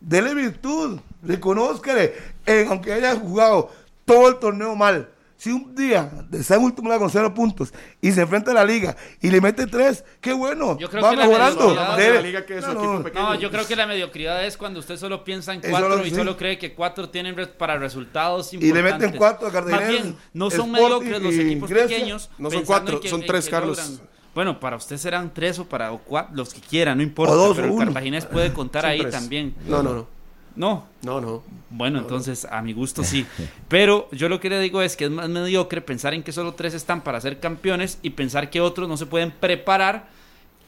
Dele 0.00 0.34
virtud, 0.34 0.98
reconózcale, 1.22 2.14
eh, 2.46 2.66
aunque 2.68 2.92
haya 2.92 3.14
jugado 3.16 3.70
todo 4.04 4.28
el 4.28 4.38
torneo 4.38 4.74
mal. 4.76 5.08
Si 5.36 5.52
un 5.52 5.72
día 5.72 6.10
está 6.32 6.56
en 6.56 6.62
último 6.64 6.86
lugar 6.86 6.98
con 6.98 7.10
cero 7.10 7.32
puntos 7.32 7.72
y 8.00 8.10
se 8.10 8.22
enfrenta 8.22 8.50
a 8.50 8.54
la 8.54 8.64
liga 8.64 8.96
y 9.20 9.30
le 9.30 9.40
mete 9.40 9.68
tres, 9.68 10.04
qué 10.20 10.32
bueno, 10.32 10.76
Yo 10.78 10.90
creo 10.90 11.00
va 11.00 11.10
que 11.10 11.16
la 11.16 11.26
mejorando. 11.26 11.60
mediocridad- 11.68 11.96
Dele- 11.96 12.14
la 12.14 12.20
liga 12.22 12.46
que 12.46 12.58
es 12.58 12.64
su 12.64 12.70
equipo 12.72 13.02
pequeño. 13.04 13.22
No, 13.22 13.34
yo 13.36 13.48
creo 13.52 13.64
que 13.66 13.76
la 13.76 13.86
mediocridad 13.86 14.44
es 14.44 14.56
cuando 14.56 14.80
usted 14.80 14.96
solo 14.96 15.22
piensa 15.22 15.54
en 15.54 15.60
cuatro 15.60 16.04
y 16.04 16.10
sí. 16.10 16.16
solo 16.16 16.36
cree 16.36 16.58
que 16.58 16.74
cuatro 16.74 17.08
tienen 17.10 17.36
para 17.56 17.78
resultados 17.78 18.52
le 18.52 18.66
importantes. 18.66 18.92
meten 19.00 19.16
cuatro 19.16 19.46
a 19.46 19.60
Más 19.62 19.88
bien, 19.88 20.16
no 20.32 20.50
son 20.50 20.72
mediocres 20.72 21.22
los 21.22 21.34
y 21.34 21.40
equipos 21.40 21.70
Grecia. 21.70 21.96
pequeños. 21.96 22.30
No 22.36 22.50
son 22.50 22.64
cuatro, 22.64 22.98
que- 23.00 23.08
son 23.08 23.24
tres, 23.24 23.44
que 23.44 23.50
Carlos. 23.52 23.78
logran- 23.78 24.00
Bueno, 24.38 24.60
para 24.60 24.76
usted 24.76 24.98
serán 24.98 25.34
tres 25.34 25.58
o 25.58 25.64
para 25.64 25.90
o 25.90 25.98
cuatro, 25.98 26.36
los 26.36 26.54
que 26.54 26.60
quieran, 26.60 26.98
no 26.98 27.02
importa. 27.02 27.32
O 27.34 27.36
dos 27.36 27.56
pero 27.56 27.66
el 27.66 27.72
uno. 27.74 27.86
Cartaginés 27.86 28.24
puede 28.24 28.52
contar 28.52 28.86
ahí 28.86 29.04
también. 29.10 29.52
No, 29.66 29.82
no, 29.82 29.92
no. 29.94 30.06
No, 30.54 30.86
No, 31.02 31.20
no. 31.20 31.42
bueno, 31.70 31.98
entonces 31.98 32.44
a 32.44 32.62
mi 32.62 32.72
gusto 32.72 33.02
sí. 33.02 33.26
Pero 33.66 34.08
yo 34.12 34.28
lo 34.28 34.38
que 34.38 34.48
le 34.48 34.60
digo 34.60 34.80
es 34.80 34.96
que 34.96 35.06
es 35.06 35.10
más 35.10 35.28
mediocre 35.28 35.80
pensar 35.80 36.14
en 36.14 36.22
que 36.22 36.30
solo 36.30 36.54
tres 36.54 36.72
están 36.74 37.00
para 37.00 37.20
ser 37.20 37.40
campeones 37.40 37.98
y 38.00 38.10
pensar 38.10 38.48
que 38.48 38.60
otros 38.60 38.88
no 38.88 38.96
se 38.96 39.06
pueden 39.06 39.32
preparar 39.32 40.06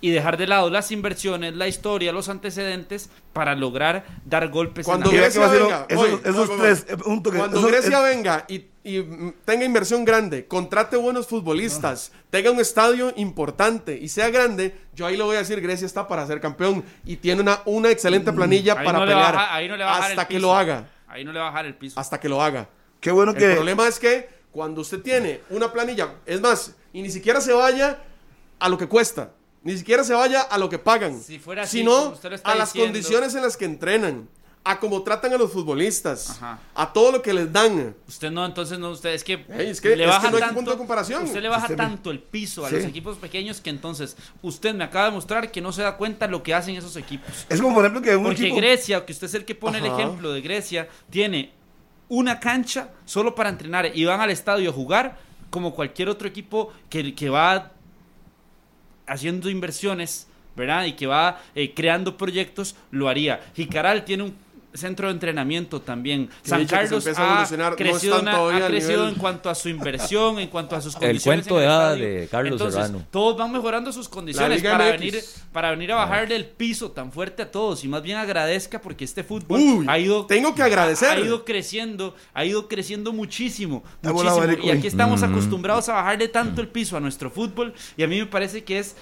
y 0.02 0.10
dejar 0.10 0.36
de 0.38 0.46
lado 0.46 0.70
las 0.70 0.90
inversiones, 0.92 1.54
la 1.54 1.68
historia, 1.68 2.12
los 2.12 2.28
antecedentes 2.28 3.10
para 3.32 3.54
lograr 3.54 4.04
dar 4.24 4.48
golpes 4.48 4.86
Cuando 4.86 5.10
en 5.10 5.16
la 5.20 5.28
Mira 5.28 5.40
Grecia 5.42 5.48
venga, 5.48 5.86
esos- 5.88 6.10
voy, 6.10 6.20
esos 6.24 6.48
voy, 6.48 6.56
voy, 6.56 6.58
tres, 6.58 6.86
voy. 6.98 7.12
un 7.12 7.22
toque, 7.22 7.36
Cuando 7.38 7.58
esos- 7.58 7.70
Grecia 7.70 7.98
es- 8.10 8.16
venga 8.16 8.44
y, 8.48 8.64
y, 8.82 9.00
mm, 9.00 9.32
tenga 9.44 9.64
inversión 9.64 10.04
grande, 10.06 10.46
contrate 10.46 10.96
buenos 10.96 11.26
futbolistas, 11.26 12.12
tenga 12.30 12.50
un 12.50 12.60
estadio 12.60 13.12
importante 13.16 13.98
y 14.00 14.08
sea 14.08 14.30
grande, 14.30 14.74
yo 14.94 15.06
ahí 15.06 15.16
le 15.16 15.22
voy 15.22 15.36
a 15.36 15.40
decir, 15.40 15.60
Grecia 15.60 15.84
está 15.86 16.08
para 16.08 16.26
ser 16.26 16.40
campeón 16.40 16.82
y 17.04 17.16
tiene 17.16 17.42
una, 17.42 17.60
una 17.66 17.90
excelente 17.90 18.32
planilla 18.32 18.72
Ahí 18.78 18.84
para 18.86 18.98
no 19.00 19.04
le 19.06 19.12
pelear 19.12 19.34
baja- 19.34 19.54
ahí 19.54 19.68
no 19.68 19.76
le 19.76 19.84
hasta 19.84 20.12
el 20.12 20.18
que 20.28 20.34
piso. 20.36 20.40
lo 20.40 20.56
haga, 20.56 20.88
Ahí 21.08 21.24
no 21.24 21.32
le 21.32 21.38
va 21.40 21.48
a 21.48 21.50
bajar 21.50 21.66
el 21.66 21.74
piso. 21.74 21.98
hasta 22.00 22.18
que 22.20 22.28
lo 22.28 22.42
haga. 22.42 22.68
Qué 23.00 23.10
bueno 23.10 23.32
El 23.32 23.38
que 23.38 23.50
problema 23.54 23.86
es 23.88 23.98
que 23.98 24.28
cuando 24.50 24.80
usted 24.80 25.00
tiene 25.02 25.40
una 25.50 25.72
planilla, 25.72 26.14
es 26.26 26.40
más, 26.40 26.74
y 26.92 27.02
ni 27.02 27.10
siquiera 27.10 27.40
se 27.40 27.52
vaya 27.52 27.98
a 28.58 28.68
lo 28.68 28.76
que 28.78 28.86
cuesta, 28.88 29.30
ni 29.62 29.76
siquiera 29.76 30.04
se 30.04 30.14
vaya 30.14 30.40
a 30.42 30.58
lo 30.58 30.68
que 30.68 30.78
pagan, 30.78 31.20
Si 31.20 31.38
fuera 31.38 31.62
así, 31.62 31.78
sino 31.78 31.92
como 31.92 32.08
usted 32.12 32.30
lo 32.30 32.36
está 32.36 32.52
a 32.52 32.54
las 32.54 32.72
diciendo. 32.72 32.92
condiciones 32.94 33.34
en 33.34 33.42
las 33.42 33.56
que 33.56 33.64
entrenan, 33.66 34.28
a 34.62 34.78
cómo 34.78 35.02
tratan 35.02 35.32
a 35.32 35.38
los 35.38 35.50
futbolistas, 35.52 36.30
Ajá. 36.30 36.58
a 36.74 36.92
todo 36.92 37.12
lo 37.12 37.22
que 37.22 37.32
les 37.32 37.50
dan. 37.50 37.94
Usted 38.06 38.30
no, 38.30 38.44
entonces 38.44 38.78
no, 38.78 38.90
usted 38.90 39.10
es 39.14 39.24
que, 39.24 39.44
Ey, 39.48 39.68
es 39.70 39.80
que- 39.80 39.96
le 39.96 40.04
es 40.04 40.10
baja 40.10 40.26
que 40.26 40.30
no 40.30 40.36
hay 40.36 40.40
tanto, 40.42 40.54
punto 40.54 40.70
de 40.72 40.76
comparación. 40.76 41.24
Usted 41.24 41.40
le 41.40 41.48
baja 41.48 41.62
Usted 41.62 41.76
me- 41.78 41.82
tanto 41.82 42.10
el 42.10 42.18
piso 42.20 42.66
a 42.66 42.68
Sí. 42.68 42.74
los 42.76 42.84
equipos 42.84 43.16
pequeños 43.16 43.60
que 43.62 43.70
entonces 43.70 44.16
usted 44.42 44.74
me 44.74 44.84
acaba 44.84 45.06
de 45.06 45.12
mostrar 45.12 45.50
que 45.50 45.62
no 45.62 45.72
se 45.72 45.80
da 45.80 45.96
cuenta 45.96 46.26
lo 46.26 46.42
que 46.42 46.52
hacen 46.52 46.76
esos 46.76 46.94
equipos. 46.96 47.46
es 47.48 47.60
como 47.60 47.74
por 47.74 47.84
ejemplo 47.86 48.02
que 48.02 48.14
un 48.16 48.24
Porque 48.24 48.42
equipo 48.42 48.56
Grecia, 48.56 49.04
que 49.06 49.12
usted 49.12 49.26
es 49.28 49.34
el 49.34 49.44
que 49.46 49.54
pone 49.54 49.78
el 49.78 49.86
ejemplo 49.86 50.30
de 50.32 50.42
Grecia, 50.42 50.88
tiene 51.08 51.52
una 52.10 52.38
cancha 52.38 52.90
solo 53.06 53.34
para 53.34 53.48
entrenar 53.48 53.90
y 53.94 54.04
van 54.04 54.20
al 54.20 54.30
estadio 54.30 54.68
a 54.70 54.72
jugar 54.74 55.18
como 55.48 55.74
cualquier 55.74 56.08
otro 56.10 56.28
equipo 56.28 56.70
que, 56.90 57.14
que 57.14 57.30
va 57.30 57.72
haciendo 59.10 59.50
inversiones, 59.50 60.28
¿verdad? 60.56 60.86
Y 60.86 60.92
que 60.92 61.06
va 61.06 61.42
eh, 61.54 61.74
creando 61.74 62.16
proyectos, 62.16 62.76
lo 62.90 63.08
haría. 63.08 63.40
Jicaral 63.54 64.04
tiene 64.04 64.22
un 64.22 64.36
centro 64.74 65.08
de 65.08 65.14
entrenamiento 65.14 65.80
también. 65.80 66.28
Que 66.42 66.48
San 66.48 66.66
Carlos 66.66 67.06
a 67.06 67.42
ha 67.42 67.70
no 67.70 67.76
crecido, 67.76 68.20
una- 68.20 68.46
ha 68.64 68.66
crecido 68.68 69.04
nivel- 69.04 69.08
en 69.14 69.14
cuanto 69.16 69.50
a 69.50 69.54
su 69.54 69.68
inversión, 69.68 70.38
en 70.38 70.48
cuanto 70.48 70.76
a 70.76 70.80
sus 70.80 70.94
El 70.96 71.00
condiciones. 71.00 71.46
cuento 71.46 71.60
en 71.60 71.68
de 71.68 71.74
estadio. 71.74 72.04
de 72.20 72.28
Carlos 72.28 72.52
Entonces, 72.52 72.82
Serrano. 72.86 73.06
Todos 73.10 73.36
van 73.36 73.52
mejorando 73.52 73.92
sus 73.92 74.08
condiciones 74.08 74.62
para 74.62 74.84
MX. 74.92 74.98
venir, 75.00 75.20
para 75.52 75.70
venir 75.70 75.92
a 75.92 75.96
bajarle 75.96 76.36
el 76.36 76.46
piso 76.46 76.90
tan 76.92 77.10
fuerte 77.12 77.42
a 77.42 77.50
todos 77.50 77.84
y 77.84 77.88
más 77.88 78.02
bien 78.02 78.18
agradezca 78.18 78.80
porque 78.80 79.04
este 79.04 79.24
fútbol 79.24 79.60
Uy, 79.60 79.86
ha 79.88 79.98
ido 79.98 80.26
tengo 80.26 80.54
que 80.54 80.62
agradecer. 80.62 81.08
ha 81.10 81.18
ido 81.20 81.44
creciendo 81.44 82.14
ha 82.34 82.44
ido 82.44 82.68
creciendo 82.68 83.12
muchísimo 83.12 83.82
muchísimo 84.02 84.62
y 84.62 84.70
aquí 84.70 84.86
estamos 84.86 85.22
acostumbrados 85.22 85.88
a 85.88 85.94
bajarle 85.94 86.28
tanto 86.28 86.60
el 86.60 86.68
piso 86.68 86.96
a 86.96 87.00
nuestro 87.00 87.30
fútbol 87.30 87.74
y 87.96 88.02
a 88.02 88.06
mí 88.08 88.18
me 88.18 88.26
parece 88.26 88.64
que 88.64 88.78
es 88.78 88.96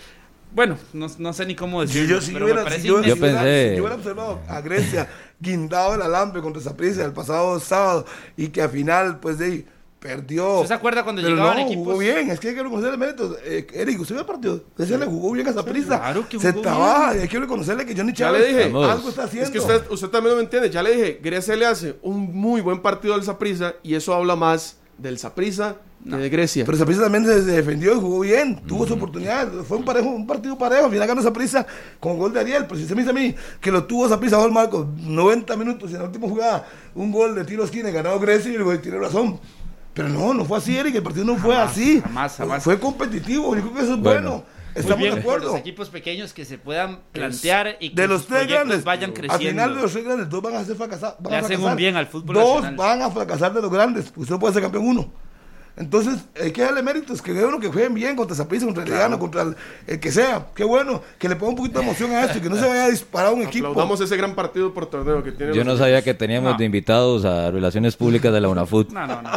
bueno 0.54 0.76
no, 0.92 1.06
no 1.18 1.32
sé 1.32 1.46
ni 1.46 1.54
cómo 1.54 1.80
Si 1.86 1.94
decirlo 2.00 2.16
yo, 2.16 2.20
si 2.20 2.32
pero 2.32 2.46
me 2.46 2.52
hubiera, 2.52 2.70
si 2.70 2.82
yo- 2.88 2.96
pensé- 3.00 3.70
si 3.70 3.76
yo 3.76 3.82
hubiera 3.82 3.94
observado 3.94 4.40
a 4.48 4.60
Grecia 4.60 5.08
guindado 5.40 5.94
el 5.94 6.02
alambre 6.02 6.40
contra 6.42 6.62
Saprissa 6.62 7.04
el 7.04 7.12
pasado 7.12 7.58
sábado 7.60 8.04
y 8.36 8.48
que 8.48 8.62
al 8.62 8.70
final, 8.70 9.20
pues, 9.20 9.38
de 9.38 9.44
ahí, 9.44 9.66
perdió. 10.00 10.54
¿Usted 10.56 10.68
se 10.68 10.74
acuerda 10.74 11.02
cuando 11.02 11.20
Pero 11.22 11.34
llegaban 11.34 11.56
no, 11.58 11.64
equipos? 11.66 11.84
jugó 11.84 11.98
bien, 11.98 12.30
es 12.30 12.38
que 12.40 12.48
hay 12.48 12.54
que 12.54 12.62
reconocerle 12.62 12.96
méritos. 12.96 13.36
Eh, 13.44 13.66
Eric, 13.74 14.00
usted 14.00 14.14
vio 14.14 14.20
el 14.22 14.26
partido. 14.26 14.64
Grecia 14.76 14.96
le 14.96 15.06
jugó 15.06 15.32
bien 15.32 15.48
a 15.48 15.52
Saprissa. 15.52 15.98
claro 15.98 16.28
que 16.28 16.38
Se 16.38 16.50
jugó 16.52 16.62
trabaja 16.62 17.16
y 17.16 17.20
hay 17.20 17.28
que 17.28 17.38
reconocerle 17.40 17.84
que 17.84 17.96
Johnny 17.96 18.12
Ya 18.12 18.26
Chávez 18.26 18.40
le 18.42 18.48
dije. 18.48 18.62
Algo 18.64 19.08
está 19.08 19.24
haciendo. 19.24 19.46
Es 19.46 19.50
que 19.50 19.58
usted, 19.58 19.90
usted 19.90 20.08
también 20.08 20.32
no 20.34 20.36
me 20.36 20.44
entiende, 20.44 20.70
ya 20.70 20.82
le 20.84 20.92
dije, 20.94 21.20
Grecia 21.22 21.56
le 21.56 21.66
hace 21.66 21.96
un 22.02 22.32
muy 22.32 22.60
buen 22.60 22.80
partido 22.80 23.14
al 23.14 23.24
Saprissa 23.24 23.74
y 23.82 23.94
eso 23.96 24.14
habla 24.14 24.36
más 24.36 24.76
del 24.98 25.18
Saprissa 25.18 25.76
de 26.00 26.28
Grecia. 26.28 26.64
Pero 26.64 26.78
Saprissa 26.78 27.02
también 27.02 27.24
se, 27.24 27.42
defendió 27.42 27.94
y 27.96 28.00
jugó 28.00 28.20
bien, 28.20 28.56
tuvo 28.66 28.86
su 28.86 28.94
oportunidad, 28.94 29.50
fue 29.64 29.76
un 29.78 29.84
parejo, 29.84 30.08
un 30.08 30.26
partido 30.26 30.56
parejo, 30.56 30.86
al 30.86 30.90
final 30.90 31.08
ganó 31.08 31.22
Saprissa 31.22 31.66
con 32.00 32.18
gol 32.18 32.32
de 32.32 32.40
Ariel, 32.40 32.64
pero 32.66 32.80
si 32.80 32.86
se 32.86 32.94
me 32.94 33.02
dice 33.02 33.10
a 33.10 33.14
mí 33.14 33.34
que 33.60 33.70
lo 33.70 33.84
tuvo 33.84 34.08
Saprissa 34.08 34.36
bajo 34.36 34.48
el 34.48 34.54
marco 34.54 34.88
90 34.96 35.56
minutos 35.56 35.90
y 35.90 35.94
en 35.94 36.00
la 36.00 36.06
última 36.06 36.28
jugada 36.28 36.66
un 36.94 37.12
gol 37.12 37.34
de 37.34 37.44
tiro 37.44 37.64
esquina 37.64 37.90
y 37.90 37.92
ganado 37.92 38.18
Grecia 38.20 38.50
y 38.50 38.56
luego 38.56 38.78
tiene 38.80 38.98
razón. 38.98 39.38
Pero 39.94 40.08
no, 40.08 40.32
no 40.32 40.44
fue 40.44 40.58
así, 40.58 40.76
Eric, 40.76 40.94
el 40.94 41.02
partido 41.02 41.24
no 41.24 41.36
fue 41.36 41.54
Jamás, 41.54 41.72
así. 41.72 42.00
jamás, 42.00 42.36
jamás. 42.36 42.62
Fue 42.64 42.78
competitivo, 42.78 43.54
yo 43.56 43.62
creo 43.62 43.74
que 43.74 43.82
eso 43.82 43.94
es 43.94 44.00
Bueno. 44.00 44.44
Estamos 44.74 44.98
bien 44.98 45.14
de 45.16 45.20
acuerdo. 45.22 45.50
los 45.52 45.56
equipos 45.58 45.90
pequeños 45.90 46.32
que 46.32 46.44
se 46.44 46.56
puedan 46.56 47.00
plantear 47.10 47.76
y 47.80 47.90
que 47.90 48.02
De 48.02 48.06
los 48.06 48.26
tres 48.26 48.46
grandes, 48.46 48.84
vayan 48.84 49.10
al 49.10 49.14
creciendo 49.16 49.48
final 49.50 49.74
de 49.74 49.82
los 49.82 49.92
tres 49.92 50.04
grandes, 50.04 50.28
dos 50.28 50.40
van 50.40 50.54
a 50.54 50.64
ser 50.64 50.76
fracasados. 50.76 51.16
Le 51.28 51.36
hacen 51.36 51.60
un 51.64 51.74
bien 51.74 51.96
al 51.96 52.06
fútbol 52.06 52.36
Dos 52.36 52.62
nacional. 52.62 52.76
van 52.76 53.02
a 53.02 53.10
fracasar 53.10 53.52
de 53.52 53.60
los 53.60 53.72
grandes, 53.72 54.12
usted 54.14 54.34
no 54.34 54.38
puede 54.38 54.54
ser 54.54 54.62
campeón 54.62 54.86
uno. 54.86 55.10
Entonces, 55.78 56.18
hay 56.40 56.50
que 56.50 56.62
darle 56.62 56.82
méritos, 56.82 57.22
que 57.22 57.32
uno 57.32 57.60
que 57.60 57.68
jueguen 57.68 57.94
bien 57.94 58.16
contra 58.16 58.34
Zaprisa, 58.36 58.66
contra 58.66 58.82
el 58.82 59.18
contra 59.18 59.42
el, 59.42 59.56
el 59.86 60.00
que 60.00 60.10
sea. 60.10 60.46
Qué 60.54 60.64
bueno, 60.64 61.02
que 61.18 61.28
le 61.28 61.36
ponga 61.36 61.50
un 61.50 61.56
poquito 61.56 61.78
de 61.78 61.84
emoción 61.84 62.10
a 62.10 62.24
esto, 62.24 62.40
que 62.42 62.50
no 62.50 62.56
se 62.56 62.66
vaya 62.66 62.86
a 62.86 62.88
disparar 62.90 63.32
un 63.32 63.42
equipo. 63.42 63.68
Aplaudamos 63.68 64.00
ese 64.00 64.16
gran 64.16 64.34
partido 64.34 64.74
por 64.74 64.86
torneo 64.86 65.22
que 65.22 65.30
tiene 65.32 65.54
Yo 65.54 65.62
no 65.64 65.76
sabía 65.76 66.02
que 66.02 66.14
teníamos 66.14 66.52
No. 66.52 66.58
de 66.58 66.64
invitados 66.64 67.24
a 67.24 67.50
Relaciones 67.52 67.96
Públicas 67.96 68.32
de 68.32 68.40
la 68.40 68.48
UNAFUT, 68.48 68.90
no 68.90 69.06
no 69.06 69.22
no 69.22 69.30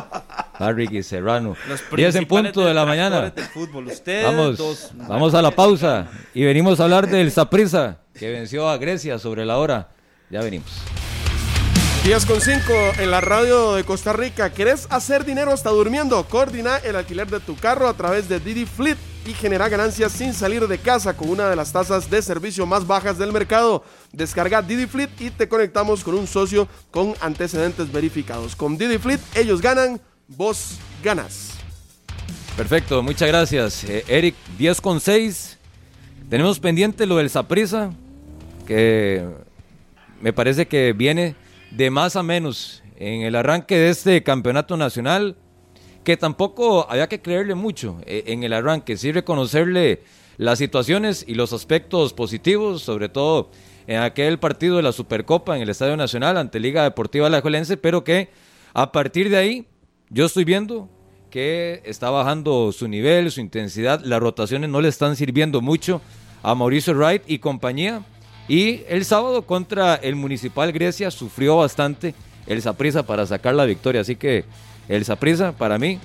Harry 0.58 0.88
y 0.92 1.04
Serrano. 1.04 1.56
los 1.68 1.82
10 1.96 2.16
en 2.16 2.28
punto 2.28 2.66
de 2.66 2.74
la 2.74 2.86
mañana. 2.86 3.30
del 3.30 3.46
fútbol 3.46 3.88
ustedes 3.88 4.26
Vamos, 4.26 4.58
dos 4.58 4.92
vamos 4.96 5.34
a 5.34 5.42
la 5.42 5.52
pausa 5.52 6.08
y 6.34 6.44
venimos 6.44 6.80
a 6.80 6.84
hablar 6.84 7.08
del 7.08 7.32
Saprissa 7.32 7.98
que 8.14 8.32
venció 8.32 8.70
a 8.70 8.78
Grecia 8.78 9.18
sobre 9.20 9.46
la 9.46 9.58
hora. 9.58 9.90
Ya 10.30 10.42
venimos. 10.42 10.72
10 12.04 12.26
con 12.26 12.42
5 12.42 12.62
en 12.98 13.12
la 13.12 13.22
radio 13.22 13.76
de 13.76 13.84
Costa 13.84 14.12
Rica. 14.12 14.52
¿Querés 14.52 14.88
hacer 14.90 15.24
dinero 15.24 15.54
hasta 15.54 15.70
durmiendo? 15.70 16.24
Coordina 16.28 16.78
el 16.78 16.96
alquiler 16.96 17.30
de 17.30 17.40
tu 17.40 17.56
carro 17.56 17.88
a 17.88 17.94
través 17.94 18.28
de 18.28 18.40
Didi 18.40 18.66
Fleet 18.66 18.98
y 19.28 19.34
genera 19.34 19.70
ganancias 19.70 20.12
sin 20.12 20.34
salir 20.34 20.68
de 20.68 20.80
casa 20.80 21.16
con 21.16 21.30
una 21.30 21.48
de 21.48 21.56
las 21.56 21.72
tasas 21.72 22.10
de 22.10 22.24
servicio 22.24 22.66
más 22.66 22.88
bajas 22.88 23.20
del 23.20 23.32
mercado. 23.32 23.84
Descarga 24.14 24.64
Didi 24.64 24.88
Fleet 24.88 25.12
y 25.20 25.30
te 25.30 25.48
conectamos 25.48 26.04
con 26.04 26.16
un 26.16 26.26
socio 26.26 26.68
con 26.90 27.14
antecedentes 27.22 27.92
verificados. 27.92 28.56
Con 28.56 28.80
Didi 28.80 28.98
Fleet 28.98 29.20
ellos 29.36 29.62
ganan, 29.62 30.02
vos 30.28 30.80
ganas. 31.04 31.52
Perfecto, 32.58 33.04
muchas 33.04 33.28
gracias. 33.28 33.84
Eh, 33.84 34.04
Eric, 34.08 34.34
10 34.58 34.82
con 34.82 35.00
6. 35.00 35.60
Tenemos 36.32 36.60
pendiente 36.60 37.06
lo 37.06 37.18
del 37.18 37.30
Saprissa, 37.30 37.92
que 38.66 39.24
me 40.20 40.34
parece 40.34 40.68
que 40.68 40.94
viene 40.94 41.36
de 41.72 41.90
más 41.90 42.16
a 42.16 42.24
menos 42.24 42.84
en 42.98 43.22
el 43.22 43.36
arranque 43.36 43.78
de 43.78 43.90
este 43.90 44.24
campeonato 44.24 44.78
nacional, 44.78 45.36
que 46.04 46.18
tampoco 46.18 46.90
había 46.90 47.08
que 47.08 47.22
creerle 47.22 47.56
mucho 47.56 48.00
eh, 48.06 48.24
en 48.28 48.44
el 48.44 48.54
arranque, 48.54 48.98
sí 48.98 49.12
reconocerle 49.12 50.04
las 50.38 50.60
situaciones 50.60 51.24
y 51.28 51.36
los 51.36 51.54
aspectos 51.54 52.14
positivos, 52.14 52.82
sobre 52.82 53.10
todo 53.10 53.52
en 53.88 54.00
aquel 54.00 54.40
partido 54.40 54.78
de 54.78 54.84
la 54.84 54.92
Supercopa 54.92 55.56
en 55.56 55.62
el 55.62 55.70
Estadio 55.70 55.98
Nacional 55.98 56.38
ante 56.38 56.60
Liga 56.60 56.84
Deportiva 56.84 57.28
Alajuelense, 57.28 57.78
pero 57.78 58.04
que 58.04 58.30
a 58.74 58.92
partir 58.92 59.30
de 59.30 59.38
ahí 59.38 59.68
yo 60.10 60.26
estoy 60.26 60.44
viendo 60.44 60.90
que 61.30 61.82
está 61.86 62.10
bajando 62.10 62.72
su 62.72 62.88
nivel, 62.88 63.32
su 63.32 63.40
intensidad, 63.40 64.02
las 64.04 64.20
rotaciones 64.20 64.70
no 64.70 64.82
le 64.82 64.90
están 64.90 65.16
sirviendo 65.16 65.62
mucho 65.62 66.02
a 66.44 66.56
Mauricio 66.56 66.94
Wright 66.94 67.24
y 67.28 67.40
compañía 67.40 68.04
Y 68.48 68.82
el 68.88 69.06
sábado 69.06 69.44
contra 69.44 69.96
el 69.96 70.16
Municipal 70.16 70.72
Grecia 70.72 71.12
sufrió 71.12 71.58
bastante 71.58 72.14
el 72.48 72.62
Saprisa 72.62 73.04
para 73.04 73.26
sacar 73.26 73.56
la 73.56 73.66
victoria. 73.66 74.02
Así 74.02 74.16
que 74.16 74.46
el 74.90 75.06
Saprisa, 75.06 75.54
para 75.54 75.78
mí, 75.78 76.00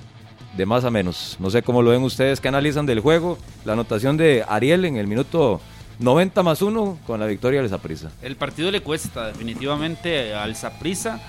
de 0.55 0.65
más 0.65 0.85
a 0.85 0.91
menos. 0.91 1.37
No 1.39 1.49
sé 1.49 1.61
cómo 1.61 1.81
lo 1.81 1.91
ven 1.91 2.03
ustedes 2.03 2.39
que 2.39 2.47
analizan 2.47 2.85
del 2.85 2.99
juego. 2.99 3.37
La 3.65 3.73
anotación 3.73 4.17
de 4.17 4.43
Ariel 4.47 4.85
en 4.85 4.97
el 4.97 5.07
minuto 5.07 5.61
90 5.99 6.43
más 6.43 6.61
1 6.61 6.99
con 7.05 7.19
la 7.19 7.25
victoria 7.25 7.61
del 7.61 7.69
Saprisa. 7.69 8.11
El 8.21 8.35
partido 8.35 8.71
le 8.71 8.81
cuesta 8.81 9.27
definitivamente 9.27 10.33
al 10.33 10.55
Saprisa, 10.55 11.21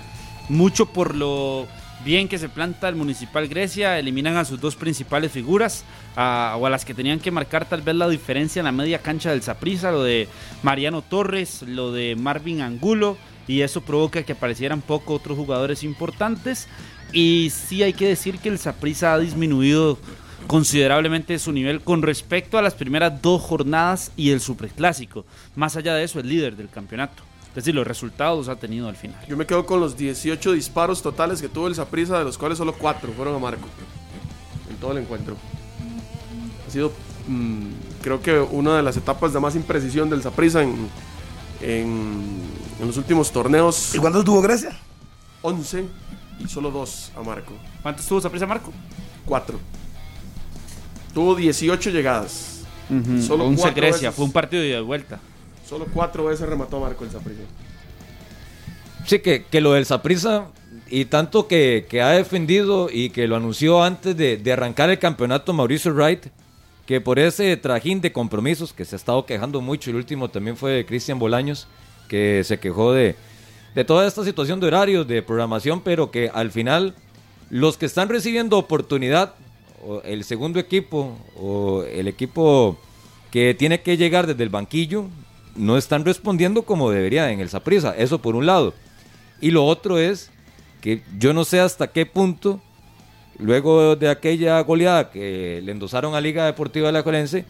mucho 0.47 0.87
por 0.87 1.15
lo 1.15 1.67
bien 2.03 2.27
que 2.27 2.37
se 2.37 2.49
planta 2.49 2.89
el 2.89 2.95
Municipal 2.95 3.47
Grecia, 3.47 3.99
eliminan 3.99 4.37
a 4.37 4.45
sus 4.45 4.59
dos 4.59 4.75
principales 4.75 5.31
figuras, 5.31 5.83
o 6.15 6.65
a 6.65 6.69
las 6.69 6.85
que 6.85 6.93
tenían 6.93 7.19
que 7.19 7.31
marcar 7.31 7.67
tal 7.67 7.81
vez 7.81 7.95
la 7.95 8.09
diferencia 8.09 8.59
en 8.59 8.65
la 8.65 8.71
media 8.71 8.99
cancha 8.99 9.31
del 9.31 9.41
Saprisa, 9.41 9.91
lo 9.91 10.03
de 10.03 10.27
Mariano 10.63 11.01
Torres, 11.01 11.61
lo 11.63 11.91
de 11.91 12.15
Marvin 12.15 12.61
Angulo, 12.61 13.17
y 13.47 13.61
eso 13.61 13.81
provoca 13.81 14.23
que 14.23 14.33
aparecieran 14.33 14.81
poco 14.81 15.13
otros 15.15 15.37
jugadores 15.37 15.83
importantes. 15.83 16.67
Y 17.11 17.51
sí 17.51 17.81
hay 17.81 17.93
que 17.93 18.07
decir 18.07 18.37
que 18.37 18.49
el 18.49 18.59
Saprisa 18.59 19.13
ha 19.13 19.19
disminuido 19.19 19.97
considerablemente 20.47 21.39
su 21.39 21.51
nivel 21.51 21.81
con 21.81 22.01
respecto 22.01 22.57
a 22.57 22.61
las 22.61 22.75
primeras 22.75 23.21
dos 23.21 23.41
jornadas 23.41 24.11
y 24.15 24.29
el 24.29 24.39
Superclásico. 24.39 25.25
Más 25.55 25.75
allá 25.75 25.95
de 25.95 26.03
eso, 26.03 26.19
el 26.19 26.29
líder 26.29 26.55
del 26.55 26.69
campeonato. 26.69 27.28
Es 27.49 27.55
decir, 27.55 27.73
los 27.75 27.85
resultados 27.85 28.47
ha 28.47 28.55
tenido 28.55 28.87
al 28.87 28.95
final. 28.95 29.19
Yo 29.27 29.35
me 29.35 29.45
quedo 29.45 29.65
con 29.65 29.79
los 29.79 29.97
18 29.97 30.51
disparos 30.53 31.01
totales 31.01 31.41
que 31.41 31.49
tuvo 31.49 31.67
el 31.67 31.75
Saprissa, 31.75 32.19
de 32.19 32.23
los 32.23 32.37
cuales 32.37 32.57
solo 32.57 32.73
4 32.73 33.11
fueron 33.13 33.35
a 33.35 33.39
Marco. 33.39 33.67
En 34.69 34.75
todo 34.77 34.91
el 34.91 34.99
encuentro. 34.99 35.35
Ha 36.67 36.71
sido, 36.71 36.91
mm, 37.27 37.65
creo 38.03 38.21
que 38.21 38.39
una 38.39 38.77
de 38.77 38.83
las 38.83 38.95
etapas 38.97 39.33
de 39.33 39.39
más 39.39 39.55
imprecisión 39.55 40.09
del 40.09 40.21
Saprissa 40.21 40.61
en, 40.61 40.87
en, 41.61 42.39
en 42.79 42.87
los 42.87 42.97
últimos 42.97 43.31
torneos. 43.31 43.95
¿Y 43.95 43.97
cuántos 43.97 44.23
tuvo 44.23 44.41
Grecia? 44.41 44.77
11 45.41 45.85
y 46.39 46.47
solo 46.47 46.69
2 46.69 47.13
a 47.17 47.21
Marco. 47.23 47.53
¿Cuántos 47.81 48.05
tuvo 48.05 48.21
Saprissa 48.21 48.45
Marco? 48.45 48.71
4. 49.25 49.59
Tuvo 51.13 51.35
18 51.35 51.89
llegadas. 51.89 52.61
Solo 53.25 53.45
11 53.45 53.61
cuatro 53.61 53.75
Grecia, 53.81 54.09
veces. 54.09 54.15
fue 54.15 54.25
un 54.25 54.31
partido 54.31 54.61
de 54.63 54.69
ida 54.69 54.79
y 54.79 54.83
vuelta. 54.83 55.19
Solo 55.69 55.85
4 55.93 56.25
veces 56.25 56.49
remató 56.49 56.79
Marco 56.79 57.03
el 57.03 57.11
Saprissa. 57.11 57.43
Sí, 59.05 59.19
que, 59.19 59.45
que 59.45 59.61
lo 59.61 59.73
del 59.73 59.85
Saprisa 59.85 60.47
y 60.89 61.05
tanto 61.05 61.47
que, 61.47 61.85
que 61.87 62.01
ha 62.01 62.09
defendido 62.09 62.89
y 62.91 63.11
que 63.11 63.27
lo 63.27 63.35
anunció 63.35 63.83
antes 63.83 64.17
de, 64.17 64.37
de 64.37 64.51
arrancar 64.51 64.89
el 64.89 64.97
campeonato 64.97 65.53
Mauricio 65.53 65.93
Wright, 65.93 66.25
que 66.87 67.01
por 67.01 67.19
ese 67.19 67.55
trajín 67.55 68.01
de 68.01 68.11
compromisos 68.11 68.73
que 68.73 68.83
se 68.83 68.95
ha 68.95 68.97
estado 68.97 69.27
quejando 69.27 69.61
mucho, 69.61 69.91
el 69.91 69.97
último 69.97 70.29
también 70.29 70.57
fue 70.57 70.71
de 70.71 70.85
Cristian 70.87 71.19
Bolaños, 71.19 71.67
que 72.07 72.43
se 72.43 72.59
quejó 72.59 72.91
de, 72.91 73.15
de 73.75 73.85
toda 73.85 74.07
esta 74.07 74.23
situación 74.23 74.59
de 74.59 74.65
horarios, 74.65 75.07
de 75.07 75.21
programación, 75.21 75.81
pero 75.81 76.09
que 76.09 76.31
al 76.33 76.49
final 76.49 76.95
los 77.51 77.77
que 77.77 77.85
están 77.85 78.09
recibiendo 78.09 78.57
oportunidad, 78.57 79.35
el 80.03 80.23
segundo 80.23 80.59
equipo 80.59 81.15
o 81.39 81.83
el 81.83 82.07
equipo 82.07 82.75
que 83.29 83.53
tiene 83.53 83.81
que 83.81 83.97
llegar 83.97 84.25
desde 84.25 84.41
el 84.41 84.49
banquillo, 84.49 85.05
no 85.59 85.77
están 85.77 86.05
respondiendo 86.05 86.63
como 86.63 86.89
debería 86.89 87.31
en 87.31 87.41
el 87.41 87.49
Saprissa. 87.49 87.95
Eso 87.95 88.19
por 88.19 88.35
un 88.35 88.45
lado. 88.45 88.73
Y 89.41 89.51
lo 89.51 89.65
otro 89.65 89.99
es 89.99 90.31
que 90.81 91.03
yo 91.17 91.33
no 91.33 91.43
sé 91.43 91.59
hasta 91.59 91.87
qué 91.87 92.05
punto, 92.05 92.61
luego 93.37 93.95
de 93.95 94.09
aquella 94.09 94.59
goleada 94.61 95.11
que 95.11 95.61
le 95.63 95.71
endosaron 95.71 96.15
a 96.15 96.21
Liga 96.21 96.45
Deportiva 96.45 96.87
de 96.87 96.93
la 96.93 97.03
Colense, 97.03 97.45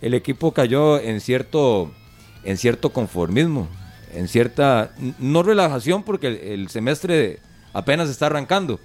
el 0.00 0.14
equipo 0.14 0.52
cayó 0.52 0.98
en 0.98 1.20
cierto, 1.20 1.92
en 2.42 2.56
cierto 2.56 2.90
conformismo, 2.90 3.68
en 4.14 4.28
cierta, 4.28 4.92
no 5.18 5.42
relajación 5.42 6.02
porque 6.02 6.54
el 6.54 6.68
semestre 6.70 7.40
apenas 7.72 8.08
está 8.08 8.26
arrancando, 8.26 8.80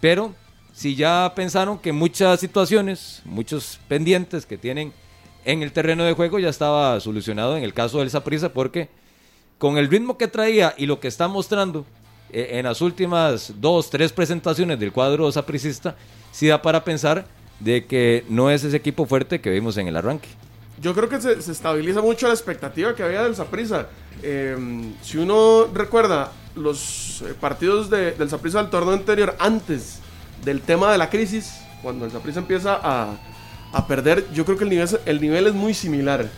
pero 0.00 0.34
si 0.72 0.94
ya 0.94 1.32
pensaron 1.34 1.78
que 1.78 1.92
muchas 1.92 2.40
situaciones, 2.40 3.22
muchos 3.24 3.80
pendientes 3.88 4.46
que 4.46 4.56
tienen 4.56 4.92
en 5.44 5.62
el 5.62 5.72
terreno 5.72 6.04
de 6.04 6.12
juego 6.14 6.38
ya 6.38 6.48
estaba 6.48 6.98
solucionado 7.00 7.56
en 7.56 7.64
el 7.64 7.72
caso 7.74 7.98
del 7.98 8.10
Saprissa 8.10 8.52
porque 8.52 8.88
con 9.58 9.78
el 9.78 9.88
ritmo 9.88 10.16
que 10.18 10.28
traía 10.28 10.74
y 10.76 10.86
lo 10.86 11.00
que 11.00 11.08
está 11.08 11.28
mostrando 11.28 11.84
eh, 12.30 12.50
en 12.58 12.64
las 12.64 12.80
últimas 12.80 13.52
dos, 13.60 13.90
tres 13.90 14.12
presentaciones 14.12 14.78
del 14.80 14.92
cuadro 14.92 15.30
sapricista, 15.30 15.96
sí 16.32 16.46
da 16.48 16.60
para 16.62 16.82
pensar 16.84 17.26
de 17.60 17.84
que 17.86 18.24
no 18.28 18.50
es 18.50 18.64
ese 18.64 18.76
equipo 18.76 19.06
fuerte 19.06 19.40
que 19.40 19.50
vimos 19.50 19.76
en 19.76 19.86
el 19.88 19.96
arranque. 19.96 20.28
Yo 20.80 20.94
creo 20.94 21.08
que 21.08 21.20
se, 21.20 21.40
se 21.42 21.52
estabiliza 21.52 22.00
mucho 22.00 22.26
la 22.26 22.34
expectativa 22.34 22.94
que 22.94 23.02
había 23.04 23.22
del 23.22 23.36
Saprissa. 23.36 23.86
si 25.02 25.18
uno 25.18 25.68
recuerda 25.72 26.32
los 26.56 27.22
eh, 27.22 27.34
partidos 27.40 27.88
de- 27.88 28.12
del 28.12 28.28
Saprissa 28.28 28.58
del 28.62 28.70
torneo 28.70 28.94
anterior, 28.94 29.36
antes 29.38 30.00
del 30.44 30.60
tema 30.60 30.90
de 30.90 30.98
la 30.98 31.08
crisis, 31.08 31.60
cuando 31.82 32.04
el 32.04 32.10
Saprissa 32.10 32.40
empieza 32.40 32.80
a, 32.82 33.16
a 33.72 33.86
perder, 33.86 34.26
yo 34.32 34.44
creo 34.44 34.56
que 34.58 34.64
el 34.64 34.70
nivel, 34.70 34.88
el 35.06 35.20
nivel 35.20 35.46
es 35.46 35.54
muy 35.54 35.74
similar. 35.74 36.28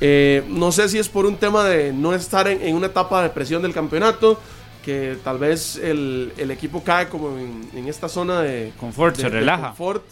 Eh, 0.00 0.42
no 0.48 0.72
sé 0.72 0.88
si 0.88 0.98
es 0.98 1.08
por 1.08 1.26
un 1.26 1.36
tema 1.36 1.64
de 1.64 1.92
no 1.92 2.14
estar 2.14 2.48
en, 2.48 2.62
en 2.62 2.74
una 2.74 2.86
etapa 2.86 3.22
de 3.22 3.28
presión 3.30 3.60
del 3.62 3.74
campeonato, 3.74 4.40
que 4.84 5.18
tal 5.22 5.38
vez 5.38 5.76
el, 5.76 6.32
el 6.38 6.50
equipo 6.50 6.82
cae 6.82 7.08
como 7.08 7.36
en, 7.38 7.68
en 7.74 7.86
esta 7.86 8.08
zona 8.08 8.40
de 8.40 8.72
Confort, 8.80 9.16
se 9.16 9.24
de- 9.24 9.30
de 9.30 9.38
relaja. 9.40 9.68
confort. 9.68 10.02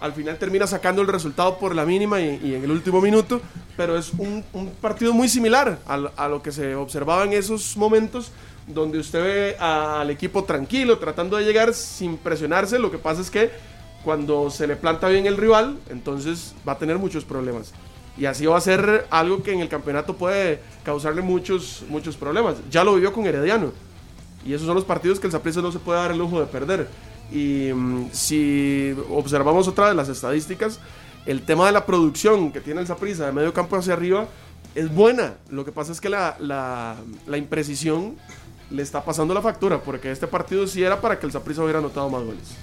Al 0.00 0.12
final 0.12 0.36
termina 0.36 0.66
sacando 0.66 1.00
el 1.00 1.08
resultado 1.08 1.58
por 1.58 1.74
la 1.74 1.86
mínima 1.86 2.20
y, 2.20 2.38
y 2.44 2.54
en 2.54 2.64
el 2.64 2.70
último 2.70 3.00
minuto, 3.00 3.40
pero 3.78 3.96
es 3.96 4.12
un, 4.18 4.44
un 4.52 4.68
partido 4.70 5.14
muy 5.14 5.28
similar 5.28 5.78
al- 5.86 6.10
a, 6.16 6.28
lo 6.28 6.42
que 6.42 6.50
se 6.52 6.74
observaba 6.74 7.24
en 7.24 7.32
esos 7.32 7.76
momentos 7.76 8.30
donde 8.66 8.98
usted 8.98 9.22
ve 9.22 9.56
al 9.58 10.10
equipo 10.10 10.42
tranquilo, 10.44 10.98
tratando 10.98 11.36
de 11.36 11.44
llegar 11.44 11.72
sin 11.72 12.18
presionarse. 12.18 12.78
Lo 12.80 12.90
que 12.90 12.98
pasa 12.98 13.20
es 13.22 13.30
que 13.30 13.50
cuando 14.06 14.50
se 14.50 14.68
le 14.68 14.76
planta 14.76 15.08
bien 15.08 15.26
el 15.26 15.36
rival, 15.36 15.78
entonces 15.90 16.54
va 16.66 16.74
a 16.74 16.78
tener 16.78 16.96
muchos 16.96 17.24
problemas. 17.24 17.72
Y 18.16 18.26
así 18.26 18.46
va 18.46 18.56
a 18.56 18.60
ser 18.60 19.04
algo 19.10 19.42
que 19.42 19.52
en 19.52 19.58
el 19.60 19.68
campeonato 19.68 20.14
puede 20.16 20.60
causarle 20.84 21.22
muchos, 21.22 21.82
muchos 21.88 22.16
problemas. 22.16 22.54
Ya 22.70 22.84
lo 22.84 22.94
vivió 22.94 23.12
con 23.12 23.26
Herediano. 23.26 23.72
Y 24.46 24.54
esos 24.54 24.64
son 24.64 24.76
los 24.76 24.84
partidos 24.84 25.18
que 25.18 25.26
el 25.26 25.32
Saprissa 25.32 25.60
no 25.60 25.72
se 25.72 25.80
puede 25.80 25.98
dar 25.98 26.12
el 26.12 26.18
lujo 26.18 26.38
de 26.38 26.46
perder. 26.46 26.88
Y 27.32 27.72
mm, 27.74 28.10
si 28.12 28.94
observamos 29.10 29.66
otra 29.66 29.88
de 29.88 29.94
las 29.94 30.08
estadísticas, 30.08 30.78
el 31.26 31.42
tema 31.42 31.66
de 31.66 31.72
la 31.72 31.84
producción 31.84 32.52
que 32.52 32.60
tiene 32.60 32.80
el 32.80 32.86
Saprissa 32.86 33.26
de 33.26 33.32
medio 33.32 33.52
campo 33.52 33.74
hacia 33.76 33.94
arriba 33.94 34.28
es 34.76 34.88
buena. 34.94 35.34
Lo 35.50 35.64
que 35.64 35.72
pasa 35.72 35.90
es 35.90 36.00
que 36.00 36.08
la, 36.08 36.36
la- 36.38 36.94
la 37.26 37.36
imprecisión 37.38 38.14
le 38.70 38.82
está 38.84 39.04
pasando 39.04 39.34
la 39.34 39.42
factura, 39.42 39.80
porque 39.82 40.12
este 40.12 40.28
partido 40.28 40.66
sí 40.68 40.82
era 40.84 41.00
para 41.00 41.18
que 41.18 41.26
el 41.26 41.32
Saprissa 41.32 41.62
hubiera 41.64 41.80
anotado 41.80 42.08
más 42.08 42.22
goles. 42.22 42.54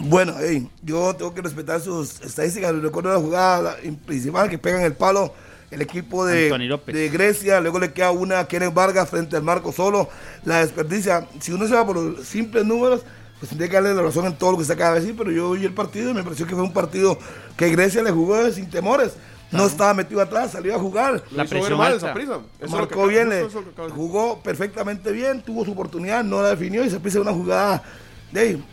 Bueno, 0.00 0.34
hey, 0.38 0.68
yo 0.82 1.14
tengo 1.14 1.34
que 1.34 1.42
respetar 1.42 1.80
sus 1.80 2.20
estadísticas. 2.20 2.74
Recuerdo 2.76 3.12
la 3.12 3.20
jugada 3.20 3.76
principal 4.06 4.48
que 4.48 4.58
pega 4.58 4.78
en 4.78 4.86
el 4.86 4.94
palo 4.94 5.32
el 5.70 5.82
equipo 5.82 6.24
de, 6.24 6.50
de 6.86 7.08
Grecia. 7.08 7.60
Luego 7.60 7.78
le 7.78 7.92
queda 7.92 8.10
una 8.10 8.40
a 8.40 8.48
Kenneth 8.48 8.72
Vargas 8.72 9.08
frente 9.08 9.36
al 9.36 9.42
marco 9.42 9.72
solo. 9.72 10.08
La 10.44 10.60
desperdicia. 10.60 11.26
Si 11.40 11.52
uno 11.52 11.66
se 11.66 11.74
va 11.74 11.86
por 11.86 11.96
los 11.96 12.26
simples 12.26 12.64
números, 12.64 13.02
pues 13.38 13.50
tendría 13.50 13.68
que 13.68 13.74
darle 13.74 13.94
la 13.94 14.02
razón 14.02 14.26
en 14.26 14.36
todo 14.36 14.52
lo 14.52 14.58
que 14.58 14.64
se 14.64 14.72
acaba 14.72 14.94
de 14.94 15.00
decir. 15.00 15.16
Pero 15.16 15.30
yo 15.30 15.50
vi 15.52 15.64
el 15.64 15.74
partido 15.74 16.10
y 16.10 16.14
me 16.14 16.22
pareció 16.22 16.46
que 16.46 16.54
fue 16.54 16.62
un 16.62 16.72
partido 16.72 17.18
que 17.56 17.68
Grecia 17.70 18.02
le 18.02 18.10
jugó 18.10 18.50
sin 18.50 18.70
temores. 18.70 19.14
No 19.50 19.66
estaba 19.66 19.94
metido 19.94 20.20
atrás, 20.20 20.52
salió 20.52 20.74
a 20.74 20.78
jugar. 20.78 21.22
La 21.30 21.46
presión 21.46 21.78
mal 21.78 21.94
alta. 21.94 22.12
Eso 22.12 22.14
que 22.60 22.68
Marcó 22.68 23.06
bien, 23.06 23.32
eso 23.32 23.64
jugó 23.94 24.42
perfectamente 24.42 25.10
bien, 25.10 25.42
tuvo 25.42 25.64
su 25.64 25.72
oportunidad, 25.72 26.22
no 26.22 26.42
la 26.42 26.50
definió 26.50 26.84
y 26.84 26.90
se 26.90 27.00
pisa 27.00 27.18
una 27.18 27.32
jugada 27.32 27.82
de 28.30 28.40
ahí, 28.40 28.64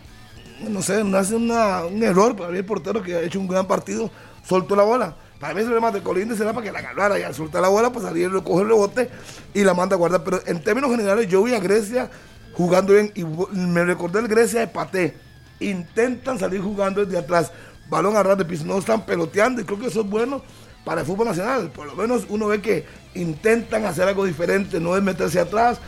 no 0.67 0.81
sé, 0.81 1.03
no 1.03 1.17
hace 1.17 1.35
una- 1.35 1.85
un 1.85 2.01
error 2.03 2.35
para 2.35 2.49
mí 2.49 2.57
el 2.57 2.65
portero 2.65 3.01
que 3.01 3.15
ha 3.15 3.21
hecho 3.21 3.39
un 3.39 3.47
gran 3.47 3.67
partido, 3.67 4.09
soltó 4.47 4.75
la 4.75 4.83
bola. 4.83 5.15
Para 5.39 5.53
mí 5.53 5.59
el 5.59 5.65
problema 5.65 5.91
de 5.91 6.01
Colinde 6.01 6.35
será 6.35 6.53
para 6.53 6.65
que 6.65 6.71
la 6.71 6.79
agarrara 6.79 7.19
y 7.19 7.23
al 7.23 7.35
soltar 7.35 7.61
la 7.61 7.67
bola, 7.67 7.91
pues 7.91 8.05
Ariel 8.05 8.31
coge 8.43 8.61
el 8.63 8.69
rebote 8.69 9.09
y 9.53 9.63
la 9.63 9.73
manda 9.73 9.95
a 9.95 9.99
guardar. 9.99 10.23
Pero 10.23 10.39
en 10.45 10.63
términos 10.63 10.89
generales, 10.91 11.27
yo 11.27 11.43
vi 11.43 11.53
a 11.53 11.59
Grecia 11.59 12.09
jugando 12.53 12.93
bien 12.93 13.11
y 13.15 13.23
me 13.25 13.83
recordé 13.83 14.19
el 14.19 14.27
Grecia 14.29 14.61
de 14.61 14.67
Paté. 14.67 15.17
Intentan 15.59 16.39
salir 16.39 16.61
jugando 16.61 17.05
desde 17.05 17.17
atrás, 17.17 17.51
balón 17.89 18.15
a 18.15 18.23
ras 18.23 18.37
de 18.37 18.45
piso, 18.45 18.65
no 18.65 18.77
están 18.77 19.05
peloteando 19.05 19.61
y 19.61 19.65
creo 19.65 19.77
que 19.79 19.87
eso 19.87 20.01
es 20.01 20.09
bueno 20.09 20.41
para 20.85 21.01
el 21.01 21.07
fútbol 21.07 21.27
nacional. 21.27 21.69
Por 21.69 21.85
lo 21.87 21.95
menos 21.95 22.25
uno 22.29 22.47
ve 22.47 22.61
que 22.61 22.85
intentan 23.13 23.85
hacer 23.85 24.07
algo 24.07 24.23
diferente, 24.25 24.79
no 24.79 24.95
es 24.95 25.03
meterse 25.03 25.39
atrás, 25.39 25.79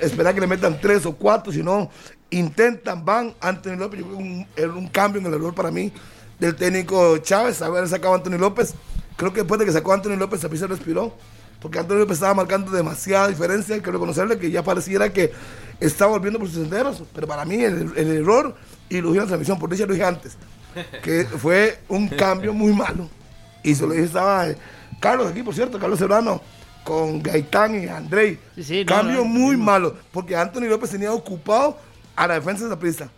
esperar 0.00 0.34
que 0.34 0.40
le 0.40 0.46
metan 0.46 0.80
tres 0.80 1.04
o 1.06 1.14
cuatro, 1.14 1.52
sino 1.52 1.90
intentan, 2.30 3.04
van. 3.04 3.34
Anthony 3.40 3.76
López, 3.76 4.00
yo 4.00 4.06
creo 4.06 4.18
que 4.18 4.24
un, 4.24 4.46
era 4.56 4.72
un 4.72 4.88
cambio 4.88 5.20
en 5.20 5.26
el 5.26 5.34
error 5.34 5.54
para 5.54 5.70
mí 5.70 5.92
del 6.38 6.54
técnico 6.54 7.18
Chávez, 7.18 7.60
haber 7.62 7.88
sacado 7.88 8.14
a 8.14 8.16
Anthony 8.16 8.38
López. 8.38 8.74
Creo 9.16 9.32
que 9.32 9.40
después 9.40 9.58
de 9.58 9.66
que 9.66 9.72
sacó 9.72 9.92
a 9.92 9.96
Anthony 9.96 10.16
López, 10.16 10.40
se 10.40 10.66
respiró, 10.66 11.12
porque 11.60 11.78
Anthony 11.78 11.96
López 11.96 12.14
estaba 12.14 12.34
marcando 12.34 12.70
demasiada 12.70 13.28
diferencia. 13.28 13.74
Hay 13.74 13.80
que 13.80 13.90
reconocerle 13.90 14.38
que 14.38 14.50
ya 14.50 14.62
pareciera 14.62 15.12
que 15.12 15.32
estaba 15.80 16.12
volviendo 16.12 16.38
por 16.38 16.48
sus 16.48 16.58
senderos, 16.58 17.02
pero 17.14 17.26
para 17.26 17.44
mí 17.44 17.62
el, 17.62 17.92
el 17.96 18.08
error, 18.16 18.54
y 18.88 19.00
lo 19.00 19.08
dije 19.08 19.18
en 19.18 19.24
la 19.24 19.26
transmisión, 19.26 19.58
por 19.58 19.70
dicha 19.70 19.86
lo 19.86 19.92
dije 19.92 20.04
antes, 20.04 20.36
que 21.02 21.24
fue 21.38 21.80
un 21.88 22.08
cambio 22.08 22.52
muy 22.52 22.72
malo. 22.72 23.08
Y 23.64 23.74
se 23.74 23.86
lo 23.86 23.92
dije, 23.92 24.04
estaba 24.04 24.46
Carlos 25.00 25.28
aquí, 25.28 25.42
por 25.42 25.54
cierto, 25.54 25.78
Carlos 25.78 25.98
Serrano, 25.98 26.40
con 26.84 27.20
Gaitán 27.22 27.82
y 27.82 27.88
Andrei. 27.88 28.38
Sí, 28.54 28.64
sí, 28.64 28.84
no, 28.84 28.94
Cambio 28.94 29.18
no, 29.18 29.24
muy 29.24 29.56
no. 29.56 29.64
malo, 29.64 29.96
porque 30.12 30.36
Anthony 30.36 30.68
López 30.68 30.90
tenía 30.90 31.12
ocupado 31.12 31.76
a 32.18 32.26
la 32.26 32.34
defensa 32.34 32.64
de 32.64 32.70
la 32.70 32.78
prisa. 32.78 33.10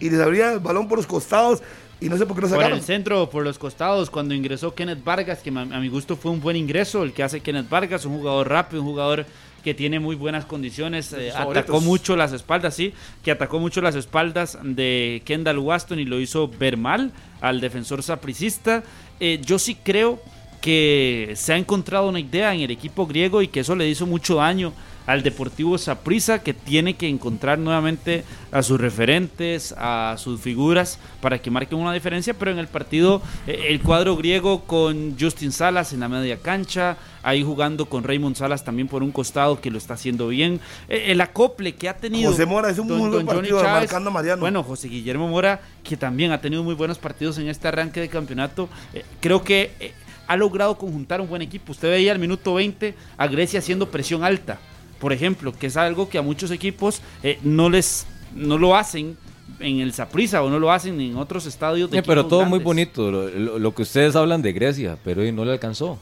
Y 0.00 0.08
les 0.08 0.20
abría 0.20 0.54
el 0.54 0.60
balón 0.60 0.88
por 0.88 0.96
los 0.98 1.06
costados 1.06 1.62
y 2.00 2.08
no 2.08 2.16
sé 2.16 2.26
por 2.26 2.36
qué 2.36 2.42
no 2.42 2.48
Por 2.48 2.56
sacaron. 2.58 2.78
el 2.78 2.84
centro, 2.84 3.28
por 3.30 3.44
los 3.44 3.58
costados, 3.58 4.10
cuando 4.10 4.34
ingresó 4.34 4.74
Kenneth 4.74 5.02
Vargas, 5.02 5.38
que 5.40 5.50
a 5.50 5.80
mi 5.80 5.88
gusto 5.88 6.16
fue 6.16 6.30
un 6.30 6.40
buen 6.40 6.56
ingreso, 6.56 7.02
el 7.02 7.12
que 7.12 7.22
hace 7.22 7.40
Kenneth 7.40 7.68
Vargas, 7.68 8.04
un 8.04 8.18
jugador 8.18 8.48
rápido, 8.48 8.82
un 8.82 8.88
jugador 8.88 9.26
que 9.64 9.74
tiene 9.74 9.98
muy 9.98 10.14
buenas 10.14 10.44
condiciones, 10.44 11.12
eh, 11.12 11.32
atacó 11.34 11.80
mucho 11.80 12.14
las 12.14 12.32
espaldas, 12.32 12.74
sí, 12.74 12.92
que 13.24 13.30
atacó 13.30 13.58
mucho 13.58 13.80
las 13.80 13.94
espaldas 13.94 14.58
de 14.62 15.22
Kendall 15.24 15.58
Waston 15.58 15.98
y 15.98 16.04
lo 16.04 16.20
hizo 16.20 16.48
ver 16.48 16.76
mal 16.76 17.12
al 17.40 17.60
defensor 17.60 18.02
sapricista. 18.02 18.82
Eh, 19.18 19.40
yo 19.44 19.58
sí 19.58 19.74
creo 19.82 20.20
que 20.60 21.32
se 21.34 21.52
ha 21.52 21.56
encontrado 21.56 22.08
una 22.08 22.20
idea 22.20 22.54
en 22.54 22.60
el 22.60 22.70
equipo 22.70 23.06
griego 23.06 23.42
y 23.42 23.48
que 23.48 23.60
eso 23.60 23.74
le 23.74 23.88
hizo 23.88 24.06
mucho 24.06 24.36
daño 24.36 24.72
al 25.06 25.22
Deportivo 25.22 25.78
Saprissa 25.78 26.42
que 26.42 26.54
tiene 26.54 26.94
que 26.94 27.08
encontrar 27.08 27.58
nuevamente 27.58 28.24
a 28.52 28.62
sus 28.62 28.80
referentes, 28.80 29.74
a 29.78 30.16
sus 30.18 30.40
figuras 30.40 30.98
para 31.20 31.38
que 31.38 31.50
marquen 31.50 31.78
una 31.78 31.92
diferencia, 31.92 32.34
pero 32.34 32.50
en 32.50 32.58
el 32.58 32.66
partido 32.66 33.22
eh, 33.46 33.66
el 33.68 33.80
cuadro 33.80 34.16
griego 34.16 34.64
con 34.64 35.16
Justin 35.18 35.52
Salas 35.52 35.92
en 35.92 36.00
la 36.00 36.08
media 36.08 36.38
cancha, 36.38 36.96
ahí 37.22 37.42
jugando 37.42 37.86
con 37.86 38.04
Raymond 38.04 38.36
Salas 38.36 38.64
también 38.64 38.88
por 38.88 39.02
un 39.02 39.12
costado 39.12 39.60
que 39.60 39.70
lo 39.70 39.78
está 39.78 39.94
haciendo 39.94 40.28
bien, 40.28 40.60
Eh, 40.88 41.12
el 41.12 41.20
acople 41.20 41.74
que 41.74 41.88
ha 41.88 41.96
tenido 41.96 42.30
José 42.30 42.46
Mora 42.46 42.70
es 42.70 42.78
un 42.78 42.88
muy 42.88 43.08
buen 43.08 43.26
partido, 43.26 43.62
marcando 43.62 44.10
a 44.10 44.12
Mariano. 44.12 44.40
Bueno, 44.40 44.62
José 44.62 44.88
Guillermo 44.88 45.28
Mora 45.28 45.60
que 45.82 45.96
también 45.96 46.32
ha 46.32 46.40
tenido 46.40 46.62
muy 46.62 46.74
buenos 46.74 46.98
partidos 46.98 47.38
en 47.38 47.48
este 47.48 47.68
arranque 47.68 48.00
de 48.00 48.08
campeonato, 48.08 48.68
eh, 48.92 49.04
creo 49.20 49.42
que 49.42 49.94
ha 50.26 50.36
logrado 50.36 50.76
conjuntar 50.76 51.20
un 51.20 51.28
buen 51.28 51.42
equipo. 51.42 51.72
Usted 51.72 51.88
veía 51.88 52.12
al 52.12 52.18
minuto 52.18 52.54
20 52.54 52.94
a 53.16 53.26
Grecia 53.28 53.60
haciendo 53.60 53.90
presión 53.90 54.24
alta, 54.24 54.58
por 54.98 55.12
ejemplo, 55.12 55.52
que 55.52 55.66
es 55.68 55.76
algo 55.76 56.08
que 56.08 56.18
a 56.18 56.22
muchos 56.22 56.50
equipos 56.50 57.02
eh, 57.22 57.38
no 57.42 57.68
les 57.70 58.06
no 58.34 58.58
lo 58.58 58.76
hacen 58.76 59.16
en 59.60 59.80
el 59.80 59.92
Saprissa 59.92 60.42
o 60.42 60.50
no 60.50 60.58
lo 60.58 60.70
hacen 60.72 61.00
en 61.00 61.16
otros 61.16 61.46
estadios 61.46 61.90
de 61.90 61.98
Eh, 61.98 62.02
pero 62.02 62.26
todo 62.26 62.44
muy 62.44 62.58
bonito, 62.58 63.10
lo, 63.10 63.28
lo- 63.30 63.58
lo 63.58 63.74
que 63.74 63.82
ustedes 63.82 64.14
hablan 64.16 64.42
de 64.42 64.52
Grecia, 64.52 64.98
pero 65.04 65.22
hoy 65.22 65.32
no 65.32 65.44
le 65.44 65.52
alcanzó. 65.52 65.98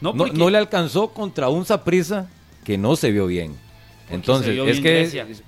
No, 0.00 0.12
No, 0.12 0.24
porque- 0.24 0.38
no 0.38 0.48
le 0.50 0.58
alcanzó 0.58 1.08
contra 1.08 1.48
un 1.48 1.64
Saprisa 1.64 2.28
que 2.64 2.78
no 2.78 2.96
se 2.96 3.10
vio 3.10 3.26
bien. 3.26 3.54
Entonces, 4.10 4.52
vio 4.54 4.64
es 4.66 4.80
bien 4.80 4.82
que 4.82 5.02
es, 5.02 5.42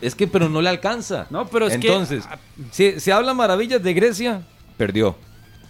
es 0.00 0.14
que 0.14 0.26
pero 0.26 0.48
no 0.48 0.60
le 0.60 0.68
alcanza. 0.68 1.26
No, 1.30 1.46
pero 1.46 1.66
es 1.68 1.76
que- 1.78 1.86
Entonces, 1.86 2.24
si 2.72 2.98
se 3.00 3.12
habla 3.12 3.32
maravillas 3.32 3.82
de 3.82 3.94
Grecia, 3.94 4.42
perdió. 4.76 5.16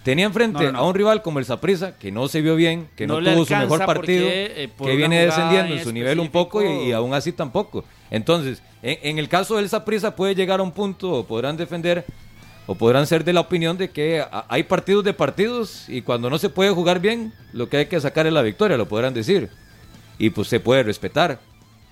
Tenía 0.06 0.26
enfrente 0.26 0.62
No, 0.62 0.66
no, 0.66 0.72
no. 0.72 0.78
a 0.78 0.86
un 0.86 0.94
rival 0.94 1.20
como 1.20 1.40
el 1.40 1.44
Saprissa 1.44 1.98
que 1.98 2.12
no 2.12 2.28
se 2.28 2.40
vio 2.40 2.54
bien, 2.54 2.88
que 2.94 3.08
no, 3.08 3.18
tuvo 3.18 3.44
su 3.44 3.56
mejor 3.56 3.84
partido, 3.84 4.24
porque, 4.24 4.62
eh, 4.62 4.70
que 4.80 4.94
viene 4.94 5.26
descendiendo 5.26 5.74
en 5.74 5.82
su 5.82 5.92
nivel 5.92 6.20
un 6.20 6.28
poco 6.28 6.62
y, 6.62 6.92
aún 6.92 7.12
así 7.12 7.32
tampoco. 7.32 7.84
Entonces, 8.08 8.62
en, 8.84 8.98
en 9.02 9.18
el 9.18 9.28
caso 9.28 9.56
del 9.56 9.68
Saprissa 9.68 10.14
puede 10.14 10.36
llegar 10.36 10.60
a 10.60 10.62
un 10.62 10.70
punto 10.70 11.10
o 11.10 11.26
podrán 11.26 11.56
defender 11.56 12.04
o 12.68 12.76
podrán 12.76 13.04
ser 13.08 13.24
de 13.24 13.32
la 13.32 13.40
opinión 13.40 13.76
de 13.76 13.90
que 13.90 14.24
hay 14.48 14.62
partidos 14.62 15.02
de 15.02 15.12
partidos 15.12 15.88
y 15.88 16.02
cuando 16.02 16.30
no 16.30 16.38
se 16.38 16.50
puede 16.50 16.70
jugar 16.70 17.00
bien, 17.00 17.32
lo 17.52 17.68
que 17.68 17.78
hay 17.78 17.86
que 17.86 18.00
sacar 18.00 18.28
es 18.28 18.32
la 18.32 18.42
victoria, 18.42 18.76
lo 18.76 18.86
podrán 18.86 19.12
decir. 19.12 19.50
Y 20.20 20.30
pues 20.30 20.46
se 20.46 20.60
puede 20.60 20.84
respetar. 20.84 21.40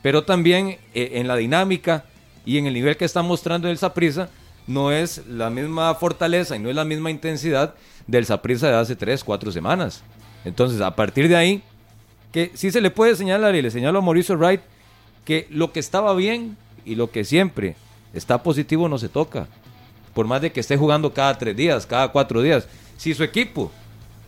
Pero 0.03 0.23
también 0.23 0.79
eh, 0.95 1.11
en 1.15 1.27
la 1.27 1.35
dinámica 1.35 2.05
y 2.47 2.59
en 2.59 2.67
el 2.67 2.75
nivel 2.75 2.97
que 2.97 3.07
está 3.07 3.23
mostrando 3.23 3.69
el 3.69 3.77
Saprissa, 3.77 4.29
no 4.69 4.93
es 4.93 5.27
la 5.27 5.51
misma 5.51 5.93
fortaleza 5.97 6.55
y 6.55 6.61
no 6.61 6.71
es 6.71 6.77
la 6.77 6.85
misma 6.85 7.11
intensidad 7.11 7.75
del 8.07 8.27
Saprissa 8.27 8.69
de 8.69 8.77
hace 8.77 8.97
3, 8.97 9.23
4 9.25 9.53
semanas. 9.53 10.03
Entonces, 10.45 10.81
a 10.81 10.95
partir 10.95 11.29
de 11.29 11.37
ahí, 11.37 11.63
que 12.33 12.51
sí 12.55 12.71
se 12.71 12.81
le 12.81 12.91
puede 12.91 13.17
señalar, 13.17 13.55
y 13.55 13.63
le 13.63 13.71
señalo 13.71 13.99
a 13.99 14.03
Mauricio 14.03 14.37
Wright, 14.37 14.61
que 15.25 15.47
lo 15.51 15.73
que 15.73 15.81
estaba 15.81 16.15
bien 16.15 16.57
y 16.85 16.97
lo 16.97 17.11
que 17.11 17.25
siempre 17.25 17.77
está 18.13 18.43
positivo 18.43 18.89
no 18.89 18.99
se 18.99 19.09
toca. 19.09 19.47
Por 20.13 20.27
más 20.27 20.43
de 20.43 20.53
que 20.53 20.61
esté 20.61 20.77
jugando 20.77 21.13
cada 21.13 21.37
tres 21.39 21.57
días, 21.57 21.87
cada 21.87 22.09
cuatro 22.09 22.43
días. 22.43 22.69
Si 22.97 23.15
su 23.15 23.25
equipo 23.25 23.73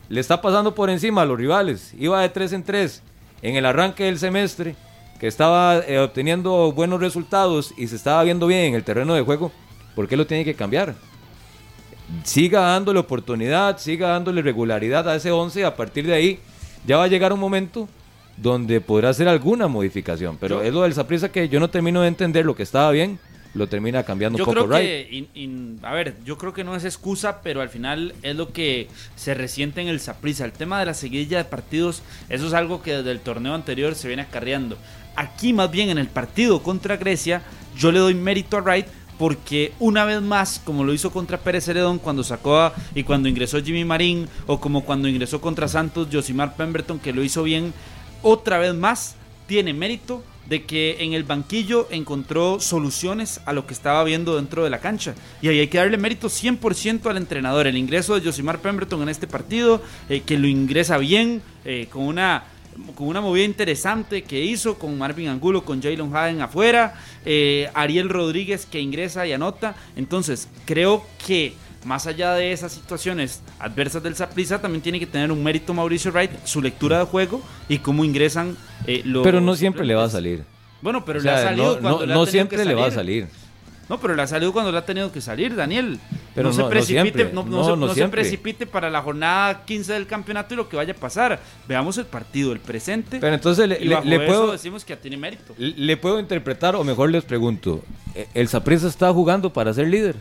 le 0.08 0.20
está 0.20 0.40
pasando 0.40 0.74
por 0.74 0.90
encima 0.90 1.22
a 1.22 1.26
los 1.26 1.38
rivales, 1.38 1.94
iba 1.98 2.20
de 2.20 2.28
tres 2.28 2.52
en 2.52 2.62
tres 2.62 3.02
en 3.42 3.56
el 3.56 3.66
arranque 3.66 4.04
del 4.04 4.18
semestre, 4.18 4.74
que 5.20 5.26
estaba 5.26 5.78
eh, 5.78 5.98
obteniendo 5.98 6.72
buenos 6.72 7.00
resultados 7.00 7.72
y 7.76 7.86
se 7.88 7.96
estaba 7.96 8.22
viendo 8.24 8.46
bien 8.46 8.64
en 8.64 8.74
el 8.74 8.84
terreno 8.84 9.14
de 9.14 9.22
juego, 9.22 9.52
¿por 9.94 10.08
qué 10.08 10.16
lo 10.16 10.26
tiene 10.26 10.44
que 10.44 10.54
cambiar? 10.54 10.94
Siga 12.24 12.60
dándole 12.60 12.98
oportunidad, 13.00 13.78
siga 13.78 14.08
dándole 14.08 14.42
regularidad 14.42 15.08
a 15.08 15.16
ese 15.16 15.30
11 15.32 15.60
y 15.60 15.62
a 15.64 15.74
partir 15.74 16.06
de 16.06 16.14
ahí 16.14 16.38
ya 16.86 16.96
va 16.98 17.04
a 17.04 17.08
llegar 17.08 17.32
un 17.32 17.40
momento 17.40 17.88
donde 18.36 18.80
podrá 18.80 19.08
hacer 19.10 19.28
alguna 19.28 19.66
modificación. 19.66 20.36
Pero 20.38 20.62
es 20.62 20.72
lo 20.72 20.82
del 20.82 20.94
Saprissa 20.94 21.30
que 21.32 21.48
yo 21.48 21.58
no 21.58 21.68
termino 21.70 22.02
de 22.02 22.08
entender 22.08 22.44
lo 22.44 22.54
que 22.54 22.62
estaba 22.62 22.90
bien, 22.92 23.18
lo 23.54 23.66
termina 23.68 24.02
cambiando 24.02 24.36
Yo 24.38 24.44
un 24.44 24.54
poco 24.54 24.66
creo 24.68 24.78
Wright. 24.78 24.86
que, 25.08 25.16
in- 25.16 25.28
in- 25.34 25.78
a 25.82 25.94
ver, 25.94 26.14
yo 26.24 26.36
creo 26.36 26.52
que 26.52 26.62
no 26.62 26.76
es 26.76 26.84
excusa, 26.84 27.40
pero 27.42 27.60
al 27.62 27.70
final 27.70 28.14
es 28.22 28.36
lo 28.36 28.52
que 28.52 28.88
se 29.16 29.32
resiente 29.34 29.80
en 29.80 29.88
el 29.88 29.98
Saprissa. 29.98 30.44
El 30.44 30.52
tema 30.52 30.78
de 30.78 30.86
la 30.86 30.94
seguidilla 30.94 31.38
de 31.38 31.44
partidos, 31.44 32.02
eso 32.28 32.46
es 32.46 32.52
algo 32.52 32.82
que 32.82 32.98
desde 32.98 33.10
el 33.10 33.20
torneo 33.20 33.54
anterior 33.54 33.94
se 33.94 34.08
viene 34.08 34.22
acarreando. 34.24 34.76
Aquí, 35.16 35.54
más 35.54 35.70
bien 35.70 35.88
en 35.88 35.96
el 35.98 36.08
partido 36.08 36.62
contra 36.62 36.98
Grecia, 36.98 37.42
yo 37.78 37.90
le 37.90 37.98
doy 37.98 38.14
mérito 38.14 38.58
a 38.58 38.60
Wright 38.60 38.86
porque 39.18 39.72
una 39.78 40.04
vez 40.04 40.20
más, 40.22 40.60
como 40.64 40.84
lo 40.84 40.92
hizo 40.92 41.10
contra 41.10 41.38
Pérez 41.38 41.66
Heredón 41.68 41.98
cuando 41.98 42.22
sacó 42.24 42.58
a- 42.58 42.74
y 42.94 43.02
cuando 43.02 43.28
ingresó 43.28 43.62
Jimmy 43.62 43.84
Marín, 43.84 44.28
o 44.46 44.60
como 44.60 44.84
cuando 44.84 45.08
ingresó 45.08 45.40
contra 45.40 45.68
Santos 45.68 46.08
Josimar 46.12 46.56
Pemberton, 46.56 46.98
que 46.98 47.12
lo 47.12 47.22
hizo 47.24 47.42
bien, 47.42 47.72
otra 48.22 48.58
vez 48.58 48.74
más 48.74 49.14
tiene 49.46 49.72
mérito 49.72 50.22
de 50.46 50.64
que 50.64 50.98
en 51.00 51.12
el 51.12 51.24
banquillo 51.24 51.88
encontró 51.90 52.60
soluciones 52.60 53.40
a 53.46 53.52
lo 53.52 53.66
que 53.66 53.74
estaba 53.74 54.04
viendo 54.04 54.36
dentro 54.36 54.62
de 54.62 54.70
la 54.70 54.78
cancha. 54.78 55.14
Y 55.42 55.48
ahí 55.48 55.58
hay 55.58 55.66
que 55.66 55.78
darle 55.78 55.96
mérito 55.96 56.28
100% 56.28 57.10
al 57.10 57.16
entrenador. 57.16 57.66
El 57.66 57.76
ingreso 57.76 58.14
de 58.14 58.24
Josimar 58.24 58.60
Pemberton 58.60 59.02
en 59.02 59.08
este 59.08 59.26
partido, 59.26 59.82
eh, 60.08 60.20
que 60.24 60.38
lo 60.38 60.46
ingresa 60.46 60.98
bien, 60.98 61.42
eh, 61.64 61.88
con 61.90 62.02
una 62.04 62.44
con 62.94 63.08
una 63.08 63.20
movida 63.20 63.44
interesante 63.44 64.22
que 64.22 64.42
hizo 64.44 64.78
con 64.78 64.96
Marvin 64.98 65.28
Angulo, 65.28 65.64
con 65.64 65.82
Jalen 65.82 66.14
Haden 66.14 66.40
afuera, 66.42 66.94
eh, 67.24 67.70
Ariel 67.74 68.08
Rodríguez 68.08 68.66
que 68.66 68.80
ingresa 68.80 69.26
y 69.26 69.32
anota. 69.32 69.74
Entonces, 69.96 70.48
creo 70.64 71.04
que 71.26 71.54
más 71.84 72.06
allá 72.06 72.32
de 72.34 72.52
esas 72.52 72.72
situaciones 72.72 73.42
adversas 73.60 74.02
del 74.02 74.16
Saprissa, 74.16 74.60
también 74.60 74.82
tiene 74.82 74.98
que 74.98 75.06
tener 75.06 75.30
un 75.30 75.42
mérito 75.42 75.72
Mauricio 75.72 76.10
Wright, 76.10 76.30
su 76.44 76.60
lectura 76.60 76.98
de 76.98 77.04
juego 77.04 77.40
y 77.68 77.78
cómo 77.78 78.04
ingresan 78.04 78.56
eh, 78.86 79.02
los. 79.04 79.22
Pero 79.22 79.40
no 79.40 79.54
siempre 79.54 79.84
le 79.86 79.94
va 79.94 80.04
a 80.04 80.10
salir. 80.10 80.44
Bueno, 80.82 81.04
pero 81.04 81.20
O 81.20 81.22
le 81.22 81.30
ha 81.30 81.42
salido 81.42 81.74
no, 81.76 81.80
cuando 81.80 82.00
no- 82.00 82.06
le 82.06 82.12
ha 82.12 82.16
no 82.16 82.24
tenido 82.24 82.32
siempre 82.32 82.58
que 82.58 82.64
le 82.64 82.74
va 82.74 82.86
a 82.86 82.90
salir. 82.90 83.28
No, 83.88 84.00
pero 84.00 84.16
le 84.16 84.22
ha 84.22 84.26
salido 84.26 84.52
cuando 84.52 84.72
le 84.72 84.78
ha 84.78 84.84
tenido 84.84 85.12
que 85.12 85.20
salir, 85.20 85.54
Daniel. 85.54 85.98
Pero 86.36 86.50
no, 86.50 86.54
se 86.54 86.64
precipite, 86.64 87.32
no, 87.32 87.94
se, 87.94 88.00
no 88.04 88.10
precipite 88.10 88.66
para 88.66 88.90
la 88.90 89.00
jornada 89.00 89.64
15 89.64 89.94
del 89.94 90.06
campeonato 90.06 90.52
y 90.52 90.56
lo 90.58 90.68
que 90.68 90.76
vaya 90.76 90.92
a 90.92 90.96
pasar. 90.96 91.40
Veamos 91.66 91.96
el 91.96 92.04
partido, 92.04 92.52
el 92.52 92.60
presente. 92.60 93.18
Pero 93.18 93.34
entonces 93.34 93.66
le, 93.66 93.82
y 93.82 93.88
bajo 93.88 94.04
le 94.04 94.16
eso 94.16 94.26
puedo, 94.26 94.52
decimos 94.52 94.84
que 94.84 94.94
tiene 94.96 95.16
mérito. 95.16 95.54
le 95.56 95.96
puedo 95.96 96.20
interpretar, 96.20 96.76
o 96.76 96.84
mejor 96.84 97.10
les 97.10 97.24
pregunto, 97.24 97.82
¿e- 98.14 98.28
¿el 98.34 98.48
Saprissa 98.48 98.86
está 98.86 99.10
jugando 99.12 99.50
para 99.50 99.72
ser 99.72 99.88
líder? 99.88 100.16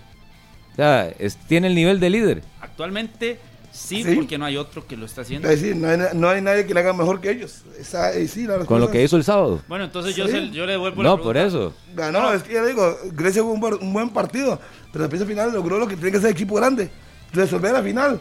O 0.72 0.76
sea, 0.78 1.10
es- 1.20 1.36
¿tiene 1.36 1.68
el 1.68 1.76
nivel 1.76 2.00
de 2.00 2.10
líder? 2.10 2.42
Actualmente 2.62 3.38
sí, 3.76 4.04
Sí. 4.04 4.16
porque 4.16 4.38
no 4.38 4.46
hay 4.46 4.58
otro 4.58 4.86
que 4.88 4.96
lo 4.98 5.06
está 5.06 5.22
haciendo. 5.22 5.50
Es 5.50 5.62
decir, 5.62 5.76
no 5.76 5.88
hay, 5.90 5.98
no 6.14 6.30
hay 6.30 6.42
nadie 6.42 6.66
que 6.66 6.74
le 6.74 6.80
haga 6.80 6.94
mejor 6.94 7.20
que 7.22 7.30
ellos. 7.32 7.64
Esa, 7.80 8.14
sí, 8.28 8.46
las 8.48 8.66
Con 8.66 8.80
lo 8.80 8.90
que 8.90 9.04
hizo 9.04 9.18
el 9.18 9.24
sábado. 9.24 9.62
Bueno, 9.68 9.84
entonces 9.86 10.16
yo, 10.16 10.26
Sí. 10.28 10.32
se- 10.32 10.52
yo 10.52 10.66
le 10.66 10.74
devuelvo 10.74 11.04
la 11.04 11.10
No, 11.10 11.18
por 11.22 11.34
pregunta. 11.34 11.58
eso. 11.58 11.74
Ganó, 11.96 12.32
es 12.34 12.44
que 12.44 12.54
ya 12.54 12.64
digo, 12.66 12.98
Grecia 13.12 13.42
jugó 13.42 13.54
un, 13.54 13.60
buen- 13.60 13.78
un 13.82 13.94
buen 13.94 14.10
partido, 14.10 14.60
pero 14.92 15.04
la 15.06 15.10
pieza 15.10 15.26
final 15.26 15.52
logró 15.54 15.78
lo 15.78 15.88
que 15.88 15.96
tiene 15.96 16.12
que 16.12 16.20
ser 16.20 16.32
equipo 16.32 16.56
grande, 16.56 16.90
resolver 17.34 17.74
la 17.74 17.84
final. 17.84 18.20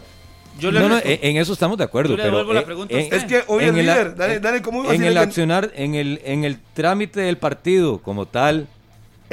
Yo 0.58 0.70
le 0.70 0.78
No, 0.80 0.88
no, 0.88 0.94
respondo. 0.96 1.18
en, 1.22 1.36
eso 1.36 1.52
estamos 1.52 1.76
de 1.78 1.84
acuerdo. 1.84 2.10
Yo 2.10 2.16
le 2.16 2.22
pero 2.22 2.36
devuelvo 2.38 2.52
la 2.54 2.60
en- 2.60 2.66
pregunta 2.66 2.94
a 2.94 2.98
en- 2.98 3.04
usted. 3.04 3.16
Es 3.16 3.24
que 3.24 3.42
hoy 3.48 3.64
en 3.64 3.70
el 3.76 3.86
líder, 3.86 4.14
dale, 4.14 4.38
dale, 4.40 4.62
¿cómo 4.62 4.82
iba 4.84 4.92
a 4.92 4.94
En 4.94 5.02
el 5.02 5.18
accionar, 5.18 5.72
en 5.74 5.94
el, 5.96 6.20
en 6.24 6.44
el 6.44 6.58
trámite 6.74 7.20
del 7.20 7.38
partido 7.38 7.98
como 7.98 8.26
tal, 8.26 8.68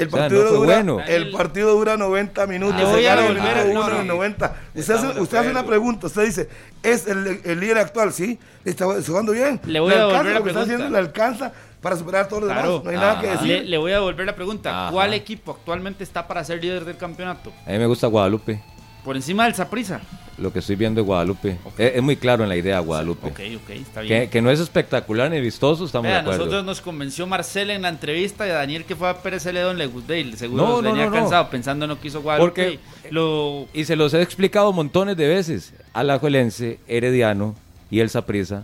El 0.01 0.07
O 0.07 0.11
sea, 0.11 0.19
partido, 0.21 0.43
no 0.43 0.49
dura, 0.51 0.65
bueno. 0.75 0.99
el 1.07 1.31
partido 1.31 1.71
dura 1.73 1.97
90 1.97 2.47
minutos. 2.47 2.75
Le 2.79 2.85
se 2.85 2.91
voy 2.91 3.05
a 3.05 3.15
gana 3.15 3.27
el 3.27 3.33
volver 3.35 3.57
a- 3.57 3.63
minuto 3.65 3.79
no, 3.79 3.85
uno 3.87 3.95
no. 3.95 4.01
en 4.01 4.07
90. 4.07 4.55
Usted, 4.75 4.93
hace, 4.93 5.19
usted 5.21 5.37
hace 5.37 5.49
una 5.51 5.65
pregunta. 5.65 6.07
Usted 6.07 6.25
dice, 6.25 6.49
¿es 6.83 7.07
el, 7.07 7.41
el 7.43 7.59
líder 7.59 7.77
actual? 7.77 8.11
Sí, 8.13 8.39
está 8.65 8.85
jugando 8.85 9.31
bien. 9.31 9.59
Le 9.65 9.79
voy 9.79 9.93
a 9.93 9.97
devolver 9.97 10.25
la 10.25 10.33
lo 10.39 10.43
que 10.43 10.49
está 10.49 10.61
pregunta. 10.61 10.61
haciendo, 10.61 10.89
le 10.89 10.97
alcanza 10.97 11.51
para 11.81 11.95
superar 11.95 12.25
a 12.25 12.27
todos 12.27 12.43
los 12.43 12.51
Claro. 12.51 12.69
demás. 12.79 12.83
No 12.85 12.89
hay 12.91 12.95
nada 12.97 13.21
que 13.21 13.27
decir. 13.27 13.47
Le, 13.47 13.63
le 13.65 13.77
voy 13.77 13.91
a 13.91 13.95
devolver 13.95 14.25
la 14.25 14.35
pregunta. 14.35 14.69
Ajá. 14.83 14.91
¿Cuál 14.91 15.13
equipo 15.13 15.51
actualmente 15.51 16.03
está 16.03 16.27
para 16.27 16.43
ser 16.43 16.61
líder 16.61 16.85
del 16.85 16.97
campeonato? 16.97 17.51
a 17.65 17.69
mí 17.71 17.77
me 17.79 17.85
gusta 17.87 18.07
Guadalupe. 18.07 18.61
Por 19.03 19.15
encima 19.15 19.45
del 19.45 19.55
Saprissa. 19.55 19.99
Lo 20.37 20.53
que 20.53 20.59
estoy 20.59 20.75
viendo 20.75 21.01
de 21.01 21.05
Guadalupe. 21.05 21.57
Es, 21.77 21.95
es 21.95 22.01
muy 22.01 22.15
claro 22.15 22.43
en 22.43 22.49
la 22.49 22.55
idea 22.55 22.79
Guadalupe. 22.79 23.27
Ok, 23.27 23.39
ok, 23.63 23.69
está 23.71 24.01
bien. 24.01 24.23
Que, 24.23 24.29
que 24.29 24.41
no 24.41 24.49
es 24.49 24.59
espectacular 24.59 25.29
ni 25.29 25.39
vistoso, 25.39 25.85
estamos 25.85 26.03
Vea, 26.05 26.15
de 26.15 26.19
acuerdo. 26.21 26.39
nosotros 26.39 26.65
nos 26.65 26.81
convenció 26.81 27.27
Marcel 27.27 27.69
en 27.71 27.81
la 27.83 27.89
entrevista 27.89 28.47
y 28.47 28.51
a 28.51 28.55
Daniel 28.55 28.85
que 28.85 28.95
fue 28.95 29.09
a 29.09 29.21
Pérez 29.21 29.43
Celedón 29.43 29.77
le 29.77 29.87
gustó 29.87 30.15
y 30.15 30.31
seguro 30.33 30.63
No, 30.63 30.81
no, 30.81 30.91
venía 30.91 31.07
no, 31.07 31.11
cansado 31.13 31.49
pensando 31.49 31.85
en 31.85 31.89
lo 31.89 31.99
que 31.99 32.07
hizo 32.07 32.21
Guadalupe. 32.21 32.79
Porque- 32.79 33.07
y 33.09 33.13
lo, 33.13 33.67
Y 33.73 33.85
se 33.85 33.95
los 33.95 34.13
he 34.13 34.21
explicado 34.21 34.71
montones 34.71 35.17
de 35.17 35.27
veces. 35.27 35.73
Alajuelense, 35.93 36.79
Herediano 36.87 37.55
y 37.89 37.99
el 37.99 38.09
Saprissa 38.09 38.63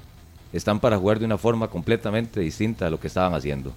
están 0.54 0.80
para 0.80 0.98
jugar 0.98 1.20
de 1.20 1.26
una 1.26 1.38
forma 1.38 1.68
completamente 1.68 2.40
distinta 2.40 2.88
a 2.88 2.90
lo 2.90 3.00
que 3.00 3.08
estaban 3.08 3.34
haciendo. 3.34 3.74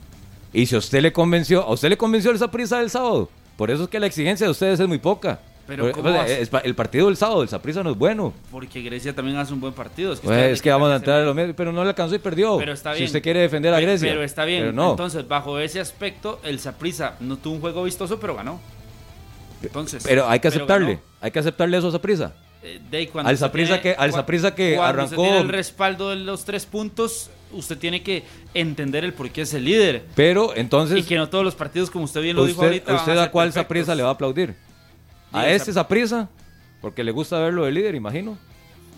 Y 0.53 0.67
si 0.67 0.75
a 0.75 0.79
usted 0.79 1.01
le 1.03 1.13
convenció, 1.13 1.63
a 1.63 1.73
usted 1.73 1.89
le 1.91 1.97
convenció 1.97 2.33
esa 2.33 2.51
prisa 2.51 2.79
del 2.79 2.91
sábado. 2.91 3.29
Por 3.57 3.71
eso 3.71 3.85
es 3.85 3.89
que 3.89 4.01
la 4.01 4.07
exigencia 4.07 4.47
de 4.47 4.51
ustedes 4.53 4.81
es 4.81 4.89
muy 4.89 4.99
poca. 4.99 5.41
Pero 5.77 5.93
¿cómo 5.93 6.03
pues, 6.03 6.15
vas? 6.15 6.31
es 6.31 6.49
pa- 6.49 6.59
el 6.61 6.75
partido 6.75 7.07
del 7.07 7.17
sábado, 7.17 7.43
el 7.43 7.49
Saprissa 7.49 7.83
no 7.83 7.91
es 7.91 7.97
bueno. 7.97 8.33
Porque 8.51 8.83
Grecia 8.83 9.15
también 9.15 9.37
hace 9.37 9.53
un 9.55 9.61
buen 9.61 9.73
partido. 9.73 10.13
Es 10.13 10.21
que, 10.21 10.27
Pues, 10.27 10.53
es 10.53 10.63
que 10.63 10.71
vamos 10.71 10.91
a 10.91 10.97
entrar 10.97 11.21
a 11.21 11.25
lo 11.25 11.35
mismo, 11.35 11.55
pero 11.57 11.73
no 11.73 11.83
le 11.83 11.91
alcanzó 11.91 12.15
y 12.15 12.19
perdió. 12.19 12.59
Pero 12.59 12.73
está 12.73 12.93
Si 12.93 12.99
bien. 12.99 13.07
usted 13.07 13.23
quiere 13.23 13.41
defender 13.41 13.73
a 13.73 13.81
Grecia. 13.81 14.09
Pero 14.11 14.23
está 14.23 14.45
bien. 14.45 14.61
Pero 14.63 14.73
no. 14.73 14.91
Entonces, 14.91 15.27
bajo 15.27 15.59
ese 15.59 15.81
aspecto, 15.81 16.41
el 16.43 16.59
Saprissa 16.61 17.15
no 17.21 17.37
tuvo 17.37 17.55
un 17.55 17.61
juego 17.61 17.85
vistoso, 17.85 18.19
pero 18.21 18.35
ganó. 18.35 18.61
Entonces, 19.63 20.03
Pero 20.07 20.29
hay 20.29 20.41
que 20.41 20.49
aceptarle, 20.49 21.01
hay 21.21 21.31
que 21.31 21.39
aceptarle 21.39 21.77
eso 21.79 21.89
a 21.89 21.93
Saprissa. 21.93 22.33
Eh, 22.63 22.79
Al 23.15 23.39
Saprissa 23.39 23.81
que- 23.81 23.91
al 23.95 24.11
que 24.55 24.77
cuando 24.77 25.05
usted 25.05 25.17
arrancó- 25.17 25.23
tiene 25.23 25.39
el 25.41 25.49
respaldo 25.49 26.11
de 26.11 26.17
los 26.17 26.45
tres 26.45 26.67
puntos, 26.67 27.31
usted 27.53 27.79
tiene 27.79 28.03
que 28.03 28.23
entender 28.53 29.03
el 29.05 29.15
por 29.15 29.31
qué 29.31 29.43
es 29.43 29.55
el 29.55 29.65
líder. 29.65 30.05
Pero 30.15 30.55
entonces, 30.55 30.99
y 30.99 31.03
que 31.03 31.17
no 31.17 31.29
todos 31.29 31.43
los 31.45 31.55
partidos, 31.55 31.91
como 31.91 32.05
usted 32.05 32.21
bien 32.21 32.37
lo 32.37 32.45
dijo 32.45 32.63
ahorita, 32.63 32.95
usted 32.95 33.17
a 33.19 33.31
cuál. 33.31 33.53
Saprissa 33.53 33.95
le 33.95 34.03
va 34.03 34.11
a 34.11 34.13
aplaudir? 34.13 34.55
¿A 35.33 35.49
este 35.49 35.73
Sap- 35.73 35.85
Saprissa? 35.85 36.29
Porque 36.81 37.05
le 37.05 37.13
gusta 37.13 37.39
verlo 37.39 37.65
de 37.65 37.73
líder, 37.73 37.95
imagino. 37.95 38.39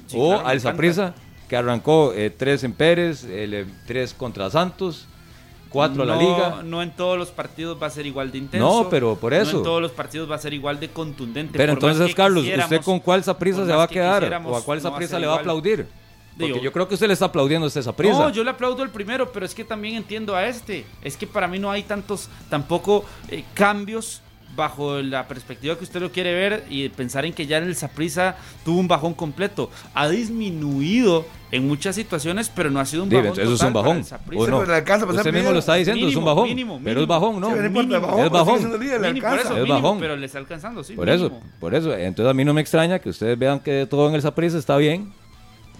Sí, 0.06 0.16
o 0.18 0.28
claro, 0.30 0.46
al. 0.46 0.60
Saprissa 0.60 1.14
que 1.48 1.56
arrancó 1.56 2.12
eh, 2.14 2.30
tres 2.30 2.64
en 2.64 2.72
Pérez, 2.72 3.24
el, 3.24 3.52
eh, 3.54 3.66
tres 3.86 4.14
contra 4.14 4.48
Santos, 4.50 5.06
cuatro 5.68 6.02
a 6.04 6.06
la 6.06 6.14
No, 6.14 6.20
liga. 6.20 6.62
No 6.64 6.82
en 6.82 6.90
todos 6.92 7.18
los 7.18 7.28
partidos 7.30 7.76
va 7.82 7.88
a 7.88 7.90
ser 7.90 8.06
igual 8.06 8.30
de 8.32 8.38
intenso. 8.38 8.82
No, 8.84 8.88
pero 8.88 9.16
por 9.16 9.32
No 9.32 9.38
eso. 9.38 9.58
en 9.58 9.62
todos 9.62 9.82
los 9.82 9.92
partidos 9.92 10.30
va 10.30 10.36
a 10.36 10.38
ser 10.38 10.54
igual 10.54 10.80
de 10.80 10.88
contundente. 10.90 11.58
Pero 11.58 11.78
por 11.78 11.90
entonces, 11.90 12.14
Carlos, 12.14 12.46
¿usted 12.46 12.80
con 12.82 13.00
cuál 13.00 13.22
Saprissa 13.24 13.58
por 13.58 13.66
se 13.66 13.72
va 13.74 13.82
a 13.84 13.88
que 13.88 13.94
quedar? 13.94 14.24
¿O 14.46 14.56
a 14.56 14.64
cuál 14.64 14.78
no 14.78 14.84
va 14.84 14.88
a 14.88 14.92
Saprissa 14.92 15.10
ser 15.12 15.20
le 15.20 15.26
va 15.26 15.34
a 15.34 15.38
aplaudir? 15.40 15.86
Porque 16.38 16.46
Digo- 16.54 16.60
yo 16.64 16.72
creo 16.72 16.88
que 16.88 16.94
usted 16.94 17.08
le 17.08 17.12
está 17.12 17.26
aplaudiendo 17.26 17.66
a 17.66 17.68
este. 17.68 17.80
No, 17.82 18.30
yo 18.30 18.42
le 18.42 18.50
aplaudo 18.50 18.82
el 18.82 18.88
primero, 18.88 19.30
pero 19.30 19.44
es 19.44 19.54
que 19.54 19.64
también 19.64 19.96
entiendo 19.96 20.34
a 20.34 20.46
este. 20.46 20.86
Es 21.02 21.18
que 21.18 21.26
para 21.26 21.46
mí 21.46 21.58
no 21.58 21.70
hay 21.70 21.82
tantos, 21.82 22.30
tampoco 22.48 23.04
eh, 23.28 23.44
cambios 23.52 24.21
bajo 24.54 25.00
la 25.00 25.26
perspectiva 25.28 25.76
que 25.78 25.84
usted 25.84 26.00
lo 26.00 26.12
quiere 26.12 26.34
ver 26.34 26.64
y 26.68 26.88
pensar 26.90 27.24
en 27.24 27.32
que 27.32 27.46
ya 27.46 27.58
en 27.58 27.64
el 27.64 27.74
Saprissa 27.76 28.36
tuvo 28.64 28.78
un 28.80 28.88
bajón 28.88 29.14
completo. 29.14 29.70
Ha 29.94 30.08
disminuido 30.08 31.24
en 31.50 31.66
muchas 31.68 31.94
situaciones, 31.96 32.50
pero 32.54 32.70
no 32.70 32.80
ha 32.80 32.86
sido 32.86 33.02
un 33.02 33.08
Dime, 33.08 33.28
bajón. 33.28 33.40
eso 33.40 33.54
es 33.54 33.60
un 33.62 33.72
bajón. 33.72 33.96
el 33.98 34.04
Saprissa. 34.04 34.42
¿O 34.42 34.46
no? 34.46 34.58
Usted 34.60 35.32
mismo 35.32 35.52
lo 35.52 35.58
está 35.58 35.74
diciendo, 35.74 36.06
es 36.08 36.16
un 36.16 36.24
bajón. 36.24 36.48
mínimo, 36.48 36.80
pero 36.82 37.00
es 37.02 37.06
bajón, 37.06 37.40
¿no? 37.40 37.48
Sí, 37.48 37.54
mínimo. 37.68 37.80
Es 37.80 37.86
pero 38.16 38.30
bajón. 38.30 38.80
líder, 38.80 39.04
eso, 39.04 39.56
Es 39.56 39.62
mínimo, 39.62 39.74
bajón. 39.82 39.98
pero 40.00 40.16
le 40.16 40.26
está 40.26 40.38
alcanzando, 40.38 40.84
sí. 40.84 40.94
Por 40.94 41.08
eso, 41.08 41.30
por 41.60 41.74
eso. 41.74 41.94
Entonces 41.96 42.30
a 42.30 42.34
mí 42.34 42.44
no 42.44 42.54
me 42.54 42.60
extraña 42.60 42.98
que 42.98 43.08
ustedes 43.08 43.38
vean 43.38 43.60
que 43.60 43.86
todo 43.88 44.08
en 44.08 44.14
el 44.14 44.22
Saprissa 44.22 44.58
está 44.58 44.76
bien, 44.76 45.12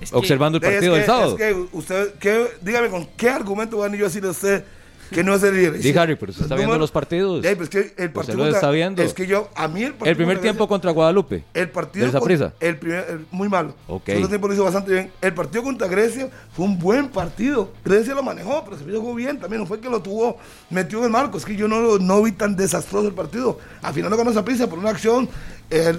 Es 0.01 0.11
que- 0.11 0.17
observando 0.17 0.59
el 0.59 0.65
Es 0.65 0.71
partido 0.71 0.93
que- 0.95 0.99
del 0.99 1.07
sábado. 1.07 1.37
Es 1.39 1.43
que 1.55 1.67
usted, 1.77 2.15
¿qué- 2.19 2.47
dígame 2.63 2.89
con 2.89 3.07
qué 3.17 3.29
argumento 3.31 3.79
van 3.79 3.93
a 3.95 3.97
yo 3.97 4.05
decirle 4.05 4.29
a 4.29 4.33
usted 4.33 4.65
que 5.13 5.23
no 5.23 5.35
es 5.35 5.43
el 5.45 5.55
líder. 5.55 5.79
Di, 5.79 5.97
Harry, 5.97 6.17
pero 6.17 6.31
usted 6.31 6.43
está 6.45 6.57
viendo 6.57 6.77
los 6.79 6.91
partidos. 6.91 7.45
Ey, 7.45 7.55
pues 7.55 7.69
que 7.69 7.95
el 7.97 8.11
partido 8.11 8.39
lo 8.39 8.47
está 8.47 8.71
viendo. 8.71 9.03
Es 9.03 9.15
que 9.15 9.27
yo, 9.27 9.49
a 9.55 9.69
mí 9.69 9.83
el 9.85 9.93
partido 9.93 10.11
El 10.11 10.17
primer 10.17 10.37
contra 10.37 10.43
tiempo 10.51 10.69
contra 10.69 10.91
Guadalupe. 10.91 11.45
El 11.55 11.71
partido 11.71 12.05
¿Del 12.07 12.13
con- 12.13 12.21
Saprissa? 12.23 12.53
El 12.59 12.79
primer, 12.79 13.07
el- 13.09 13.27
muy 13.31 13.49
malo. 13.49 13.75
Ok. 13.87 14.09
El 14.09 14.15
segundo 14.15 14.29
tiempo 14.29 14.49
lo 14.49 14.55
hizo 14.55 14.65
bastante 14.65 14.93
bien. 14.93 15.13
El 15.21 15.35
partido 15.35 15.63
contra 15.63 15.87
Grecia 15.87 16.29
fue 16.53 16.65
un 16.65 16.79
buen 16.79 17.09
partido. 17.09 17.71
Grecia 17.85 18.15
lo 18.15 18.23
manejó, 18.23 18.65
pero 18.65 18.79
se 18.79 18.85
jugó 18.85 19.15
bien 19.15 19.39
también. 19.39 19.61
No 19.63 19.67
fue 19.67 19.79
que 19.81 19.89
lo 19.89 20.01
tuvo 20.03 20.37
metido 20.71 20.99
en 21.01 21.05
el 21.07 21.11
marco. 21.11 21.39
Es 21.39 21.45
que 21.45 21.55
yo 21.55 21.69
no, 21.69 21.81
lo- 21.81 21.99
no 21.99 22.23
vi 22.23 22.33
tan 22.33 22.57
desastroso 22.57 23.07
el 23.09 23.15
partido. 23.15 23.59
Al 23.83 23.95
final 23.95 24.11
lo 24.11 24.17
ganó 24.17 24.33
Saprissa 24.33 24.69
por 24.69 24.79
una 24.79 24.91
acción 24.91 25.29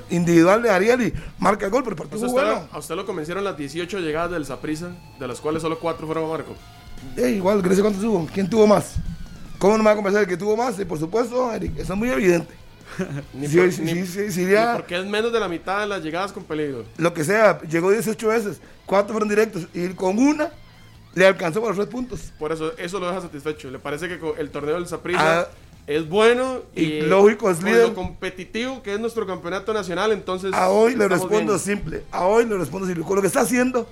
individual 0.10 0.62
de 0.62 0.70
Ariel 0.70 1.02
y 1.02 1.14
marca 1.40 1.66
el 1.66 1.72
gol, 1.72 1.84
pero 1.84 1.96
el 1.96 1.98
partido 1.98 2.20
fue 2.20 2.28
usted, 2.30 2.44
bueno. 2.44 2.68
a 2.72 2.78
usted 2.78 2.96
lo 2.96 3.06
convencieron 3.06 3.44
las 3.44 3.58
18 3.58 4.00
llegadas 4.00 4.32
del 4.32 4.46
Saprissa, 4.46 4.92
de 5.20 5.28
las 5.28 5.40
cuales 5.42 5.62
solo 5.64 5.80
4 5.80 6.06
fueron 6.06 6.26
a 6.26 6.28
Marco. 6.28 6.54
Eh, 7.18 7.30
igual, 7.32 7.62
Grecia, 7.62 7.84
¿cuánto 7.84 8.00
tuvo? 8.00 8.28
¿Quién 8.34 8.50
tuvo 8.50 8.66
más? 8.68 8.96
¿Cómo 9.60 9.74
no 9.78 9.84
me 9.84 9.86
va 9.86 9.92
a 9.92 9.96
convencer 9.96 10.24
el 10.24 10.28
que 10.28 10.38
tuvo 10.38 10.58
más? 10.58 10.80
Y 10.80 10.86
por 10.86 11.00
supuesto, 11.00 11.52
Eric, 11.54 11.78
eso 11.78 11.94
es 11.94 12.00
muy 12.00 12.10
evidente. 12.10 12.54
Ni, 13.34 13.48
por- 13.48 13.80
ni- 13.80 13.94
ni 13.94 14.04
porque 14.76 15.00
es 15.00 15.06
menos 15.06 15.34
de 15.34 15.40
la 15.40 15.48
mitad 15.48 15.80
de 15.82 15.88
las 15.88 16.04
llegadas 16.04 16.32
con 16.32 16.44
peligro. 16.44 16.86
Lo 16.98 17.14
que 17.14 17.24
sea, 17.24 17.60
llegó 17.62 17.90
18 17.92 18.28
veces, 18.28 18.60
cuatro 18.86 19.14
fueron 19.14 19.30
directos 19.30 19.68
y 19.74 19.88
con 19.90 20.20
una 20.20 20.50
le 21.16 21.26
alcanzó 21.26 21.60
para 21.62 21.70
los 21.74 21.78
tres 21.78 21.90
puntos. 21.92 22.32
Por 22.38 22.52
eso, 22.52 22.78
eso 22.78 23.00
lo 23.00 23.08
deja 23.08 23.22
satisfecho. 23.22 23.72
Le 23.72 23.80
parece 23.80 24.08
que 24.08 24.20
el 24.38 24.50
torneo 24.52 24.76
del 24.76 24.86
Saprissa 24.88 25.42
Ah, 25.42 25.48
es 25.88 26.08
bueno 26.08 26.62
y 26.76 26.84
y, 26.84 27.02
lógico, 27.02 27.50
es 27.50 27.64
líder. 27.64 27.88
lo 27.90 27.96
competitivo 27.96 28.84
que 28.84 28.94
es 28.94 29.00
nuestro 29.00 29.26
campeonato 29.26 29.74
nacional, 29.74 30.12
entonces 30.12 30.54
A 30.54 30.70
hoy 30.70 30.96
le 30.96 31.08
respondo 31.08 31.54
bien. 31.54 31.60
simple, 31.60 32.04
a 32.12 32.26
hoy 32.26 32.46
le 32.46 32.58
respondo 32.58 32.86
simple. 32.86 33.04
Con 33.06 33.16
lo 33.16 33.22
que 33.22 33.28
está 33.28 33.42
haciendo, 33.42 33.88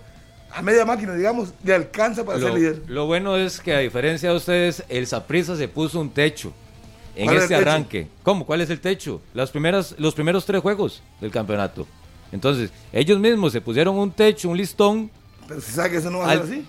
a 0.54 0.62
media 0.62 0.86
máquina, 0.86 1.14
digamos, 1.16 1.54
le 1.64 1.74
alcanza 1.74 2.24
para 2.26 2.38
Lo, 2.38 2.48
ser 2.48 2.56
líder. 2.56 2.82
lo 2.88 3.06
bueno 3.06 3.36
es 3.38 3.60
que 3.60 3.74
a 3.74 3.80
diferencia 3.80 4.30
de 4.30 4.36
ustedes, 4.36 4.84
el 4.90 5.08
Saprissa 5.08 5.56
se 5.56 5.68
puso 5.68 6.00
un 6.00 6.10
techo 6.10 6.54
en 7.16 7.26
¿Cuál 7.26 7.38
es 7.38 7.44
este 7.44 7.56
el 7.56 7.60
techo? 7.62 7.72
arranque. 7.72 8.08
¿Cómo? 8.24 8.46
¿Cuál 8.46 8.62
es 8.62 8.70
el 8.70 8.80
techo? 8.80 9.22
Las 9.34 9.52
primeras, 9.52 9.96
los 9.98 10.14
primeros 10.14 10.46
tres 10.46 10.62
juegos 10.62 11.02
del 11.20 11.32
campeonato. 11.32 11.88
Entonces, 12.32 12.72
ellos 12.94 13.20
mismos 13.20 13.52
se 13.52 13.60
pusieron 13.62 13.98
un 13.98 14.12
techo, 14.12 14.50
un 14.50 14.58
listón, 14.58 15.12
Pero 15.48 15.60
si 15.62 15.72
sabe 15.72 15.92
que 15.92 15.98
eso 15.98 16.10
no 16.10 16.20
va 16.20 16.28
a 16.28 16.32
Al- 16.32 16.44
ser 16.44 16.54
así. 16.54 16.66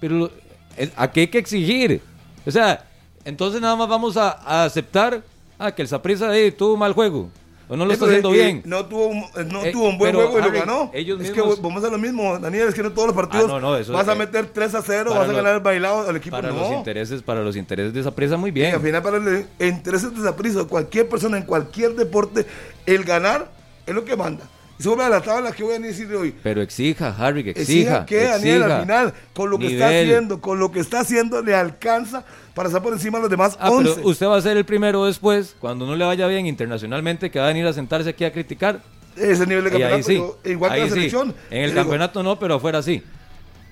pero 0.00 0.30
es- 0.76 0.90
aquí 0.96 1.20
hay 1.20 1.28
que 1.28 1.38
exigir. 1.38 2.00
O 2.46 2.50
sea, 2.50 2.84
entonces 3.24 3.60
nada 3.60 3.76
más 3.76 3.88
vamos 3.88 4.16
a, 4.16 4.30
a 4.32 4.64
aceptar 4.64 5.22
ah, 5.58 5.72
que 5.72 5.80
el 5.82 5.88
Saprissa 5.88 6.36
eh, 6.36 6.50
tuvo 6.52 6.76
mal 6.76 6.92
juego 6.92 7.30
o 7.68 7.76
no 7.76 7.84
lo 7.84 7.90
Eh, 7.90 7.94
está 7.94 8.06
pero 8.06 8.18
haciendo 8.18 8.30
bien. 8.30 8.62
No 8.64 8.84
tuvo 8.86 9.06
un, 9.06 9.18
eh, 9.18 9.44
no 9.50 9.64
Eh, 9.64 9.72
tuvo 9.72 9.88
un 9.88 9.98
buen 9.98 10.14
juego 10.14 10.38
y 10.38 10.42
Harry, 10.42 10.52
lo 10.52 10.66
ganó. 10.66 10.90
ellos 10.92 11.20
es 11.20 11.30
mismos- 11.30 11.56
que 11.56 11.62
vamos 11.62 11.84
a 11.84 11.88
lo 11.88 11.98
mismo, 11.98 12.38
Daniel, 12.38 12.68
es 12.68 12.74
que 12.74 12.82
no 12.82 12.92
todos 12.92 13.08
los 13.08 13.16
partidos 13.16 13.46
Ah, 13.46 13.54
no, 13.54 13.60
no, 13.60 13.76
eso- 13.76 13.92
vas 13.92 14.08
a 14.08 14.14
meter 14.14 14.46
3 14.46 14.74
a 14.74 14.82
0, 14.82 15.10
para 15.10 15.20
vas 15.20 15.28
a 15.28 15.32
los- 15.32 15.36
ganar 15.36 15.54
el 15.56 15.60
bailado 15.62 16.08
al 16.08 16.16
equipo. 16.16 16.36
Para 16.36 16.50
no. 16.50 16.58
los 16.60 16.70
intereses, 16.72 17.22
para 17.22 17.42
los 17.42 17.56
intereses 17.56 17.92
de 17.94 18.02
Saprissa 18.02 18.36
muy 18.36 18.48
Y 18.50 18.52
bien. 18.52 18.74
al 18.74 18.80
final, 18.80 19.02
para 19.02 19.16
el 19.18 19.46
intereses 19.60 20.14
de 20.14 20.22
Saprissa, 20.22 20.64
cualquier 20.64 21.08
persona 21.08 21.36
en 21.38 21.44
cualquier 21.44 21.94
deporte, 21.94 22.46
el 22.86 23.04
ganar 23.04 23.50
es 23.86 23.94
lo 23.94 24.04
que 24.04 24.16
manda. 24.16 24.44
Sobre 24.82 25.08
la 25.08 25.20
tabla 25.20 25.52
que 25.52 25.62
voy 25.62 25.74
a 25.74 25.78
decir 25.78 26.08
de 26.08 26.16
hoy. 26.16 26.34
Pero 26.42 26.60
exija, 26.62 27.14
Harry, 27.18 27.44
que 27.44 27.50
Exija 27.50 28.02
exija. 28.02 28.06
que 28.06 28.24
Daniel 28.24 28.62
al 28.64 28.80
final, 28.82 29.14
con 29.32 29.50
lo 29.50 29.58
que 29.58 29.66
está 29.68 29.88
haciendo, 29.88 30.40
con 30.40 30.58
lo 30.58 30.72
que 30.72 30.80
está 30.80 31.00
haciendo, 31.00 31.42
le 31.42 31.54
alcanza 31.54 32.24
para 32.54 32.68
estar 32.68 32.82
por 32.82 32.92
encima 32.92 33.18
de 33.18 33.22
los 33.22 33.30
demás 33.30 33.56
Ah, 33.60 33.70
11. 33.70 33.94
pero 33.96 34.08
usted 34.08 34.26
va 34.26 34.36
a 34.36 34.40
ser 34.42 34.56
el 34.56 34.64
primero 34.64 35.04
después, 35.06 35.54
cuando 35.58 35.86
no 35.86 35.94
le 35.96 36.04
vaya 36.04 36.26
bien 36.26 36.46
internacionalmente, 36.46 37.30
que 37.30 37.38
va 37.38 37.46
a 37.46 37.48
venir 37.48 37.66
a 37.66 37.72
sentarse 37.72 38.10
aquí 38.10 38.24
a 38.24 38.32
criticar. 38.32 38.80
Ese 39.16 39.46
nivel 39.46 39.64
de 39.64 39.70
campeonato, 39.70 40.02
sí. 40.04 40.22
igual 40.50 40.72
que 40.72 40.78
la 40.78 40.84
sí. 40.86 40.90
selección. 40.92 41.34
En 41.50 41.62
el 41.64 41.70
digo, 41.70 41.82
campeonato 41.82 42.22
no, 42.22 42.38
pero 42.38 42.54
afuera 42.54 42.82
sí. 42.82 43.02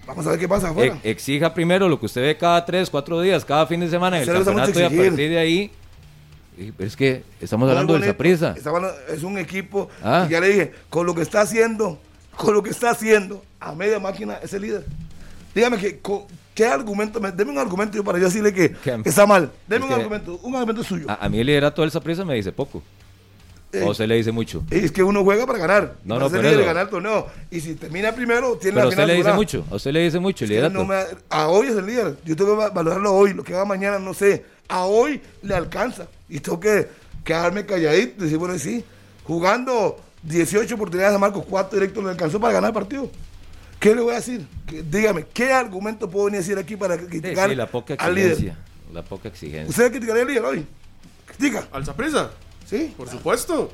Vamos 0.06 0.26
a 0.26 0.30
ver 0.30 0.38
qué 0.40 0.48
pasa 0.48 0.70
afuera. 0.70 0.98
E- 1.02 1.10
exija 1.10 1.52
primero 1.54 1.88
lo 1.88 1.98
que 1.98 2.06
usted 2.06 2.22
ve 2.22 2.36
cada 2.36 2.64
tres, 2.64 2.90
cuatro 2.90 3.20
días, 3.20 3.44
cada 3.44 3.66
fin 3.66 3.80
de 3.80 3.88
semana 3.88 4.16
en 4.20 4.28
el 4.28 4.34
campeonato 4.34 4.78
y 4.78 4.82
a 4.82 4.88
partir 4.90 5.12
de 5.30 5.38
ahí. 5.38 5.70
Pero 6.76 6.86
es 6.86 6.96
que 6.96 7.22
estamos 7.40 7.68
hablando. 7.68 7.98
Saprissa. 8.02 8.54
Está 8.56 8.70
hablando- 8.70 8.94
Es 9.08 9.22
un 9.22 9.38
equipo, 9.38 9.88
Ah. 10.02 10.26
y 10.28 10.32
ya 10.32 10.40
le 10.40 10.48
dije, 10.48 10.72
con 10.88 11.06
lo 11.06 11.14
que 11.14 11.22
está 11.22 11.40
haciendo, 11.40 11.98
con 12.36 12.54
lo 12.54 12.62
que 12.62 12.70
está 12.70 12.90
haciendo, 12.90 13.42
a 13.58 13.74
media 13.74 13.98
máquina 13.98 14.38
es 14.42 14.52
el 14.52 14.62
líder. 14.62 14.84
Dígame 15.54 15.78
que, 15.78 16.00
¿qué 16.54 16.66
argumento? 16.66 17.20
me- 17.20 17.32
Deme 17.32 17.50
un 17.50 17.58
argumento 17.58 17.96
yo 17.96 18.04
para 18.04 18.18
yo 18.18 18.26
decirle 18.26 18.52
que, 18.52 18.74
está 19.04 19.26
mal. 19.26 19.50
Deme 19.66 19.84
es 19.86 19.90
un 19.92 19.98
argumento, 19.98 20.40
un 20.42 20.54
argumento 20.54 20.84
suyo. 20.84 21.06
A, 21.10 21.14
a 21.24 21.28
mí 21.28 21.40
el 21.40 21.46
liderato 21.46 21.82
del 21.82 21.90
Saprissa 21.90 22.24
me 22.24 22.34
dice 22.34 22.52
poco. 22.52 22.82
Eh, 23.72 23.84
o 23.86 23.94
se 23.94 24.04
le 24.04 24.16
dice 24.16 24.32
mucho. 24.32 24.64
Es 24.68 24.90
que 24.90 25.00
uno 25.00 25.22
juega 25.22 25.46
para 25.46 25.58
ganar. 25.60 25.94
No, 26.04 26.18
no, 26.18 26.28
ser 26.28 26.40
por 26.40 26.50
líder 26.50 26.64
ganar 26.66 26.84
el 26.86 26.90
torneo. 26.90 27.28
Y 27.52 27.60
si 27.60 27.76
termina 27.76 28.10
primero, 28.12 28.56
tiene 28.56 28.74
Pero 28.74 28.80
a 28.80 28.84
la 28.84 28.88
usted 28.88 28.96
final 28.96 29.06
le 29.06 29.14
dice 29.14 29.32
mucho. 29.32 29.64
A 29.70 29.76
usted 29.76 29.92
le 29.92 30.00
dice 30.00 30.18
mucho 30.18 30.44
el 30.44 30.50
Es 30.50 30.56
liderato. 30.56 30.74
no 30.74 30.84
me- 30.84 31.04
a 31.28 31.46
hoy 31.48 31.68
es 31.68 31.76
el 31.76 31.86
líder. 31.86 32.16
Yo 32.24 32.34
tengo 32.34 32.50
que 32.50 32.56
va- 32.58 32.70
valorarlo 32.70 33.14
hoy. 33.14 33.32
Lo 33.32 33.44
que 33.44 33.52
va 33.54 33.64
mañana, 33.64 34.00
no 34.00 34.12
sé. 34.12 34.44
A 34.70 34.84
hoy 34.84 35.20
le 35.42 35.54
alcanza. 35.54 36.06
Y 36.28 36.40
tengo 36.40 36.60
que 36.60 36.88
quedarme 37.24 37.66
calladito 37.66 38.14
y 38.20 38.24
decir, 38.24 38.38
bueno, 38.38 38.58
sí, 38.58 38.84
jugando 39.24 40.00
18 40.22 40.74
oportunidades 40.74 41.14
a 41.14 41.18
Marcos, 41.18 41.44
4 41.48 41.78
directos 41.78 42.04
le 42.04 42.10
alcanzó 42.10 42.40
para 42.40 42.54
ganar 42.54 42.68
el 42.70 42.74
partido. 42.74 43.10
¿Qué 43.78 43.94
le 43.94 44.02
voy 44.02 44.12
a 44.12 44.16
decir? 44.16 44.46
Que- 44.66 44.82
dígame, 44.82 45.24
¿qué 45.32 45.52
argumento 45.52 46.08
puedo 46.08 46.26
venir 46.26 46.38
a 46.38 46.42
decir 46.42 46.58
aquí 46.58 46.76
para 46.76 46.96
criticar 46.98 47.48
sí, 47.50 47.56
la 47.56 47.66
poca 47.66 47.94
al 47.98 48.14
líder? 48.14 48.32
exigencia. 48.32 48.64
La 48.92 49.02
poca 49.02 49.28
exigencia. 49.28 49.68
¿Usted 49.70 49.90
criticaría 49.90 50.22
al 50.22 50.28
líder 50.28 50.44
hoy? 50.44 50.66
Critica, 51.26 51.66
¿Al 51.72 51.84
Saprissa? 51.86 52.30
¿sí? 52.66 52.92
Por 52.96 53.08
supuesto. 53.08 53.72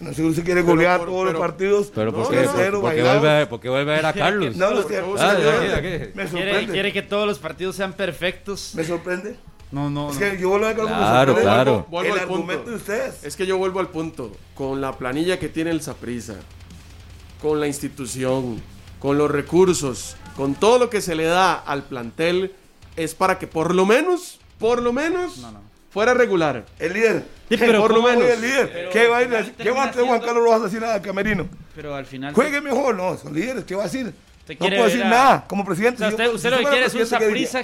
No 0.00 0.10
sé 0.10 0.16
si 0.16 0.22
usted 0.24 0.44
quiere 0.44 0.62
golear 0.62 0.98
por- 1.00 1.08
todos 1.08 1.24
los 1.32 1.40
partidos. 1.40 1.90
Pero 1.94 2.10
No, 2.10 2.18
¿por 2.18 2.24
no, 2.24 2.30
qué, 2.30 2.36
no, 2.46 2.52
qué 2.52 2.70
bailados. 2.70 3.20
vuelve, 3.20 3.28
a- 3.30 3.70
vuelve 3.70 3.84
ver 3.92 4.06
a 4.06 4.12
Carlos? 4.12 4.56
No, 4.56 4.78
es 4.78 4.86
que- 4.86 5.00
¿Cómo 5.00 5.14
Ah, 5.18 5.34
dio? 5.34 5.50
aquí. 5.74 5.88
Me 6.14 6.26
¿Quiere, 6.26 6.28
sorprende. 6.30 6.72
quiere 6.72 6.92
que 6.92 7.02
todos 7.02 7.26
los 7.26 7.38
partidos 7.38 7.76
sean 7.76 7.92
perfectos? 7.94 8.72
Me 8.74 8.84
sorprende. 8.84 9.36
No, 9.74 9.90
no, 9.90 10.10
Es 10.10 10.14
no. 10.14 10.20
que 10.20 10.38
yo 10.38 10.48
vuelvo 10.50 10.66
a 10.68 10.74
Claro, 10.74 11.34
claro. 11.34 11.86
Vuelvo 11.90 12.14
El 12.14 12.20
al 12.20 12.26
punto. 12.28 12.34
argumento 12.52 12.70
de 12.70 12.76
ustedes. 12.76 13.24
Es 13.24 13.34
que 13.36 13.44
yo 13.44 13.58
vuelvo 13.58 13.80
al 13.80 13.88
punto. 13.88 14.30
Con 14.54 14.80
la 14.80 14.96
planilla 14.96 15.38
que 15.40 15.48
tiene 15.48 15.70
el 15.72 15.82
Saprissa, 15.82 16.36
con 17.42 17.58
la 17.60 17.66
institución, 17.66 18.62
con 19.00 19.18
los 19.18 19.30
recursos, 19.30 20.16
con 20.36 20.54
todo 20.54 20.78
lo 20.78 20.90
que 20.90 21.00
se 21.00 21.14
le 21.14 21.24
da 21.24 21.54
al 21.54 21.82
plantel, 21.82 22.54
es 22.96 23.14
para 23.14 23.38
que 23.38 23.46
por 23.48 23.74
lo 23.74 23.84
menos, 23.84 24.38
por 24.58 24.80
lo 24.80 24.92
menos, 24.92 25.38
No, 25.38 25.50
no. 25.50 25.60
fuera 25.90 26.14
regular. 26.14 26.64
El 26.78 26.92
líder. 26.92 27.24
Sí, 27.48 27.56
pero 27.58 27.80
por 27.80 27.90
lo 27.90 27.96
¿cómo 27.96 28.08
menos 28.08 28.24
el 28.30 28.40
líder. 28.40 28.70
Pero 28.72 28.90
¿Qué 28.90 29.06
va 29.08 29.16
a, 29.18 29.22
ir 29.22 29.54
¿qué 29.58 29.70
va 29.70 29.82
a 29.84 29.86
hacer 29.88 30.04
Juan 30.04 30.20
Carlos 30.20 30.42
Rojas 30.44 30.60
a 30.60 30.64
decir 30.66 30.80
nada 30.80 30.94
al 30.94 31.02
camerino? 31.02 31.46
Pero 31.74 31.94
al 31.94 32.06
final. 32.06 32.32
Juegue 32.32 32.60
mejor, 32.60 32.94
no, 32.94 33.16
son 33.18 33.34
líderes, 33.34 33.64
¿qué 33.64 33.74
va 33.74 33.82
a 33.82 33.86
decir? 33.86 34.14
Usted 34.46 34.58
No 34.60 34.68
puedo 34.68 34.84
decir 34.84 35.02
a- 35.02 35.08
nada, 35.08 35.44
como 35.46 35.64
presidente. 35.64 35.96
O 35.96 35.98
sea, 36.00 36.08
si 36.08 36.14
usted, 36.14 36.34
usted 36.34 36.50
lo 36.50 36.58
que 36.58 36.64
quiere 36.64 36.86
es 36.86 36.94
un 36.94 37.00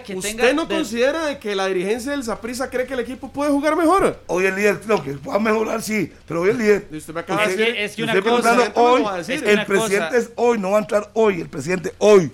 que 0.03 0.15
¿Usted 0.17 0.31
tenga... 0.37 0.53
no 0.55 0.65
de- 0.65 0.75
considera 0.77 1.27
de 1.27 1.39
que 1.39 1.55
la 1.55 1.67
dirigencia 1.67 2.13
del 2.13 2.25
Saprissa 2.25 2.71
cree 2.71 2.87
que 2.87 2.95
el 2.95 3.01
equipo 3.01 3.31
puede 3.31 3.51
jugar 3.51 3.77
mejor? 3.77 4.19
Hoy 4.27 4.47
el 4.47 4.57
líder, 4.57 4.81
lo 4.87 5.03
que 5.03 5.13
pueda 5.13 5.39
mejorar, 5.39 5.83
sí, 5.83 6.11
pero 6.27 6.41
hoy 6.41 6.51
el 6.51 6.59
líder. 6.59 6.89
Y 6.91 6.97
usted 6.97 7.13
me 7.13 7.21
acaba 7.21 7.47
de 7.47 7.51
Es 7.53 7.57
decir... 7.59 7.75
que, 7.75 7.85
es 7.85 7.95
que 7.97 8.03
una 8.03 8.23
cosa... 8.23 8.53
¿Usted 8.55 8.73
hoy, 8.77 9.05
el 9.29 9.67
presidente 9.67 10.17
es 10.17 10.31
hoy, 10.37 10.59
no 10.59 10.71
va 10.71 10.79
a 10.79 10.81
entrar 10.81 11.11
hoy, 11.13 11.43
el 11.43 11.49
presidente 11.51 11.93
hoy. 11.99 12.33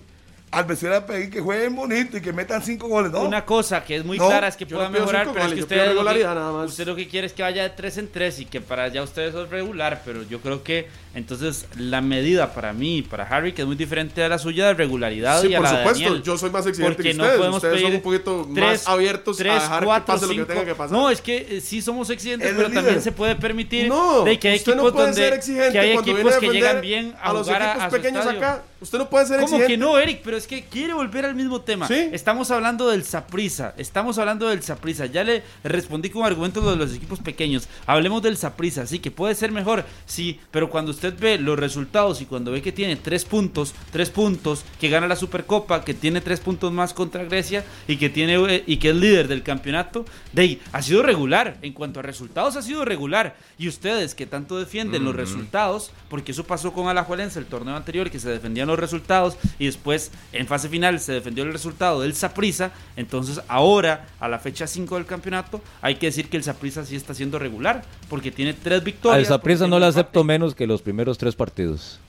Al 0.57 0.93
a 0.93 1.07
pedir 1.07 1.31
que 1.31 1.41
jueguen 1.41 1.77
bonito 1.77 2.17
y 2.17 2.21
que 2.23 2.33
metan 2.33 2.63
cinco 2.63 2.89
goles, 2.89 3.13
¿no? 3.13 3.21
Una 3.23 3.45
cosa 3.45 3.85
que 3.85 3.97
es 3.97 4.05
muy 4.05 4.17
No, 4.19 4.27
clara 4.27 4.49
es 4.49 4.57
que 4.57 4.65
yo 4.65 4.77
pueda 4.77 4.89
no 4.89 4.99
mejorar, 4.99 5.27
pero 5.29 5.39
es 5.39 5.43
goles, 5.45 5.51
que 5.53 5.57
yo 5.61 5.65
usted, 5.65 5.95
lo 5.95 6.13
que- 6.15 6.25
nada 6.25 6.53
más. 6.53 6.71
usted 6.71 6.87
lo 6.87 6.97
que 6.97 7.09
quiere 7.09 7.27
es 7.27 7.33
que 7.33 7.43
vaya 7.43 7.63
de 7.63 7.71
3 7.71 7.99
en 7.99 8.11
3 8.11 8.41
y 8.41 8.45
que 8.47 8.61
para 8.61 8.85
allá 8.85 9.03
usted 9.03 9.23
eso 9.29 9.45
es 9.45 9.51
regular, 9.51 10.01
pero 10.05 10.23
yo 10.23 10.41
creo 10.41 10.63
que 10.63 10.89
entonces 11.15 11.67
la 11.77 12.01
medida 12.01 12.53
para 12.55 12.73
mí, 12.73 13.03
para 13.03 13.25
Harry, 13.25 13.53
que 13.53 13.63
es 13.63 13.67
muy 13.67 13.77
diferente 13.77 14.23
a 14.23 14.29
la 14.29 14.39
suya 14.39 14.67
de 14.69 14.75
regularidad 14.75 15.41
Sí, 15.41 15.49
y 15.49 15.55
a 15.55 15.59
por 15.59 15.65
la 15.65 15.73
de 15.73 15.79
supuesto, 15.79 16.05
Daniel. 16.05 16.23
yo 16.23 16.39
soy 16.39 16.51
más 16.51 16.67
exigente 16.67 16.95
Porque 16.95 17.09
que 17.11 17.15
no 17.15 17.23
ustedes. 17.25 17.39
podemos 17.39 17.57
ustedes 17.63 17.81
son 17.83 17.95
un 17.95 18.01
poquito 18.03 18.49
tres- 18.55 18.65
más 18.65 18.89
abiertos 18.89 19.37
tres, 19.37 19.53
a 19.53 19.55
dejar 19.63 19.85
cuatro, 19.85 20.07
que 20.07 20.13
pase 20.13 20.27
lo 20.27 20.33
cinco. 20.33 20.47
que 20.47 20.53
tenga 20.55 20.67
que 20.67 20.75
pasar. 20.75 20.93
No, 20.97 21.11
es 21.11 21.21
que 21.21 21.37
eh, 21.57 21.61
sí 21.61 21.81
somos 21.83 22.11
exigentes, 22.11 22.49
Es 22.51 22.55
pero 22.57 22.69
el 22.69 22.75
también 22.75 22.95
líder. 22.95 23.03
se 23.05 23.13
puede 23.13 23.37
permitir 23.37 23.89
No, 23.89 24.25
de 24.25 24.39
que 24.39 24.49
hay 24.49 24.57
usted 24.57 24.73
equipos 24.73 24.87
no 24.91 24.93
puede 24.95 25.07
donde 25.07 25.21
ser 25.23 25.33
exigente 25.35 25.73
que 25.73 25.79
hay 25.79 25.91
equipos 25.97 26.37
que 26.37 26.49
llegan 26.51 26.81
bien 26.81 27.15
a, 27.21 27.31
a 27.31 27.33
los 27.33 27.47
jugar 27.47 27.63
equipos 27.63 27.83
a 27.83 27.89
pequeños 27.91 28.27
acá. 28.27 28.63
Usted 28.79 28.99
no 28.99 29.09
puede 29.09 29.25
ser 29.25 29.37
¿Cómo 29.37 29.47
exigente. 29.47 29.73
que 29.73 29.79
no, 29.79 29.99
Eric? 29.99 30.21
Pero 30.23 30.37
es 30.37 30.47
que 30.47 30.65
quiere 30.65 30.93
volver 30.93 31.25
al 31.25 31.35
mismo 31.35 31.63
tema. 31.63 31.89
Sí. 31.89 32.09
Estamos 32.13 32.51
hablando 32.51 32.89
del 32.89 33.05
Saprisa. 33.05 33.73
Estamos 33.79 34.19
hablando 34.19 34.49
del 34.49 34.63
Saprisa. 34.63 35.07
Ya 35.07 35.25
le 35.25 35.43
respondí 35.65 36.11
con 36.11 36.27
argumentos 36.27 36.63
lo 36.63 36.73
de 36.73 36.77
los 36.77 36.95
equipos 36.95 37.21
pequeños. 37.21 37.69
Hablemos 37.87 38.23
del 38.23 38.37
Saprisa. 38.37 38.87
Sí, 38.87 38.99
que 38.99 39.11
puede 39.11 39.35
ser 39.35 39.51
mejor. 39.51 39.87
Sí, 40.05 40.39
pero 40.51 40.69
cuando 40.69 40.91
usted 40.91 41.15
ve 41.19 41.39
los 41.39 41.59
resultados 41.59 42.21
y 42.21 42.27
cuando 42.27 42.53
ve 42.53 42.61
que 42.61 42.71
tiene 42.73 42.97
tres 42.97 43.25
puntos, 43.25 43.75
tres 43.93 44.11
puntos, 44.11 44.63
que 44.79 44.91
gana 44.91 45.09
la 45.09 45.17
Supercopa, 45.17 45.83
que 45.83 45.95
tiene 45.95 46.21
tres 46.21 46.41
puntos 46.41 46.71
más 46.71 46.93
contra 46.93 47.25
Grecia 47.25 47.65
y 47.89 47.97
que 47.97 48.11
tiene 48.11 48.37
eh, 48.55 48.65
y 48.67 48.77
que 48.77 48.91
es 48.91 48.97
líder 48.97 49.27
del 49.27 49.43
campeonato, 49.43 50.05
de 50.35 50.43
ahí, 50.43 50.63
ha 50.73 50.83
sido 50.83 51.03
regular. 51.03 51.57
En 51.63 51.73
cuanto 51.73 52.01
a 52.01 52.03
resultados, 52.03 52.57
ha 52.57 52.63
sido 52.63 52.85
regular. 52.85 53.37
Y 53.57 53.69
ustedes 53.69 54.15
que 54.15 54.27
tanto 54.27 54.59
defienden 54.59 55.05
los 55.05 55.17
resultados, 55.17 55.93
porque 56.11 56.33
eso 56.33 56.45
pasó 56.45 56.75
con 56.75 56.89
Alajuelense 56.89 57.39
el 57.39 57.47
torneo 57.47 57.75
anterior, 57.75 58.11
que 58.11 58.21
se 58.21 58.29
defendían 58.29 58.66
los 58.67 58.79
resultados 58.79 59.37
y 59.59 59.67
después 59.67 60.11
en 60.33 60.47
fase 60.47 60.69
final 60.69 61.01
se 61.01 61.13
defendió 61.13 61.45
el 61.45 61.53
resultado 61.53 62.01
del 62.01 62.15
Saprisa. 62.15 62.73
Entonces, 62.97 63.41
ahora, 63.49 64.07
a 64.21 64.29
la 64.29 64.39
fecha 64.39 64.67
5 64.67 64.95
del 64.97 65.07
campeonato, 65.07 65.61
hay 65.81 65.97
que 65.97 66.07
decir 66.07 66.29
que 66.29 66.37
el 66.37 66.43
Saprisa 66.43 66.85
sí 66.85 66.97
está 66.97 67.15
siendo 67.15 67.39
regular, 67.39 67.83
porque 68.09 68.31
tiene 68.31 68.53
tres 68.53 68.83
victorias. 68.83 69.19
Al 69.19 69.27
Saprissa 69.27 69.61
porque 69.61 69.71
no 69.71 69.79
le 69.79 69.87
acepto 69.87 70.25
menos 70.25 70.55
que 70.55 70.67
los 70.67 70.83
primeros 70.83 71.19
tres 71.19 71.35
partidos. 71.35 72.01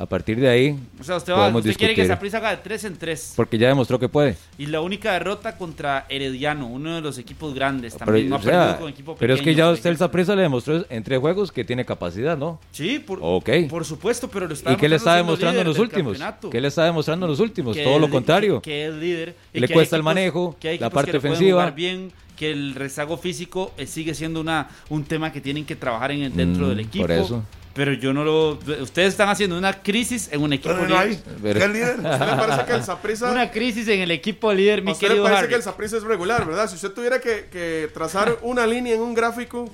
A 0.00 0.06
partir 0.06 0.38
de 0.38 0.48
ahí, 0.48 0.78
O 1.00 1.02
sea, 1.02 1.16
usted, 1.16 1.32
va, 1.32 1.48
usted 1.48 1.76
quiere 1.76 1.92
que. 1.94 2.06
Saprissa 2.06 2.36
haga 2.38 2.50
de 2.50 2.58
3 2.58 2.84
en 2.84 2.96
3. 2.96 3.32
porque 3.34 3.58
ya 3.58 3.66
demostró 3.66 3.98
que 3.98 4.08
puede. 4.08 4.36
Y 4.56 4.66
la 4.66 4.80
única 4.80 5.12
derrota 5.12 5.56
contra 5.58 6.06
Herediano, 6.08 6.68
uno 6.68 6.94
de 6.94 7.00
los 7.00 7.18
equipos 7.18 7.52
grandes, 7.52 7.94
Pero, 7.94 8.04
también 8.06 8.28
no 8.28 8.36
ha 8.36 8.42
sea, 8.42 8.52
perdido 8.60 8.78
con 8.80 8.88
equipo 8.90 9.16
pero 9.18 9.34
es 9.34 9.40
que 9.40 9.46
pequeño, 9.46 9.58
ya 9.66 9.70
usted 9.72 9.90
el. 9.90 9.96
Saprissa 9.96 10.36
le 10.36 10.42
demostró 10.42 10.86
en 10.88 11.02
tres 11.02 11.18
juegos 11.18 11.50
que 11.50 11.64
tiene 11.64 11.84
capacidad, 11.84 12.38
¿no? 12.38 12.60
Sí, 12.70 13.00
por, 13.00 13.18
Ok. 13.20 13.50
por 13.68 13.84
supuesto, 13.84 14.28
pero 14.30 14.46
lo 14.46 14.54
está 14.54 14.72
¿Y 14.72 14.76
qué 14.76 14.88
le 14.88 14.96
está 14.96 15.16
demostrando 15.16 15.60
en 15.60 15.66
los 15.66 15.78
últimos? 15.80 16.16
¿Qué 16.48 16.60
le 16.60 16.68
está 16.68 16.84
demostrando 16.84 17.26
en 17.26 17.30
los 17.30 17.40
últimos? 17.40 17.76
Que 17.76 17.82
Todo 17.82 17.96
es 17.96 18.00
lo 18.00 18.08
contrario. 18.08 18.62
Que, 18.62 18.70
que 18.70 18.86
es 18.86 18.94
líder. 18.94 19.34
y 19.52 19.58
Le 19.58 19.66
que 19.66 19.74
cuesta 19.74 19.96
el 19.96 20.02
equipos- 20.02 20.04
manejo, 20.04 20.56
que 20.60 20.78
la 20.78 20.90
parte 20.90 21.10
que 21.10 21.16
ofensiva. 21.18 21.70
bien, 21.72 22.12
que 22.36 22.52
el 22.52 22.76
rezago 22.76 23.16
físico 23.16 23.72
eh, 23.76 23.86
sigue 23.88 24.14
siendo 24.14 24.40
una, 24.40 24.68
un 24.90 25.02
tema 25.02 25.32
que 25.32 25.40
tienen 25.40 25.64
que 25.64 25.74
trabajar 25.74 26.12
en 26.12 26.22
el- 26.22 26.36
dentro 26.36 26.66
Mm, 26.66 26.68
del 26.68 26.80
equipo. 26.80 27.02
por 27.04 27.10
eso. 27.10 27.42
Pero 27.78 27.92
yo 27.92 28.12
no 28.12 28.24
lo. 28.24 28.58
Ustedes 28.82 29.10
están 29.10 29.28
haciendo 29.28 29.56
una 29.56 29.72
crisis 29.72 30.28
en 30.32 30.42
un 30.42 30.52
equipo 30.52 30.74
no 30.74 30.84
líder. 30.84 31.20
Pero- 31.40 31.60
¿Qué 31.60 31.68
líder? 31.68 32.04
¿A 32.04 32.12
usted 32.14 32.26
le 32.26 32.36
parece 32.36 32.64
que 32.66 32.72
el 32.72 32.82
Saprissa... 32.82 33.30
Una 33.30 33.50
crisis 33.52 33.86
en 33.86 34.00
el 34.00 34.10
equipo 34.10 34.52
líder, 34.52 34.80
¿A 34.80 34.82
mi 34.82 34.90
usted 34.90 35.08
le 35.14 35.22
parece 35.22 35.38
Harry. 35.38 35.48
que 35.48 35.54
el 35.54 35.62
Saprissa 35.62 35.96
es 35.96 36.02
regular, 36.02 36.44
verdad? 36.44 36.68
Si 36.68 36.74
usted 36.74 36.90
tuviera 36.90 37.20
que, 37.20 37.46
que 37.52 37.88
trazar 37.94 38.36
una 38.42 38.66
línea 38.66 38.96
en 38.96 39.00
un 39.00 39.14
gráfico, 39.14 39.70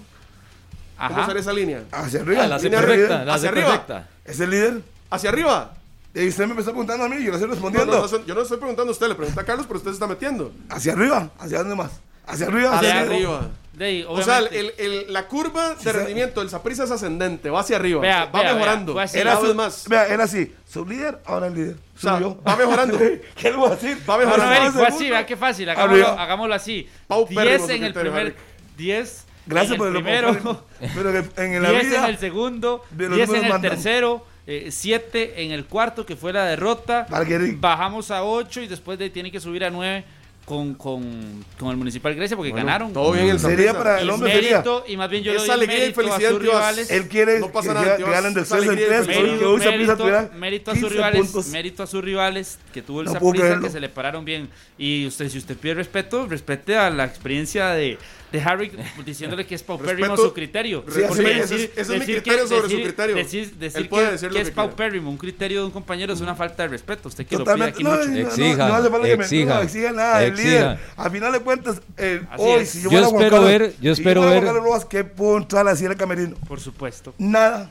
¿cómo 0.98 1.24
sería 1.24 1.40
esa 1.40 1.52
línea? 1.54 1.84
Hacia 1.90 2.20
arriba. 2.20 2.42
Ah, 2.44 2.46
la 2.46 2.54
hace 2.56 2.64
Línea 2.66 2.80
perfecta, 2.82 3.24
la 3.24 3.34
hacia 3.34 3.48
arriba. 3.48 3.68
perfecta. 3.70 4.08
Es 4.26 4.38
el 4.40 4.50
líder. 4.50 4.82
¿Hacia 5.08 5.30
arriba? 5.30 5.74
Y 6.14 6.28
usted 6.28 6.44
me 6.44 6.50
empezó 6.50 6.72
preguntando 6.72 7.04
a 7.06 7.08
mí, 7.08 7.16
yo 7.24 7.30
le 7.30 7.36
estoy 7.38 7.48
No, 7.48 7.54
respondiendo. 7.54 7.92
no, 7.92 8.06
no, 8.06 8.26
yo 8.26 8.34
no 8.34 8.42
estoy 8.42 8.58
preguntando 8.58 8.90
a 8.90 8.92
usted, 8.92 9.08
le 9.08 9.14
pregunta 9.14 9.40
a 9.40 9.44
Carlos, 9.44 9.64
pero 9.66 9.78
usted 9.78 9.92
se 9.92 9.94
está 9.94 10.06
metiendo. 10.06 10.52
Hacia 10.68 10.92
arriba, 10.92 11.30
hacia 11.38 11.58
dónde 11.60 11.74
más. 11.74 11.90
Hacia 12.26 12.46
arriba, 12.46 12.76
Hacia 12.78 12.92
abajo. 13.00 13.12
arriba. 13.14 13.50
De 13.72 13.84
ahí, 13.86 14.04
O 14.08 14.22
sea, 14.22 14.38
el- 14.38 14.72
el- 14.78 15.12
la 15.12 15.26
curva 15.26 15.74
de 15.74 15.82
sí. 15.82 15.88
rendimiento 15.90 16.40
del 16.40 16.48
Saprissa 16.48 16.84
es 16.84 16.92
ascendente, 16.92 17.50
va 17.50 17.58
hacia 17.60 17.74
arriba, 17.74 18.00
Vea, 18.00 18.26
va 18.26 18.40
vea, 18.42 18.54
mejorando. 18.54 18.94
vea, 18.94 19.06
Era 19.12 19.36
su- 19.40 19.52
más. 19.52 19.88
Vea, 19.88 20.06
era 20.06 20.24
así. 20.24 20.54
Su 20.64 20.86
líder, 20.86 21.18
ahora 21.26 21.48
el 21.48 21.54
líder. 21.56 21.76
O 21.96 22.00
sea, 22.00 22.12
Subió. 22.18 22.40
va 22.46 22.54
mejorando. 22.56 22.96
¿Qué 23.36 23.50
le 23.50 23.56
voy 23.56 23.66
a 23.66 23.74
decir? 23.74 23.98
Va 24.08 24.16
mejorando. 24.16 24.54
Eric, 24.54 24.72
fue 24.72 24.86
así, 24.86 25.10
vea 25.10 25.26
qué 25.26 25.36
fácil. 25.36 25.68
Hagámoslo, 25.70 26.06
hagámoslo 26.08 26.54
así. 26.54 26.88
Paupérrimo 27.08 27.42
10 27.50 27.62
su 27.66 27.70
en 27.72 27.84
el 27.84 27.92
primer. 27.94 28.20
Eric. 28.26 28.36
10 28.76 29.24
Gracias 29.46 29.72
en 29.72 29.78
por 29.78 29.88
el 29.88 29.92
primero. 29.94 30.64
Pero 30.94 31.10
en 31.36 31.62
la 31.62 31.70
10 31.70 31.92
en 31.94 32.04
el 32.04 32.18
segundo, 32.18 32.84
de 32.92 33.08
los 33.08 33.16
10 33.16 33.28
en 33.30 33.34
el 33.36 33.42
mandan. 33.50 33.72
tercero, 33.72 34.24
7 34.70 35.42
en 35.44 35.50
el 35.50 35.64
cuarto, 35.66 36.06
que 36.06 36.14
fue 36.14 36.32
la 36.32 36.44
derrota. 36.44 37.06
Eric- 37.10 37.60
Bajamos 37.60 38.10
a 38.12 38.22
8 38.22 38.62
y 38.62 38.68
después 38.68 38.98
de 39.00 39.10
tiene 39.10 39.32
que 39.32 39.40
subir 39.40 39.64
a 39.64 39.70
9 39.70 40.04
con, 40.44 40.74
con, 40.74 41.44
con 41.58 41.70
el 41.70 41.76
Municipal 41.76 42.14
Grecia 42.14 42.36
porque 42.36 42.50
Bueno, 42.52 42.66
ganaron. 42.66 42.92
Todo 42.92 43.12
bien 43.12 43.28
el 43.30 43.40
Sería 43.40 43.72
para 43.72 44.00
el 44.00 44.06
Y 44.06 44.10
hombre 44.10 44.32
sería. 44.32 44.50
mérito, 44.58 44.84
y 44.86 44.96
más 44.96 45.08
bien 45.10 45.22
yo 45.22 45.32
le 45.32 45.38
Esa 45.38 45.46
doy 45.46 45.54
el 45.54 45.58
alegría 45.60 45.76
y 45.76 45.80
mérito 45.80 46.00
a 46.00 46.04
felicidad 46.04 46.30
sus 46.30 46.42
Dios. 46.42 46.54
rivales. 46.54 46.90
Él 46.90 47.08
quiere 47.08 47.40
No 47.40 47.50
pasa 47.50 47.68
que, 47.68 47.74
nada, 47.74 47.90
que 47.92 48.02
Dios. 48.02 48.10
ganen 48.10 48.34
de 48.34 48.40
Esa 48.42 48.56
3 48.56 48.62
en 48.64 48.68
alegría 48.70 48.86
y 48.86 49.04
3. 49.04 49.06
felicidad. 49.06 49.30
Porque 49.30 49.44
hoy 49.46 49.60
se 49.60 49.70
mérito, 49.70 50.30
mérito 50.38 50.70
a 50.70 50.74
sus 50.74 50.82
15 50.82 50.94
rivales, 50.96 51.20
puntos. 51.22 51.46
mérito 51.48 51.82
a 51.82 51.86
sus 51.86 52.04
rivales 52.04 52.58
que 52.72 52.82
tuvo 52.82 53.00
el 53.00 53.06
No 53.06 53.12
creerlo. 53.32 53.62
que 53.66 53.70
se 53.72 53.80
le 53.80 53.88
pararon 53.88 54.24
bien. 54.24 54.50
Y 54.76 55.06
usted, 55.06 55.28
si 55.30 55.38
usted 55.38 55.56
pide 55.56 55.74
respeto, 55.74 56.26
respete 56.26 56.76
a 56.76 56.90
la 56.90 57.04
experiencia 57.04 57.68
de, 57.70 57.98
de 58.34 58.42
Harry 58.42 58.72
diciéndole 59.06 59.46
que 59.46 59.54
es 59.54 59.62
paupérrimo 59.62 60.08
Respeto- 60.08 60.28
su 60.28 60.34
criterio. 60.34 60.84
Sí, 60.88 61.00
Porque 61.08 61.34
así 61.34 61.54
ese 61.54 61.54
es- 61.54 61.70
ese 61.70 61.80
es 61.80 61.88
mi 61.88 61.98
decir 62.00 62.14
criterio 62.22 62.46
sobre 62.48 62.60
su 62.62 62.68
decir- 62.68 62.82
criterio. 62.84 63.16
Decir, 63.16 63.54
decir 63.54 63.88
que, 63.88 64.00
decir 64.02 64.28
lo 64.28 64.34
que 64.34 64.42
que 64.42 64.48
es 64.48 64.54
paupérrimo, 64.54 65.08
un 65.10 65.16
criterio 65.16 65.60
de 65.60 65.66
un 65.66 65.70
compañero 65.70 66.12
es 66.12 66.20
una 66.20 66.34
falta 66.34 66.64
de 66.64 66.68
respeto. 66.70 67.08
Usted 67.08 67.24
que 67.26 67.36
Totalmente. 67.36 67.72
lo 67.72 67.76
pide 67.78 67.88
No, 67.88 67.94
aquí 67.94 68.08
no, 68.08 68.14
mucho. 68.16 68.22
no, 68.38 68.44
Exija, 68.44 68.68
no 68.68 68.74
hace 68.74 68.90
falta 68.90 69.06
que 69.06 69.16
me- 69.16 69.24
exija, 69.24 69.54
no 69.54 69.62
exija 69.62 69.92
nada. 69.92 70.24
El 70.24 70.32
exija. 70.32 70.48
líder. 70.50 70.78
Al 70.96 71.10
final 71.10 71.32
de 71.32 71.40
cuentas, 71.40 71.82
eh, 71.96 72.22
hoy, 72.36 72.60
es. 72.62 72.70
si 72.70 72.82
Yo 72.82 72.90
yo, 72.90 72.98
espero 73.06 73.30
Carlos- 73.30 73.44
ver- 73.44 73.74
yo 73.80 73.94
si 73.94 74.00
espero 74.02 74.20
fuera 74.22 74.34
ver- 74.34 74.42
Juan 74.42 74.54
Carlos 74.54 74.64
Rojas, 74.64 74.84
¿qué 74.86 75.04
el 75.92 75.96
camerino? 75.96 76.36
Por 76.48 76.60
supuesto. 76.60 77.14
Nada. 77.18 77.70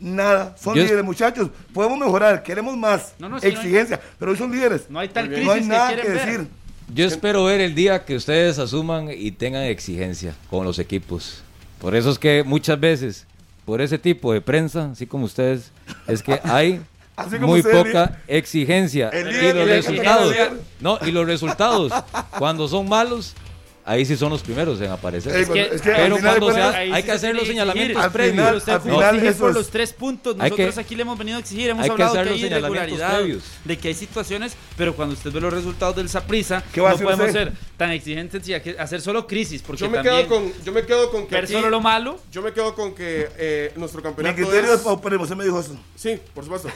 Nada. 0.00 0.54
Son 0.56 0.74
Yo 0.76 0.82
es- 0.82 0.86
líderes, 0.86 1.04
muchachos. 1.04 1.50
Podemos 1.74 1.98
mejorar. 1.98 2.42
Queremos 2.44 2.76
más. 2.76 3.14
No, 3.18 3.28
no, 3.28 3.40
sí, 3.40 3.46
no 3.46 3.50
hay- 3.50 3.56
Exigencia. 3.56 4.00
Pero 4.18 4.30
hoy 4.30 4.38
son 4.38 4.52
líderes. 4.52 4.88
No 4.88 5.00
hay 5.00 5.08
tal 5.08 5.28
bien. 5.28 5.44
No 5.44 5.50
hay 5.50 5.58
crisis 5.58 5.68
nada 5.72 5.90
que 5.90 5.96
que 5.96 6.02
quieren 6.02 6.16
ver. 6.42 6.46
Yo 6.94 7.06
espero 7.06 7.44
ver 7.44 7.60
el 7.60 7.74
día 7.74 8.04
que 8.04 8.16
ustedes 8.16 8.58
asuman 8.58 9.10
y 9.14 9.30
tengan 9.30 9.64
exigencia 9.64 10.34
con 10.48 10.64
los 10.64 10.78
equipos. 10.78 11.42
Por 11.80 11.94
eso 11.94 12.10
es 12.10 12.18
que 12.18 12.42
muchas 12.44 12.80
veces, 12.80 13.26
por 13.66 13.82
ese 13.82 13.98
tipo 13.98 14.32
de 14.32 14.40
prensa, 14.40 14.90
así 14.92 15.06
como 15.06 15.26
ustedes, 15.26 15.70
es 16.06 16.22
que 16.22 16.40
hay 16.44 16.80
muy 17.40 17.62
poca 17.62 18.22
exigencia. 18.26 19.10
El 19.10 19.28
Y 19.28 19.52
los 19.52 19.68
resultados, 19.68 20.34
no, 20.80 20.98
y 21.06 21.10
los 21.10 21.26
resultados, 21.26 21.92
cuando 22.38 22.66
son 22.68 22.88
malos, 22.88 23.34
ahí 23.88 24.04
sí 24.04 24.16
son 24.16 24.30
los 24.30 24.42
primeros 24.42 24.80
en 24.80 24.90
aparecer. 24.90 25.34
Es 25.34 25.48
que- 25.48 25.62
es 25.62 25.80
que 25.82 25.90
al 25.92 25.96
Pero 25.96 26.18
cuando 26.18 26.52
se 26.52 26.60
Ahí 26.62 26.92
hay 26.92 27.02
que 27.02 27.08
se 27.08 27.14
hacer 27.16 27.34
los 27.34 27.42
que 27.44 27.48
señalamientos. 27.50 28.02
Al 28.04 28.12
previos. 28.12 28.32
final- 28.36 28.56
usted 28.56 28.72
al 28.72 28.78
no 28.78 28.84
final 28.84 29.14
exigir 29.14 29.28
eso 29.30 29.38
por 29.40 29.54
los 29.54 29.70
tres 29.70 29.92
puntos. 29.92 30.36
Nosotros 30.36 30.74
que- 30.74 30.80
aquí 30.80 30.94
le 30.94 31.02
hemos 31.02 31.18
venido 31.18 31.36
a 31.36 31.40
exigir, 31.40 31.70
hemos 31.70 31.82
hay 31.82 31.88
que 31.88 31.92
hablado 31.92 32.12
hacer 32.12 32.24
que, 32.24 32.30
los 32.30 32.36
hay 32.36 32.42
señalamientos 32.48 32.92
irregularidad, 32.92 33.18
previos. 33.20 33.42
de 33.64 33.78
que 33.78 33.88
hay 33.88 33.94
situaciones, 33.94 34.56
pero 34.76 34.94
cuando 34.94 35.14
usted 35.14 35.32
ve 35.32 35.40
los 35.40 35.52
resultados 35.52 35.96
del 35.96 36.08
Saprissa, 36.08 36.62
¿Qué 36.72 36.80
va 36.80 36.88
a 36.88 36.90
no 36.90 36.94
hacer 36.96 37.04
podemos 37.06 37.26
usted? 37.28 37.44
ser 37.44 37.52
tan 37.76 37.90
exigentes 37.92 38.48
y 38.48 38.60
que 38.60 38.76
hacer 38.78 39.00
solo 39.00 39.26
crisis, 39.26 39.62
porque 39.62 39.80
Yo 39.80 39.90
me, 39.90 39.96
también 39.98 40.16
quedo 40.16 40.28
con, 40.28 40.52
yo 40.64 40.72
me 40.72 40.82
quedo 40.84 41.10
con 41.10 41.26
que 41.26 41.34
ver 41.34 41.44
aquí- 41.44 41.52
solo 41.54 41.70
lo 41.70 41.80
malo. 41.80 42.18
yo 42.30 42.42
me 42.42 42.52
quedo 42.52 42.74
con 42.74 42.94
que 42.94 43.28
eh, 43.38 43.72
nuestro 43.76 44.00
Mi 44.00 44.04
campeonato 44.04 44.36
criterio 44.36 44.74
es... 44.74 44.80
es. 44.80 44.86
Usted 44.86 45.36
me 45.36 45.44
dijo 45.44 45.60
eso. 45.60 45.76
Sí, 45.96 46.18
por 46.34 46.44
supuesto. 46.44 46.68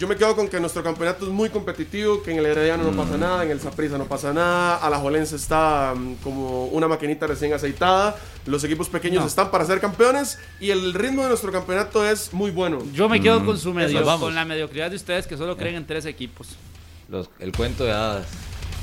Yo 0.00 0.08
me 0.08 0.16
quedo 0.16 0.34
con 0.34 0.48
que 0.48 0.58
nuestro 0.58 0.82
campeonato 0.82 1.26
es 1.26 1.30
muy 1.30 1.50
competitivo, 1.50 2.22
que 2.22 2.30
en 2.32 2.38
el 2.38 2.46
Herediano 2.46 2.84
no 2.84 2.92
Mm. 2.92 2.96
pasa 2.96 3.18
nada, 3.18 3.44
en 3.44 3.50
el 3.50 3.60
Saprissa 3.60 3.98
no 3.98 4.06
pasa 4.06 4.32
nada, 4.32 4.76
Alajuelense 4.76 5.36
está 5.36 5.92
mm, 5.94 6.14
como 6.22 6.68
una 6.68 6.88
maquinita 6.88 7.26
recién 7.26 7.52
aceitada, 7.52 8.16
los 8.46 8.64
equipos 8.64 8.88
pequeños 8.88 9.20
No. 9.20 9.26
están 9.28 9.50
para 9.50 9.66
ser 9.66 9.78
campeones 9.78 10.38
y 10.58 10.70
el 10.70 10.94
ritmo 10.94 11.20
de 11.24 11.28
nuestro 11.28 11.52
campeonato 11.52 12.02
es 12.08 12.32
muy 12.32 12.50
bueno. 12.50 12.82
Yo 12.94 13.10
me 13.10 13.20
quedo 13.20 13.44
con 13.44 13.58
su 13.58 13.74
medio, 13.74 13.98
Eso, 13.98 14.06
vamos. 14.06 14.22
con 14.22 14.34
la 14.34 14.46
mediocridad 14.46 14.88
de 14.88 14.96
ustedes 14.96 15.26
que 15.26 15.36
solo 15.36 15.54
creen 15.58 15.74
en 15.74 15.86
tres 15.86 16.06
equipos. 16.06 16.48
Los- 17.10 17.28
el 17.38 17.52
cuento 17.52 17.84
de 17.84 17.92
hadas. 17.92 18.26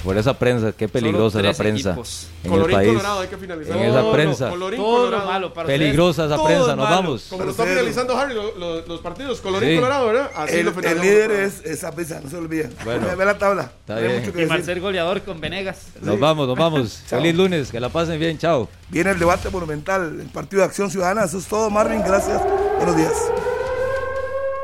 Por 0.08 0.18
esa 0.18 0.34
prensa, 0.40 0.72
qué 0.72 0.88
peligrosa 0.88 1.28
es 1.28 1.32
Solo 1.34 1.44
la 1.44 1.50
tres 1.50 1.58
prensa 1.58 1.90
equipos. 1.90 2.28
en 2.42 2.46
el 2.46 2.52
Colorín 2.52 2.76
país. 2.78 2.88
colorado, 2.94 3.20
hay 3.20 3.28
que 3.28 3.38
finalizar. 3.38 3.76
En 3.78 3.84
esa 3.84 4.12
prensa. 4.14 4.50
Colorín 4.50 4.80
todo 4.80 5.26
malo 5.26 5.54
para 5.54 5.68
Peligrosa 5.68 6.26
esa 6.28 6.36
todo 6.38 6.46
prensa, 6.46 6.76
nos 6.78 6.90
vamos. 6.90 7.26
Como 7.30 7.44
lo 7.44 7.52
Pero 7.52 7.52
está 7.52 7.66
finalizando 7.66 8.18
Harry, 8.18 8.34
lo- 8.34 8.56
lo- 8.56 8.86
los 8.86 9.02
partidos, 9.02 9.42
colorín 9.42 9.70
Sí. 9.72 9.76
colorado, 9.76 10.08
¿verdad? 10.08 10.32
Así 10.34 10.56
El, 10.56 10.66
lo 10.68 10.72
el 10.80 11.02
líder 11.02 11.32
es 11.32 11.60
esa 11.66 11.92
pizza, 11.94 12.22
no 12.24 12.30
se 12.30 12.38
lo 12.38 12.44
olviden. 12.44 12.74
Bueno. 12.86 13.06
Ve- 13.18 13.26
la 13.26 13.38
tabla. 13.38 13.64
Está 13.82 13.96
No 13.96 14.00
bien. 14.02 14.14
mucho 14.22 14.32
que 14.32 14.38
Y 14.38 14.42
decir. 14.44 14.48
Marcel 14.48 14.80
goleador 14.80 15.22
con 15.24 15.42
Venegas. 15.42 15.88
Nos 16.02 16.18
vamos, 16.18 16.48
nos 16.48 16.58
vamos. 16.58 17.04
Feliz 17.08 17.36
lunes, 17.36 17.70
que 17.70 17.82
la 17.82 17.90
pasen 17.90 18.18
bien, 18.18 18.38
chao. 18.38 18.70
Viene 18.88 19.12
el 19.12 19.20
debate 19.20 19.50
monumental, 19.50 20.22
el 20.22 20.28
partido 20.28 20.62
de 20.62 20.68
acción 20.68 20.90
ciudadana. 20.90 21.26
Eso 21.26 21.38
es 21.38 21.46
todo, 21.48 21.70
Marvin. 21.70 22.02
Gracias. 22.02 22.42
Buenos 22.78 22.96
días. 22.96 23.12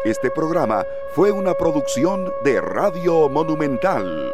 Este 0.05 0.31
programa 0.31 0.85
fue 1.15 1.31
una 1.31 1.53
producción 1.53 2.31
de 2.45 2.61
Radio 2.61 3.27
Monumental. 3.27 4.31